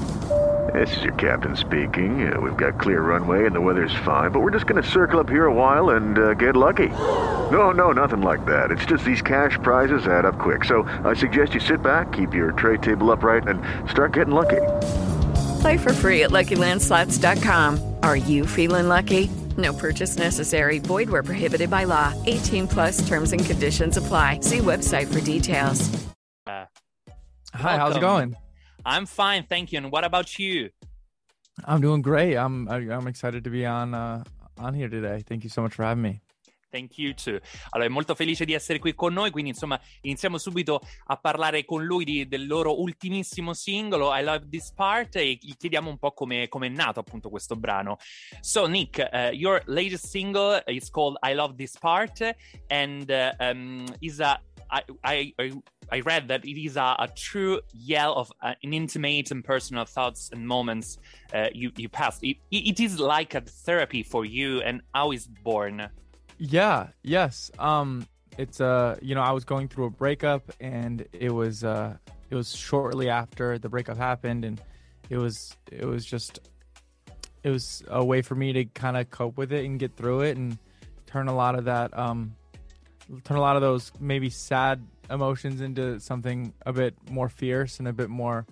This 0.74 0.90
is 0.98 1.03
your 1.03 1.14
captain 1.14 1.56
speaking. 1.56 2.28
Uh, 2.28 2.41
we've 2.41 2.57
got 2.57 2.80
clear 2.80 3.02
runway 3.02 3.45
and 3.45 3.53
the 3.53 3.61
weather's 3.61 3.94
fine, 4.03 4.32
but 4.32 4.40
we're 4.40 4.49
just 4.49 4.65
going 4.65 4.82
to 4.82 4.90
circle 4.90 5.19
up 5.19 5.30
here 5.30 5.45
a 5.45 5.53
while 5.53 5.91
and 5.91 6.18
uh, 6.18 6.34
get 6.34 6.56
lucky. 6.56 6.90
No, 7.52 7.69
no, 7.69 7.91
nothing 7.91 8.24
like 8.24 8.44
that. 8.48 8.72
It's 8.72 8.86
just 8.86 9.06
these 9.06 9.22
cash 9.22 9.60
prizes 9.61 10.07
add 10.07 10.26
up 10.26 10.40
quick. 10.40 10.65
So 10.65 10.90
I 11.06 11.14
suggest 11.14 11.53
you 11.53 11.60
sit 11.60 11.84
back, 11.84 12.11
keep 12.14 12.34
your 12.34 12.52
tray 12.52 12.78
table 12.78 13.11
upright, 13.11 13.48
and 13.48 13.61
start 13.88 14.14
getting 14.14 14.34
lucky. 14.34 14.64
Play 15.62 15.78
for 15.78 15.94
free 15.94 16.24
at 16.24 16.32
LuckyLandSlots.com. 16.32 17.96
Are 18.04 18.18
you 18.18 18.46
feeling 18.46 18.88
lucky? 18.88 19.30
No 19.58 19.74
purchase 19.74 20.18
necessary. 20.18 20.80
Void 20.80 21.10
where 21.10 21.24
prohibited 21.24 21.70
by 21.70 21.86
law. 21.86 22.14
18 22.26 22.68
plus 22.68 23.08
terms 23.08 23.32
and 23.34 23.44
conditions 23.44 23.98
apply. 23.98 24.40
See 24.42 24.60
website 24.60 25.12
for 25.12 25.22
details. 25.22 25.90
Hi, 26.48 26.68
how's 27.78 27.96
it 27.96 28.02
going? 28.02 28.36
I'm 28.86 29.06
fine, 29.06 29.44
thank 29.44 29.72
you. 29.72 29.78
And 29.80 29.92
what 29.92 30.04
about 30.04 30.38
you? 30.38 30.70
I'm 31.66 31.82
doing 31.82 32.02
great. 32.04 32.36
I'm 32.36 32.70
I- 32.70 32.92
I'm 32.94 33.08
excited 33.08 33.44
to 33.46 33.50
be 33.50 33.66
on 33.66 33.96
uh, 33.96 34.24
on 34.60 34.76
here 34.76 34.90
today. 34.90 35.24
Thank 35.28 35.44
you 35.44 35.50
so 35.50 35.64
much 35.64 35.74
for 35.74 35.84
having 35.84 36.04
me. 36.04 36.22
Thank 36.78 36.99
you 36.99 37.16
too. 37.16 37.40
Allora, 37.72 37.90
è 37.90 37.91
molto 37.91 38.14
felice 38.14 38.45
di 38.45 38.54
essere 38.54 38.78
qui 38.78 38.94
con 38.94 39.12
noi, 39.12 39.32
quindi 39.32 39.49
insomma 39.49 39.82
iniziamo 40.02 40.38
subito 40.38 40.80
a 41.08 41.18
parlare 41.18 41.66
con 41.66 41.84
lui 41.84 42.06
di- 42.06 42.28
del 42.28 42.45
loro 42.45 42.80
ultimissimo 42.80 43.56
singolo, 43.56 44.16
I 44.16 44.24
Love 44.24 44.48
This 44.48 44.72
Part, 44.74 45.16
e 45.16 45.40
gli 45.41 45.56
chiediamo 45.58 45.90
un 45.90 45.98
po' 45.98 46.12
come 46.12 46.48
è 46.48 46.68
nato 46.68 46.99
appunto 46.99 47.30
questo 47.30 47.56
brano. 47.56 47.98
So 48.41 48.68
Nick, 48.68 49.10
uh, 49.12 49.34
your 49.34 49.64
latest 49.66 50.06
single 50.06 50.62
is 50.68 50.91
called 50.91 51.18
I 51.24 51.34
Love 51.34 51.56
This 51.56 51.76
Part, 51.80 52.22
and 52.68 53.10
uh, 53.10 53.32
um, 53.40 53.86
is 53.99 54.20
a 54.20 54.40
I, 54.70 55.34
I 55.40 55.54
I 55.90 56.02
read 56.02 56.28
that 56.28 56.44
it 56.44 56.58
is 56.58 56.76
a, 56.76 56.95
a 56.99 57.08
true 57.08 57.62
yell 57.74 58.14
of 58.14 58.30
uh, 58.41 58.54
an 58.62 58.74
intimate 58.74 59.32
and 59.32 59.41
personal 59.44 59.86
thoughts 59.86 60.30
and 60.34 60.45
moments 60.45 60.98
uh, 61.34 61.48
you 61.54 61.72
you 61.78 61.90
passed. 61.90 62.22
It, 62.24 62.38
it 62.52 62.80
is 62.80 62.99
like 62.99 63.34
a 63.34 63.41
therapy 63.41 64.04
for 64.04 64.26
you, 64.26 64.62
and 64.62 64.82
how 64.94 65.14
is 65.14 65.28
born. 65.28 65.90
Yeah, 66.38 66.88
yes. 67.03 67.51
Um 67.59 68.07
it's 68.38 68.61
uh 68.61 68.97
you 69.01 69.15
know, 69.15 69.22
I 69.22 69.31
was 69.31 69.45
going 69.45 69.68
through 69.68 69.85
a 69.85 69.89
breakup 69.89 70.51
and 70.59 71.05
it 71.14 71.31
was 71.31 71.64
uh 71.64 71.97
it 72.30 72.35
was 72.35 72.55
shortly 72.55 73.09
after 73.09 73.57
the 73.57 73.69
breakup 73.69 73.97
happened 73.97 74.45
and 74.45 74.61
it 75.09 75.18
was 75.18 75.55
it 75.72 75.85
was 75.85 76.05
just 76.05 76.39
it 77.43 77.49
was 77.49 77.84
a 77.88 78.03
way 78.03 78.22
for 78.22 78.35
me 78.35 78.53
to 78.53 78.65
kind 78.65 78.97
of 78.97 79.09
cope 79.09 79.38
with 79.38 79.51
it 79.53 79.65
and 79.65 79.80
get 79.80 79.95
through 79.95 80.22
it 80.22 80.38
and 80.38 80.57
turn 81.05 81.27
a 81.27 81.35
lot 81.35 81.55
of 81.55 81.65
that 81.65 81.97
um 81.97 82.35
turn 83.23 83.38
a 83.38 83.41
lot 83.41 83.55
of 83.55 83.61
those 83.61 83.91
maybe 83.99 84.30
sad 84.30 84.85
emotions 85.09 85.61
into 85.61 85.99
something 85.99 86.53
a 86.65 86.73
bit 86.73 86.93
more 87.09 87.30
fierce 87.30 87.80
and 87.80 87.88
a 87.88 87.93
bit 87.93 88.09
more 88.09 88.45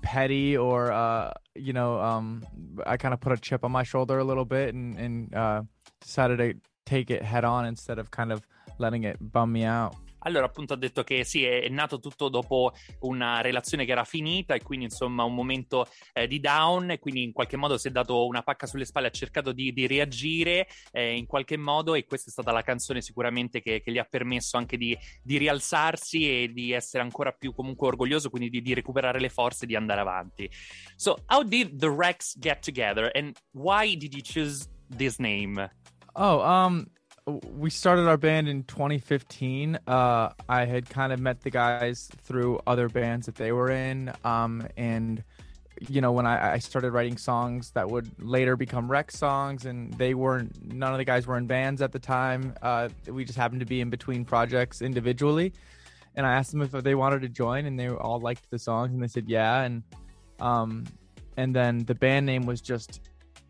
petty 0.00 0.56
or 0.56 0.92
uh 0.92 1.32
you 1.54 1.72
know 1.72 2.00
um 2.00 2.46
i 2.86 2.96
kind 2.96 3.12
of 3.12 3.20
put 3.20 3.32
a 3.32 3.36
chip 3.36 3.64
on 3.64 3.72
my 3.72 3.82
shoulder 3.82 4.18
a 4.18 4.24
little 4.24 4.44
bit 4.44 4.74
and 4.74 4.96
and 4.96 5.34
uh 5.34 5.62
decided 6.02 6.38
to 6.38 6.60
take 6.84 7.10
it 7.10 7.22
head 7.22 7.44
on 7.44 7.64
instead 7.64 7.98
of 7.98 8.10
kind 8.10 8.32
of 8.32 8.42
letting 8.78 9.04
it 9.04 9.16
bum 9.20 9.50
me 9.50 9.66
out 9.66 9.94
Allora, 10.24 10.46
appunto, 10.46 10.74
ha 10.74 10.76
detto 10.76 11.02
che 11.02 11.24
sì, 11.24 11.44
è, 11.44 11.68
nato 11.68 11.98
tutto 11.98 12.28
dopo 12.28 12.72
una 13.00 13.40
relazione 13.40 13.84
che 13.84 13.92
era 13.92 14.04
finita 14.04 14.54
e 14.54 14.62
quindi, 14.62 14.86
insomma, 14.86 15.24
un 15.24 15.34
momento 15.34 15.86
eh, 16.12 16.26
di 16.26 16.40
down 16.40 16.90
e 16.90 16.98
quindi 16.98 17.22
in 17.22 17.32
qualche 17.32 17.56
modo 17.56 17.76
si 17.76 17.88
è 17.88 17.90
dato 17.90 18.26
una 18.26 18.42
pacca 18.42 18.66
sulle 18.66 18.84
spalle, 18.84 19.08
ha 19.08 19.10
cercato 19.10 19.52
di, 19.52 19.72
di 19.72 19.86
reagire 19.86 20.68
eh, 20.92 21.16
in 21.16 21.26
qualche 21.26 21.56
modo 21.56 21.94
e 21.94 22.04
questa 22.04 22.28
è 22.28 22.32
stata 22.32 22.52
la 22.52 22.62
canzone 22.62 23.00
sicuramente 23.00 23.60
che, 23.60 23.80
che 23.80 23.90
gli 23.90 23.98
ha 23.98 24.04
permesso 24.04 24.56
anche 24.56 24.76
di, 24.76 24.96
di 25.22 25.38
rialzarsi 25.38 26.42
e 26.42 26.52
di 26.52 26.72
essere 26.72 27.02
ancora 27.02 27.32
più 27.32 27.52
comunque 27.52 27.88
orgoglioso, 27.88 28.30
quindi 28.30 28.48
di, 28.48 28.62
di 28.62 28.74
recuperare 28.74 29.18
le 29.18 29.28
forze 29.28 29.64
e 29.64 29.66
di 29.66 29.76
andare 29.76 30.00
avanti. 30.00 30.48
So, 30.96 31.24
how 31.26 31.42
did 31.42 31.78
the 31.78 31.90
Rex 31.90 32.38
get 32.38 32.60
together 32.60 33.10
and 33.14 33.36
why 33.52 33.96
did 33.96 34.14
you 34.14 34.22
choose 34.22 34.68
this 34.88 35.18
name? 35.18 35.68
Oh, 36.14 36.40
um, 36.40 36.90
we 37.26 37.70
started 37.70 38.08
our 38.08 38.16
band 38.16 38.48
in 38.48 38.64
2015. 38.64 39.78
Uh, 39.86 40.30
I 40.48 40.64
had 40.64 40.88
kind 40.88 41.12
of 41.12 41.20
met 41.20 41.40
the 41.40 41.50
guys 41.50 42.10
through 42.22 42.60
other 42.66 42.88
bands 42.88 43.26
that 43.26 43.36
they 43.36 43.52
were 43.52 43.70
in. 43.70 44.12
Um, 44.24 44.66
and 44.76 45.22
you 45.88 46.00
know, 46.00 46.12
when 46.12 46.26
I, 46.26 46.54
I 46.54 46.58
started 46.58 46.92
writing 46.92 47.16
songs 47.16 47.70
that 47.72 47.90
would 47.90 48.10
later 48.22 48.56
become 48.56 48.90
Rex 48.90 49.16
songs, 49.16 49.64
and 49.64 49.92
they 49.94 50.14
weren't, 50.14 50.72
none 50.72 50.92
of 50.92 50.98
the 50.98 51.04
guys 51.04 51.26
were 51.26 51.36
in 51.36 51.46
bands 51.46 51.82
at 51.82 51.92
the 51.92 51.98
time. 51.98 52.54
Uh, 52.62 52.88
we 53.06 53.24
just 53.24 53.38
happened 53.38 53.60
to 53.60 53.66
be 53.66 53.80
in 53.80 53.90
between 53.90 54.24
projects 54.24 54.82
individually. 54.82 55.52
And 56.14 56.26
I 56.26 56.34
asked 56.34 56.52
them 56.52 56.60
if 56.60 56.70
they 56.72 56.94
wanted 56.94 57.22
to 57.22 57.28
join, 57.28 57.64
and 57.66 57.78
they 57.78 57.88
all 57.88 58.20
liked 58.20 58.50
the 58.50 58.58
songs, 58.58 58.92
and 58.92 59.02
they 59.02 59.08
said 59.08 59.28
yeah. 59.28 59.62
And 59.62 59.82
um, 60.40 60.84
and 61.36 61.56
then 61.56 61.84
the 61.84 61.94
band 61.94 62.26
name 62.26 62.44
was 62.44 62.60
just 62.60 63.00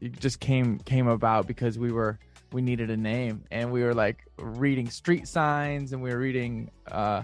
it 0.01 0.19
just 0.21 0.39
came 0.39 0.79
came 0.79 1.09
about 1.09 1.49
because 1.49 1.77
we 1.77 1.91
were 1.91 2.21
we 2.53 2.63
needed 2.63 2.91
a 2.91 2.97
name. 2.97 3.45
And 3.51 3.73
we 3.73 3.83
were 3.83 3.95
like 3.95 4.25
reading 4.39 4.89
street 4.91 5.27
signs 5.27 5.93
and 5.93 6.03
we 6.03 6.11
were 6.11 6.19
reading 6.19 6.71
uh 6.91 7.23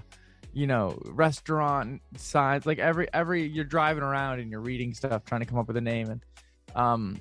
you 0.52 0.66
know 0.66 0.98
restaurant 1.06 2.00
signs. 2.16 2.66
Like 2.66 2.78
every 2.78 3.08
every 3.12 3.46
you're 3.46 3.64
driving 3.64 4.02
around 4.02 4.40
and 4.40 4.50
you're 4.50 4.60
reading 4.60 4.94
stuff 4.94 5.24
trying 5.24 5.40
to 5.40 5.46
come 5.46 5.58
up 5.58 5.68
with 5.68 5.76
a 5.76 5.82
name. 5.82 6.10
And 6.10 6.24
um 6.74 7.20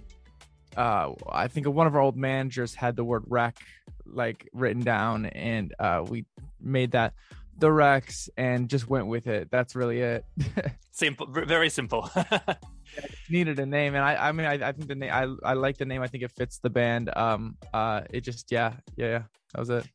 uh 0.76 1.12
i 1.32 1.48
think 1.48 1.68
one 1.68 1.88
of 1.88 1.96
our 1.96 2.02
old 2.02 2.18
managers 2.18 2.76
had 2.76 2.96
the 2.96 3.04
word 3.04 3.24
wreck 3.28 3.58
like 4.06 4.50
written 4.54 4.82
down. 4.82 5.26
And 5.28 5.74
uh 5.80 6.04
we 6.08 6.26
made 6.62 6.92
that 6.92 7.14
the 7.58 7.72
rex 7.72 8.30
and 8.38 8.70
just 8.70 8.88
went 8.88 9.08
with 9.08 9.28
it. 9.28 9.50
That's 9.52 9.76
really 9.76 10.02
it. 10.02 10.26
Simple, 10.92 11.28
very 11.28 11.70
simple. 11.70 12.10
needed 13.30 13.60
a 13.60 13.66
name 13.66 13.94
and 13.94 14.04
i 14.04 14.30
i 14.30 14.32
mean 14.32 14.48
i, 14.48 14.54
I 14.54 14.72
think 14.72 14.88
the 14.88 14.96
name 14.96 15.12
I, 15.12 15.52
I 15.52 15.54
like 15.54 15.78
the 15.78 15.86
name. 15.86 16.02
I 16.02 16.08
think 16.08 16.24
it 16.24 16.32
fits 16.32 16.60
the 16.60 16.70
band. 16.70 17.12
Um 17.16 17.58
uh 17.74 18.02
it 18.10 18.22
just 18.22 18.52
yeah 18.52 18.74
yeah 18.96 19.08
yeah. 19.08 19.24
That 19.54 19.60
was 19.60 19.70
it. 19.70 19.88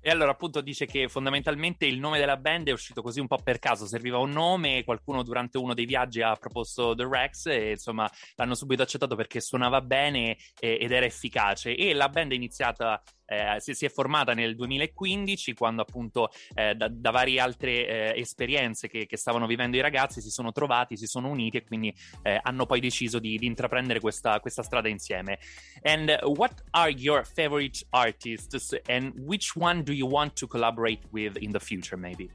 E 0.00 0.10
allora 0.10 0.30
appunto 0.30 0.60
dice 0.60 0.86
che 0.86 1.08
fondamentalmente 1.08 1.84
il 1.84 1.98
nome 1.98 2.18
della 2.18 2.36
band 2.36 2.68
è 2.68 2.72
uscito 2.72 3.02
così 3.02 3.20
un 3.20 3.26
po' 3.26 3.38
per 3.42 3.58
caso, 3.58 3.84
serviva 3.84 4.16
un 4.18 4.30
nome, 4.30 4.84
qualcuno 4.84 5.22
durante 5.22 5.58
uno 5.58 5.74
dei 5.74 5.86
viaggi 5.86 6.22
ha 6.22 6.34
proposto 6.36 6.94
The 6.94 7.06
Rex 7.06 7.46
e 7.46 7.70
insomma 7.72 8.08
l'hanno 8.36 8.54
subito 8.54 8.82
accettato 8.82 9.16
perché 9.16 9.40
suonava 9.40 9.80
bene 9.80 10.38
e- 10.58 10.78
ed 10.80 10.92
era 10.92 11.04
efficace. 11.04 11.76
E 11.76 11.92
la 11.94 12.08
band 12.08 12.30
è 12.32 12.36
iniziata, 12.36 13.02
eh, 13.28 13.60
si, 13.60 13.74
si 13.74 13.84
è 13.84 13.90
formata 13.90 14.32
nel 14.32 14.56
2015 14.56 15.54
quando 15.54 15.82
appunto 15.82 16.30
eh, 16.54 16.74
da, 16.74 16.88
da 16.88 17.10
varie 17.10 17.40
altre 17.40 18.14
eh, 18.14 18.20
esperienze 18.20 18.88
che, 18.88 19.06
che 19.06 19.16
stavano 19.16 19.46
vivendo 19.46 19.76
i 19.76 19.80
ragazzi 19.80 20.20
si 20.20 20.30
sono 20.30 20.50
trovati, 20.50 20.96
si 20.96 21.06
sono 21.06 21.28
uniti 21.28 21.58
e 21.58 21.64
quindi 21.64 21.94
eh, 22.22 22.40
hanno 22.42 22.64
poi 22.64 22.80
deciso 22.80 23.18
di, 23.18 23.36
di 23.36 23.46
intraprendere 23.46 24.00
questa, 24.00 24.40
questa 24.40 24.62
strada 24.62 24.88
insieme. 24.88 25.38
And 25.82 26.18
what 26.22 26.64
are 26.70 26.90
your 26.90 27.24
favorite 27.26 27.84
artists 27.90 28.74
and 28.86 29.12
which 29.26 29.52
one 29.54 29.82
do 29.82 29.92
you 29.92 30.08
want 30.08 30.34
to 30.34 30.46
collaborate 30.46 31.02
with 31.10 31.36
in 31.40 31.52
the 31.52 31.60
future 31.60 31.98
maybe? 31.98 32.30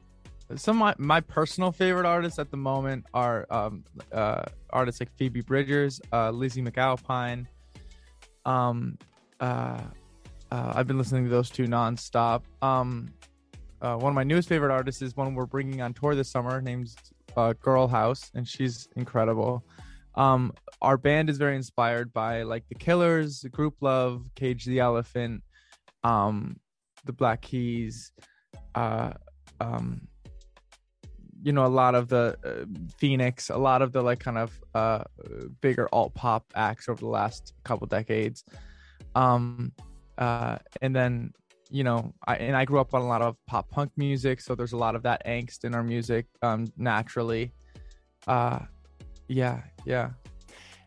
some 0.55 0.81
of 0.81 0.95
my, 0.99 1.15
my 1.15 1.21
personal 1.21 1.71
favorite 1.71 2.05
artists 2.05 2.37
at 2.37 2.51
the 2.51 2.57
moment 2.57 3.03
are 3.13 3.47
um 3.49 3.83
uh 4.11 4.43
artists 4.69 4.99
like 4.99 5.09
phoebe 5.15 5.41
bridgers 5.41 5.99
uh 6.11 6.29
lizzie 6.29 6.61
mcalpine 6.61 7.47
um 8.45 8.95
uh, 9.39 9.81
uh 10.53 10.71
i've 10.75 10.87
been 10.87 10.97
listening 10.97 11.23
to 11.25 11.29
those 11.29 11.49
two 11.49 11.65
nonstop. 11.65 12.43
Um 12.61 13.09
uh, 13.81 13.97
one 13.97 14.11
of 14.11 14.15
my 14.15 14.23
newest 14.23 14.47
favorite 14.47 14.71
artists 14.71 15.01
is 15.01 15.17
one 15.17 15.35
we're 15.35 15.45
bringing 15.45 15.81
on 15.81 15.93
tour 15.93 16.15
this 16.15 16.31
summer. 16.31 16.61
Named 16.61 16.87
uh, 17.35 17.51
girl 17.59 17.85
house 17.85 18.31
and 18.35 18.47
she's 18.47 18.87
incredible. 18.95 19.65
Um 20.15 20.53
our 20.81 20.97
band 20.97 21.29
is 21.29 21.37
very 21.37 21.55
inspired 21.55 22.13
by 22.13 22.43
like 22.43 22.65
the 22.69 22.75
killers 22.75 23.43
group 23.51 23.75
love 23.81 24.29
cage 24.35 24.63
the 24.65 24.79
elephant 24.79 25.41
um 26.03 26.57
the 27.05 27.13
black 27.13 27.41
keys 27.41 28.11
uh 28.75 29.11
um 29.59 30.07
you 31.41 31.51
know 31.51 31.65
a 31.65 31.75
lot 31.81 31.95
of 31.95 32.07
the 32.09 32.37
uh, 32.45 32.65
phoenix 32.99 33.49
a 33.49 33.57
lot 33.57 33.81
of 33.81 33.91
the 33.91 34.01
like 34.01 34.19
kind 34.19 34.37
of 34.37 34.61
uh 34.75 35.03
bigger 35.61 35.89
alt 35.91 36.13
pop 36.13 36.45
acts 36.55 36.87
over 36.87 36.99
the 36.99 37.07
last 37.07 37.53
couple 37.63 37.87
decades. 37.87 38.43
Um 39.15 39.73
uh 40.17 40.57
and 40.81 40.95
then 40.95 41.33
you 41.69 41.83
know 41.83 42.13
I, 42.27 42.35
and 42.35 42.55
i 42.55 42.65
grew 42.65 42.79
up 42.79 42.93
on 42.93 43.01
a 43.01 43.07
lot 43.07 43.21
of 43.21 43.35
pop 43.47 43.69
punk 43.69 43.91
music 43.97 44.41
so 44.41 44.55
there's 44.55 44.73
a 44.73 44.77
lot 44.77 44.95
of 44.95 45.03
that 45.03 45.25
angst 45.25 45.63
in 45.63 45.73
our 45.73 45.83
music 45.83 46.25
um 46.41 46.71
naturally. 46.77 47.51
Uh 48.27 48.59
yeah 49.27 49.61
yeah 49.85 50.11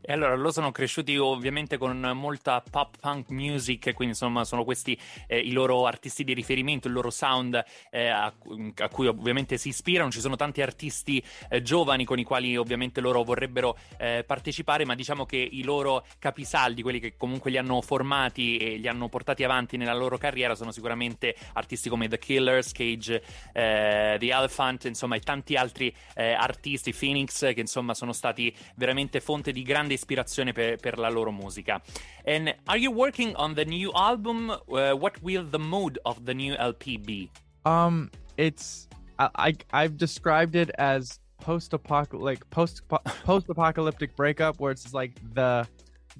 E 0.08 0.12
allora 0.12 0.36
loro 0.36 0.52
sono 0.52 0.70
cresciuti 0.70 1.16
ovviamente 1.16 1.78
con 1.78 1.98
molta 2.14 2.62
pop 2.70 2.96
punk 3.00 3.30
music, 3.30 3.92
quindi 3.92 4.14
insomma 4.14 4.44
sono 4.44 4.62
questi 4.62 4.96
eh, 5.26 5.40
i 5.40 5.50
loro 5.50 5.84
artisti 5.84 6.22
di 6.22 6.32
riferimento, 6.32 6.86
il 6.86 6.92
loro 6.94 7.10
sound 7.10 7.60
eh, 7.90 8.06
a, 8.06 8.26
a 8.26 8.88
cui 8.88 9.08
ovviamente 9.08 9.58
si 9.58 9.70
ispirano. 9.70 10.12
Ci 10.12 10.20
sono 10.20 10.36
tanti 10.36 10.62
artisti 10.62 11.20
eh, 11.48 11.60
giovani 11.60 12.04
con 12.04 12.20
i 12.20 12.22
quali 12.22 12.56
ovviamente 12.56 13.00
loro 13.00 13.24
vorrebbero 13.24 13.76
eh, 13.98 14.22
partecipare, 14.24 14.84
ma 14.84 14.94
diciamo 14.94 15.26
che 15.26 15.38
i 15.38 15.64
loro 15.64 16.06
capisaldi, 16.20 16.82
quelli 16.82 17.00
che 17.00 17.16
comunque 17.16 17.50
li 17.50 17.58
hanno 17.58 17.80
formati 17.80 18.58
e 18.58 18.76
li 18.76 18.86
hanno 18.86 19.08
portati 19.08 19.42
avanti 19.42 19.76
nella 19.76 19.94
loro 19.94 20.18
carriera, 20.18 20.54
sono 20.54 20.70
sicuramente 20.70 21.34
artisti 21.54 21.88
come 21.88 22.06
The 22.06 22.20
Killers, 22.20 22.70
Cage, 22.70 23.20
eh, 23.52 24.16
The 24.20 24.30
Elephant, 24.30 24.84
insomma, 24.84 25.16
e 25.16 25.20
tanti 25.20 25.56
altri 25.56 25.92
eh, 26.14 26.30
artisti, 26.30 26.94
Phoenix, 26.94 27.52
che 27.52 27.60
insomma 27.60 27.92
sono 27.92 28.12
stati 28.12 28.54
veramente 28.76 29.20
fonte 29.20 29.50
di 29.50 29.64
grande 29.64 29.94
ispirazione 29.96 30.52
per, 30.52 30.76
per 30.76 30.98
la 30.98 31.08
loro 31.08 31.32
musica. 31.32 31.80
And 32.24 32.54
are 32.66 32.78
you 32.78 32.90
working 32.90 33.34
on 33.36 33.54
the 33.54 33.64
new 33.64 33.90
album? 33.94 34.50
Uh, 34.50 34.92
what 34.92 35.22
will 35.22 35.44
the 35.44 35.58
mood 35.58 35.98
of 36.04 36.24
the 36.24 36.34
new 36.34 36.54
LP 36.54 36.96
be? 36.98 37.30
Um, 37.64 38.10
it's 38.36 38.88
I, 39.18 39.28
I 39.34 39.54
I've 39.72 39.96
described 39.96 40.54
it 40.54 40.70
as 40.78 41.18
post 41.40 41.72
apocalyptic, 41.72 42.24
like 42.24 42.50
post 42.50 42.82
post 43.24 43.48
apocalyptic 43.48 44.16
breakup, 44.16 44.60
where 44.60 44.72
it's 44.72 44.92
like 44.92 45.12
the 45.34 45.66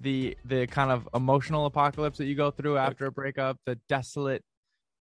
the 0.01 0.37
the 0.45 0.67
kind 0.67 0.91
of 0.91 1.09
emotional 1.15 1.67
apocalypse 1.67 2.19
that 2.19 2.27
you 2.27 2.35
go 2.35 2.51
through 2.51 2.77
after 2.79 3.07
a 3.07 3.13
breakup, 3.13 3.59
the 3.67 3.79
desolate 3.89 4.43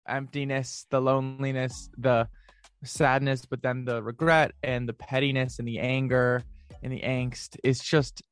emptiness, 0.07 0.87
the 0.91 1.01
loneliness, 1.01 1.89
the 1.97 2.29
sadness, 2.85 3.47
but 3.47 3.63
then 3.63 3.85
the 3.85 4.03
regret 4.03 4.53
and 4.63 4.89
the 4.89 4.93
pettiness 4.93 5.59
and 5.59 5.67
the 5.67 5.79
anger 5.79 6.43
and 6.83 6.93
the 6.93 7.01
angst. 7.01 7.57
It's 7.65 7.83
just 7.83 8.23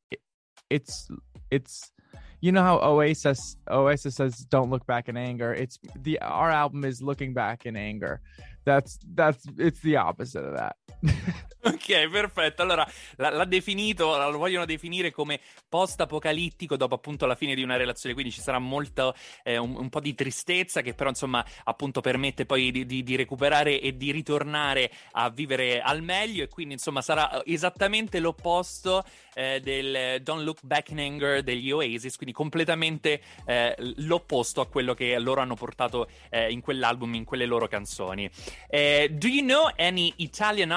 it's 0.73 1.09
it's 1.51 1.93
you 2.41 2.51
know 2.51 2.63
how 2.63 2.79
Oasis 2.79 3.57
Oasis 3.71 4.17
says 4.17 4.39
don't 4.51 4.71
look 4.71 4.87
back 4.87 5.09
in 5.09 5.17
anger. 5.17 5.55
It's 5.55 5.79
the 5.97 6.19
our 6.21 6.51
album 6.51 6.85
is 6.85 7.01
looking 7.01 7.35
back 7.35 7.67
in 7.67 7.77
anger. 7.77 8.21
That's 8.65 8.99
that's 9.15 9.45
it's 9.59 9.81
the 9.81 9.97
opposite 9.97 10.45
of 10.45 10.57
that. 10.57 10.77
Ok, 11.65 12.09
perfetto. 12.09 12.63
Allora, 12.63 12.85
l'ha, 13.17 13.45
definito, 13.45 14.17
lo 14.31 14.37
vogliono 14.37 14.65
definire 14.65 15.13
come 15.13 15.39
post-apocalittico 15.69 16.77
dopo 16.77 16.97
appunto 16.97 17.25
la 17.25 17.37
fine 17.37 17.55
di 17.55 17.63
una 17.63 17.77
relazione, 17.77 18.15
quindi 18.15 18.33
ci 18.33 18.41
sarà 18.41 18.59
molto, 18.59 19.15
eh, 19.45 19.59
un, 19.59 19.77
un 19.77 19.89
po' 19.89 20.01
di 20.01 20.13
tristezza 20.15 20.81
che 20.83 20.93
però 20.95 21.11
insomma 21.11 21.45
appunto 21.65 22.01
permette 22.01 22.47
poi 22.47 22.73
di, 22.73 22.85
di- 22.85 23.05
di 23.05 23.15
recuperare 23.15 23.81
e 23.81 23.97
di 23.97 24.11
ritornare 24.11 24.91
a 25.13 25.31
vivere 25.31 25.81
al 25.81 26.03
meglio 26.03 26.43
e 26.43 26.49
quindi 26.49 26.75
insomma 26.75 27.01
sarà 27.01 27.43
esattamente 27.45 28.19
l'opposto 28.19 29.05
eh, 29.35 29.61
del 29.61 29.95
eh, 29.95 30.21
Don't 30.21 30.43
Look 30.43 30.59
Back 30.63 30.91
in 30.91 30.99
Anger 30.99 31.43
degli 31.45 31.71
Oasis, 31.71 32.17
quindi 32.17 32.35
completamente 32.35 33.21
eh, 33.47 33.75
l'opposto 33.99 34.61
a 34.61 34.67
quello 34.67 34.95
che 34.95 35.17
loro 35.21 35.41
hanno 35.41 35.55
portato 35.55 36.09
eh, 36.29 36.51
in 36.51 36.61
quell'album, 36.61 37.15
in 37.15 37.25
quelle 37.25 37.47
loro 37.47 37.69
canzoni. 37.69 38.29
Eh, 38.69 39.09
do 39.13 39.29
you 39.29 39.43
know 39.45 39.71
any 39.77 40.13
Italian 40.17 40.73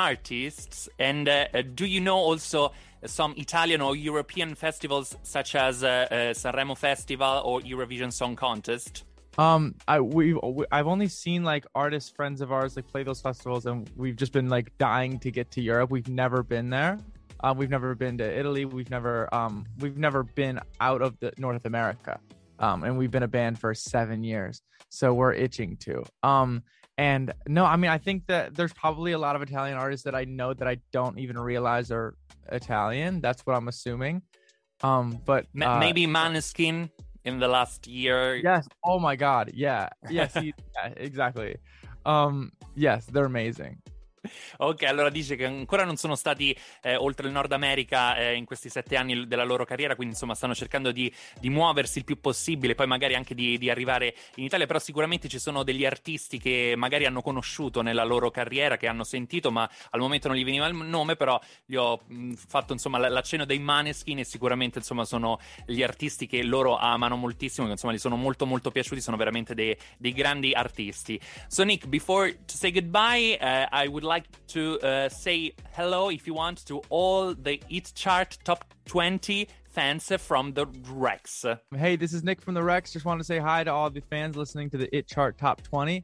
artists 0.75 0.89
and 0.99 1.27
uh, 1.27 1.47
uh, 1.53 1.61
do 1.73 1.85
you 1.85 2.01
know 2.01 2.17
also 2.17 2.71
some 3.05 3.33
Italian 3.37 3.81
or 3.81 3.95
European 3.95 4.55
festivals 4.55 5.15
such 5.23 5.55
as 5.55 5.83
uh, 5.83 6.07
Sanremo 6.33 6.77
Festival 6.77 7.41
or 7.45 7.61
Eurovision 7.61 8.11
Song 8.11 8.35
Contest? 8.35 9.03
Um, 9.37 9.75
I 9.87 9.99
we've 9.99 10.37
we- 10.43 10.65
I've 10.71 10.87
only 10.87 11.07
seen 11.07 11.43
like 11.43 11.65
artists 11.75 12.09
friends 12.09 12.41
of 12.41 12.51
ours 12.51 12.75
like 12.75 12.87
play 12.87 13.03
those 13.03 13.21
festivals, 13.21 13.65
and 13.65 13.89
we've 13.95 14.15
just 14.15 14.31
been 14.31 14.49
like 14.49 14.71
dying 14.77 15.19
to 15.19 15.31
get 15.31 15.51
to 15.51 15.61
Europe. 15.61 15.91
We've 15.91 16.07
never 16.09 16.43
been 16.43 16.69
there. 16.69 16.97
We've 17.55 17.69
never 17.69 17.93
been 17.93 18.17
to 18.17 18.39
Italy. 18.39 18.65
We've 18.65 18.89
never 18.89 19.29
um 19.33 19.65
we've 19.79 19.97
never 19.97 20.23
been 20.23 20.59
out 20.79 21.01
of 21.01 21.19
the 21.19 21.31
North 21.37 21.65
America. 21.65 22.19
Um, 22.57 22.83
and 22.85 22.97
we've 22.97 23.11
been 23.11 23.23
a 23.23 23.27
band 23.27 23.59
for 23.59 23.73
seven 23.75 24.23
years, 24.23 24.61
so 24.89 25.13
we're 25.13 25.33
itching 25.33 25.75
to. 25.81 26.05
Um, 26.23 26.63
and 26.97 27.33
no, 27.47 27.65
I 27.65 27.75
mean 27.75 27.91
I 27.91 27.97
think 27.97 28.27
that 28.27 28.55
there's 28.55 28.73
probably 28.73 29.11
a 29.11 29.17
lot 29.17 29.35
of 29.35 29.41
Italian 29.41 29.77
artists 29.77 30.03
that 30.05 30.15
I 30.15 30.25
know 30.25 30.53
that 30.53 30.67
I 30.67 30.77
don't 30.91 31.19
even 31.19 31.37
realize 31.37 31.91
are 31.91 32.15
Italian. 32.51 33.21
That's 33.21 33.45
what 33.45 33.55
I'm 33.55 33.67
assuming. 33.67 34.21
Um, 34.81 35.19
but 35.25 35.45
uh, 35.61 35.79
maybe 35.79 36.07
Maneskin 36.07 36.89
in 37.23 37.39
the 37.39 37.47
last 37.47 37.87
year. 37.87 38.35
Yes. 38.35 38.67
Oh 38.83 38.99
my 38.99 39.15
God. 39.15 39.51
Yeah. 39.53 39.89
Yes. 40.09 40.35
yeah, 40.41 40.51
exactly. 40.95 41.57
Um. 42.05 42.51
Yes, 42.75 43.05
they're 43.05 43.25
amazing. 43.25 43.81
Ok, 44.57 44.83
allora 44.83 45.09
dice 45.09 45.35
che 45.35 45.45
ancora 45.45 45.83
non 45.83 45.95
sono 45.97 46.15
stati 46.15 46.55
eh, 46.81 46.95
oltre 46.95 47.27
il 47.27 47.33
Nord 47.33 47.51
America 47.51 48.15
eh, 48.17 48.35
in 48.35 48.45
questi 48.45 48.69
sette 48.69 48.95
anni 48.95 49.27
della 49.27 49.43
loro 49.43 49.65
carriera, 49.65 49.95
quindi 49.95 50.13
insomma 50.13 50.35
stanno 50.35 50.55
cercando 50.55 50.91
di, 50.91 51.11
di 51.39 51.49
muoversi 51.49 51.99
il 51.99 52.05
più 52.05 52.19
possibile, 52.19 52.75
poi 52.75 52.87
magari 52.87 53.15
anche 53.15 53.35
di, 53.35 53.57
di 53.57 53.69
arrivare 53.69 54.15
in 54.35 54.43
Italia, 54.43 54.65
però 54.65 54.79
sicuramente 54.79 55.27
ci 55.27 55.39
sono 55.39 55.63
degli 55.63 55.85
artisti 55.85 56.37
che 56.37 56.73
magari 56.77 57.05
hanno 57.05 57.21
conosciuto 57.21 57.81
nella 57.81 58.03
loro 58.03 58.31
carriera, 58.31 58.77
che 58.77 58.87
hanno 58.87 59.03
sentito, 59.03 59.51
ma 59.51 59.69
al 59.91 59.99
momento 59.99 60.27
non 60.27 60.37
gli 60.37 60.43
veniva 60.43 60.67
il 60.67 60.75
nome, 60.75 61.15
però 61.15 61.39
gli 61.65 61.75
ho 61.75 62.01
mh, 62.05 62.33
fatto 62.33 62.73
insomma 62.73 62.97
l'accenno 63.09 63.45
dei 63.45 63.59
Maneskin 63.59 64.19
e 64.19 64.23
sicuramente 64.23 64.79
insomma 64.79 65.05
sono 65.05 65.39
gli 65.65 65.83
artisti 65.83 66.27
che 66.27 66.43
loro 66.43 66.77
amano 66.77 67.15
moltissimo, 67.15 67.65
che 67.65 67.73
insomma 67.73 67.93
gli 67.93 67.97
sono 67.97 68.15
molto 68.15 68.45
molto 68.45 68.71
piaciuti, 68.71 69.01
sono 69.01 69.17
veramente 69.17 69.53
dei, 69.53 69.75
dei 69.97 70.13
grandi 70.13 70.53
artisti. 70.53 71.19
So 71.47 71.63
Nick, 71.63 71.87
before 71.87 72.31
to 72.31 72.55
say 72.55 72.71
goodbye, 72.71 73.37
uh, 73.39 73.67
I 73.71 73.87
would 73.87 74.03
like 74.03 74.14
to 74.47 74.79
uh, 74.79 75.09
say 75.09 75.53
hello 75.73 76.09
if 76.09 76.27
you 76.27 76.33
want 76.33 76.65
to 76.65 76.81
all 76.89 77.33
the 77.33 77.61
It 77.69 77.91
Chart 77.95 78.37
Top 78.43 78.73
20 78.85 79.47
fans 79.69 80.11
from 80.19 80.53
the 80.53 80.65
Rex. 80.89 81.45
Hey, 81.75 81.95
this 81.95 82.13
is 82.13 82.23
Nick 82.23 82.41
from 82.41 82.53
the 82.53 82.63
Rex. 82.63 82.93
Just 82.93 83.05
wanted 83.05 83.19
to 83.19 83.25
say 83.25 83.39
hi 83.39 83.63
to 83.63 83.71
all 83.71 83.89
the 83.89 84.01
fans 84.01 84.35
listening 84.35 84.69
to 84.71 84.77
the 84.77 84.95
It 84.95 85.07
Chart 85.07 85.37
Top 85.37 85.61
20. 85.63 86.03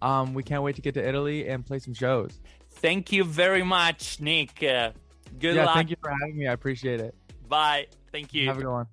Um, 0.00 0.34
we 0.34 0.42
can't 0.42 0.62
wait 0.62 0.76
to 0.76 0.82
get 0.82 0.94
to 0.94 1.06
Italy 1.06 1.48
and 1.48 1.66
play 1.66 1.78
some 1.78 1.94
shows. 1.94 2.40
Thank 2.70 3.12
you 3.12 3.24
very 3.24 3.62
much, 3.62 4.20
Nick. 4.20 4.62
Uh, 4.62 4.92
good 5.38 5.56
yeah, 5.56 5.64
luck. 5.66 5.74
thank 5.74 5.90
you 5.90 5.96
for 6.00 6.10
having 6.10 6.38
me. 6.38 6.46
I 6.46 6.52
appreciate 6.52 7.00
it. 7.00 7.14
Bye. 7.48 7.86
Thank 8.12 8.34
you. 8.34 8.46
Have 8.46 8.58
a 8.58 8.62
good 8.62 8.70
one. 8.70 8.86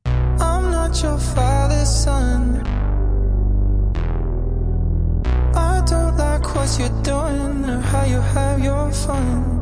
What 6.66 6.80
you're 6.80 7.04
doing 7.04 7.64
or 7.70 7.80
how 7.80 8.06
you 8.06 8.20
have 8.20 8.60
your 8.60 8.92
fun. 8.92 9.62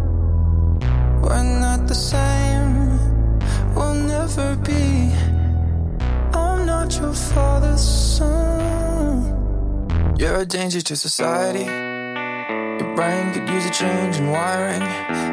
We're 1.22 1.44
not 1.60 1.86
the 1.86 1.96
same, 1.96 2.98
we'll 3.76 3.94
never 3.94 4.56
be. 4.56 5.12
I'm 6.34 6.66
not 6.66 6.96
your 6.98 7.14
father's 7.14 7.82
son. 7.82 9.36
You're 10.18 10.38
a 10.38 10.46
danger 10.46 10.80
to 10.82 10.96
society. 10.96 11.66
Your 12.80 12.96
brain 12.96 13.34
could 13.34 13.50
use 13.50 13.66
a 13.66 13.72
change 13.72 14.18
in 14.18 14.30
wiring. 14.30 14.84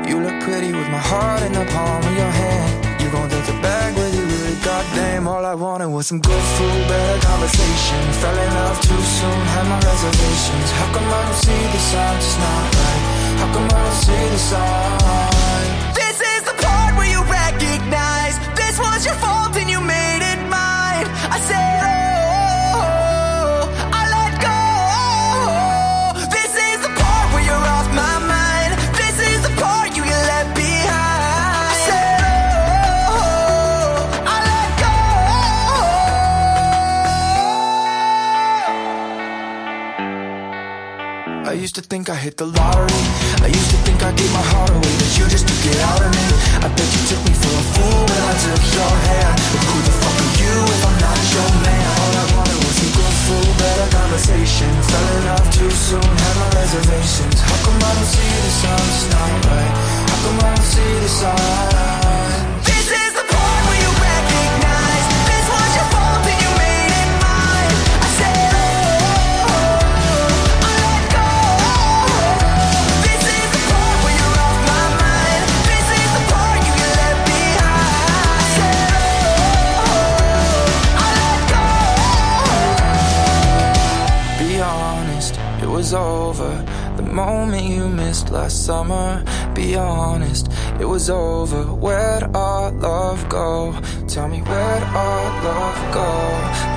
You 0.08 0.20
look 0.20 0.42
pretty 0.42 0.72
with 0.72 0.88
my 0.90 1.02
heart 1.12 1.42
in 1.42 1.52
the 1.52 1.64
palm 1.66 2.02
of 2.02 2.16
your 2.16 2.32
hand. 2.42 3.00
You 3.00 3.10
gon' 3.12 3.30
take 3.30 3.46
with 3.46 3.54
you, 3.54 3.79
goddamn. 4.90 5.28
All 5.28 5.44
I 5.44 5.54
wanted 5.54 5.88
was 5.88 6.06
some 6.06 6.20
good 6.20 6.42
food, 6.56 6.88
better 6.88 7.26
conversation. 7.26 8.12
Fell 8.20 8.36
in 8.36 8.54
love 8.54 8.80
too 8.80 9.02
soon, 9.02 9.40
had 9.54 9.66
my 9.68 9.78
reservations. 9.78 10.70
How 10.72 10.92
come 10.92 11.04
I 11.04 11.22
don't 11.24 11.34
see 11.34 11.62
the 11.72 11.78
signs? 11.78 12.24
It's 12.24 12.38
not 12.38 12.74
right. 12.74 13.02
How 13.40 13.52
come 13.54 13.64
I 13.64 13.82
don't 13.84 14.00
see 14.04 14.28
the 14.34 14.38
signs? 14.38 15.94
This 15.94 16.20
is 16.20 16.42
the 16.44 16.54
part 16.62 16.96
where 16.96 17.10
you 17.10 17.22
recognize 17.24 18.38
this 18.56 18.78
was 18.78 19.04
your 19.06 19.14
fault 19.14 19.39
used 41.70 41.86
to 41.86 41.88
think 41.88 42.10
I 42.10 42.16
hit 42.16 42.36
the 42.36 42.46
lottery. 42.46 43.02
I 43.38 43.46
used 43.46 43.70
to 43.70 43.78
think 43.86 44.02
I 44.02 44.10
gave 44.10 44.32
my 44.34 44.42
heart 44.42 44.70
away, 44.74 44.90
but 44.98 45.10
you 45.14 45.22
just 45.30 45.46
took 45.46 45.62
it 45.70 45.78
out 45.86 46.02
of 46.02 46.10
me. 46.10 46.26
I 46.58 46.68
bet 46.74 46.88
you 46.90 47.02
took 47.06 47.22
me 47.22 47.30
for 47.30 47.46
a 47.46 47.64
fool 47.78 48.00
when 48.10 48.22
I 48.26 48.34
took 48.42 48.62
your 48.74 48.94
hand. 49.06 49.34
But 49.54 49.62
who 49.70 49.78
the 49.86 49.94
fuck 50.02 50.18
are 50.18 50.34
you 50.42 50.54
if 50.66 50.82
I'm 50.82 50.98
not 50.98 51.20
your 51.30 51.50
man? 51.62 51.86
All 51.94 52.14
I 52.18 52.24
wanted 52.34 52.58
was 52.66 52.74
a 52.74 52.88
good 52.90 53.14
food, 53.22 53.50
better 53.54 53.86
conversation. 53.86 54.70
Fell 54.82 55.06
in 55.14 55.22
love 55.30 55.46
too 55.54 55.70
soon, 55.70 56.10
had 56.10 56.36
my 56.42 56.50
reservations. 56.58 57.38
How 57.38 57.58
come 57.62 57.78
I 57.78 57.90
don't 57.94 58.10
see 58.18 58.34
the 58.34 58.50
signs? 58.50 58.90
It's 58.90 59.06
not 59.14 59.30
right. 59.46 59.72
How 60.10 60.18
come 60.26 60.38
I 60.42 60.50
don't 60.50 60.70
see 60.74 60.92
the 61.06 61.10
signs? 61.22 62.49
Last 88.30 88.64
summer. 88.64 89.22
Be 89.54 89.76
honest, 89.76 90.48
it 90.78 90.84
was 90.84 91.10
over. 91.10 91.64
Where'd 91.64 92.24
our 92.34 92.70
love 92.72 93.28
go? 93.28 93.72
Tell 94.08 94.28
me 94.28 94.40
where'd 94.40 94.82
our 94.82 95.24
love 95.44 95.94
go? 95.94 96.10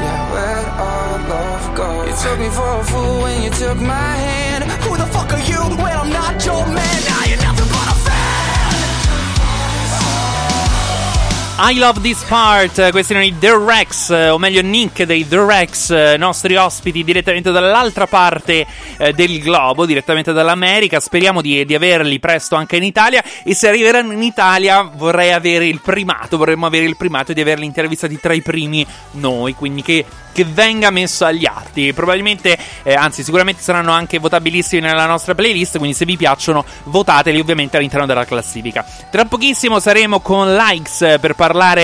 Yeah, 0.03 0.31
where'd 0.33 0.69
our 0.89 1.29
love 1.29 1.77
go? 1.77 2.05
You 2.05 2.15
took 2.23 2.39
me 2.39 2.49
for 2.49 2.79
a 2.79 2.83
fool 2.83 3.21
when 3.23 3.43
you 3.43 3.49
took 3.51 3.77
my 3.77 4.15
hand. 4.27 4.63
Who 4.83 4.97
the 4.97 5.05
fuck 5.07 5.31
are 5.33 5.45
you 5.51 5.61
when 5.81 5.93
I'm 6.01 6.09
not 6.09 6.45
your 6.45 6.65
man? 6.65 6.99
Now 7.05 7.42
I 11.55 11.77
love 11.77 12.01
this 12.01 12.23
part. 12.23 12.89
Questi 12.89 13.13
erano 13.13 13.27
i 13.27 13.37
The 13.37 13.55
Rex, 13.55 14.09
eh, 14.09 14.29
o 14.29 14.39
meglio 14.39 14.63
Nick 14.63 15.03
dei 15.03 15.27
The 15.27 15.45
Rex, 15.45 15.91
eh, 15.91 16.17
nostri 16.17 16.55
ospiti 16.55 17.03
direttamente 17.03 17.51
dall'altra 17.51 18.07
parte 18.07 18.65
eh, 18.97 19.13
del 19.13 19.39
globo, 19.39 19.85
direttamente 19.85 20.33
dall'America. 20.33 20.99
Speriamo 20.99 21.41
di, 21.41 21.63
di 21.63 21.75
averli 21.75 22.19
presto 22.19 22.55
anche 22.55 22.77
in 22.77 22.83
Italia. 22.83 23.23
E 23.43 23.53
se 23.53 23.67
arriveranno 23.67 24.13
in 24.13 24.23
Italia, 24.23 24.81
vorrei 24.81 25.31
avere 25.31 25.67
il 25.67 25.79
primato. 25.79 26.37
Vorremmo 26.37 26.65
avere 26.65 26.85
il 26.85 26.97
primato 26.97 27.33
di 27.33 27.41
averli 27.41 27.65
intervistati 27.65 28.19
tra 28.19 28.33
i 28.33 28.41
primi 28.41 28.83
noi. 29.11 29.53
Quindi 29.53 29.83
che, 29.83 30.03
che 30.31 30.45
venga 30.45 30.89
messo 30.89 31.23
agli 31.23 31.45
atti. 31.45 31.93
Probabilmente, 31.93 32.57
eh, 32.81 32.95
anzi, 32.95 33.23
sicuramente 33.23 33.61
saranno 33.61 33.91
anche 33.91 34.17
votabilissimi 34.17 34.81
nella 34.81 35.05
nostra 35.05 35.35
playlist. 35.35 35.77
Quindi, 35.77 35.95
se 35.95 36.05
vi 36.05 36.17
piacciono, 36.17 36.65
votateli 36.85 37.39
ovviamente 37.39 37.77
all'interno 37.77 38.07
della 38.07 38.25
classifica. 38.25 38.83
Tra 39.11 39.25
pochissimo 39.25 39.79
saremo 39.79 40.19
con 40.19 40.55
Likes 40.55 41.01
eh, 41.03 41.19
per 41.19 41.29
parlare 41.29 41.41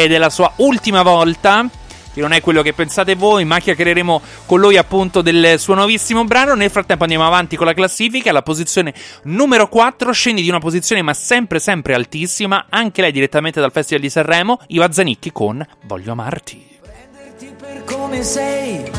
della 0.07 0.29
sua 0.29 0.51
ultima 0.57 1.01
volta. 1.01 1.67
che 2.13 2.21
non 2.21 2.31
è 2.33 2.41
quello 2.41 2.61
che 2.61 2.73
pensate 2.73 3.15
voi, 3.15 3.45
ma 3.45 3.59
chiacchiereremo 3.59 4.21
con 4.45 4.59
lui 4.59 4.77
appunto 4.77 5.21
del 5.21 5.59
suo 5.59 5.75
nuovissimo 5.75 6.23
brano. 6.25 6.53
Nel 6.55 6.71
frattempo 6.71 7.03
andiamo 7.03 7.25
avanti 7.25 7.55
con 7.55 7.65
la 7.65 7.73
classifica, 7.73 8.29
alla 8.29 8.41
posizione 8.41 8.93
numero 9.23 9.67
4, 9.67 10.11
scendi 10.11 10.41
di 10.41 10.49
una 10.49 10.59
posizione 10.59 11.01
ma 11.01 11.13
sempre 11.13 11.59
sempre 11.59 11.93
altissima, 11.93 12.65
anche 12.69 13.01
lei 13.01 13.11
direttamente 13.11 13.59
dal 13.59 13.71
Festival 13.71 14.01
di 14.01 14.09
Sanremo, 14.09 14.59
Iva 14.67 14.91
Zanicchi 14.91 15.31
con 15.31 15.65
Voglio 15.83 16.11
amarti. 16.11 16.67
per 17.57 17.83
come 17.85 18.23
sei, 18.23 18.89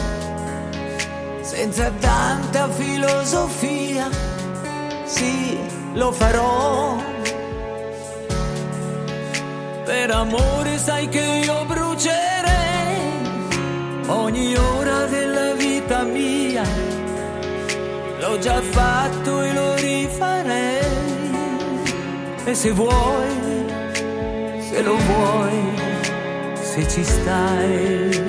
senza 1.42 1.90
tanta 1.98 2.68
filosofia, 2.70 4.08
sì, 5.04 5.58
lo 5.94 6.12
farò. 6.12 7.19
Per 9.90 10.08
amore 10.12 10.78
sai 10.78 11.08
che 11.08 11.42
io 11.44 11.64
brucerei 11.64 13.00
ogni 14.06 14.54
ora 14.54 15.06
della 15.06 15.52
vita 15.54 16.04
mia. 16.04 16.62
L'ho 18.20 18.38
già 18.38 18.60
fatto 18.60 19.42
e 19.42 19.52
lo 19.52 19.74
rifarei. 19.74 21.32
E 22.44 22.54
se 22.54 22.70
vuoi, 22.70 23.66
se 24.60 24.80
lo 24.80 24.96
vuoi, 24.96 25.74
se 26.54 26.88
ci 26.88 27.02
stai. 27.02 28.22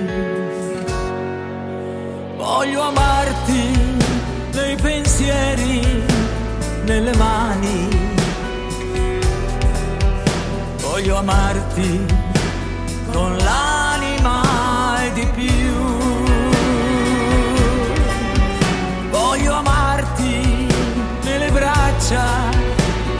Voglio 2.38 2.82
amarti 2.82 3.64
nei 4.54 4.76
pensieri, 4.78 6.04
nelle 6.86 7.16
mani. 7.18 8.01
Voglio 10.92 11.16
amarti 11.16 12.06
con 13.14 13.38
l'anima 13.38 15.04
e 15.06 15.14
di 15.14 15.26
più. 15.34 15.74
Voglio 19.10 19.54
amarti 19.54 20.68
nelle 21.24 21.50
braccia, 21.50 22.50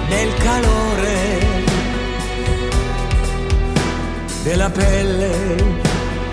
nel 0.10 0.34
calore 0.34 1.40
della 4.44 4.70
pelle 4.70 5.56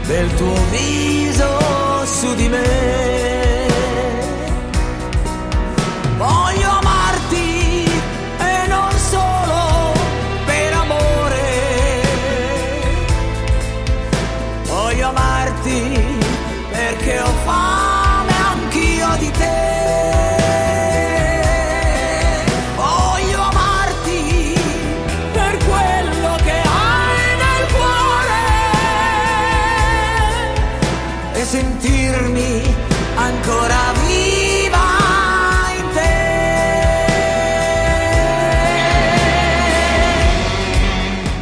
del 0.06 0.34
tuo 0.34 0.54
viso 0.70 2.04
su 2.04 2.34
di 2.34 2.48
me. 2.48 3.17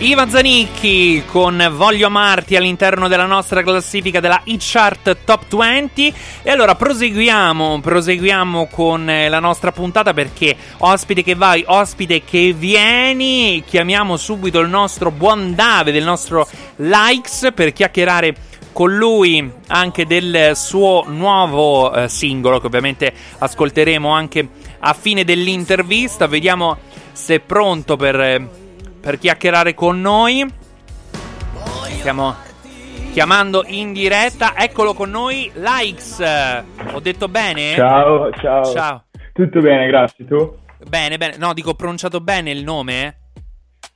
Te. 0.07 0.17
Iva 0.17 0.29
Zanicchi 0.29 1.25
con 1.27 1.69
Voglio 1.73 2.07
amarti 2.07 2.55
all'interno 2.55 3.09
della 3.09 3.27
nostra 3.27 3.63
classifica 3.63 4.21
della 4.21 4.41
Hit 4.45 4.61
Chart 4.63 5.17
Top 5.25 5.55
20 5.55 6.15
e 6.43 6.51
allora 6.51 6.77
proseguiamo, 6.77 7.81
proseguiamo 7.81 8.69
con 8.71 9.11
eh, 9.11 9.29
la 9.29 9.41
nostra 9.41 9.73
puntata 9.73 10.15
perché 10.15 10.57
ospite 10.79 11.25
che 11.25 11.35
vai, 11.35 11.65
ospite 11.67 12.23
che 12.23 12.55
vieni, 12.57 13.65
chiamiamo 13.67 14.17
subito 14.17 14.61
il 14.61 14.69
nostro 14.69 15.11
buon 15.11 15.57
Dave 15.57 15.91
del 15.91 16.05
nostro 16.05 16.49
Likes 16.77 17.51
per 17.53 17.73
chiacchierare 17.73 18.37
con 18.73 18.95
lui 18.95 19.51
anche 19.69 20.07
del 20.07 20.53
suo 20.55 21.05
nuovo 21.09 21.93
eh, 21.93 22.09
singolo 22.09 22.61
che 22.61 22.67
ovviamente 22.67 23.13
ascolteremo 23.39 24.09
anche 24.11 24.49
a 24.79 24.93
fine 24.93 25.25
dell'intervista. 25.25 26.29
Vediamo 26.29 26.79
se 27.13 27.37
è 27.37 27.41
pronto 27.41 27.97
per, 27.97 28.21
eh, 28.21 28.49
per 29.07 29.19
chiacchierare 29.21 29.73
con 29.73 30.01
noi. 30.01 30.45
Stiamo 32.01 32.35
chiamando 33.13 33.63
in 33.65 33.93
diretta. 33.93 34.57
Eccolo 34.57 34.95
con 34.95 35.11
noi, 35.11 35.49
Likes. 35.55 36.19
Ho 36.91 36.99
detto 36.99 37.29
bene? 37.29 37.75
Ciao, 37.77 38.33
ciao. 38.33 38.65
Ciao. 38.65 39.05
Tutto 39.33 39.61
bene, 39.61 39.87
grazie. 39.87 40.25
Tu? 40.25 40.57
Bene, 40.89 41.19
bene. 41.19 41.37
No, 41.37 41.55
dico, 41.55 41.71
ho 41.71 41.75
pronunciato 41.75 42.21
bene 42.21 42.51
il 42.51 42.65
nome? 42.65 43.19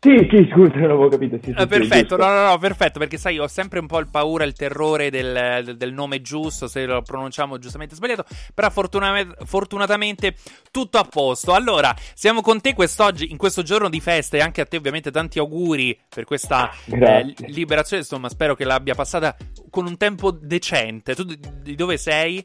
Sì, 0.03 0.17
sì, 0.31 0.49
scusa, 0.51 0.73
non 0.77 0.85
avevo 0.85 1.09
capito. 1.09 1.37
Sì, 1.43 1.53
sì, 1.53 1.55
sì, 1.59 1.67
perfetto, 1.67 2.17
no, 2.17 2.25
no, 2.27 2.47
no, 2.49 2.59
perfetto, 2.59 2.99
perché 2.99 3.19
sai, 3.19 3.39
ho 3.39 3.47
sempre 3.49 3.81
un 3.81 3.87
po' 3.87 3.99
il 3.99 4.09
paura, 4.11 4.45
il 4.45 4.55
terrore 4.55 5.11
del, 5.11 5.61
del- 5.63 5.77
del 5.77 5.93
nome 5.93 6.23
giusto, 6.23 6.69
se 6.69 6.87
lo 6.87 7.03
pronunciamo 7.03 7.59
giustamente 7.59 7.95
sbagliato, 7.95 8.25
però 8.55 8.71
fortuna- 8.71 9.23
fortunatamente 9.45 10.35
tutto 10.71 10.97
a 10.97 11.05
posto. 11.05 11.53
Allora, 11.53 11.95
siamo 12.15 12.41
con 12.41 12.63
te 12.63 12.73
quest'oggi, 12.73 13.31
in 13.31 13.37
questo 13.37 13.61
giorno 13.63 13.91
di 13.91 14.01
festa 14.01 14.39
e 14.39 14.41
anche 14.41 14.63
a 14.63 14.65
te 14.65 14.79
ovviamente 14.79 15.11
tanti 15.11 15.39
auguri 15.39 15.95
per 16.09 16.25
questa 16.25 16.71
eh, 16.87 17.35
liberazione, 17.49 18.01
insomma, 18.01 18.31
spero 18.31 18.55
che 18.55 18.65
l'abbia 18.65 18.95
passata 18.95 19.37
con 19.69 19.85
un 19.85 19.99
tempo 19.99 20.31
decente. 20.31 21.15
Tu 21.15 21.25
di, 21.25 21.75
dove 21.75 21.99
sei? 21.99 22.43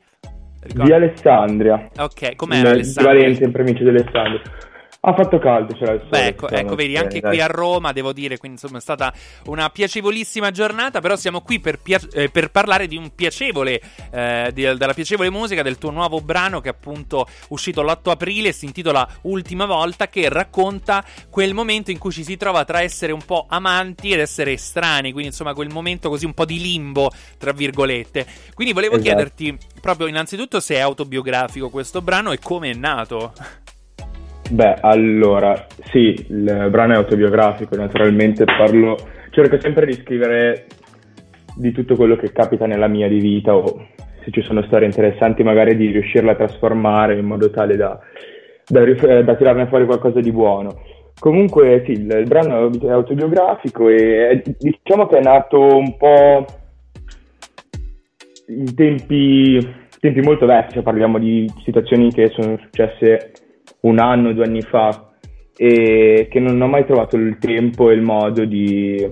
Di 0.73 0.91
Alessandria. 0.91 1.89
Ok, 1.99 2.35
com'è 2.35 2.57
In- 2.59 2.65
Alessandria? 2.65 3.13
Di 3.13 3.19
Valencia, 3.21 3.43
in 3.45 3.51
provincia 3.53 3.83
di 3.83 3.89
Alessandria. 3.89 4.41
Ha 5.07 5.13
fatto 5.13 5.37
caldo, 5.37 5.75
c'era 5.75 5.93
il 5.93 5.99
sole. 5.99 6.09
Beh, 6.09 6.25
ecco, 6.29 6.45
stiamo 6.47 6.65
ecco, 6.65 6.75
vedi, 6.75 6.93
bene, 6.93 7.05
anche 7.05 7.19
dai. 7.19 7.31
qui 7.33 7.41
a 7.41 7.45
Roma, 7.45 7.91
devo 7.91 8.11
dire, 8.11 8.39
quindi 8.39 8.57
insomma 8.59 8.79
è 8.79 8.81
stata 8.81 9.13
una 9.45 9.69
piacevolissima 9.69 10.49
giornata, 10.49 10.99
però 10.99 11.15
siamo 11.15 11.41
qui 11.41 11.59
per, 11.59 11.79
pia- 11.79 11.99
eh, 12.11 12.29
per 12.29 12.49
parlare 12.49 12.87
di 12.87 12.97
un 12.97 13.13
piacevole, 13.13 13.79
eh, 14.11 14.49
di- 14.51 14.63
della 14.63 14.93
piacevole 14.95 15.29
musica 15.29 15.61
del 15.61 15.77
tuo 15.77 15.91
nuovo 15.91 16.21
brano 16.21 16.59
che 16.59 16.69
è 16.69 16.71
appunto 16.71 17.27
uscito 17.49 17.83
l'8 17.83 18.09
aprile, 18.09 18.51
si 18.51 18.65
intitola 18.65 19.07
Ultima 19.21 19.65
volta, 19.67 20.07
che 20.07 20.27
racconta 20.27 21.05
quel 21.29 21.53
momento 21.53 21.91
in 21.91 21.99
cui 21.99 22.11
ci 22.11 22.23
si 22.23 22.35
trova 22.35 22.65
tra 22.65 22.81
essere 22.81 23.11
un 23.11 23.23
po' 23.23 23.45
amanti 23.47 24.11
ed 24.11 24.19
essere 24.19 24.53
estranei, 24.53 25.11
quindi 25.11 25.29
insomma 25.29 25.53
quel 25.53 25.69
momento 25.71 26.09
così 26.09 26.25
un 26.25 26.33
po' 26.33 26.45
di 26.45 26.59
limbo, 26.59 27.11
tra 27.37 27.51
virgolette. 27.51 28.25
Quindi 28.55 28.73
volevo 28.73 28.95
Esatto. 28.95 29.07
chiederti 29.09 29.57
proprio 29.79 30.07
innanzitutto 30.07 30.59
se 30.59 30.75
è 30.75 30.79
autobiografico 30.79 31.69
questo 31.69 32.01
brano 32.01 32.31
e 32.31 32.39
come 32.39 32.71
è 32.71 32.73
nato. 32.73 33.33
Beh, 34.51 34.75
allora, 34.81 35.65
sì, 35.91 36.13
il 36.29 36.67
brano 36.69 36.93
è 36.93 36.97
autobiografico, 36.97 37.75
naturalmente 37.75 38.45
parlo, 38.45 38.95
cerco 39.31 39.59
sempre 39.59 39.87
di 39.87 39.93
scrivere 39.93 40.67
di 41.55 41.71
tutto 41.71 41.95
quello 41.95 42.15
che 42.15 42.31
capita 42.31 42.67
nella 42.67 42.87
mia 42.87 43.07
di 43.07 43.19
vita 43.19 43.55
o 43.55 43.87
se 44.23 44.31
ci 44.31 44.41
sono 44.43 44.61
storie 44.63 44.87
interessanti 44.87 45.41
magari 45.41 45.75
di 45.75 45.89
riuscirle 45.89 46.31
a 46.31 46.35
trasformare 46.35 47.17
in 47.17 47.25
modo 47.25 47.49
tale 47.49 47.75
da, 47.75 47.97
da, 48.67 48.81
eh, 48.83 49.23
da 49.23 49.35
tirarne 49.35 49.67
fuori 49.67 49.85
qualcosa 49.85 50.19
di 50.19 50.31
buono. 50.31 50.81
Comunque 51.17 51.81
sì, 51.85 51.91
il, 51.91 52.11
il 52.11 52.27
brano 52.27 52.69
è 52.71 52.89
autobiografico 52.89 53.89
e 53.89 54.27
è- 54.29 54.41
diciamo 54.59 55.07
che 55.07 55.17
è 55.17 55.21
nato 55.21 55.59
un 55.59 55.97
po' 55.97 56.45
in 58.47 58.75
tempi, 58.75 59.59
tempi 59.99 60.21
molto 60.21 60.45
vecchi, 60.45 60.73
cioè 60.73 60.83
parliamo 60.83 61.17
di 61.17 61.51
situazioni 61.63 62.11
che 62.11 62.29
sono 62.29 62.57
successe 62.57 63.31
un 63.85 63.99
anno, 63.99 64.33
due 64.33 64.45
anni 64.45 64.61
fa 64.61 65.09
e 65.57 66.27
che 66.29 66.39
non 66.39 66.61
ho 66.61 66.67
mai 66.67 66.85
trovato 66.85 67.15
il 67.15 67.37
tempo 67.39 67.89
e 67.89 67.93
il 67.93 68.01
modo 68.01 68.43
di 68.43 69.07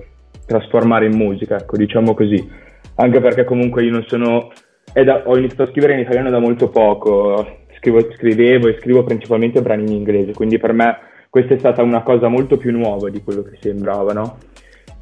trasformare 0.46 1.06
in 1.06 1.16
musica, 1.16 1.56
ecco, 1.56 1.76
diciamo 1.76 2.14
così. 2.14 2.62
Anche 2.96 3.20
perché 3.20 3.44
comunque 3.44 3.82
io 3.82 3.92
non 3.92 4.04
sono... 4.06 4.50
da- 4.92 5.22
ho 5.24 5.36
iniziato 5.38 5.62
a 5.62 5.68
scrivere 5.68 5.94
in 5.94 6.00
italiano 6.00 6.30
da 6.30 6.38
molto 6.38 6.68
poco, 6.68 7.62
Scrivo- 7.78 8.12
scrivevo 8.12 8.68
e 8.68 8.78
scrivo 8.80 9.04
principalmente 9.04 9.60
brani 9.60 9.82
in 9.82 9.92
inglese, 9.92 10.32
quindi 10.32 10.58
per 10.58 10.72
me 10.72 10.96
questa 11.28 11.52
è 11.52 11.58
stata 11.58 11.82
una 11.82 12.02
cosa 12.02 12.28
molto 12.28 12.56
più 12.56 12.72
nuova 12.72 13.10
di 13.10 13.22
quello 13.22 13.42
che 13.42 13.58
sembrava, 13.60 14.14
no? 14.14 14.38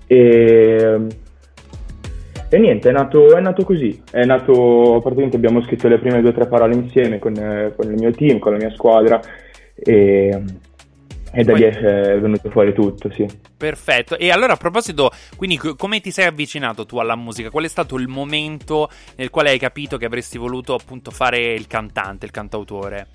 E, 0.08 0.98
e 2.48 2.58
niente, 2.58 2.88
è 2.88 2.92
nato, 2.92 3.36
è 3.36 3.40
nato 3.40 3.62
così, 3.62 4.02
è 4.10 4.24
nato, 4.24 4.98
praticamente 5.00 5.36
abbiamo 5.36 5.62
scritto 5.62 5.86
le 5.86 5.98
prime 5.98 6.20
due 6.22 6.30
o 6.30 6.32
tre 6.32 6.48
parole 6.48 6.74
insieme 6.74 7.20
con, 7.20 7.34
con 7.76 7.92
il 7.92 7.98
mio 8.00 8.10
team, 8.10 8.40
con 8.40 8.52
la 8.52 8.58
mia 8.58 8.72
squadra 8.72 9.20
e, 9.74 10.42
e 11.32 11.44
da 11.44 11.54
lì 11.54 11.62
è 11.62 12.18
venuto 12.20 12.50
fuori 12.50 12.74
tutto, 12.74 13.10
sì. 13.10 13.26
Perfetto. 13.56 14.18
E 14.18 14.30
allora 14.30 14.52
a 14.54 14.56
proposito, 14.56 15.10
quindi 15.36 15.56
co- 15.56 15.76
come 15.76 16.00
ti 16.00 16.10
sei 16.10 16.26
avvicinato 16.26 16.84
tu 16.84 16.98
alla 16.98 17.16
musica? 17.16 17.50
Qual 17.50 17.64
è 17.64 17.68
stato 17.68 17.96
il 17.96 18.08
momento 18.08 18.90
nel 19.16 19.30
quale 19.30 19.48
hai 19.50 19.58
capito 19.58 19.96
che 19.96 20.04
avresti 20.04 20.36
voluto 20.36 20.74
appunto 20.74 21.10
fare 21.10 21.54
il 21.54 21.66
cantante, 21.66 22.26
il 22.26 22.32
cantautore? 22.32 23.06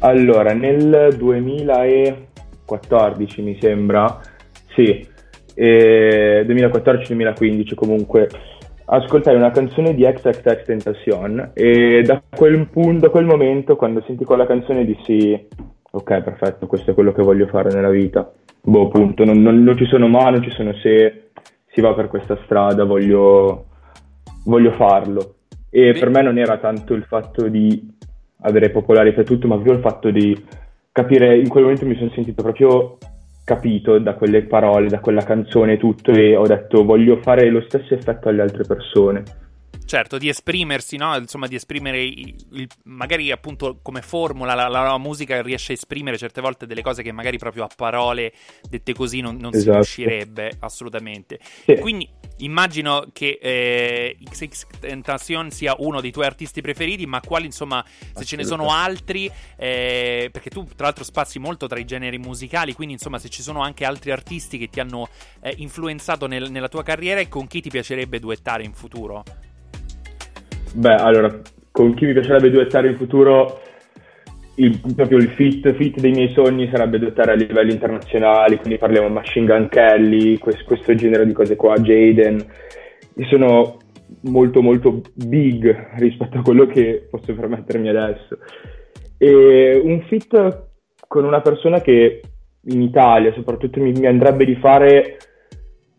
Allora, 0.00 0.52
nel 0.52 1.14
2014 1.16 3.42
mi 3.42 3.58
sembra, 3.60 4.20
sì, 4.74 5.04
eh, 5.54 6.44
2014-2015 6.46 7.74
comunque, 7.74 8.28
ascoltai 8.84 9.34
una 9.34 9.50
canzone 9.50 9.94
di 9.94 10.04
XXX 10.04 10.62
Tentacion 10.64 11.50
e 11.54 12.02
da 12.04 12.22
quel 12.30 12.68
punto, 12.68 13.06
da 13.06 13.10
quel 13.10 13.24
momento, 13.24 13.74
quando 13.74 14.04
senti 14.06 14.24
quella 14.24 14.46
canzone 14.46 14.84
dissi 14.84 15.48
ok, 15.98 16.22
perfetto, 16.22 16.66
questo 16.66 16.90
è 16.90 16.94
quello 16.94 17.12
che 17.12 17.22
voglio 17.22 17.46
fare 17.46 17.72
nella 17.72 17.90
vita. 17.90 18.30
Boh, 18.60 18.88
punto, 18.88 19.24
non, 19.24 19.40
non- 19.40 19.62
non 19.62 19.76
ci 19.76 19.86
sono 19.86 20.08
ma, 20.08 20.30
non 20.30 20.42
ci 20.42 20.50
sono 20.50 20.72
se, 20.74 21.30
si 21.68 21.80
va 21.80 21.94
per 21.94 22.08
questa 22.08 22.38
strada, 22.44 22.84
voglio, 22.84 23.66
voglio 24.44 24.72
farlo. 24.72 25.34
E 25.70 25.94
per 25.98 26.08
me 26.10 26.22
non 26.22 26.38
era 26.38 26.58
tanto 26.58 26.94
il 26.94 27.04
fatto 27.04 27.48
di 27.48 27.96
avere 28.42 28.70
popolarità 28.70 29.20
e 29.20 29.24
tutto, 29.24 29.46
ma 29.46 29.54
proprio 29.54 29.74
il 29.76 29.82
fatto 29.82 30.10
di 30.10 30.44
capire, 30.92 31.36
in 31.38 31.48
quel 31.48 31.64
momento 31.64 31.86
mi 31.86 31.96
sono 31.96 32.10
sentito 32.10 32.42
proprio 32.42 32.98
capito 33.44 33.98
da 33.98 34.14
quelle 34.14 34.42
parole, 34.42 34.88
da 34.88 35.00
quella 35.00 35.22
canzone 35.22 35.74
e 35.74 35.78
tutto 35.78 36.10
e 36.12 36.36
ho 36.36 36.46
detto 36.46 36.84
voglio 36.84 37.16
fare 37.22 37.48
lo 37.48 37.62
stesso 37.62 37.94
effetto 37.94 38.28
alle 38.28 38.42
altre 38.42 38.64
persone. 38.64 39.22
Certo, 39.88 40.18
di 40.18 40.28
esprimersi, 40.28 40.98
no? 40.98 41.16
Insomma, 41.16 41.46
di 41.46 41.54
esprimere 41.54 42.04
il, 42.04 42.34
il- 42.52 42.68
magari 42.84 43.30
appunto 43.30 43.78
come 43.80 44.02
formula 44.02 44.52
la, 44.52 44.68
la- 44.68 44.82
la 44.82 44.98
musica 44.98 45.40
riesce 45.40 45.72
a 45.72 45.76
esprimere 45.76 46.18
certe 46.18 46.42
volte 46.42 46.66
delle 46.66 46.82
cose 46.82 47.02
che 47.02 47.10
magari 47.10 47.38
proprio 47.38 47.64
a 47.64 47.70
parole 47.74 48.34
dette 48.68 48.92
così 48.92 49.20
non, 49.22 49.36
non 49.36 49.50
si 49.52 49.60
Esatto. 49.60 49.76
riuscirebbe 49.76 50.56
assolutamente. 50.60 51.40
Sì. 51.64 51.76
Quindi 51.76 52.06
immagino 52.40 53.06
che 53.14 53.38
eh, 53.40 54.18
XX 54.22 54.66
Tentacion 54.78 55.50
sia 55.50 55.74
uno 55.78 56.02
dei 56.02 56.10
tuoi 56.12 56.26
artisti 56.26 56.60
preferiti, 56.60 57.06
ma 57.06 57.20
quali 57.22 57.46
insomma, 57.46 57.82
se 58.14 58.26
ce 58.26 58.36
ne 58.36 58.44
sono 58.44 58.70
altri, 58.70 59.30
eh, 59.56 60.28
perché 60.30 60.50
tu 60.50 60.64
tra 60.66 60.84
l'altro 60.84 61.02
spazi 61.02 61.38
molto 61.38 61.66
tra 61.66 61.78
i 61.78 61.86
generi 61.86 62.18
musicali, 62.18 62.74
quindi 62.74 62.92
insomma 62.92 63.18
se 63.18 63.30
ci 63.30 63.40
sono 63.40 63.62
anche 63.62 63.86
altri 63.86 64.10
artisti 64.10 64.58
che 64.58 64.68
ti 64.68 64.80
hanno 64.80 65.08
eh, 65.40 65.54
influenzato 65.56 66.26
nel- 66.26 66.50
nella 66.50 66.68
tua 66.68 66.82
carriera 66.82 67.20
e 67.20 67.28
con 67.28 67.46
chi 67.46 67.62
ti 67.62 67.70
piacerebbe 67.70 68.18
duettare 68.20 68.64
in 68.64 68.74
futuro? 68.74 69.24
Beh, 70.74 70.94
allora, 70.94 71.40
con 71.70 71.94
chi 71.94 72.06
mi 72.06 72.12
piacerebbe 72.12 72.50
duettare 72.50 72.88
in 72.88 72.96
futuro, 72.96 73.60
il, 74.56 74.80
proprio 74.94 75.18
il 75.18 75.28
fit, 75.30 75.72
fit 75.74 75.98
dei 76.00 76.12
miei 76.12 76.32
sogni 76.32 76.68
sarebbe 76.70 76.98
duettare 76.98 77.32
a 77.32 77.34
livelli 77.34 77.72
internazionali, 77.72 78.56
quindi 78.56 78.78
parliamo 78.78 79.08
Machine 79.08 79.46
Gun 79.46 79.68
Kelly, 79.68 80.38
quest- 80.38 80.64
questo 80.64 80.94
genere 80.94 81.26
di 81.26 81.32
cose 81.32 81.56
qua, 81.56 81.76
Jaden, 81.76 82.44
che 83.14 83.24
sono 83.24 83.78
molto 84.22 84.62
molto 84.62 85.02
big 85.14 85.90
rispetto 85.96 86.38
a 86.38 86.42
quello 86.42 86.66
che 86.66 87.06
posso 87.10 87.34
permettermi 87.34 87.88
adesso. 87.88 88.38
E 89.16 89.80
un 89.82 90.00
fit 90.02 90.66
con 91.06 91.24
una 91.24 91.40
persona 91.40 91.80
che 91.80 92.20
in 92.62 92.82
Italia 92.82 93.32
soprattutto 93.32 93.80
mi, 93.80 93.92
mi 93.92 94.06
andrebbe 94.06 94.44
di 94.44 94.56
fare, 94.56 95.16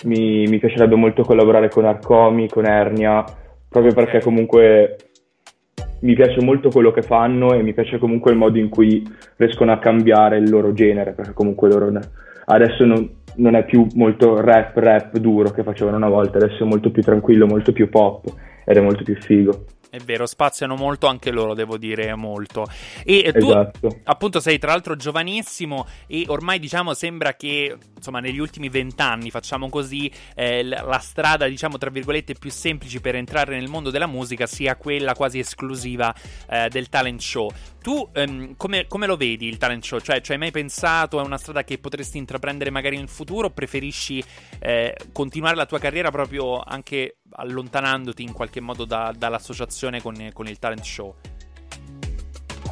mi, 0.05 0.45
mi 0.47 0.59
piacerebbe 0.59 0.95
molto 0.95 1.23
collaborare 1.23 1.69
con 1.69 1.85
Arcomi, 1.85 2.49
con 2.49 2.65
Ernia, 2.65 3.23
proprio 3.69 3.93
perché 3.93 4.19
comunque 4.21 4.97
mi 6.01 6.13
piace 6.13 6.41
molto 6.41 6.69
quello 6.69 6.91
che 6.91 7.01
fanno 7.01 7.53
e 7.53 7.61
mi 7.61 7.73
piace 7.73 7.97
comunque 7.97 8.31
il 8.31 8.37
modo 8.37 8.57
in 8.57 8.69
cui 8.69 9.03
riescono 9.35 9.71
a 9.71 9.79
cambiare 9.79 10.37
il 10.37 10.49
loro 10.49 10.73
genere, 10.73 11.11
perché 11.11 11.33
comunque 11.33 11.69
loro 11.69 11.89
ne- 11.89 11.99
adesso 12.45 12.85
non, 12.85 13.07
non 13.35 13.55
è 13.55 13.65
più 13.65 13.85
molto 13.95 14.39
rap 14.41 14.75
rap 14.77 15.17
duro 15.17 15.51
che 15.51 15.63
facevano 15.63 15.97
una 15.97 16.09
volta, 16.09 16.37
adesso 16.37 16.63
è 16.63 16.67
molto 16.67 16.91
più 16.91 17.01
tranquillo, 17.01 17.45
molto 17.45 17.71
più 17.71 17.89
pop 17.89 18.25
ed 18.65 18.77
è 18.77 18.81
molto 18.81 19.03
più 19.03 19.15
figo. 19.15 19.65
È 19.90 19.98
vero, 19.98 20.26
spaziano 20.28 20.76
molto 20.76 21.07
anche 21.07 21.32
loro, 21.32 21.56
devo 21.56 21.78
dire 21.78 22.14
molto. 22.16 22.68
E 23.03 23.34
tu, 23.34 23.49
Esatto. 23.49 23.99
appunto, 24.03 24.40
sei 24.40 24.60
tra 24.60 24.72
l'altro 24.72 24.95
giovanissimo 24.95 25.88
e 26.06 26.26
ormai, 26.28 26.60
diciamo, 26.60 26.94
sembra 26.94 27.36
che, 27.36 27.76
insomma, 27.95 28.20
negli 28.20 28.38
ultimi 28.38 28.70
vent'anni, 28.70 29.32
facciamo 29.32 29.68
così, 29.70 30.11
eh, 30.36 30.64
la 30.64 30.84
la 30.84 30.99
strada, 30.99 31.48
diciamo, 31.48 31.78
tra 31.78 31.90
virgolette, 31.90 32.34
più 32.34 32.52
semplice 32.52 32.99
per 32.99 33.16
entrare 33.16 33.56
nel 33.57 33.68
mondo 33.68 33.90
della 33.90 34.07
musica 34.07 34.45
sia 34.45 34.76
quella 34.76 35.14
quasi 35.14 35.40
esclusiva 35.40 36.14
eh, 36.49 36.70
del 36.70 36.90
talent 36.90 37.22
show. 37.22 37.49
Tu 37.82 38.10
ehm, 38.14 38.56
come, 38.57 38.86
come 38.88 39.07
lo 39.07 39.16
vedi 39.16 39.48
il 39.48 39.57
talent 39.57 39.84
show? 39.84 39.99
Cioè, 39.99 40.22
ci 40.22 40.34
hai 40.34 40.38
mai 40.38 40.52
pensato? 40.52 41.20
È 41.20 41.24
una 41.24 41.38
strada 41.38 41.64
che 41.64 41.78
potresti 41.80 42.18
intraprendere 42.18 42.70
magari 42.70 42.98
in 42.98 43.07
futuro? 43.07 43.48
O 43.48 43.49
preferisci 43.52 44.24
eh, 44.60 44.95
continuare 45.11 45.56
la 45.56 45.66
tua 45.66 45.80
carriera 45.80 46.11
proprio 46.11 46.60
anche 46.60 47.18
allontanandoti 47.31 48.23
in 48.23 48.34
qualche 48.34 48.61
modo 48.61 48.85
da- 48.85 49.14
dall'associazione 49.18 50.01
con, 50.01 50.15
con 50.34 50.47
il 50.47 50.60
talent 50.60 50.84
show? 50.84 51.15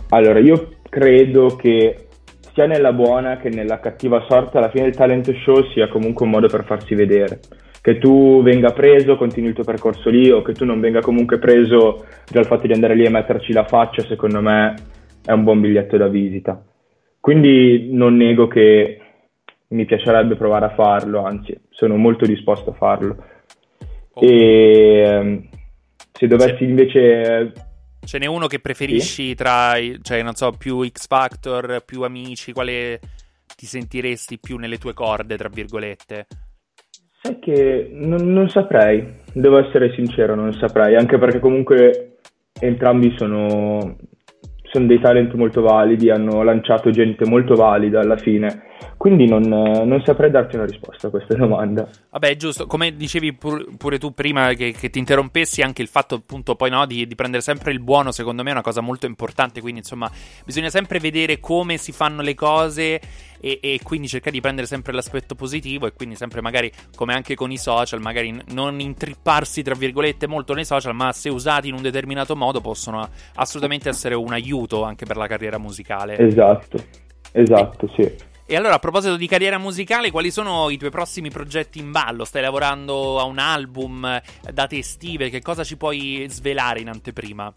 Allora, 0.09 0.39
io 0.39 0.77
credo 0.89 1.55
che 1.55 2.07
sia 2.53 2.65
nella 2.65 2.93
buona 2.93 3.37
che 3.37 3.49
nella 3.49 3.79
cattiva 3.79 4.25
sorte, 4.27 4.57
alla 4.57 4.69
fine 4.69 4.87
il 4.87 4.95
talent 4.95 5.31
show 5.43 5.69
sia 5.71 5.87
comunque 5.89 6.25
un 6.25 6.31
modo 6.31 6.47
per 6.47 6.65
farsi 6.65 6.95
vedere. 6.95 7.39
Che 7.81 7.99
tu 7.99 8.41
venga 8.41 8.71
preso, 8.71 9.15
continui 9.15 9.49
il 9.49 9.55
tuo 9.55 9.63
percorso 9.63 10.09
lì, 10.09 10.31
o 10.31 10.41
che 10.41 10.53
tu 10.53 10.65
non 10.65 10.79
venga 10.79 11.01
comunque 11.01 11.37
preso, 11.37 12.05
il 12.33 12.45
fatto 12.45 12.65
di 12.65 12.73
andare 12.73 12.95
lì 12.95 13.05
e 13.05 13.09
metterci 13.09 13.53
la 13.53 13.65
faccia, 13.65 14.01
secondo 14.03 14.41
me 14.41 14.73
è 15.23 15.31
un 15.31 15.43
buon 15.43 15.61
biglietto 15.61 15.97
da 15.97 16.07
visita. 16.07 16.63
Quindi 17.19 17.89
non 17.91 18.15
nego 18.15 18.47
che 18.47 19.01
mi 19.69 19.85
piacerebbe 19.85 20.35
provare 20.35 20.65
a 20.65 20.73
farlo, 20.73 21.23
anzi, 21.23 21.55
sono 21.69 21.95
molto 21.95 22.25
disposto 22.25 22.71
a 22.71 22.73
farlo. 22.73 23.23
E 24.21 24.99
ehm, 24.99 25.49
se 26.11 26.27
dovessi 26.27 26.63
invece 26.63 27.53
Ce 28.07 28.17
n'è 28.19 28.25
uno 28.25 28.47
che 28.47 28.59
preferisci 28.59 29.35
tra, 29.35 29.75
i- 29.75 29.99
cioè, 30.01 30.23
non 30.23 30.33
so, 30.33 30.51
più 30.51 30.87
X 30.87 31.07
Factor, 31.07 31.83
più 31.85 32.03
amici, 32.03 32.53
quale 32.53 33.01
ti 33.57 33.65
sentiresti 33.65 34.39
più 34.39 34.55
nelle 34.55 34.77
tue 34.77 34.93
corde, 34.93 35.35
tra 35.35 35.49
virgolette? 35.49 36.27
Sai 37.21 37.37
che 37.39 37.89
non, 37.91 38.31
non 38.31 38.47
saprei, 38.49 39.05
devo 39.33 39.57
essere 39.57 39.91
sincero, 39.93 40.35
non 40.35 40.53
saprei, 40.53 40.95
anche 40.95 41.17
perché 41.17 41.39
comunque 41.39 42.19
entrambi 42.59 43.13
sono, 43.17 43.97
sono 44.77 44.85
dei 44.85 44.99
talent 44.99 45.33
molto 45.33 45.61
validi, 45.61 46.09
hanno 46.09 46.43
lanciato 46.43 46.91
gente 46.91 47.25
molto 47.25 47.55
valida 47.55 47.99
alla 47.99 48.15
fine, 48.15 48.63
quindi 48.95 49.27
non, 49.27 49.41
non 49.41 50.01
saprei 50.05 50.29
darti 50.29 50.55
una 50.55 50.65
risposta 50.65 51.07
a 51.07 51.09
questa 51.09 51.35
domanda. 51.35 51.89
Vabbè, 52.11 52.35
giusto, 52.35 52.67
come 52.67 52.95
dicevi 52.95 53.33
pur- 53.33 53.75
pure 53.77 53.97
tu 53.97 54.13
prima 54.13 54.53
che, 54.53 54.71
che 54.71 54.89
ti 54.89 54.99
interrompessi, 54.99 55.61
anche 55.61 55.81
il 55.81 55.87
fatto 55.87 56.15
appunto 56.15 56.55
poi 56.55 56.69
no, 56.69 56.85
di, 56.85 57.07
di 57.07 57.15
prendere 57.15 57.41
sempre 57.41 57.71
il 57.71 57.79
buono, 57.79 58.11
secondo 58.11 58.43
me 58.43 58.49
è 58.49 58.53
una 58.53 58.61
cosa 58.61 58.81
molto 58.81 59.07
importante, 59.07 59.61
quindi 59.61 59.79
insomma 59.79 60.09
bisogna 60.45 60.69
sempre 60.69 60.99
vedere 60.99 61.39
come 61.39 61.77
si 61.77 61.91
fanno 61.91 62.21
le 62.21 62.35
cose 62.35 63.01
e, 63.39 63.59
e 63.61 63.79
quindi 63.83 64.07
cercare 64.07 64.31
di 64.31 64.41
prendere 64.41 64.67
sempre 64.67 64.93
l'aspetto 64.93 65.35
positivo 65.35 65.87
e 65.87 65.93
quindi 65.93 66.15
sempre 66.15 66.41
magari, 66.41 66.71
come 66.95 67.13
anche 67.13 67.35
con 67.35 67.51
i 67.51 67.57
social, 67.57 68.01
magari 68.01 68.31
n- 68.31 68.43
non 68.49 68.79
intripparsi 68.79 69.61
tra 69.61 69.75
virgolette 69.75 70.27
molto 70.27 70.53
nei 70.53 70.65
social, 70.65 70.95
ma 70.95 71.11
se 71.11 71.29
usati 71.29 71.67
in 71.67 71.73
un 71.73 71.81
determinato 71.81 72.35
modo 72.35 72.61
possono 72.61 73.07
assolutamente 73.35 73.89
essere 73.89 74.15
un 74.15 74.33
aiuto 74.33 74.83
anche 74.83 75.05
per 75.05 75.17
la 75.17 75.27
carriera 75.27 75.57
musicale. 75.57 76.17
Esatto, 76.17 76.83
esatto, 77.31 77.91
sì. 77.95 78.35
E 78.49 78.55
allora, 78.55 78.75
a 78.75 78.79
proposito 78.79 79.17
di 79.17 79.27
carriera 79.27 79.57
musicale, 79.57 80.09
quali 80.09 80.31
sono 80.31 80.69
i 80.69 80.77
tuoi 80.77 80.89
prossimi 80.89 81.29
progetti 81.29 81.79
in 81.79 81.91
ballo? 81.91 82.23
Stai 82.23 82.41
lavorando 82.41 83.19
a 83.19 83.25
un 83.25 83.39
album, 83.39 84.05
eh, 84.05 84.21
date 84.53 84.77
estive? 84.77 85.29
Che 85.29 85.41
cosa 85.41 85.65
ci 85.65 85.75
puoi 85.75 86.25
svelare 86.29 86.79
in 86.79 86.87
anteprima? 86.87 87.51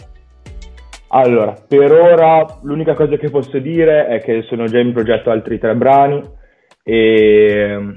Allora, 1.12 1.56
per 1.66 1.90
ora 1.90 2.46
l'unica 2.62 2.94
cosa 2.94 3.16
che 3.16 3.30
posso 3.30 3.58
dire 3.58 4.06
è 4.06 4.20
che 4.20 4.42
sono 4.42 4.66
già 4.66 4.78
in 4.78 4.92
progetto 4.92 5.30
altri 5.30 5.58
tre 5.58 5.74
brani 5.74 6.22
e... 6.84 7.92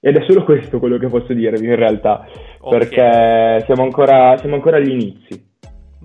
ed 0.00 0.16
è 0.16 0.24
solo 0.28 0.44
questo 0.44 0.78
quello 0.78 0.98
che 0.98 1.08
posso 1.08 1.32
dirvi 1.32 1.66
in 1.66 1.74
realtà, 1.74 2.26
perché 2.68 3.64
siamo 3.64 3.82
ancora, 3.82 4.36
siamo 4.36 4.54
ancora 4.54 4.76
agli 4.76 4.90
inizi. 4.90 5.52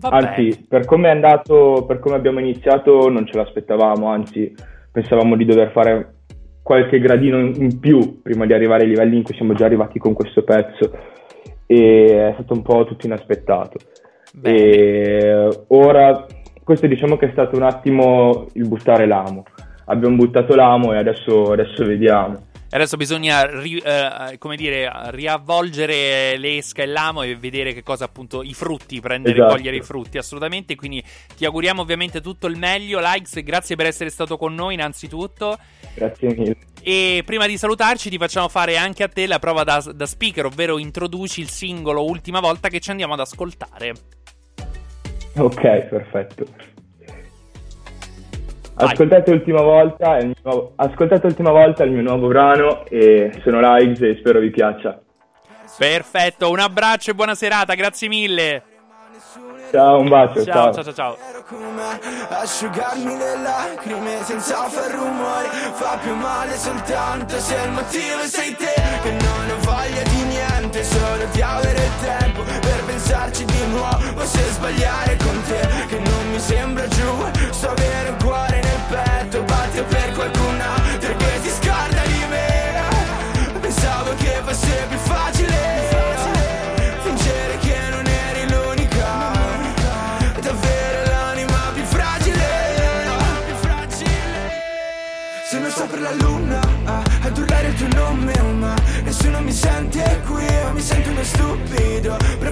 Anzi, 0.01 0.65
per 0.67 0.85
come 0.85 1.09
è 1.09 1.11
andato, 1.11 1.83
per 1.85 1.99
come 1.99 2.15
abbiamo 2.15 2.39
iniziato 2.39 3.07
non 3.09 3.27
ce 3.27 3.37
l'aspettavamo, 3.37 4.07
anzi 4.07 4.51
pensavamo 4.91 5.35
di 5.35 5.45
dover 5.45 5.71
fare 5.71 6.13
qualche 6.63 6.99
gradino 6.99 7.37
in 7.37 7.53
in 7.57 7.79
più 7.79 8.21
prima 8.23 8.45
di 8.45 8.53
arrivare 8.53 8.83
ai 8.83 8.89
livelli 8.89 9.17
in 9.17 9.23
cui 9.23 9.35
siamo 9.35 9.53
già 9.53 9.65
arrivati 9.65 9.99
con 9.99 10.13
questo 10.13 10.43
pezzo 10.43 10.91
e 11.67 12.29
è 12.29 12.33
stato 12.33 12.53
un 12.53 12.63
po' 12.63 12.85
tutto 12.85 13.05
inaspettato. 13.05 13.77
E 14.41 15.63
ora, 15.67 16.25
questo 16.63 16.87
diciamo 16.87 17.17
che 17.17 17.27
è 17.27 17.31
stato 17.31 17.55
un 17.55 17.63
attimo 17.63 18.47
il 18.53 18.67
buttare 18.67 19.05
l'amo. 19.07 19.43
Abbiamo 19.85 20.15
buttato 20.15 20.55
l'amo 20.55 20.93
e 20.93 20.97
adesso, 20.97 21.51
adesso 21.51 21.83
vediamo. 21.83 22.47
Adesso 22.71 22.97
bisogna, 22.97 23.45
ri- 23.47 23.81
eh, 23.83 24.37
come 24.37 24.55
dire, 24.55 24.87
riavvolgere 25.09 26.37
l'esca 26.37 26.83
e 26.83 26.85
l'amo 26.85 27.23
e 27.23 27.35
vedere 27.35 27.73
che 27.73 27.81
cosa 27.81 28.05
appunto 28.05 28.43
i 28.43 28.53
frutti, 28.53 28.99
prendere 28.99 29.35
e 29.35 29.39
Esatto. 29.39 29.55
cogliere 29.55 29.77
i 29.77 29.81
frutti 29.81 30.19
assolutamente. 30.19 30.75
Quindi 30.75 31.03
ti 31.35 31.45
auguriamo 31.45 31.81
ovviamente 31.81 32.21
tutto 32.21 32.45
il 32.45 32.57
meglio. 32.57 32.99
Likes, 32.99 33.41
grazie 33.41 33.75
per 33.75 33.87
essere 33.87 34.11
stato 34.11 34.37
con 34.37 34.53
noi 34.53 34.75
innanzitutto. 34.75 35.57
Grazie 35.95 36.27
mille. 36.35 36.57
E 36.81 37.23
prima 37.25 37.45
di 37.45 37.57
salutarci 37.57 38.09
ti 38.09 38.17
facciamo 38.17 38.47
fare 38.47 38.77
anche 38.77 39.03
a 39.03 39.07
te 39.07 39.27
la 39.27 39.39
prova 39.39 39.63
da, 39.63 39.83
da 39.93 40.05
speaker, 40.05 40.45
ovvero 40.45 40.77
introduci 40.77 41.41
il 41.41 41.49
singolo 41.49 42.05
ultima 42.05 42.39
volta 42.39 42.69
che 42.69 42.79
ci 42.79 42.91
andiamo 42.91 43.13
ad 43.13 43.19
ascoltare. 43.19 43.93
Ok, 45.37 45.61
perfetto. 45.61 46.45
Ascoltate 48.81 49.31
l'ultima 49.31 49.61
volta, 49.61 50.17
il 50.17 50.27
mio 50.27 50.35
nuovo- 50.41 50.73
ascoltate 50.77 51.27
l'ultima 51.27 51.51
volta 51.51 51.83
il 51.83 51.91
mio 51.91 52.01
nuovo 52.01 52.27
brano 52.27 52.85
e 52.85 53.29
sono 53.43 53.59
Lives 53.59 53.99
e 54.01 54.15
spero 54.19 54.39
vi 54.39 54.49
piaccia. 54.51 55.01
Perfetto, 55.77 56.49
un 56.49 56.59
abbraccio 56.59 57.11
e 57.11 57.13
buona 57.13 57.35
serata, 57.35 57.73
grazie 57.73 58.07
mille. 58.07 58.63
Ciao, 59.71 59.99
un 59.99 60.09
bacio. 60.09 60.43
Ciao, 60.43 60.73
ciao, 60.73 60.83
ciao, 60.83 60.93
ciao. 60.93 61.17
Asciugarmi 62.29 63.17
le 63.17 63.35
lacrime 63.37 64.23
senza 64.23 64.67
far 64.69 64.91
rumore 64.91 65.47
Fa 65.73 65.97
più 66.01 66.13
male 66.15 66.57
soltanto 66.57 67.39
se 67.39 67.55
il 67.65 67.71
motivo 67.71 68.21
sei 68.25 68.55
te 68.55 68.73
Che 69.01 69.11
non 69.11 69.49
ho 69.49 69.59
voglia 69.63 70.03
di 70.03 70.21
niente, 70.23 70.83
solo 70.83 71.25
di 71.31 71.41
avere 71.41 71.83
il 71.83 71.91
tempo 72.01 72.41
Per 72.43 72.83
pensarci 72.85 73.45
di 73.45 73.65
nuovo 73.67 74.25
se 74.25 74.43
sbagliare 74.51 75.17
con 75.17 75.41
te 75.43 75.67
Che 75.87 75.99
non 75.99 76.31
mi 76.31 76.39
sembra 76.39 76.87
giù, 76.87 77.25
sto 77.51 77.69
avere 77.69 78.09
un 78.09 78.17
cuore 78.23 78.61
nel 78.61 78.81
petto 78.89 79.41
Batte 79.43 79.83
per 79.83 80.11
qualcun 80.13 80.59
altro 80.61 81.15
che 81.15 81.39
si 81.41 81.49
scorda 81.49 82.01
di 82.05 82.25
me 82.29 83.59
Pensavo 83.59 84.13
che 84.15 84.41
fosse 84.43 84.85
più 84.89 84.98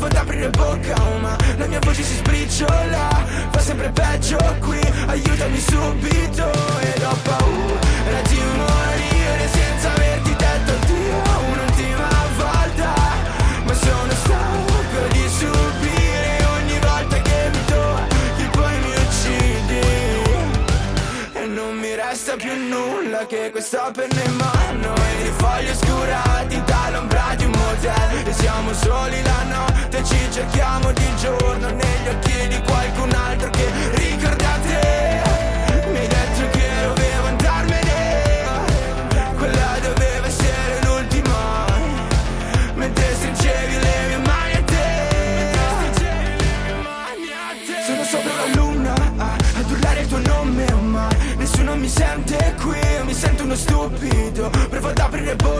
ad 0.07 0.15
aprire 0.15 0.49
bocca 0.49 0.95
ma 1.19 1.35
la 1.57 1.67
mia 1.67 1.79
voce 1.79 2.01
si 2.01 2.15
sbriciola 2.15 3.07
Fa 3.51 3.59
sempre 3.59 3.89
peggio 3.89 4.38
qui 4.59 4.79
Aiutami 5.07 5.59
subito. 5.59 6.49
Ed 6.79 7.03
ho 7.03 7.17
paura 7.23 8.21
di 8.27 8.39
morire 8.55 9.47
senza 9.51 9.91
averti 9.93 10.35
detto 10.35 10.71
addio 10.71 11.17
Un'ultima 11.51 12.09
volta. 12.38 12.93
Ma 13.65 13.73
sono 13.73 14.11
stanco 14.23 15.07
di 15.11 15.25
subire 15.39 16.45
ogni 16.55 16.79
volta 16.79 17.21
che 17.21 17.49
mi 17.51 17.65
tocchi 17.65 18.49
Poi 18.57 18.79
mi 18.79 18.93
uccidi. 19.03 19.88
E 21.34 21.45
non 21.45 21.75
mi 21.77 21.93
resta 21.95 22.35
più 22.35 22.53
nulla 22.55 23.25
che 23.25 23.51
questa 23.51 23.91
penna 23.91 24.36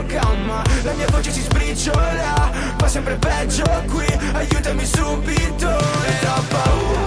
aprire 0.08 0.20
bocca 0.20 0.34
ma 0.46 0.64
la 0.84 0.94
mia 0.94 1.08
voce 1.12 1.32
si 1.32 1.42
sbriciola 1.42 2.52
Fa 2.78 2.88
sempre 2.88 3.16
peggio 3.16 3.66
qui 3.88 4.06
Aiutami 4.34 4.86
subito 4.86 5.70
E 5.70 6.28
ho 6.28 6.44
paura 6.48 7.07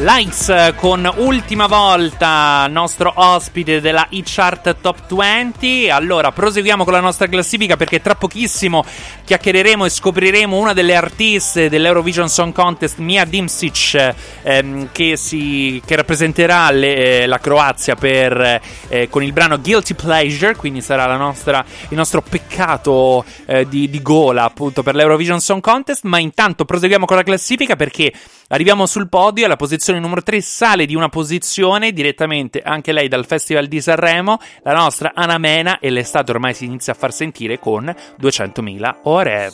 Eh, 0.00 0.74
con 0.76 1.10
ultima 1.16 1.66
volta 1.66 2.68
nostro 2.68 3.12
ospite 3.16 3.80
della 3.80 4.08
e-chart 4.08 4.76
Top 4.80 5.12
20. 5.12 5.90
Allora, 5.90 6.30
proseguiamo 6.30 6.84
con 6.84 6.92
la 6.92 7.00
nostra 7.00 7.26
classifica 7.26 7.76
perché 7.76 8.00
tra 8.00 8.14
pochissimo 8.14 8.84
chiacchiereremo 9.24 9.84
e 9.84 9.88
scopriremo 9.88 10.56
una 10.56 10.72
delle 10.72 10.94
artiste 10.94 11.68
dell'Eurovision 11.68 12.28
Song 12.28 12.52
Contest, 12.52 12.98
Mia 12.98 13.24
Dimsic, 13.24 14.14
ehm, 14.42 14.90
che, 14.92 15.16
si, 15.16 15.82
che 15.84 15.96
rappresenterà 15.96 16.70
le- 16.70 17.22
eh, 17.22 17.26
la 17.26 17.38
Croazia 17.38 17.96
per, 17.96 18.60
eh, 18.88 19.08
con 19.10 19.24
il 19.24 19.32
brano 19.32 19.60
Guilty 19.60 19.94
Pleasure, 19.94 20.54
quindi 20.54 20.80
sarà 20.80 21.16
nostra- 21.16 21.64
il 21.88 21.96
nostro 21.96 22.22
peccato 22.22 23.24
eh, 23.46 23.66
di, 23.68 23.90
di 23.90 24.00
gola 24.00 24.44
appunto 24.44 24.84
per 24.84 24.94
l'Eurovision 24.94 25.40
Song 25.40 25.60
Contest. 25.60 26.04
Ma 26.04 26.20
intanto 26.20 26.64
proseguiamo 26.64 27.04
con 27.04 27.16
la 27.16 27.24
classifica 27.24 27.74
perché 27.74 28.12
arriviamo 28.48 28.86
sul 28.86 29.08
podio 29.08 29.46
alla 29.46 29.56
posizione 29.56 29.98
numero 29.98 30.22
3, 30.22 30.40
sale 30.40 30.86
di 30.86 30.94
una 30.94 31.08
posizione 31.08 31.92
direttamente 31.92 32.60
anche 32.60 32.92
lei 32.92 33.08
dal 33.08 33.26
Festival 33.26 33.66
di 33.66 33.80
Sanremo, 33.80 34.38
la 34.62 34.74
nostra 34.74 35.12
Ana 35.14 35.38
Mena 35.38 35.78
e 35.78 35.90
l'estate 35.90 36.30
ormai 36.30 36.54
si 36.54 36.64
inizia 36.64 36.92
a 36.92 36.96
far 36.96 37.12
sentire 37.12 37.58
con 37.58 37.94
200.000 38.20 38.94
ore. 39.04 39.52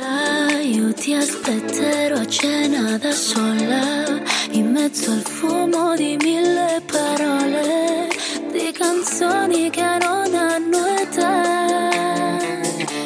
sola, 0.00 0.60
io 0.60 0.92
ti 0.94 1.14
aspetterò 1.14 2.16
a 2.16 2.26
cena 2.26 2.96
da 2.98 3.12
sola, 3.12 4.20
in 4.52 4.70
mezzo 4.70 5.10
al 5.10 5.22
fumo 5.22 5.94
di 5.96 6.16
mille 6.18 6.82
parole, 6.90 8.08
di 8.50 8.72
canzoni 8.72 9.70
che 9.70 9.98
non 10.00 10.34
hanno 10.34 10.86
età. 11.00 12.38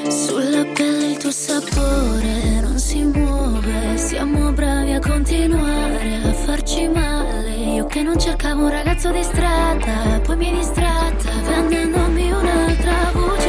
Sulla 0.09 0.65
pelle 0.73 1.07
il 1.11 1.17
tuo 1.17 1.31
sapore 1.31 2.61
non 2.61 2.74
muove, 3.15 3.97
siamo 3.97 4.53
bravi 4.53 4.93
a 4.93 5.01
continuare 5.01 6.21
a 6.25 6.33
farci 6.33 6.89
male. 6.89 7.51
Io 7.51 7.87
che 7.87 8.03
non 8.03 8.19
cercavo 8.19 8.65
un 8.65 8.71
ragazzo 8.71 9.11
di 9.11 9.23
strada, 9.23 10.21
poi 10.23 10.37
mi 10.37 10.53
distratta 10.53 11.31
vendendomi 11.43 12.31
un'altra 12.31 13.11
bugia. 13.13 13.44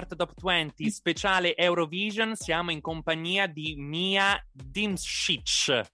Chart 0.00 0.16
Top 0.16 0.34
20 0.34 0.88
speciale 0.88 1.54
Eurovision 1.58 2.34
siamo 2.34 2.70
in 2.70 2.80
compagnia 2.80 3.46
di 3.46 3.74
Mia 3.76 4.42
Dimšić. 4.50 5.84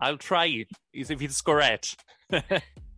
I'll 0.00 0.18
try 0.18 0.60
it 0.60 0.68
if 0.92 1.10
it's 1.10 1.40
correct. 1.40 1.96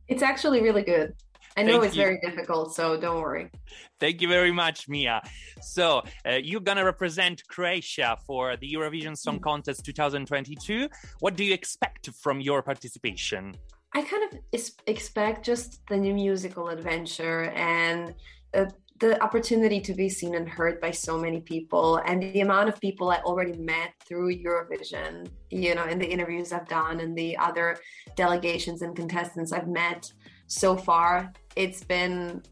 It's 0.09 0.23
actually 0.23 0.63
really 0.63 0.85
good. 0.85 1.15
I 1.57 1.63
know 1.65 1.81
Thank 1.81 1.87
it's 1.87 1.97
you. 1.97 2.03
very 2.03 2.21
difficult, 2.21 2.73
so 2.73 2.97
don't 2.97 3.21
worry. 3.21 3.51
Thank 3.99 4.21
you 4.23 4.29
very 4.29 4.53
much, 4.53 4.89
Mia. 4.89 5.21
So, 5.61 6.03
uh, 6.25 6.39
you're 6.41 6.61
going 6.61 6.79
to 6.79 6.85
represent 6.85 7.43
Croatia 7.49 8.17
for 8.25 8.57
the 8.57 8.73
Eurovision 8.73 9.17
Song 9.17 9.41
Contest 9.41 9.85
2022. 9.85 10.89
What 11.19 11.35
do 11.35 11.43
you 11.43 11.53
expect 11.53 12.11
from 12.11 12.41
your 12.41 12.63
participation? 12.63 13.57
I 13.95 14.03
kind 14.03 14.33
of 14.33 14.39
expect 14.87 15.45
just 15.45 15.81
the 15.89 15.97
new 15.97 16.15
musical 16.15 16.69
adventure 16.69 17.51
and 17.51 18.15
uh, 18.55 18.67
the 18.99 19.23
opportunity 19.23 19.81
to 19.81 19.95
be 19.95 20.09
seen 20.09 20.35
and 20.35 20.49
heard 20.49 20.81
by 20.81 20.91
so 20.91 21.19
many 21.19 21.41
people, 21.41 21.97
and 22.07 22.23
the 22.23 22.41
amount 22.41 22.69
of 22.69 22.81
people 22.81 23.11
I 23.11 23.19
already 23.19 23.57
met 23.59 23.93
through 24.07 24.35
Eurovision, 24.37 25.29
you 25.51 25.75
know, 25.75 25.85
in 25.85 25.99
the 25.99 26.09
interviews 26.09 26.53
I've 26.53 26.69
done 26.69 27.01
and 27.01 27.17
the 27.17 27.37
other 27.37 27.79
delegations 28.17 28.83
and 28.83 28.97
contestants 28.97 29.53
I've 29.53 29.69
met 29.69 30.11
so 30.47 30.77
far. 30.77 31.33
It's 31.57 31.85
been 31.85 32.43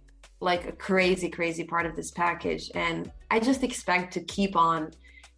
like 0.41 0.67
a 0.67 0.73
crazy, 0.73 1.29
crazy 1.29 1.65
part 1.65 1.87
of 1.87 1.97
this 1.97 2.11
package. 2.11 2.71
And 2.75 3.11
I 3.31 3.41
just 3.41 3.63
expect 3.63 4.13
to 4.15 4.21
keep 4.25 4.57
on 4.57 4.91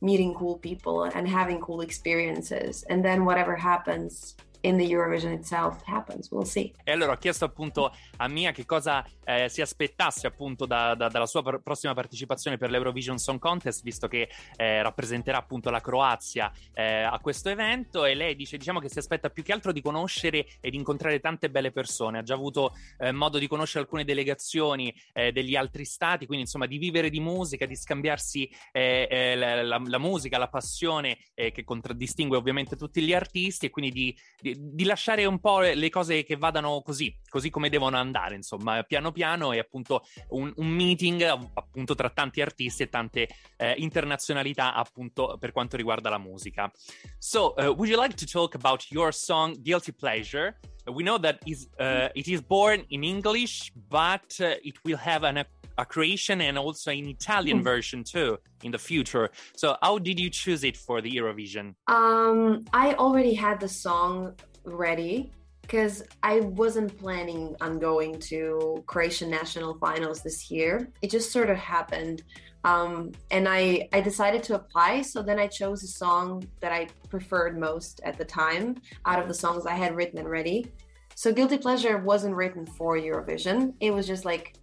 meeting 0.03 0.35
cool 0.35 0.59
people 0.59 1.05
and 1.05 1.29
having 1.29 1.61
cool 1.61 1.81
experiences. 1.81 2.85
And 2.91 3.05
then 3.05 3.25
whatever 3.25 3.55
happens 3.57 4.37
in 4.67 4.77
the 4.77 4.85
Eurovision 4.85 5.33
itself 5.33 5.83
happens. 5.87 6.31
We'll 6.31 6.45
see. 6.45 6.73
E 6.85 6.93
allora 6.93 7.13
ho 7.13 7.17
chiesto 7.17 7.45
appunto 7.45 7.93
a 8.17 8.29
Mia 8.29 8.53
che 8.53 8.65
cosa 8.65 9.05
eh, 9.25 9.49
si 9.49 9.61
aspettasse 9.61 10.27
appunto 10.27 10.67
da- 10.67 10.95
da- 10.95 11.09
dalla 11.09 11.27
sua 11.27 11.43
pr- 11.43 11.61
prossima 11.63 11.95
partecipazione 11.95 12.57
per 12.57 12.71
l'Eurovision 12.71 13.19
Song 13.19 13.39
Contest, 13.39 13.83
visto 13.83 14.09
che 14.09 14.29
eh, 14.57 14.83
rappresenterà 14.83 15.39
appunto 15.39 15.71
la 15.71 15.81
Croazia 15.81 16.51
eh, 16.75 17.03
a 17.03 17.19
questo 17.21 17.49
evento. 17.49 18.05
E 18.05 18.15
lei 18.15 18.35
dice, 18.35 18.57
diciamo 18.57 18.81
che 18.81 18.89
si 18.89 18.99
aspetta 18.99 19.31
più 19.31 19.43
che 19.43 19.53
altro 19.53 19.73
di 19.73 19.81
conoscere 19.81 20.47
e 20.61 20.71
di 20.71 20.77
incontrare 20.77 21.21
tante 21.21 21.51
belle 21.51 21.71
persone. 21.73 22.19
Ha 22.19 22.23
già 22.23 22.35
avuto 22.35 22.73
eh, 22.99 23.13
modo 23.13 23.39
di 23.39 23.47
conoscere 23.47 23.85
alcune 23.85 24.05
delegazioni 24.05 24.95
eh, 25.13 25.33
degli 25.33 25.55
altri 25.57 25.85
stati, 25.85 26.27
quindi 26.27 26.45
insomma 26.45 26.67
di 26.67 26.79
vivere 26.79 27.11
di 27.11 27.21
musica, 27.21 27.67
di 27.67 27.77
scambiarsi 27.77 28.51
eh, 28.73 29.35
la, 29.37 29.63
la- 29.63 29.83
la 29.85 29.99
musica, 29.99 30.39
la 30.39 30.49
passione 30.49 31.19
che 31.35 31.65
contraddistingue 31.65 32.37
ovviamente 32.37 32.77
tutti 32.77 33.03
gli 33.03 33.13
artisti 33.13 33.67
e 33.67 33.71
quindi 33.71 33.91
di, 33.93 34.17
di- 34.41 34.56
di 34.59 34.85
lasciare 34.85 35.25
un 35.25 35.39
po' 35.39 35.61
le 35.61 35.91
cose 35.91 36.25
che 36.25 36.37
vadano 36.37 36.83
così, 36.83 37.15
così 37.29 37.51
come 37.51 37.69
devono 37.69 37.97
andare, 37.97 38.35
insomma, 38.35 38.83
piano 38.83 39.13
piano 39.13 39.53
e 39.53 39.59
appunto 39.59 40.05
un, 40.29 40.53
un 40.57 40.67
meeting 40.67 41.23
appunto 41.23 41.95
tra 41.95 42.11
tanti 42.11 42.41
artisti 42.41 42.83
e 42.85 42.89
tante 42.89 43.29
eh, 43.57 43.75
internazionalità 43.79 44.75
appunto 44.75 45.37
per 45.39 45.53
quanto 45.53 45.77
riguarda 45.77 46.11
la 46.11 46.19
musica. 46.19 46.71
So, 47.19 47.55
uh, 47.57 47.67
would 47.67 47.89
you 47.89 48.01
like 48.01 48.15
to 48.17 48.27
talk 48.27 48.55
about 48.55 48.91
your 48.91 49.13
song 49.13 49.61
Guilty 49.61 49.93
Pleasure? 49.93 50.59
We 50.93 51.03
know 51.03 51.19
that 51.19 51.41
is 51.47 51.69
uh, 51.81 52.09
it 52.15 52.29
is 52.29 52.41
born 52.41 52.85
in 52.91 53.03
English, 53.05 53.73
but 53.91 54.39
uh, 54.41 54.55
it 54.65 54.75
will 54.85 54.97
have 54.99 55.25
an, 55.25 55.45
a 55.79 55.85
Croatian 55.85 56.41
and 56.41 56.57
also 56.59 56.91
an 56.91 57.07
Italian 57.07 57.61
Mm. 57.61 57.65
version 57.65 58.05
too 58.05 58.39
in 58.63 58.71
the 58.73 58.79
future. 58.79 59.31
So, 59.57 59.77
how 59.83 59.99
did 59.99 60.19
you 60.21 60.31
choose 60.31 60.63
it 60.65 60.77
for 60.77 61.01
the 61.01 61.11
Eurovision? 61.11 61.75
Um, 61.89 62.65
I 62.73 62.95
already 62.95 63.35
had 63.35 63.61
the 63.61 63.69
song 63.69 64.35
ready 64.65 65.31
because 65.63 66.05
I 66.23 66.41
wasn't 66.41 66.97
planning 66.97 67.57
on 67.61 67.79
going 67.81 68.21
to 68.31 68.83
Croatian 68.87 69.29
national 69.31 69.75
finals 69.79 70.21
this 70.23 70.51
year. 70.51 70.89
It 71.03 71.11
just 71.11 71.33
sort 71.33 71.51
of 71.51 71.57
happened. 71.57 72.23
Um, 72.67 73.13
and 73.31 73.49
I, 73.49 73.89
I 73.93 74.01
decided 74.01 74.43
to 74.45 74.57
apply. 74.57 75.03
So 75.03 75.23
then 75.23 75.39
I 75.39 75.47
chose 75.47 75.85
a 75.85 75.87
song 75.87 76.45
that 76.61 76.73
I 76.73 76.89
preferred 77.09 77.57
most 77.59 78.01
at 78.05 78.19
the 78.19 78.25
time 78.25 78.77
out 79.05 79.23
of 79.23 79.29
the 79.29 79.35
songs 79.35 79.67
I 79.67 79.77
had 79.77 79.95
written 79.95 80.19
and 80.19 80.29
ready. 80.29 80.73
So 81.15 81.33
Guilty 81.33 81.59
Pleasure 81.59 81.99
wasn't 81.99 82.35
written 82.35 82.67
for 82.67 82.99
Eurovision. 82.99 83.75
It 83.79 83.93
was 83.93 84.07
just 84.09 84.25
like 84.25 84.55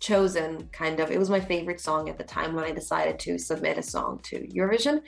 chosen 0.00 0.68
kind 0.72 0.98
of. 0.98 1.12
It 1.12 1.18
was 1.20 1.30
my 1.30 1.38
favorite 1.38 1.80
song 1.80 2.08
at 2.08 2.18
the 2.18 2.24
time 2.24 2.52
when 2.56 2.64
I 2.64 2.72
decided 2.72 3.20
to 3.20 3.38
submit 3.38 3.78
a 3.78 3.82
song 3.82 4.18
to 4.24 4.40
Eurovision. 4.48 5.00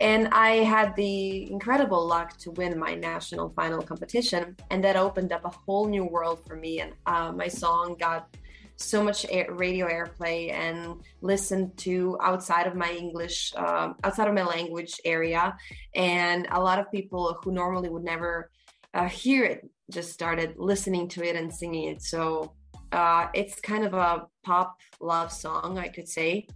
And 0.00 0.28
I 0.28 0.64
had 0.64 0.96
the 0.96 1.50
incredible 1.50 2.06
luck 2.06 2.38
to 2.38 2.52
win 2.52 2.78
my 2.78 2.94
national 2.94 3.50
final 3.50 3.82
competition. 3.82 4.56
And 4.70 4.82
that 4.82 4.96
opened 4.96 5.32
up 5.32 5.44
a 5.44 5.50
whole 5.50 5.86
new 5.86 6.06
world 6.06 6.40
for 6.46 6.56
me. 6.56 6.80
And 6.80 6.92
uh, 7.04 7.32
my 7.32 7.48
song 7.48 7.96
got 8.00 8.34
so 8.78 9.02
much 9.02 9.26
air, 9.28 9.52
radio 9.52 9.88
airplay 9.88 10.52
and 10.52 11.00
listened 11.20 11.76
to 11.78 12.16
outside 12.22 12.66
of 12.66 12.76
my 12.76 12.92
English, 12.92 13.52
um, 13.56 13.96
outside 14.04 14.28
of 14.28 14.34
my 14.34 14.44
language 14.44 14.94
area. 15.04 15.56
And 15.94 16.46
a 16.50 16.60
lot 16.60 16.78
of 16.78 16.90
people 16.90 17.38
who 17.42 17.52
normally 17.52 17.88
would 17.88 18.04
never 18.04 18.50
uh, 18.94 19.08
hear 19.08 19.44
it 19.44 19.68
just 19.90 20.12
started 20.12 20.54
listening 20.56 21.08
to 21.08 21.24
it 21.24 21.34
and 21.34 21.52
singing 21.52 21.88
it. 21.88 22.02
So 22.02 22.52
uh, 22.92 23.28
it's 23.34 23.60
kind 23.60 23.84
of 23.84 23.94
a 23.94 24.26
pop 24.44 24.76
love 25.00 25.32
song, 25.32 25.78
I 25.78 25.88
could 25.88 26.08
say. 26.08 26.46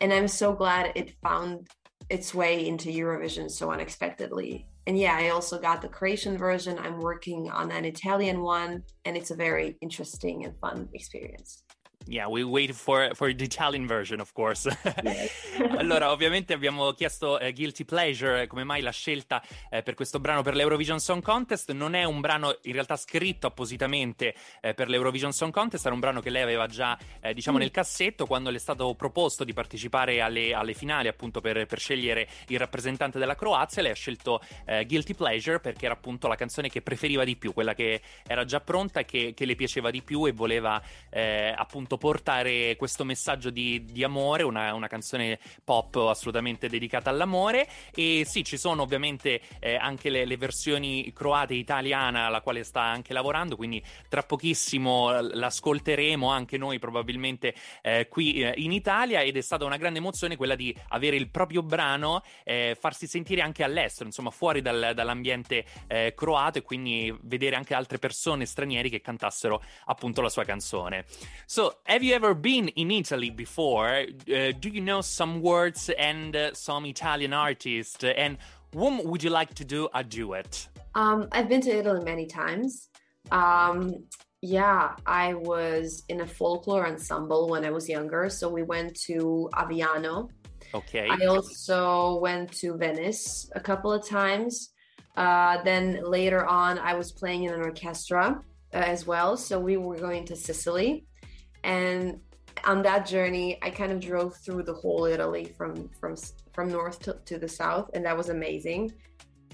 And 0.00 0.12
I'm 0.12 0.28
so 0.28 0.52
glad 0.52 0.92
it 0.94 1.14
found 1.22 1.68
its 2.10 2.34
way 2.34 2.66
into 2.66 2.90
Eurovision 2.90 3.50
so 3.50 3.70
unexpectedly. 3.70 4.66
And 4.86 4.98
yeah, 4.98 5.16
I 5.16 5.28
also 5.28 5.58
got 5.60 5.82
the 5.82 5.88
Croatian 5.88 6.36
version. 6.36 6.78
I'm 6.78 7.00
working 7.00 7.50
on 7.50 7.70
an 7.70 7.84
Italian 7.84 8.40
one, 8.40 8.82
and 9.04 9.16
it's 9.16 9.30
a 9.30 9.36
very 9.36 9.76
interesting 9.80 10.44
and 10.44 10.58
fun 10.58 10.88
experience. 10.94 11.62
Yeah, 12.10 12.26
we 12.26 12.42
wait 12.42 12.72
for, 12.72 13.14
for 13.14 13.32
the 13.32 13.44
Italian 13.44 13.86
version, 13.86 14.18
of 14.18 14.32
course. 14.32 14.68
allora, 15.78 16.10
ovviamente 16.10 16.52
abbiamo 16.52 16.90
chiesto 16.90 17.38
eh, 17.38 17.52
Guilty 17.52 17.84
Pleasure, 17.84 18.42
eh, 18.42 18.46
come 18.48 18.64
mai 18.64 18.80
la 18.80 18.90
scelta 18.90 19.40
eh, 19.70 19.84
per 19.84 19.94
questo 19.94 20.18
brano 20.18 20.42
per 20.42 20.56
l'Eurovision 20.56 20.98
Song 20.98 21.22
Contest. 21.22 21.70
Non 21.70 21.94
è 21.94 22.02
un 22.02 22.20
brano 22.20 22.58
in 22.62 22.72
realtà 22.72 22.96
scritto 22.96 23.46
appositamente 23.46 24.34
eh, 24.60 24.74
per 24.74 24.88
l'Eurovision 24.88 25.30
Song 25.30 25.52
Contest, 25.52 25.84
era 25.84 25.94
un 25.94 26.00
brano 26.00 26.20
che 26.20 26.30
lei 26.30 26.42
aveva 26.42 26.66
già, 26.66 26.98
eh, 27.20 27.32
diciamo, 27.32 27.58
Mm. 27.58 27.60
nel 27.60 27.70
cassetto 27.70 28.26
quando 28.26 28.50
le 28.50 28.56
è 28.56 28.60
stato 28.60 28.92
proposto 28.94 29.44
di 29.44 29.52
partecipare 29.52 30.20
alle, 30.20 30.52
alle 30.52 30.74
finali, 30.74 31.06
appunto, 31.06 31.40
per, 31.40 31.64
per 31.66 31.78
scegliere 31.78 32.26
il 32.48 32.58
rappresentante 32.58 33.20
della 33.20 33.36
Croazia. 33.36 33.82
Lei 33.82 33.92
ha 33.92 33.94
scelto 33.94 34.40
eh, 34.66 34.84
Guilty 34.84 35.14
Pleasure 35.14 35.60
perché 35.60 35.84
era 35.84 35.94
appunto 35.94 36.26
la 36.26 36.34
canzone 36.34 36.70
che 36.70 36.82
preferiva 36.82 37.22
di 37.22 37.36
più, 37.36 37.52
quella 37.52 37.74
che 37.74 38.00
era 38.26 38.44
già 38.44 38.60
pronta 38.60 38.98
e 38.98 39.04
che, 39.04 39.32
che 39.32 39.44
le 39.44 39.54
piaceva 39.54 39.90
di 39.90 40.02
più 40.02 40.26
e 40.26 40.32
voleva 40.32 40.82
appunto 41.10 41.98
portare 42.00 42.76
questo 42.76 43.04
messaggio 43.04 43.50
di, 43.50 43.84
di 43.84 44.02
amore, 44.02 44.42
una, 44.42 44.72
una 44.72 44.88
canzone 44.88 45.38
pop 45.62 45.96
assolutamente 45.96 46.68
dedicata 46.70 47.10
all'amore. 47.10 47.68
E 47.94 48.24
sì, 48.26 48.42
ci 48.42 48.56
sono 48.56 48.80
ovviamente 48.82 49.42
eh, 49.60 49.76
anche 49.76 50.08
le, 50.08 50.24
le 50.24 50.38
versioni 50.38 51.12
croate 51.12 51.52
e 51.52 51.58
italiana 51.58 52.24
alla 52.26 52.40
quale 52.40 52.64
sta 52.64 52.80
anche 52.80 53.12
lavorando, 53.12 53.54
quindi 53.54 53.84
tra 54.08 54.22
pochissimo 54.22 55.14
eh, 55.14 55.20
l'ascolteremo 55.34 56.30
anche 56.30 56.56
noi 56.56 56.78
probabilmente 56.78 57.54
eh, 57.82 58.08
qui 58.08 58.42
eh, 58.42 58.54
in 58.56 58.72
Italia 58.72 59.20
ed 59.20 59.36
è 59.36 59.42
stata 59.42 59.66
una 59.66 59.76
grande 59.76 59.98
emozione 59.98 60.36
quella 60.36 60.54
di 60.54 60.74
avere 60.88 61.16
il 61.16 61.28
proprio 61.28 61.62
brano, 61.62 62.22
eh, 62.44 62.74
farsi 62.80 63.06
sentire 63.06 63.42
anche 63.42 63.62
all'estero, 63.62 64.06
insomma 64.06 64.30
fuori 64.30 64.62
dal- 64.62 64.92
dall'ambiente 64.94 65.66
eh, 65.86 66.14
croato 66.16 66.56
e 66.58 66.62
quindi 66.62 67.14
vedere 67.24 67.56
anche 67.56 67.74
altre 67.74 67.98
persone 67.98 68.46
stranieri 68.46 68.88
che 68.88 69.02
cantassero 69.02 69.62
appunto 69.84 70.22
la 70.22 70.30
sua 70.30 70.44
canzone. 70.44 71.04
So, 71.44 71.79
have 71.86 72.02
you 72.02 72.14
ever 72.14 72.34
been 72.34 72.68
in 72.68 72.90
Italy 72.90 73.30
before? 73.30 73.88
Uh, 73.88 74.52
do 74.58 74.68
you 74.68 74.80
know 74.80 75.00
some 75.00 75.42
words 75.42 75.90
and 75.98 76.36
uh, 76.36 76.54
some 76.54 76.86
Italian 76.86 77.32
artists? 77.32 78.04
And 78.04 78.38
whom 78.74 79.02
would 79.04 79.22
you 79.22 79.30
like 79.30 79.54
to 79.54 79.64
do 79.64 79.88
a 79.94 80.04
duet? 80.04 80.68
Um, 80.94 81.28
I've 81.32 81.48
been 81.48 81.60
to 81.62 81.70
Italy 81.70 82.04
many 82.04 82.26
times. 82.26 82.88
Um, 83.30 84.04
yeah, 84.42 84.94
I 85.06 85.34
was 85.34 86.04
in 86.08 86.22
a 86.22 86.26
folklore 86.26 86.86
ensemble 86.86 87.48
when 87.48 87.64
I 87.64 87.70
was 87.70 87.88
younger. 87.88 88.30
So 88.30 88.48
we 88.48 88.62
went 88.62 88.94
to 89.02 89.50
Aviano. 89.54 90.30
Okay. 90.74 91.08
I 91.10 91.26
also 91.26 92.18
went 92.20 92.52
to 92.60 92.76
Venice 92.76 93.50
a 93.54 93.60
couple 93.60 93.92
of 93.92 94.06
times. 94.06 94.70
Uh, 95.16 95.62
then 95.64 96.00
later 96.02 96.46
on, 96.46 96.78
I 96.78 96.94
was 96.94 97.12
playing 97.12 97.44
in 97.44 97.52
an 97.52 97.60
orchestra 97.60 98.40
uh, 98.72 98.76
as 98.76 99.06
well. 99.06 99.36
So 99.36 99.58
we 99.58 99.76
were 99.76 99.96
going 99.96 100.24
to 100.26 100.36
Sicily. 100.36 101.04
And 101.64 102.20
on 102.64 102.82
that 102.82 103.06
journey, 103.06 103.58
I 103.62 103.70
kind 103.70 103.92
of 103.92 104.00
drove 104.00 104.36
through 104.36 104.64
the 104.64 104.74
whole 104.74 105.04
Italy 105.04 105.52
from 105.56 105.88
from 106.00 106.16
from 106.52 106.70
north 106.70 107.00
to, 107.00 107.16
to 107.24 107.38
the 107.38 107.48
south, 107.48 107.90
and 107.94 108.04
that 108.04 108.16
was 108.16 108.28
amazing. 108.28 108.92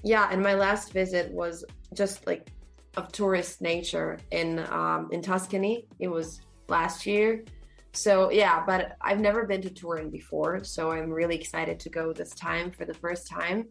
Yeah, 0.02 0.28
and 0.30 0.42
my 0.42 0.54
last 0.54 0.92
visit 0.92 1.30
was 1.32 1.64
just 1.94 2.26
like 2.26 2.50
of 2.96 3.12
tourist 3.12 3.60
nature 3.60 4.18
in 4.30 4.60
um, 4.70 5.08
in 5.12 5.22
Tuscany. 5.22 5.86
It 5.98 6.08
was 6.08 6.40
last 6.68 7.06
year. 7.06 7.44
So 7.92 8.30
yeah, 8.30 8.62
but 8.66 8.96
I've 9.00 9.20
never 9.20 9.46
been 9.46 9.62
to 9.62 9.70
Turin 9.70 10.10
before, 10.10 10.62
so 10.64 10.90
I'm 10.90 11.10
really 11.10 11.36
excited 11.36 11.80
to 11.80 11.88
go 11.88 12.12
this 12.12 12.30
time 12.30 12.70
for 12.70 12.84
the 12.84 12.94
first 12.94 13.26
time. 13.26 13.68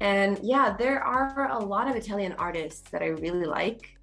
And 0.00 0.38
yeah, 0.42 0.76
there 0.78 1.02
are 1.02 1.50
a 1.50 1.58
lot 1.58 1.88
of 1.88 1.96
Italian 1.96 2.34
artists 2.38 2.88
that 2.90 3.02
I 3.02 3.06
really 3.06 3.46
like. 3.46 3.95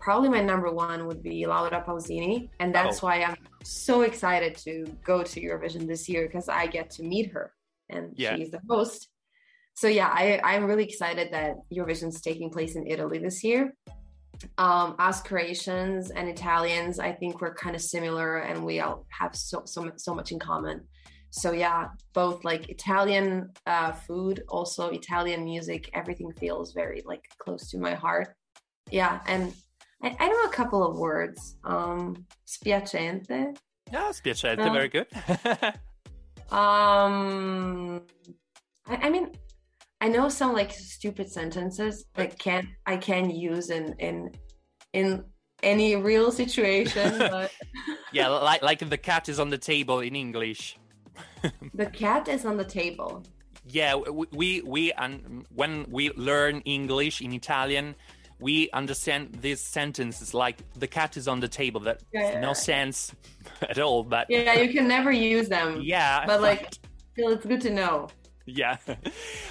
Probably 0.00 0.28
my 0.30 0.42
number 0.42 0.70
one 0.72 1.06
would 1.06 1.22
be 1.22 1.46
Laura 1.46 1.84
Pausini, 1.86 2.48
and 2.58 2.74
that's 2.74 3.02
Oh. 3.02 3.06
why 3.06 3.22
I'm 3.22 3.36
so 3.62 4.02
excited 4.02 4.56
to 4.58 4.86
go 5.04 5.22
to 5.22 5.40
Eurovision 5.40 5.86
this 5.86 6.08
year 6.08 6.26
because 6.26 6.48
I 6.48 6.66
get 6.66 6.90
to 6.92 7.02
meet 7.02 7.30
her, 7.32 7.52
and 7.90 8.12
Yeah. 8.16 8.34
she's 8.36 8.50
the 8.50 8.60
host. 8.68 9.08
So 9.74 9.86
yeah, 9.88 10.08
I, 10.08 10.40
I'm 10.42 10.64
really 10.64 10.84
excited 10.84 11.32
that 11.32 11.56
Eurovision's 11.72 12.20
taking 12.20 12.50
place 12.50 12.74
in 12.76 12.86
Italy 12.86 13.18
this 13.18 13.44
year. 13.44 13.74
Um, 14.58 14.96
us 14.98 15.22
Croatians 15.22 16.10
and 16.10 16.28
Italians, 16.28 16.98
I 16.98 17.12
think 17.12 17.40
we're 17.40 17.54
kind 17.54 17.76
of 17.76 17.82
similar, 17.82 18.38
and 18.38 18.64
we 18.64 18.80
all 18.80 19.06
have 19.10 19.36
so 19.36 19.62
so 19.66 19.90
so 19.96 20.14
much 20.14 20.32
in 20.32 20.38
common. 20.38 20.86
So 21.30 21.52
yeah, 21.52 21.90
both 22.14 22.42
like 22.42 22.68
Italian 22.70 23.50
uh, 23.66 23.92
food, 23.92 24.42
also 24.48 24.88
Italian 24.90 25.44
music, 25.44 25.90
everything 25.92 26.32
feels 26.32 26.72
very 26.72 27.02
like 27.04 27.24
close 27.38 27.70
to 27.70 27.78
my 27.78 27.94
heart. 27.94 28.34
Yeah, 28.90 29.20
and 29.26 29.52
I, 30.02 30.16
I 30.18 30.28
know 30.28 30.42
a 30.44 30.52
couple 30.52 30.82
of 30.82 30.96
words. 30.96 31.56
Um, 31.64 32.26
spiacente. 32.46 33.56
Ah, 33.92 34.10
spiacente, 34.12 34.66
Uh, 34.66 34.72
very 34.72 34.88
good. 34.88 35.06
Um, 36.50 38.02
I, 38.86 38.96
I 39.06 39.10
mean, 39.10 39.30
I 40.00 40.08
know 40.08 40.28
some 40.28 40.52
like 40.52 40.72
stupid 40.72 41.30
sentences 41.30 42.06
that 42.14 42.38
can't 42.38 42.66
I 42.86 42.96
can 42.96 43.30
use 43.30 43.70
in 43.70 43.94
in 43.98 44.32
in 44.92 45.24
any 45.62 45.94
real 45.94 46.32
situation, 46.32 47.18
but 47.18 47.52
yeah, 48.12 48.28
like 48.28 48.62
like 48.62 48.78
the 48.88 48.98
cat 48.98 49.28
is 49.28 49.38
on 49.38 49.50
the 49.50 49.58
table 49.58 50.00
in 50.00 50.16
English. 50.16 50.76
the 51.74 51.86
cat 51.86 52.26
is 52.28 52.44
on 52.44 52.56
the 52.56 52.64
table. 52.64 53.22
Yeah, 53.64 53.94
we 53.94 54.26
we, 54.32 54.62
we 54.62 54.92
and 54.92 55.46
when 55.54 55.86
we 55.88 56.10
learn 56.12 56.62
English 56.64 57.20
in 57.20 57.32
Italian, 57.32 57.94
we 58.40 58.70
understand 58.72 59.38
these 59.40 59.60
sentences 59.60 60.34
like 60.34 60.58
the 60.78 60.86
cat 60.86 61.16
is 61.16 61.28
on 61.28 61.40
the 61.40 61.48
table. 61.48 61.80
That 61.80 62.02
Yeah, 62.12 62.40
no 62.40 62.52
sense 62.52 63.14
at 63.62 63.78
all. 63.78 64.02
But 64.02 64.26
Yeah, 64.28 64.54
you 64.54 64.72
can 64.72 64.88
never 64.88 65.12
use 65.12 65.48
them. 65.48 65.80
Yeah, 65.82 66.24
but 66.26 66.40
like, 66.48 66.74
still, 67.12 67.32
it's 67.32 67.46
good 67.46 67.60
to 67.62 67.70
know. 67.70 68.08
Yeah. 68.52 68.78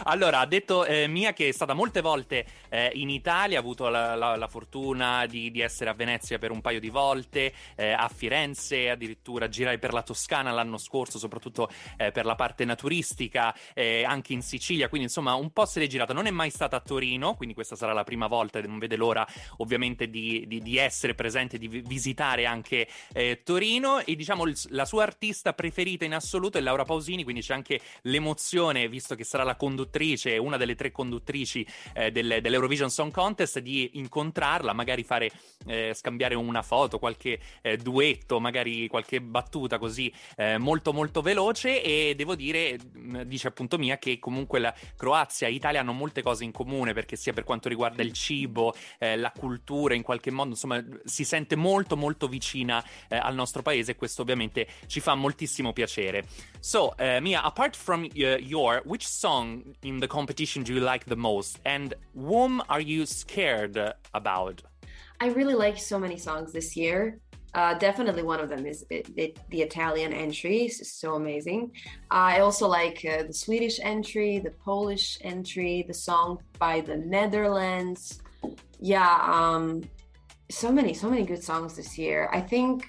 Allora, 0.03 0.39
ha 0.39 0.45
detto 0.45 0.85
eh, 0.85 1.07
Mia 1.07 1.33
che 1.33 1.47
è 1.49 1.51
stata 1.51 1.73
molte 1.73 2.01
volte 2.01 2.45
eh, 2.69 2.91
in 2.95 3.09
Italia, 3.09 3.57
ha 3.57 3.61
avuto 3.61 3.87
la, 3.89 4.15
la- 4.15 4.35
la 4.35 4.47
fortuna 4.47 5.25
di, 5.25 5.51
di 5.51 5.61
essere 5.61 5.89
a 5.89 5.93
Venezia 5.93 6.37
per 6.37 6.51
un 6.51 6.61
paio 6.61 6.79
di 6.79 6.89
volte, 6.89 7.53
eh, 7.75 7.91
a 7.91 8.07
Firenze, 8.13 8.89
addirittura 8.89 9.47
girare 9.47 9.77
per 9.79 9.93
la 9.93 10.01
Toscana 10.03 10.51
l'anno 10.51 10.77
scorso, 10.77 11.17
soprattutto 11.17 11.69
eh, 11.97 12.11
per 12.11 12.25
la 12.25 12.35
parte 12.35 12.65
naturistica, 12.65 13.55
eh, 13.73 14.03
anche 14.03 14.33
in 14.33 14.41
Sicilia, 14.41 14.89
quindi 14.89 15.07
insomma 15.07 15.33
un 15.35 15.51
po' 15.51 15.65
se 15.65 15.79
l'è 15.79 15.87
girata. 15.87 16.13
Non 16.13 16.25
è 16.25 16.31
mai 16.31 16.49
stata 16.49 16.75
a 16.75 16.79
Torino, 16.81 17.35
quindi 17.35 17.53
questa 17.53 17.75
sarà 17.75 17.93
la 17.93 18.03
prima 18.03 18.27
volta, 18.27 18.59
non 18.61 18.79
vede 18.79 18.95
l'ora 18.97 19.25
ovviamente 19.57 20.09
di, 20.09 20.45
di- 20.47 20.61
di 20.61 20.77
essere 20.77 21.15
presente, 21.15 21.57
di 21.57 21.67
vi- 21.67 21.81
visitare 21.85 22.45
anche 22.45 22.87
eh, 23.13 23.41
Torino 23.43 23.99
e 23.99 24.15
diciamo 24.15 24.45
il- 24.45 24.57
la 24.69 24.85
sua 24.85 25.03
artista 25.03 25.53
preferita 25.53 26.05
in 26.05 26.13
assoluto 26.13 26.57
è 26.57 26.61
Laura 26.61 26.83
Pausini, 26.83 27.23
quindi 27.23 27.41
c'è 27.41 27.53
anche 27.53 27.79
l'emozione, 28.01 28.88
visto 28.89 29.15
che 29.15 29.23
sarà 29.23 29.43
la 29.43 29.55
conduttrice, 29.55 30.37
una 30.37 30.57
delle 30.57 30.75
tre 30.75 30.91
conduttrici 30.91 31.65
eh, 31.93 32.11
del- 32.11 32.39
dell'Eurovision 32.41 32.89
Song 32.89 33.11
Contest, 33.11 33.59
di 33.59 33.91
incontrarla, 33.93 34.73
magari 34.73 35.03
fare 35.03 35.31
eh, 35.65 35.93
scambiare 35.93 36.35
una 36.35 36.61
foto, 36.61 36.99
qualche 36.99 37.39
eh, 37.61 37.77
duetto, 37.77 38.39
magari 38.39 38.87
qualche 38.87 39.21
battuta 39.21 39.77
così 39.77 40.11
eh, 40.35 40.57
molto 40.57 40.93
molto 40.93 41.21
veloce 41.21 41.81
e 41.81 42.15
devo 42.15 42.35
dire, 42.35 42.77
mh, 42.77 43.21
dice 43.23 43.47
appunto 43.47 43.77
Mia, 43.77 43.97
che 43.97 44.19
comunque 44.19 44.59
la 44.59 44.73
Croazia 44.95 45.47
e 45.47 45.51
Italia 45.51 45.79
hanno 45.79 45.93
molte 45.93 46.21
cose 46.21 46.43
in 46.43 46.51
comune 46.51 46.93
perché 46.93 47.15
sia 47.15 47.33
per 47.33 47.43
quanto 47.43 47.69
riguarda 47.69 48.01
il 48.03 48.13
cibo, 48.13 48.73
eh, 48.97 49.15
la 49.15 49.31
cultura, 49.31 49.93
in 49.93 50.01
qualche 50.01 50.31
modo, 50.31 50.49
insomma, 50.49 50.83
si 51.03 51.23
sente 51.23 51.55
molto 51.55 51.95
molto 51.95 52.27
vicina 52.27 52.83
eh, 53.07 53.17
al 53.17 53.35
nostro 53.35 53.61
paese 53.61 53.91
e 53.91 53.95
questo 53.95 54.21
ovviamente 54.21 54.67
ci 54.87 54.99
fa 54.99 55.15
moltissimo 55.15 55.73
piacere. 55.73 56.25
So, 56.59 56.93
uh, 56.97 57.21
Mia, 57.21 57.41
apart 57.41 57.75
from 57.75 58.03
uh, 58.03 58.07
your, 58.07 58.68
which 58.77 59.07
song 59.07 59.75
in 59.83 59.99
the 59.99 60.07
competition 60.07 60.63
do 60.63 60.73
you 60.73 60.79
like 60.79 61.05
the 61.05 61.15
most 61.15 61.59
and 61.65 61.93
whom 62.15 62.61
are 62.69 62.81
you 62.81 63.05
scared 63.05 63.77
about? 64.13 64.61
I 65.19 65.27
really 65.27 65.53
like 65.53 65.77
so 65.77 65.99
many 65.99 66.17
songs 66.17 66.53
this 66.53 66.77
year. 66.77 67.19
Uh, 67.55 67.73
definitely 67.73 68.23
one 68.23 68.39
of 68.39 68.47
them 68.47 68.65
is 68.65 68.85
the, 68.89 69.03
the, 69.15 69.35
the 69.49 69.61
Italian 69.61 70.13
entry. 70.13 70.65
It's 70.65 70.93
so 70.93 71.15
amazing. 71.15 71.71
I 72.11 72.39
also 72.39 72.67
like 72.67 73.03
uh, 73.05 73.23
the 73.23 73.33
Swedish 73.33 73.79
entry, 73.81 74.39
the 74.39 74.51
Polish 74.51 75.17
entry, 75.21 75.83
the 75.87 75.93
song 75.93 76.39
by 76.59 76.81
the 76.81 76.97
Netherlands. 76.97 78.21
Yeah, 78.79 79.17
um, 79.23 79.81
so 80.51 80.71
many, 80.71 80.93
so 80.93 81.09
many 81.09 81.23
good 81.23 81.43
songs 81.43 81.75
this 81.75 81.97
year. 81.97 82.29
I 82.31 82.41
think 82.41 82.87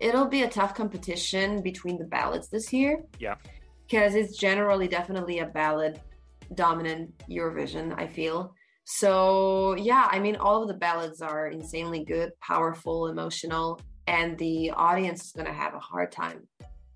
it'll 0.00 0.26
be 0.26 0.42
a 0.42 0.48
tough 0.48 0.74
competition 0.74 1.60
between 1.62 1.98
the 1.98 2.04
ballads 2.04 2.48
this 2.48 2.72
year 2.72 3.02
Yeah. 3.18 3.34
Because 3.88 4.14
it's 4.14 4.36
generally 4.36 4.86
definitely 4.88 5.38
a 5.38 5.46
ballad 5.46 6.00
dominant 6.54 7.10
Eurovision, 7.28 7.94
I 7.98 8.06
feel. 8.06 8.54
So, 8.84 9.74
yeah, 9.76 10.08
I 10.10 10.18
mean, 10.18 10.36
all 10.36 10.62
of 10.62 10.68
the 10.68 10.74
ballads 10.74 11.20
are 11.20 11.48
insanely 11.48 12.04
good, 12.04 12.32
powerful, 12.40 13.08
emotional, 13.08 13.80
and 14.06 14.38
the 14.38 14.70
audience 14.70 15.26
is 15.26 15.32
going 15.32 15.46
to 15.46 15.52
have 15.52 15.74
a 15.74 15.78
hard 15.78 16.10
time 16.10 16.46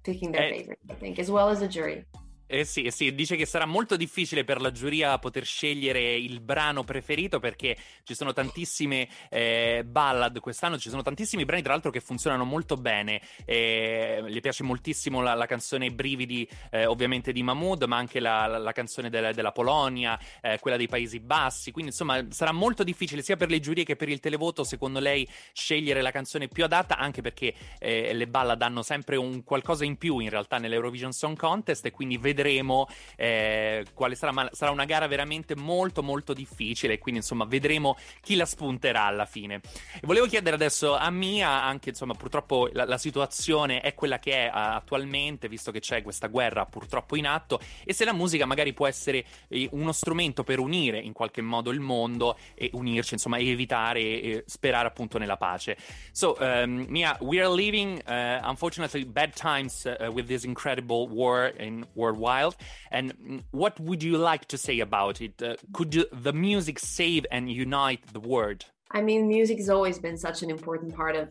picking 0.02 0.32
their 0.32 0.42
Eh. 0.42 0.58
favorite, 0.58 0.78
I 0.90 0.94
think, 0.94 1.18
as 1.18 1.30
well 1.30 1.48
as 1.48 1.60
the 1.60 1.68
jury. 1.68 2.04
Eh 2.54 2.66
sì, 2.66 2.82
eh 2.82 2.90
sì, 2.90 3.14
dice 3.14 3.34
che 3.36 3.46
sarà 3.46 3.64
molto 3.64 3.96
difficile 3.96 4.44
per 4.44 4.60
la 4.60 4.70
giuria 4.72 5.18
poter 5.18 5.42
scegliere 5.46 6.16
il 6.16 6.40
brano 6.40 6.84
preferito 6.84 7.38
perché 7.40 7.74
ci 8.02 8.14
sono 8.14 8.34
tantissime 8.34 9.08
eh, 9.30 9.82
ballad 9.86 10.38
quest'anno, 10.38 10.76
ci 10.76 10.90
sono 10.90 11.00
tantissimi 11.00 11.46
brani 11.46 11.62
tra 11.62 11.72
l'altro 11.72 11.90
che 11.90 12.00
funzionano 12.00 12.44
molto 12.44 12.76
bene. 12.76 13.22
Eh, 13.46 14.22
le 14.26 14.40
piace 14.40 14.64
moltissimo 14.64 15.22
la, 15.22 15.32
la 15.32 15.46
canzone 15.46 15.92
Brividi, 15.92 16.46
eh, 16.70 16.84
ovviamente 16.84 17.32
di 17.32 17.42
Mahmood, 17.42 17.84
ma 17.84 17.96
anche 17.96 18.20
la, 18.20 18.44
la- 18.46 18.58
la 18.58 18.72
canzone 18.72 19.08
del- 19.08 19.32
della 19.32 19.52
Polonia, 19.52 20.20
eh, 20.42 20.58
quella 20.60 20.76
dei 20.76 20.88
Paesi 20.88 21.20
Bassi. 21.20 21.70
Quindi 21.70 21.92
insomma 21.92 22.22
sarà 22.28 22.52
molto 22.52 22.84
difficile 22.84 23.22
sia 23.22 23.36
per 23.36 23.48
le 23.48 23.60
giurie 23.60 23.84
che 23.84 23.96
per 23.96 24.10
il 24.10 24.20
televoto, 24.20 24.62
secondo 24.62 24.98
lei, 24.98 25.26
scegliere 25.54 26.02
la 26.02 26.10
canzone 26.10 26.48
più 26.48 26.64
adatta, 26.64 26.98
anche 26.98 27.22
perché 27.22 27.54
eh, 27.78 28.12
le 28.12 28.26
ballad 28.28 28.60
hanno 28.60 28.82
sempre 28.82 29.16
un 29.16 29.42
qualcosa 29.42 29.86
in 29.86 29.96
più 29.96 30.18
in 30.18 30.28
realtà 30.28 30.58
nell'Eurovision 30.58 31.12
Song 31.12 31.34
Contest 31.34 31.86
e 31.86 31.90
quindi 31.90 32.18
vedremo 32.42 32.88
eh, 33.16 33.84
quale 33.94 34.16
sarà, 34.16 34.32
ma 34.32 34.48
sarà 34.52 34.72
una 34.72 34.84
gara 34.84 35.06
veramente 35.06 35.54
molto 35.54 36.02
molto 36.02 36.32
difficile, 36.32 36.98
quindi 36.98 37.20
insomma 37.20 37.44
vedremo 37.44 37.96
chi 38.20 38.34
la 38.34 38.44
spunterà 38.44 39.04
alla 39.04 39.26
fine. 39.26 39.60
E 39.94 40.00
volevo 40.02 40.26
chiedere 40.26 40.56
adesso 40.56 40.96
a 40.96 41.10
Mia, 41.10 41.62
anche 41.62 41.90
insomma 41.90 42.14
purtroppo 42.14 42.68
la, 42.72 42.84
la 42.84 42.98
situazione 42.98 43.80
è 43.80 43.94
quella 43.94 44.18
che 44.18 44.32
è 44.32 44.46
eh, 44.46 44.50
attualmente, 44.52 45.48
visto 45.48 45.70
che 45.70 45.80
c'è 45.80 46.02
questa 46.02 46.26
guerra 46.26 46.66
purtroppo 46.66 47.16
in 47.16 47.26
atto, 47.26 47.60
e 47.84 47.92
se 47.92 48.04
la 48.04 48.12
musica 48.12 48.44
magari 48.44 48.72
può 48.72 48.86
essere 48.86 49.24
eh, 49.48 49.68
uno 49.72 49.92
strumento 49.92 50.42
per 50.42 50.58
unire 50.58 50.98
in 50.98 51.12
qualche 51.12 51.40
modo 51.40 51.70
il 51.70 51.80
mondo 51.80 52.36
e 52.54 52.70
unirci, 52.72 53.14
insomma, 53.14 53.36
e 53.36 53.48
evitare 53.48 54.00
e 54.00 54.44
sperare 54.46 54.88
appunto 54.88 55.18
nella 55.18 55.36
pace. 55.36 55.76
So, 56.10 56.36
um, 56.40 56.86
Mia, 56.88 57.16
we 57.20 57.38
are 57.38 57.48
living 57.48 58.02
uh, 58.06 58.40
unfortunately 58.48 59.04
bad 59.04 59.32
times 59.34 59.84
uh, 59.84 60.10
with 60.10 60.26
this 60.26 60.44
incredible 60.44 61.06
war 61.08 61.52
in 61.58 61.86
worldwide. 62.22 62.56
And 62.90 63.42
what 63.50 63.78
would 63.80 64.02
you 64.02 64.18
like 64.18 64.46
to 64.48 64.58
say 64.58 64.80
about 64.80 65.20
it? 65.20 65.42
Uh, 65.42 65.56
could 65.72 65.94
you, 65.94 66.04
the 66.12 66.32
music 66.32 66.78
save 66.78 67.26
and 67.30 67.50
unite 67.50 68.02
the 68.12 68.20
world? 68.20 68.64
I 68.90 69.00
mean, 69.02 69.28
music 69.28 69.58
has 69.58 69.70
always 69.70 69.98
been 69.98 70.16
such 70.16 70.42
an 70.42 70.50
important 70.50 70.94
part 70.94 71.16
of 71.16 71.28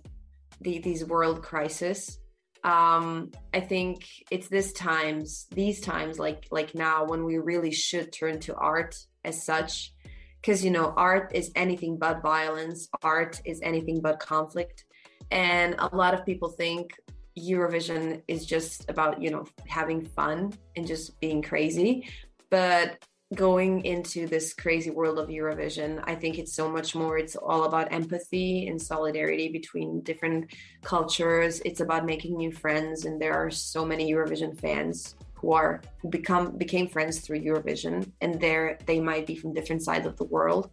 the, 0.62 0.80
these 0.80 1.06
world 1.06 1.42
crisis. 1.42 2.20
Um, 2.64 3.32
I 3.54 3.60
think 3.60 4.06
it's 4.30 4.48
this 4.48 4.72
times, 4.74 5.48
these 5.52 5.82
times, 5.82 6.20
like 6.20 6.46
like 6.52 6.76
now, 6.76 7.06
when 7.06 7.26
we 7.26 7.38
really 7.38 7.72
should 7.72 8.12
turn 8.14 8.40
to 8.42 8.56
art 8.56 8.96
as 9.24 9.44
such, 9.44 9.94
because 10.40 10.64
you 10.64 10.70
know, 10.70 10.94
art 10.96 11.32
is 11.34 11.52
anything 11.56 11.98
but 11.98 12.22
violence. 12.22 12.88
Art 13.02 13.42
is 13.46 13.60
anything 13.64 14.00
but 14.02 14.20
conflict, 14.20 14.86
and 15.32 15.76
a 15.80 15.96
lot 15.96 16.14
of 16.14 16.24
people 16.24 16.50
think 16.50 16.92
Eurovision 17.38 18.22
is 18.28 18.46
just 18.46 18.90
about 18.90 19.22
you 19.22 19.30
know 19.30 19.46
having 19.68 20.02
fun 20.04 20.54
and 20.76 20.86
just 20.86 21.20
being 21.20 21.42
crazy, 21.42 22.08
but 22.50 22.98
going 23.36 23.86
into 23.86 24.28
this 24.28 24.54
crazy 24.54 24.90
world 24.90 25.18
of 25.18 25.30
Eurovision, 25.30 26.04
I 26.04 26.16
think 26.16 26.38
it's 26.38 26.54
so 26.54 26.70
much 26.70 26.96
more. 26.96 27.18
It's 27.18 27.36
all 27.36 27.64
about 27.64 27.92
empathy 27.92 28.68
and 28.68 28.82
solidarity 28.82 29.50
between 29.50 30.02
different 30.02 30.54
cultures. 30.84 31.62
It's 31.64 31.80
about 31.80 32.06
making 32.06 32.36
new 32.36 32.52
friends, 32.52 33.06
and 33.06 33.22
there 33.22 33.34
are 33.34 33.50
so 33.50 33.86
many 33.86 34.12
Eurovision 34.12 34.60
fans 34.60 35.16
who 35.34 35.54
are 35.54 35.82
who 36.02 36.10
become 36.10 36.58
became 36.58 36.88
friends 36.88 37.20
through 37.20 37.40
Eurovision, 37.40 38.12
and 38.22 38.40
there 38.40 38.78
they 38.86 39.00
might 39.00 39.26
be 39.26 39.36
from 39.36 39.54
different 39.54 39.84
sides 39.84 40.06
of 40.06 40.18
the 40.18 40.26
world. 40.26 40.70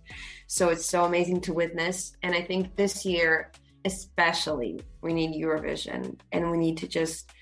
So 0.46 0.68
it's 0.68 0.84
so 0.84 1.04
amazing 1.04 1.40
to 1.42 1.52
witness, 1.52 2.16
and 2.22 2.34
I 2.34 2.42
think 2.42 2.74
this 2.74 3.04
year 3.04 3.52
especially 3.84 4.80
we 5.02 5.12
need 5.12 5.40
Eurovision, 5.42 6.18
and 6.32 6.50
we 6.50 6.58
need 6.58 6.78
to 6.78 6.88
just 6.88 7.32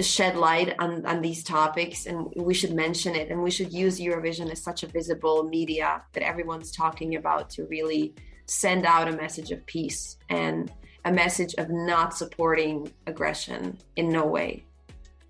shed 0.00 0.36
light 0.36 0.74
on, 0.78 1.04
on 1.04 1.20
these 1.20 1.44
topics 1.44 2.06
and 2.06 2.32
we 2.36 2.54
should 2.54 2.72
mention 2.72 3.14
it 3.14 3.30
and 3.30 3.42
we 3.42 3.50
should 3.50 3.70
use 3.70 4.00
eurovision 4.00 4.50
as 4.50 4.62
such 4.62 4.82
a 4.82 4.86
visible 4.86 5.44
media 5.44 6.02
that 6.12 6.22
everyone's 6.22 6.70
talking 6.70 7.16
about 7.16 7.50
to 7.50 7.66
really 7.66 8.14
send 8.46 8.84
out 8.86 9.08
a 9.08 9.12
message 9.12 9.50
of 9.52 9.64
peace 9.66 10.16
and 10.28 10.72
a 11.04 11.12
message 11.12 11.54
of 11.58 11.70
not 11.70 12.14
supporting 12.14 12.90
aggression 13.06 13.78
in 13.96 14.08
no 14.08 14.26
way. 14.26 14.64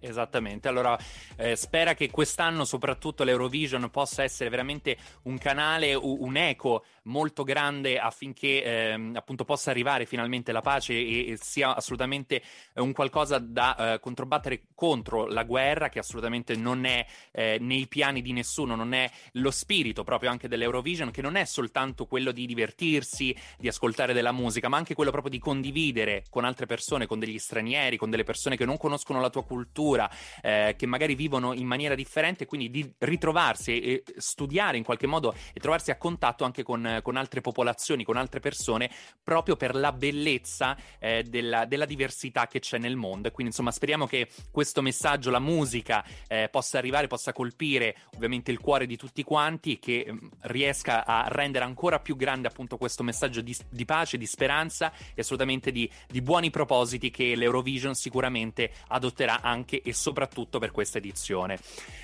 Esattamente, 0.02 0.66
allora 0.66 0.98
eh, 1.36 1.54
spera 1.56 1.92
che 1.92 2.10
quest'anno 2.10 2.64
soprattutto 2.64 3.22
l'Eurovision 3.22 3.90
possa 3.90 4.22
essere 4.22 4.48
veramente 4.48 4.96
un 5.24 5.36
canale, 5.36 5.94
un 5.94 6.36
eco 6.38 6.84
molto 7.10 7.42
grande 7.44 7.98
affinché 7.98 8.62
ehm, 8.62 9.16
appunto 9.16 9.44
possa 9.44 9.70
arrivare 9.70 10.06
finalmente 10.06 10.52
la 10.52 10.60
pace 10.60 10.94
e, 10.94 11.32
e 11.32 11.38
sia 11.40 11.74
assolutamente 11.74 12.42
eh, 12.72 12.80
un 12.80 12.92
qualcosa 12.92 13.38
da 13.38 13.94
eh, 13.94 14.00
controbattere 14.00 14.62
contro 14.74 15.26
la 15.26 15.42
guerra 15.44 15.88
che 15.88 15.98
assolutamente 15.98 16.54
non 16.54 16.84
è 16.84 17.04
eh, 17.32 17.58
nei 17.60 17.86
piani 17.88 18.22
di 18.22 18.32
nessuno, 18.32 18.76
non 18.76 18.94
è 18.94 19.10
lo 19.32 19.50
spirito 19.50 20.04
proprio 20.04 20.30
anche 20.30 20.48
dell'Eurovision 20.48 21.10
che 21.10 21.20
non 21.20 21.36
è 21.36 21.44
soltanto 21.44 22.06
quello 22.06 22.30
di 22.30 22.46
divertirsi, 22.46 23.36
di 23.58 23.68
ascoltare 23.68 24.12
della 24.12 24.32
musica, 24.32 24.68
ma 24.68 24.76
anche 24.76 24.94
quello 24.94 25.10
proprio 25.10 25.32
di 25.32 25.38
condividere 25.38 26.24
con 26.30 26.44
altre 26.44 26.66
persone, 26.66 27.06
con 27.06 27.18
degli 27.18 27.38
stranieri, 27.38 27.96
con 27.96 28.10
delle 28.10 28.24
persone 28.24 28.56
che 28.56 28.64
non 28.64 28.76
conoscono 28.76 29.20
la 29.20 29.30
tua 29.30 29.44
cultura, 29.44 30.08
eh, 30.40 30.74
che 30.78 30.86
magari 30.86 31.14
vivono 31.14 31.52
in 31.52 31.66
maniera 31.66 31.94
differente, 31.94 32.46
quindi 32.46 32.70
di 32.70 32.92
ritrovarsi 32.98 33.80
e 33.80 34.04
studiare 34.16 34.76
in 34.76 34.84
qualche 34.84 35.06
modo 35.06 35.34
e 35.52 35.60
trovarsi 35.60 35.90
a 35.90 35.96
contatto 35.96 36.44
anche 36.44 36.62
con, 36.62 36.99
con 37.02 37.16
altre 37.16 37.40
popolazioni, 37.40 38.04
con 38.04 38.16
altre 38.16 38.40
persone, 38.40 38.90
proprio 39.22 39.56
per 39.56 39.74
la 39.74 39.92
bellezza 39.92 40.76
eh, 40.98 41.22
della, 41.22 41.64
della 41.64 41.84
diversità 41.84 42.46
che 42.46 42.60
c'è 42.60 42.78
nel 42.78 42.96
mondo. 42.96 43.28
E 43.28 43.30
quindi 43.30 43.52
insomma 43.52 43.70
speriamo 43.70 44.06
che 44.06 44.28
questo 44.50 44.82
messaggio, 44.82 45.30
la 45.30 45.38
musica, 45.38 46.04
eh, 46.28 46.48
possa 46.50 46.78
arrivare, 46.78 47.06
possa 47.06 47.32
colpire 47.32 47.96
ovviamente 48.14 48.50
il 48.50 48.58
cuore 48.58 48.86
di 48.86 48.96
tutti 48.96 49.22
quanti 49.22 49.74
e 49.74 49.78
che 49.78 50.06
mm, 50.10 50.18
riesca 50.42 51.04
a 51.04 51.26
rendere 51.28 51.64
ancora 51.64 52.00
più 52.00 52.16
grande 52.16 52.48
appunto 52.48 52.76
questo 52.76 53.02
messaggio 53.02 53.40
di, 53.40 53.56
di 53.68 53.84
pace, 53.84 54.18
di 54.18 54.26
speranza 54.26 54.92
e 55.14 55.20
assolutamente 55.20 55.70
di, 55.72 55.90
di 56.08 56.22
buoni 56.22 56.50
propositi 56.50 57.10
che 57.10 57.34
l'Eurovision 57.34 57.94
sicuramente 57.94 58.72
adotterà 58.88 59.40
anche 59.40 59.82
e 59.82 59.92
soprattutto 59.92 60.58
per 60.58 60.70
questa 60.70 60.98
edizione. 60.98 61.58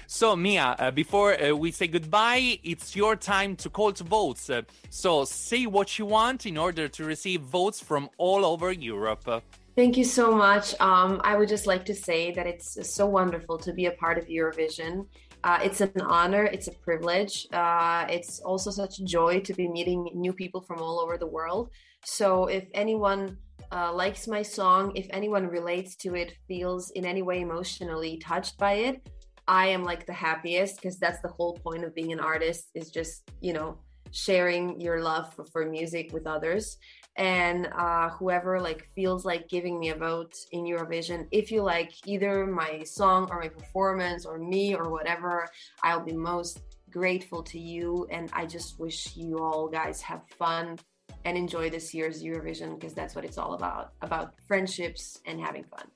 So 0.07 0.37
Mia, 0.37 0.75
uh, 0.79 0.93
before 0.93 1.51
uh, 1.51 1.57
we 1.57 1.73
say 1.73 1.89
goodbye, 1.89 2.59
it's 2.63 2.95
your 2.95 3.19
time 3.19 3.55
to 3.57 3.71
call 3.71 3.93
to 3.93 4.05
votes. 4.05 4.65
So 4.91 5.25
say 5.25 5.67
what 5.67 5.99
you 5.99 6.07
want 6.07 6.47
in 6.47 6.57
order 6.57 6.89
to 6.89 7.05
receive 7.05 7.41
votes 7.43 7.81
from 7.81 8.09
all 8.19 8.45
over 8.45 8.73
Europe. 8.73 9.43
Thank 9.77 9.99
you 9.99 10.05
so 10.05 10.35
much. 10.35 10.75
Um, 10.81 11.21
I 11.23 11.37
would 11.37 11.51
just 11.51 11.67
like 11.67 11.85
to 11.85 11.95
say 11.95 12.33
that 12.33 12.47
it's 12.47 12.79
so 12.89 13.07
wonderful 13.07 13.59
to 13.59 13.75
be 13.75 13.87
a 13.87 13.91
part 13.91 14.17
of 14.17 14.27
Eurovision. 14.27 15.07
Uh, 15.45 15.59
it's 15.63 15.83
an 15.83 15.93
honor, 16.01 16.45
it's 16.45 16.67
a 16.67 16.73
privilege. 16.73 17.47
Uh, 17.53 18.07
it's 18.09 18.41
also 18.41 18.71
such 18.71 18.99
a 19.01 19.05
joy 19.05 19.39
to 19.41 19.53
be 19.53 19.69
meeting 19.69 20.09
new 20.15 20.33
people 20.33 20.63
from 20.63 20.81
all 20.81 20.99
over 20.99 21.19
the 21.19 21.27
world. 21.27 21.71
So, 22.05 22.47
if 22.47 22.65
anyone 22.73 23.37
uh, 23.71 23.93
likes 23.93 24.27
my 24.27 24.43
song, 24.43 24.93
if 24.95 25.07
anyone 25.11 25.47
relates 25.47 25.95
to 25.97 26.15
it, 26.15 26.33
feels 26.49 26.91
in 26.93 27.05
any 27.05 27.23
way 27.23 27.41
emotionally 27.41 28.19
touched 28.19 28.57
by 28.59 28.75
it, 28.75 29.07
I 29.47 29.67
am 29.69 29.85
like 29.85 30.07
the 30.07 30.13
happiest 30.13 30.77
because 30.77 30.99
that's 30.99 31.21
the 31.21 31.29
whole 31.29 31.55
point 31.63 31.85
of 31.85 31.95
being 31.95 32.13
an 32.13 32.21
artist 32.21 32.71
is 32.75 32.91
just, 32.91 33.31
you 33.41 33.53
know, 33.53 33.79
sharing 34.13 34.81
your 34.81 35.03
love 35.03 35.33
for, 35.35 35.45
for 35.45 35.67
music 35.67 36.13
with 36.13 36.27
others 36.27 36.79
and 37.17 37.69
uh, 37.77 38.11
whoever 38.11 38.61
like 38.61 38.89
feels 38.95 39.25
like 39.25 39.49
giving 39.49 39.79
me 39.79 39.91
a 39.91 39.95
vote 39.95 40.37
in 40.53 40.65
Eurovision, 40.65 41.27
if 41.31 41.51
you 41.51 41.63
like 41.63 41.93
either 42.07 42.47
my 42.47 42.83
song 42.83 43.29
or 43.31 43.41
my 43.41 43.49
performance 43.49 44.27
or 44.27 44.39
me 44.39 44.75
or 44.75 44.91
whatever, 44.91 45.49
I'll 45.83 46.05
be 46.05 46.13
most 46.13 46.61
grateful 46.91 47.43
to 47.45 47.59
you. 47.59 48.07
And 48.11 48.31
I 48.33 48.45
just 48.45 48.79
wish 48.79 49.17
you 49.17 49.39
all 49.39 49.69
guys 49.69 50.03
have 50.03 50.23
fun 50.39 50.79
and 51.25 51.37
enjoy 51.37 51.71
this 51.71 51.95
year's 51.95 52.23
Eurovision 52.23 52.79
because 52.79 52.95
that's 52.95 53.15
what 53.15 53.25
it's 53.25 53.39
all 53.39 53.55
about 53.55 53.93
about 54.03 54.35
friendships 54.47 55.19
and 55.27 55.41
having 55.41 55.65
fun. 55.65 55.89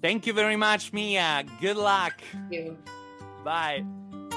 Thank 0.00 0.26
you 0.26 0.32
very 0.32 0.56
much, 0.56 0.92
Mia. 0.92 1.44
Good 1.60 1.76
luck. 1.76 2.14
Thank 3.46 3.78
you. 3.80 3.86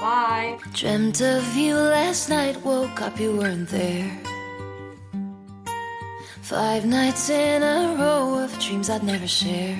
Bye. 0.00 0.58
Dreamt 0.72 1.20
of 1.20 1.56
you 1.56 1.74
last 1.74 2.28
night, 2.28 2.56
woke 2.64 3.02
up, 3.02 3.18
you 3.18 3.36
weren't 3.36 3.68
there. 3.68 4.10
Five 6.42 6.84
nights 6.86 7.28
in 7.28 7.62
a 7.62 7.96
row 7.98 8.38
of 8.38 8.56
dreams 8.60 8.88
I'd 8.88 9.02
never 9.02 9.26
share. 9.26 9.76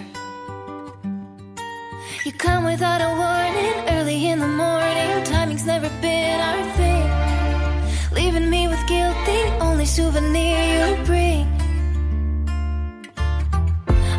You 2.25 2.33
come 2.33 2.65
without 2.65 3.01
a 3.01 3.11
warning, 3.23 3.97
early 3.97 4.27
in 4.27 4.41
the 4.41 4.49
morning. 4.49 5.25
Timing's 5.25 5.65
never 5.65 5.89
been 6.01 6.41
our 6.41 6.65
thing. 6.77 7.09
Leaving 8.13 8.51
me 8.51 8.69
with 8.69 8.85
guilt, 8.87 9.17
the 9.27 9.59
only 9.61 9.87
souvenir 9.87 10.59
you 10.75 11.05
bring. 11.05 11.47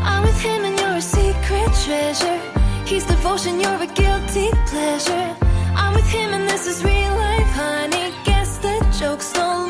I'm 0.03 0.23
with 0.23 0.41
him 0.41 0.65
and 0.65 0.79
you're 0.79 0.95
a 0.95 1.01
secret 1.01 1.69
treasure. 1.85 2.50
He's 2.91 3.05
devotion, 3.05 3.61
you're 3.61 3.81
a 3.81 3.87
guilty 3.87 4.49
pleasure. 4.65 5.37
I'm 5.77 5.93
with 5.93 6.09
him 6.09 6.33
and 6.33 6.45
this 6.45 6.67
is 6.67 6.83
real 6.83 7.15
life, 7.15 7.47
honey. 7.53 8.11
Guess 8.25 8.57
the 8.57 8.75
joke's 8.99 9.33
no 9.33 9.60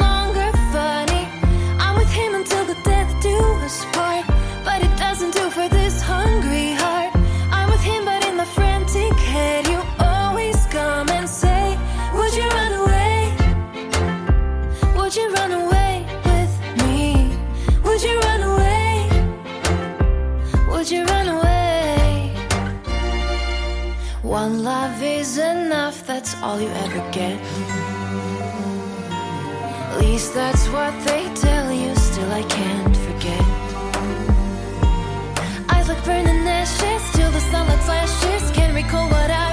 all 26.43 26.59
you 26.59 26.69
ever 26.69 27.11
get. 27.11 27.39
At 29.91 29.99
least 29.99 30.33
that's 30.33 30.67
what 30.69 30.93
they 31.05 31.23
tell 31.35 31.71
you, 31.71 31.95
still 31.95 32.31
I 32.31 32.43
can't 32.43 32.97
forget. 32.97 33.45
Eyes 35.69 35.87
like 35.87 36.03
burning 36.03 36.47
ashes, 36.47 37.03
till 37.13 37.31
the 37.31 37.39
sunlight 37.51 37.83
flashes. 37.83 38.51
Can't 38.51 38.73
recall 38.73 39.07
what 39.09 39.29
I've 39.29 39.50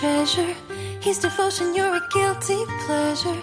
treasure. 0.00 0.56
He's 1.00 1.18
devotion, 1.18 1.74
you're 1.74 1.94
a 1.94 2.06
guilty 2.10 2.64
pleasure. 2.86 3.42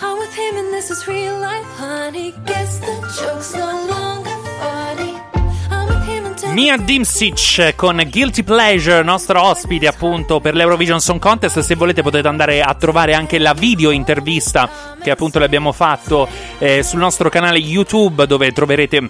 I'm 0.00 0.18
with 0.18 0.34
him 0.34 0.56
and 0.56 0.72
this 0.72 0.90
is 0.90 1.06
real 1.06 1.38
life, 1.38 1.66
honey. 1.76 2.32
Guess 2.44 2.78
the 2.80 2.96
joke's 3.20 3.54
no 3.54 3.86
longer 3.86 4.30
funny. 4.58 5.16
Mia 6.54 6.76
Dimsic 6.76 7.74
con 7.76 8.02
Guilty 8.08 8.42
Pleasure, 8.42 9.02
nostro 9.02 9.42
ospite 9.42 9.86
appunto 9.86 10.40
per 10.40 10.54
l'Eurovision 10.54 10.98
Song 10.98 11.20
Contest. 11.20 11.60
Se 11.60 11.74
volete 11.74 12.02
potete 12.02 12.26
andare 12.26 12.62
a 12.62 12.74
trovare 12.74 13.12
anche 13.12 13.38
la 13.38 13.52
video 13.52 13.90
intervista 13.90 14.96
che 15.00 15.10
appunto 15.10 15.38
le 15.38 15.44
abbiamo 15.44 15.72
fatto 15.72 16.26
eh, 16.58 16.82
sul 16.82 17.00
nostro 17.00 17.28
canale 17.28 17.58
YouTube 17.58 18.26
dove 18.26 18.50
troverete 18.52 19.08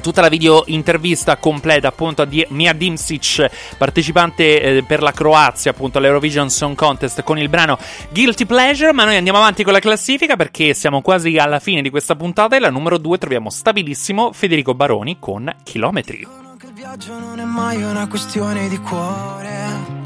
tutta 0.00 0.20
la 0.20 0.28
video 0.28 0.64
intervista 0.66 1.36
completa 1.36 1.88
appunto 1.88 2.24
di 2.24 2.44
Mia 2.50 2.72
Dimsic, 2.72 3.50
partecipante 3.76 4.60
eh, 4.60 4.82
per 4.82 5.02
la 5.02 5.12
Croazia 5.12 5.70
appunto 5.72 5.98
all'Eurovision 5.98 6.48
Song 6.50 6.74
Contest 6.74 7.22
con 7.22 7.38
il 7.38 7.48
brano 7.48 7.78
Guilty 8.10 8.44
Pleasure, 8.44 8.92
ma 8.92 9.04
noi 9.04 9.16
andiamo 9.16 9.38
avanti 9.38 9.62
con 9.62 9.72
la 9.72 9.80
classifica 9.80 10.36
perché 10.36 10.74
siamo 10.74 11.02
quasi 11.02 11.36
alla 11.36 11.60
fine 11.60 11.82
di 11.82 11.90
questa 11.90 12.16
puntata 12.16 12.56
e 12.56 12.58
la 12.58 12.70
numero 12.70 12.98
2 12.98 13.18
troviamo 13.18 13.50
stabilissimo 13.50 14.32
Federico 14.32 14.74
Baroni 14.74 15.16
con 15.18 15.52
Chilometri. 15.62 16.26
che 16.58 16.66
il 16.66 16.72
viaggio 16.72 17.18
non 17.18 17.38
è 17.38 17.44
mai 17.44 17.82
una 17.82 18.06
questione 18.08 18.68
di 18.68 18.78
cuore. 18.78 20.00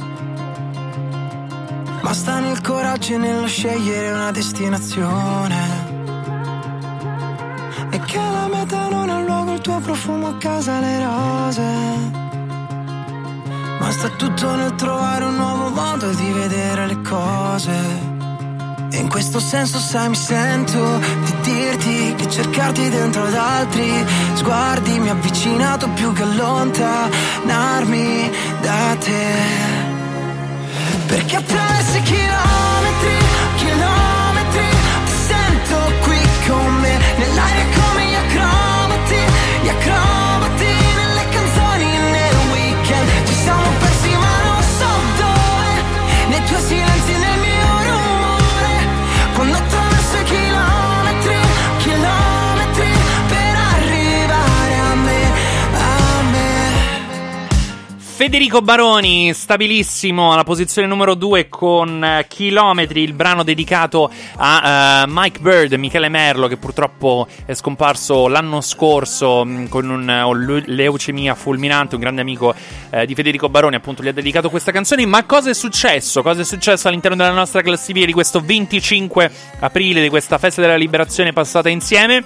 Ma 2.03 2.13
sta 2.13 2.39
nel 2.39 2.61
coraggio 2.61 3.15
e 3.15 3.19
nello 3.19 3.49
scegliere 3.49 4.13
una 4.13 4.31
destinazione. 4.31 5.96
E 7.91 8.01
che 8.01 8.19
la 8.19 8.49
meta 8.49 8.89
non 8.89 9.09
ha 9.09 9.21
luogo 9.21 9.53
il 9.53 9.61
tuo 9.61 9.79
profumo 9.81 10.29
a 10.29 10.37
casa 10.39 10.81
le 10.81 11.05
rose. 11.05 11.63
Ma 13.79 13.91
sta 13.91 14.09
tutto 14.09 14.55
nel 14.55 14.75
trovare 14.75 15.25
un 15.25 15.37
nuovo 15.37 15.69
modo 15.71 16.11
di 16.13 16.31
vedere 16.33 16.87
le 16.87 17.01
cose. 17.03 18.15
E 18.91 18.99
in 18.99 19.09
questo 19.09 19.41
senso 19.41 19.79
sai 19.79 20.09
mi 20.09 20.15
sento 20.15 20.99
di 21.25 21.35
dirti 21.43 22.15
che 22.17 22.31
cercarti 22.31 22.89
dentro 22.89 23.25
ad 23.25 23.35
altri 23.35 24.05
sguardi 24.35 24.99
mi 24.99 25.09
ha 25.09 25.13
avvicinato 25.13 25.89
più 25.91 26.13
che 26.13 26.23
allontanarmi 26.23 28.31
da 28.63 28.97
te. 28.99 29.75
Perché 31.07 31.37
attraverso 31.37 31.97
i 31.99 32.03
chilometri, 32.03 33.17
chilometri 33.57 34.06
acrobati 39.69 40.16
Gli 40.16 40.16
Federico 58.17 58.63
Baroni, 58.63 59.35
stabilissimo 59.35 60.33
alla 60.33 60.43
posizione 60.43 60.89
numero 60.89 61.15
2 61.15 61.51
con 61.51 62.03
eh, 62.03 62.25
Chilometri, 62.27 63.03
il 63.03 63.13
brano 63.13 63.43
dedicato 63.43 64.11
a 64.37 65.03
eh, 65.03 65.05
Mike 65.07 65.39
Bird, 65.41 65.75
Michele 65.75 66.09
Merlo, 66.09 66.49
che 66.49 66.57
purtroppo 66.57 67.27
è 67.45 67.53
scomparso 67.53 68.27
l'anno 68.27 68.63
scorso 68.63 69.45
mh, 69.45 69.69
con 69.69 69.91
un, 69.91 70.09
eh, 70.09 70.63
leucemia 70.65 71.35
fulminante, 71.35 71.97
un 71.97 72.01
grande 72.01 72.23
amico 72.23 72.55
eh, 72.89 73.05
di 73.05 73.15
Federico 73.15 73.51
Baroni, 73.51 73.75
appunto, 73.75 74.03
gli 74.03 74.09
ha 74.09 74.13
dedicato 74.13 74.49
questa 74.49 74.73
canzone. 74.73 75.05
Ma 75.05 75.25
cosa 75.25 75.51
è 75.51 75.55
successo? 75.55 76.23
Cosa 76.23 76.41
è 76.41 76.45
successo 76.45 76.89
all'interno 76.89 77.19
della 77.19 77.33
nostra 77.33 77.61
classifica 77.61 78.07
di 78.07 78.15
questo 78.15 78.41
25 78.41 79.31
aprile, 79.59 80.01
di 80.01 80.09
questa 80.09 80.39
festa 80.39 80.63
della 80.63 80.77
liberazione 80.77 81.35
passata 81.35 81.69
insieme? 81.69 82.25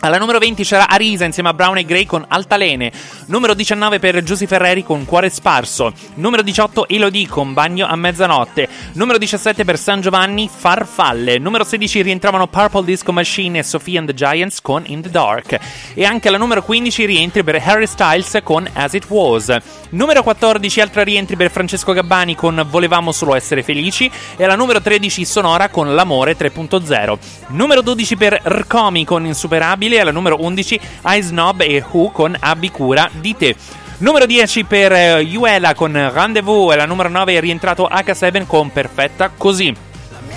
Alla 0.00 0.18
numero 0.18 0.38
20 0.38 0.62
c'era 0.62 0.88
Arisa 0.88 1.24
insieme 1.24 1.48
a 1.48 1.54
Brown 1.54 1.76
e 1.76 1.84
Gray 1.84 2.04
con 2.06 2.24
Altalene. 2.28 2.92
Numero 3.26 3.52
19 3.52 3.98
per 3.98 4.22
Giusy 4.22 4.46
Ferreri 4.46 4.84
con 4.84 5.04
Cuore 5.04 5.28
Sparso. 5.28 5.92
Numero 6.14 6.42
18 6.42 6.86
Elodie 6.86 7.26
con 7.26 7.52
Bagno 7.52 7.84
a 7.84 7.96
mezzanotte. 7.96 8.68
Numero 8.92 9.18
17 9.18 9.64
per 9.64 9.76
San 9.76 10.00
Giovanni 10.00 10.48
Farfalle. 10.54 11.38
Numero 11.38 11.64
16 11.64 12.02
rientravano 12.02 12.46
Purple 12.46 12.84
Disco 12.84 13.10
Machine 13.10 13.58
e 13.58 13.62
Sophie 13.64 13.98
and 13.98 14.06
the 14.06 14.14
Giants 14.14 14.60
con 14.60 14.84
In 14.86 15.02
the 15.02 15.10
Dark. 15.10 15.58
E 15.94 16.04
anche 16.04 16.28
alla 16.28 16.38
numero 16.38 16.62
15 16.62 17.04
rientri 17.04 17.42
per 17.42 17.60
Harry 17.60 17.88
Styles 17.88 18.38
con 18.44 18.70
As 18.74 18.92
It 18.92 19.06
Was. 19.08 19.56
Numero 19.90 20.22
14 20.22 20.80
altri 20.80 21.02
rientri 21.02 21.34
per 21.34 21.50
Francesco 21.50 21.92
Gabbani 21.92 22.36
con 22.36 22.64
Volevamo 22.70 23.10
solo 23.10 23.34
essere 23.34 23.64
felici. 23.64 24.08
E 24.36 24.44
alla 24.44 24.54
numero 24.54 24.80
13 24.80 25.24
Sonora 25.24 25.70
con 25.70 25.92
L'amore 25.96 26.36
3.0. 26.36 27.18
Numero 27.48 27.80
12 27.82 28.16
per 28.16 28.40
Rcomi 28.44 29.04
con 29.04 29.26
Insuperabile 29.26 29.86
e 29.96 30.00
alla 30.00 30.10
numero 30.10 30.42
11 30.42 30.80
Ice 31.06 31.22
Snob 31.22 31.60
e 31.60 31.84
Who 31.90 32.10
con 32.10 32.36
Abbi 32.38 32.70
cura 32.70 33.08
di 33.12 33.36
te. 33.36 33.56
Numero 33.98 34.26
10 34.26 34.64
per 34.64 34.92
eh, 34.92 35.20
Yuela 35.22 35.74
con 35.74 35.92
Rendezvous 35.92 36.72
e 36.72 36.76
la 36.76 36.86
numero 36.86 37.08
9 37.08 37.36
è 37.36 37.40
rientrato 37.40 37.88
H7 37.90 38.46
con 38.46 38.70
Perfetta 38.70 39.30
così. 39.36 39.74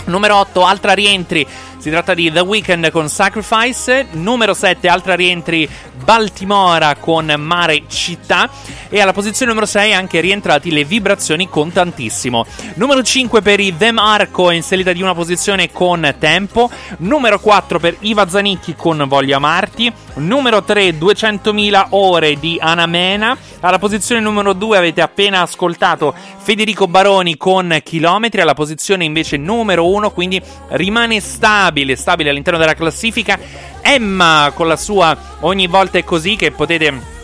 Numero 0.06 0.38
8 0.38 0.65
altra 0.65 0.94
rientri 0.94 1.45
si 1.81 1.89
tratta 1.89 2.13
di 2.13 2.31
The 2.31 2.41
Weeknd 2.41 2.91
con 2.91 3.09
Sacrifice. 3.09 4.05
Numero 4.11 4.53
7, 4.53 4.87
altra 4.87 5.15
rientri 5.15 5.67
Baltimora 6.03 6.95
con 6.95 7.33
Mare 7.39 7.85
Città. 7.87 8.47
E 8.87 9.01
alla 9.01 9.13
posizione 9.13 9.49
numero 9.49 9.65
6 9.65 9.91
anche 9.91 10.19
rientrati 10.19 10.69
le 10.69 10.83
vibrazioni 10.83 11.49
con 11.49 11.71
tantissimo. 11.71 12.45
Numero 12.75 13.01
5 13.01 13.41
per 13.41 13.59
i 13.59 13.75
Them 13.75 13.97
Arco 13.97 14.51
in 14.51 14.61
salita 14.61 14.93
di 14.93 15.01
una 15.01 15.15
posizione 15.15 15.71
con 15.71 16.13
Tempo. 16.19 16.69
Numero 16.97 17.39
4 17.39 17.79
per 17.79 17.97
Iva 18.01 18.29
Zanicchi 18.29 18.75
con 18.75 19.03
Voglio 19.07 19.37
amarti. 19.37 19.91
Numero 20.15 20.61
3, 20.61 20.99
200.000 20.99 21.87
ore 21.91 22.35
di 22.35 22.59
Anamena. 22.61 23.35
Alla 23.61 23.79
posizione 23.79 24.21
numero 24.21 24.53
2 24.53 24.77
avete 24.77 25.01
appena 25.01 25.41
ascoltato 25.41 26.13
Federico 26.37 26.87
Baroni 26.87 27.37
con 27.37 27.79
Chilometri. 27.83 28.41
Alla 28.41 28.53
posizione 28.53 29.03
invece 29.03 29.37
numero 29.37 29.87
1, 29.87 30.11
quindi 30.11 30.39
rimane 30.69 31.19
stabile 31.19 31.69
stabile, 31.72 31.95
stabile 31.95 32.30
all'interno 32.30 32.60
della 32.60 32.73
classifica. 32.73 33.39
Emma 33.81 34.52
con 34.53 34.68
la 34.68 34.76
sua 34.76 35.18
ogni 35.41 35.68
volta 35.68 35.98
è 35.98 36.03
così 36.03 36.35
che 36.35 36.52
potete 36.52 37.19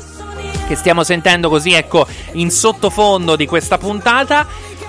che 0.68 0.76
stiamo 0.76 1.03
sentendo 1.03 1.49
così, 1.49 1.72
ecco, 1.74 2.06
in 2.34 2.49
sottofondo 2.49 3.36
di 3.36 3.45
questa 3.45 3.78
puntata. 3.78 4.45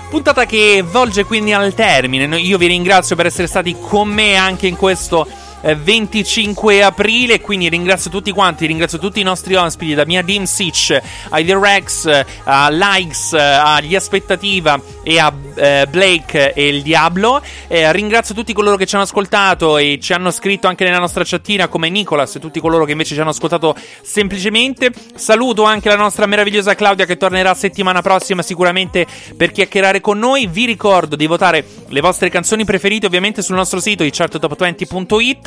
Puntata 0.09 0.45
che 0.45 0.83
volge 0.85 1.23
quindi 1.23 1.53
al 1.53 1.73
termine. 1.73 2.37
Io 2.37 2.57
vi 2.57 2.67
ringrazio 2.67 3.15
per 3.15 3.27
essere 3.27 3.47
stati 3.47 3.75
con 3.79 4.09
me 4.09 4.35
anche 4.35 4.67
in 4.67 4.75
questo 4.75 5.27
25 5.61 6.83
aprile. 6.83 7.41
Quindi 7.41 7.69
ringrazio 7.69 8.09
tutti 8.09 8.31
quanti, 8.31 8.65
ringrazio 8.65 8.97
tutti 8.97 9.19
i 9.19 9.23
nostri 9.23 9.55
ospiti, 9.55 9.93
da 9.93 10.05
mia 10.05 10.21
Dim 10.21 10.43
Sitch, 10.43 10.99
ai 11.29 11.45
The 11.45 11.57
Rex, 11.59 12.05
eh, 12.05 12.25
a 12.43 12.69
Likes, 12.69 13.33
eh, 13.33 13.39
agli 13.39 13.95
Aspettativa 13.95 14.79
e 15.03 15.19
a 15.19 15.33
eh, 15.55 15.87
Blake 15.89 16.53
e 16.53 16.67
il 16.67 16.81
Diablo. 16.81 17.41
Eh, 17.67 17.91
ringrazio 17.91 18.35
tutti 18.35 18.53
coloro 18.53 18.75
che 18.75 18.85
ci 18.85 18.95
hanno 18.95 19.03
ascoltato 19.03 19.77
e 19.77 19.99
ci 20.01 20.13
hanno 20.13 20.31
scritto 20.31 20.67
anche 20.67 20.83
nella 20.83 20.99
nostra 20.99 21.23
chattina, 21.25 21.67
come 21.67 21.89
Nicolas 21.89 22.35
e 22.35 22.39
tutti 22.39 22.59
coloro 22.59 22.85
che 22.85 22.91
invece 22.91 23.13
ci 23.13 23.19
hanno 23.19 23.31
ascoltato 23.31 23.75
semplicemente. 24.01 24.91
Saluto 25.15 25.63
anche 25.63 25.89
la 25.89 25.95
nostra 25.95 26.25
meravigliosa 26.25 26.75
Claudia 26.75 27.05
che 27.05 27.17
tornerà 27.17 27.53
settimana 27.53 28.01
prossima 28.01 28.41
sicuramente 28.41 29.05
per 29.35 29.51
chiacchierare 29.51 30.01
con 30.01 30.17
noi. 30.19 30.47
Vi 30.47 30.65
ricordo 30.65 31.15
di 31.15 31.25
votare 31.25 31.65
le 31.87 32.01
vostre 32.01 32.29
canzoni 32.29 32.65
preferite 32.65 33.05
ovviamente 33.05 33.41
sul 33.41 33.55
nostro 33.55 33.79
sito 33.79 34.03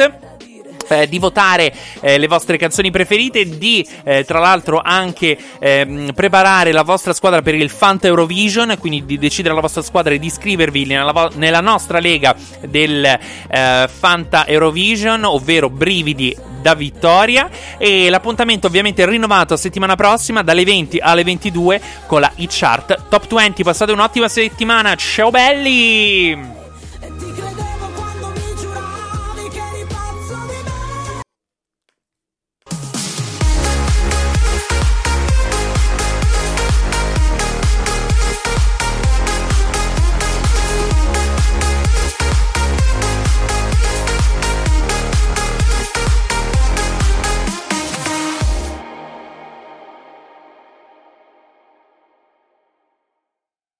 icharttotop20.it 0.02 0.32
eh, 0.92 1.08
di 1.08 1.18
votare 1.18 1.72
eh, 2.00 2.18
le 2.18 2.26
vostre 2.26 2.56
canzoni 2.56 2.90
preferite, 2.90 3.58
di 3.58 3.86
eh, 4.04 4.24
tra 4.24 4.38
l'altro 4.38 4.80
anche 4.82 5.36
ehm, 5.58 6.12
preparare 6.14 6.72
la 6.72 6.82
vostra 6.82 7.12
squadra 7.12 7.42
per 7.42 7.54
il 7.54 7.70
Fanta 7.70 8.06
Eurovision, 8.06 8.76
quindi 8.78 9.04
di 9.04 9.18
decidere 9.18 9.54
la 9.54 9.60
vostra 9.60 9.82
squadra 9.82 10.14
e 10.14 10.18
di 10.18 10.26
iscrivervi 10.26 10.84
nella, 10.84 11.12
vo- 11.12 11.30
nella 11.34 11.60
nostra 11.60 11.98
lega 11.98 12.34
del 12.66 13.04
eh, 13.04 13.88
Fanta 13.88 14.46
Eurovision, 14.46 15.24
ovvero 15.24 15.70
Brividi 15.70 16.36
da 16.60 16.74
vittoria. 16.74 17.48
E 17.78 18.10
l'appuntamento 18.10 18.66
ovviamente 18.66 19.04
rinnovato 19.06 19.56
settimana 19.56 19.96
prossima 19.96 20.42
dalle 20.42 20.64
20 20.64 20.98
alle 20.98 21.24
22 21.24 21.80
con 22.06 22.20
la 22.20 22.32
e-chart 22.36 23.08
Top 23.08 23.26
20 23.32 23.62
passate 23.62 23.92
un'ottima 23.92 24.28
settimana. 24.28 24.94
Ciao 24.94 25.30
belli 25.30 26.60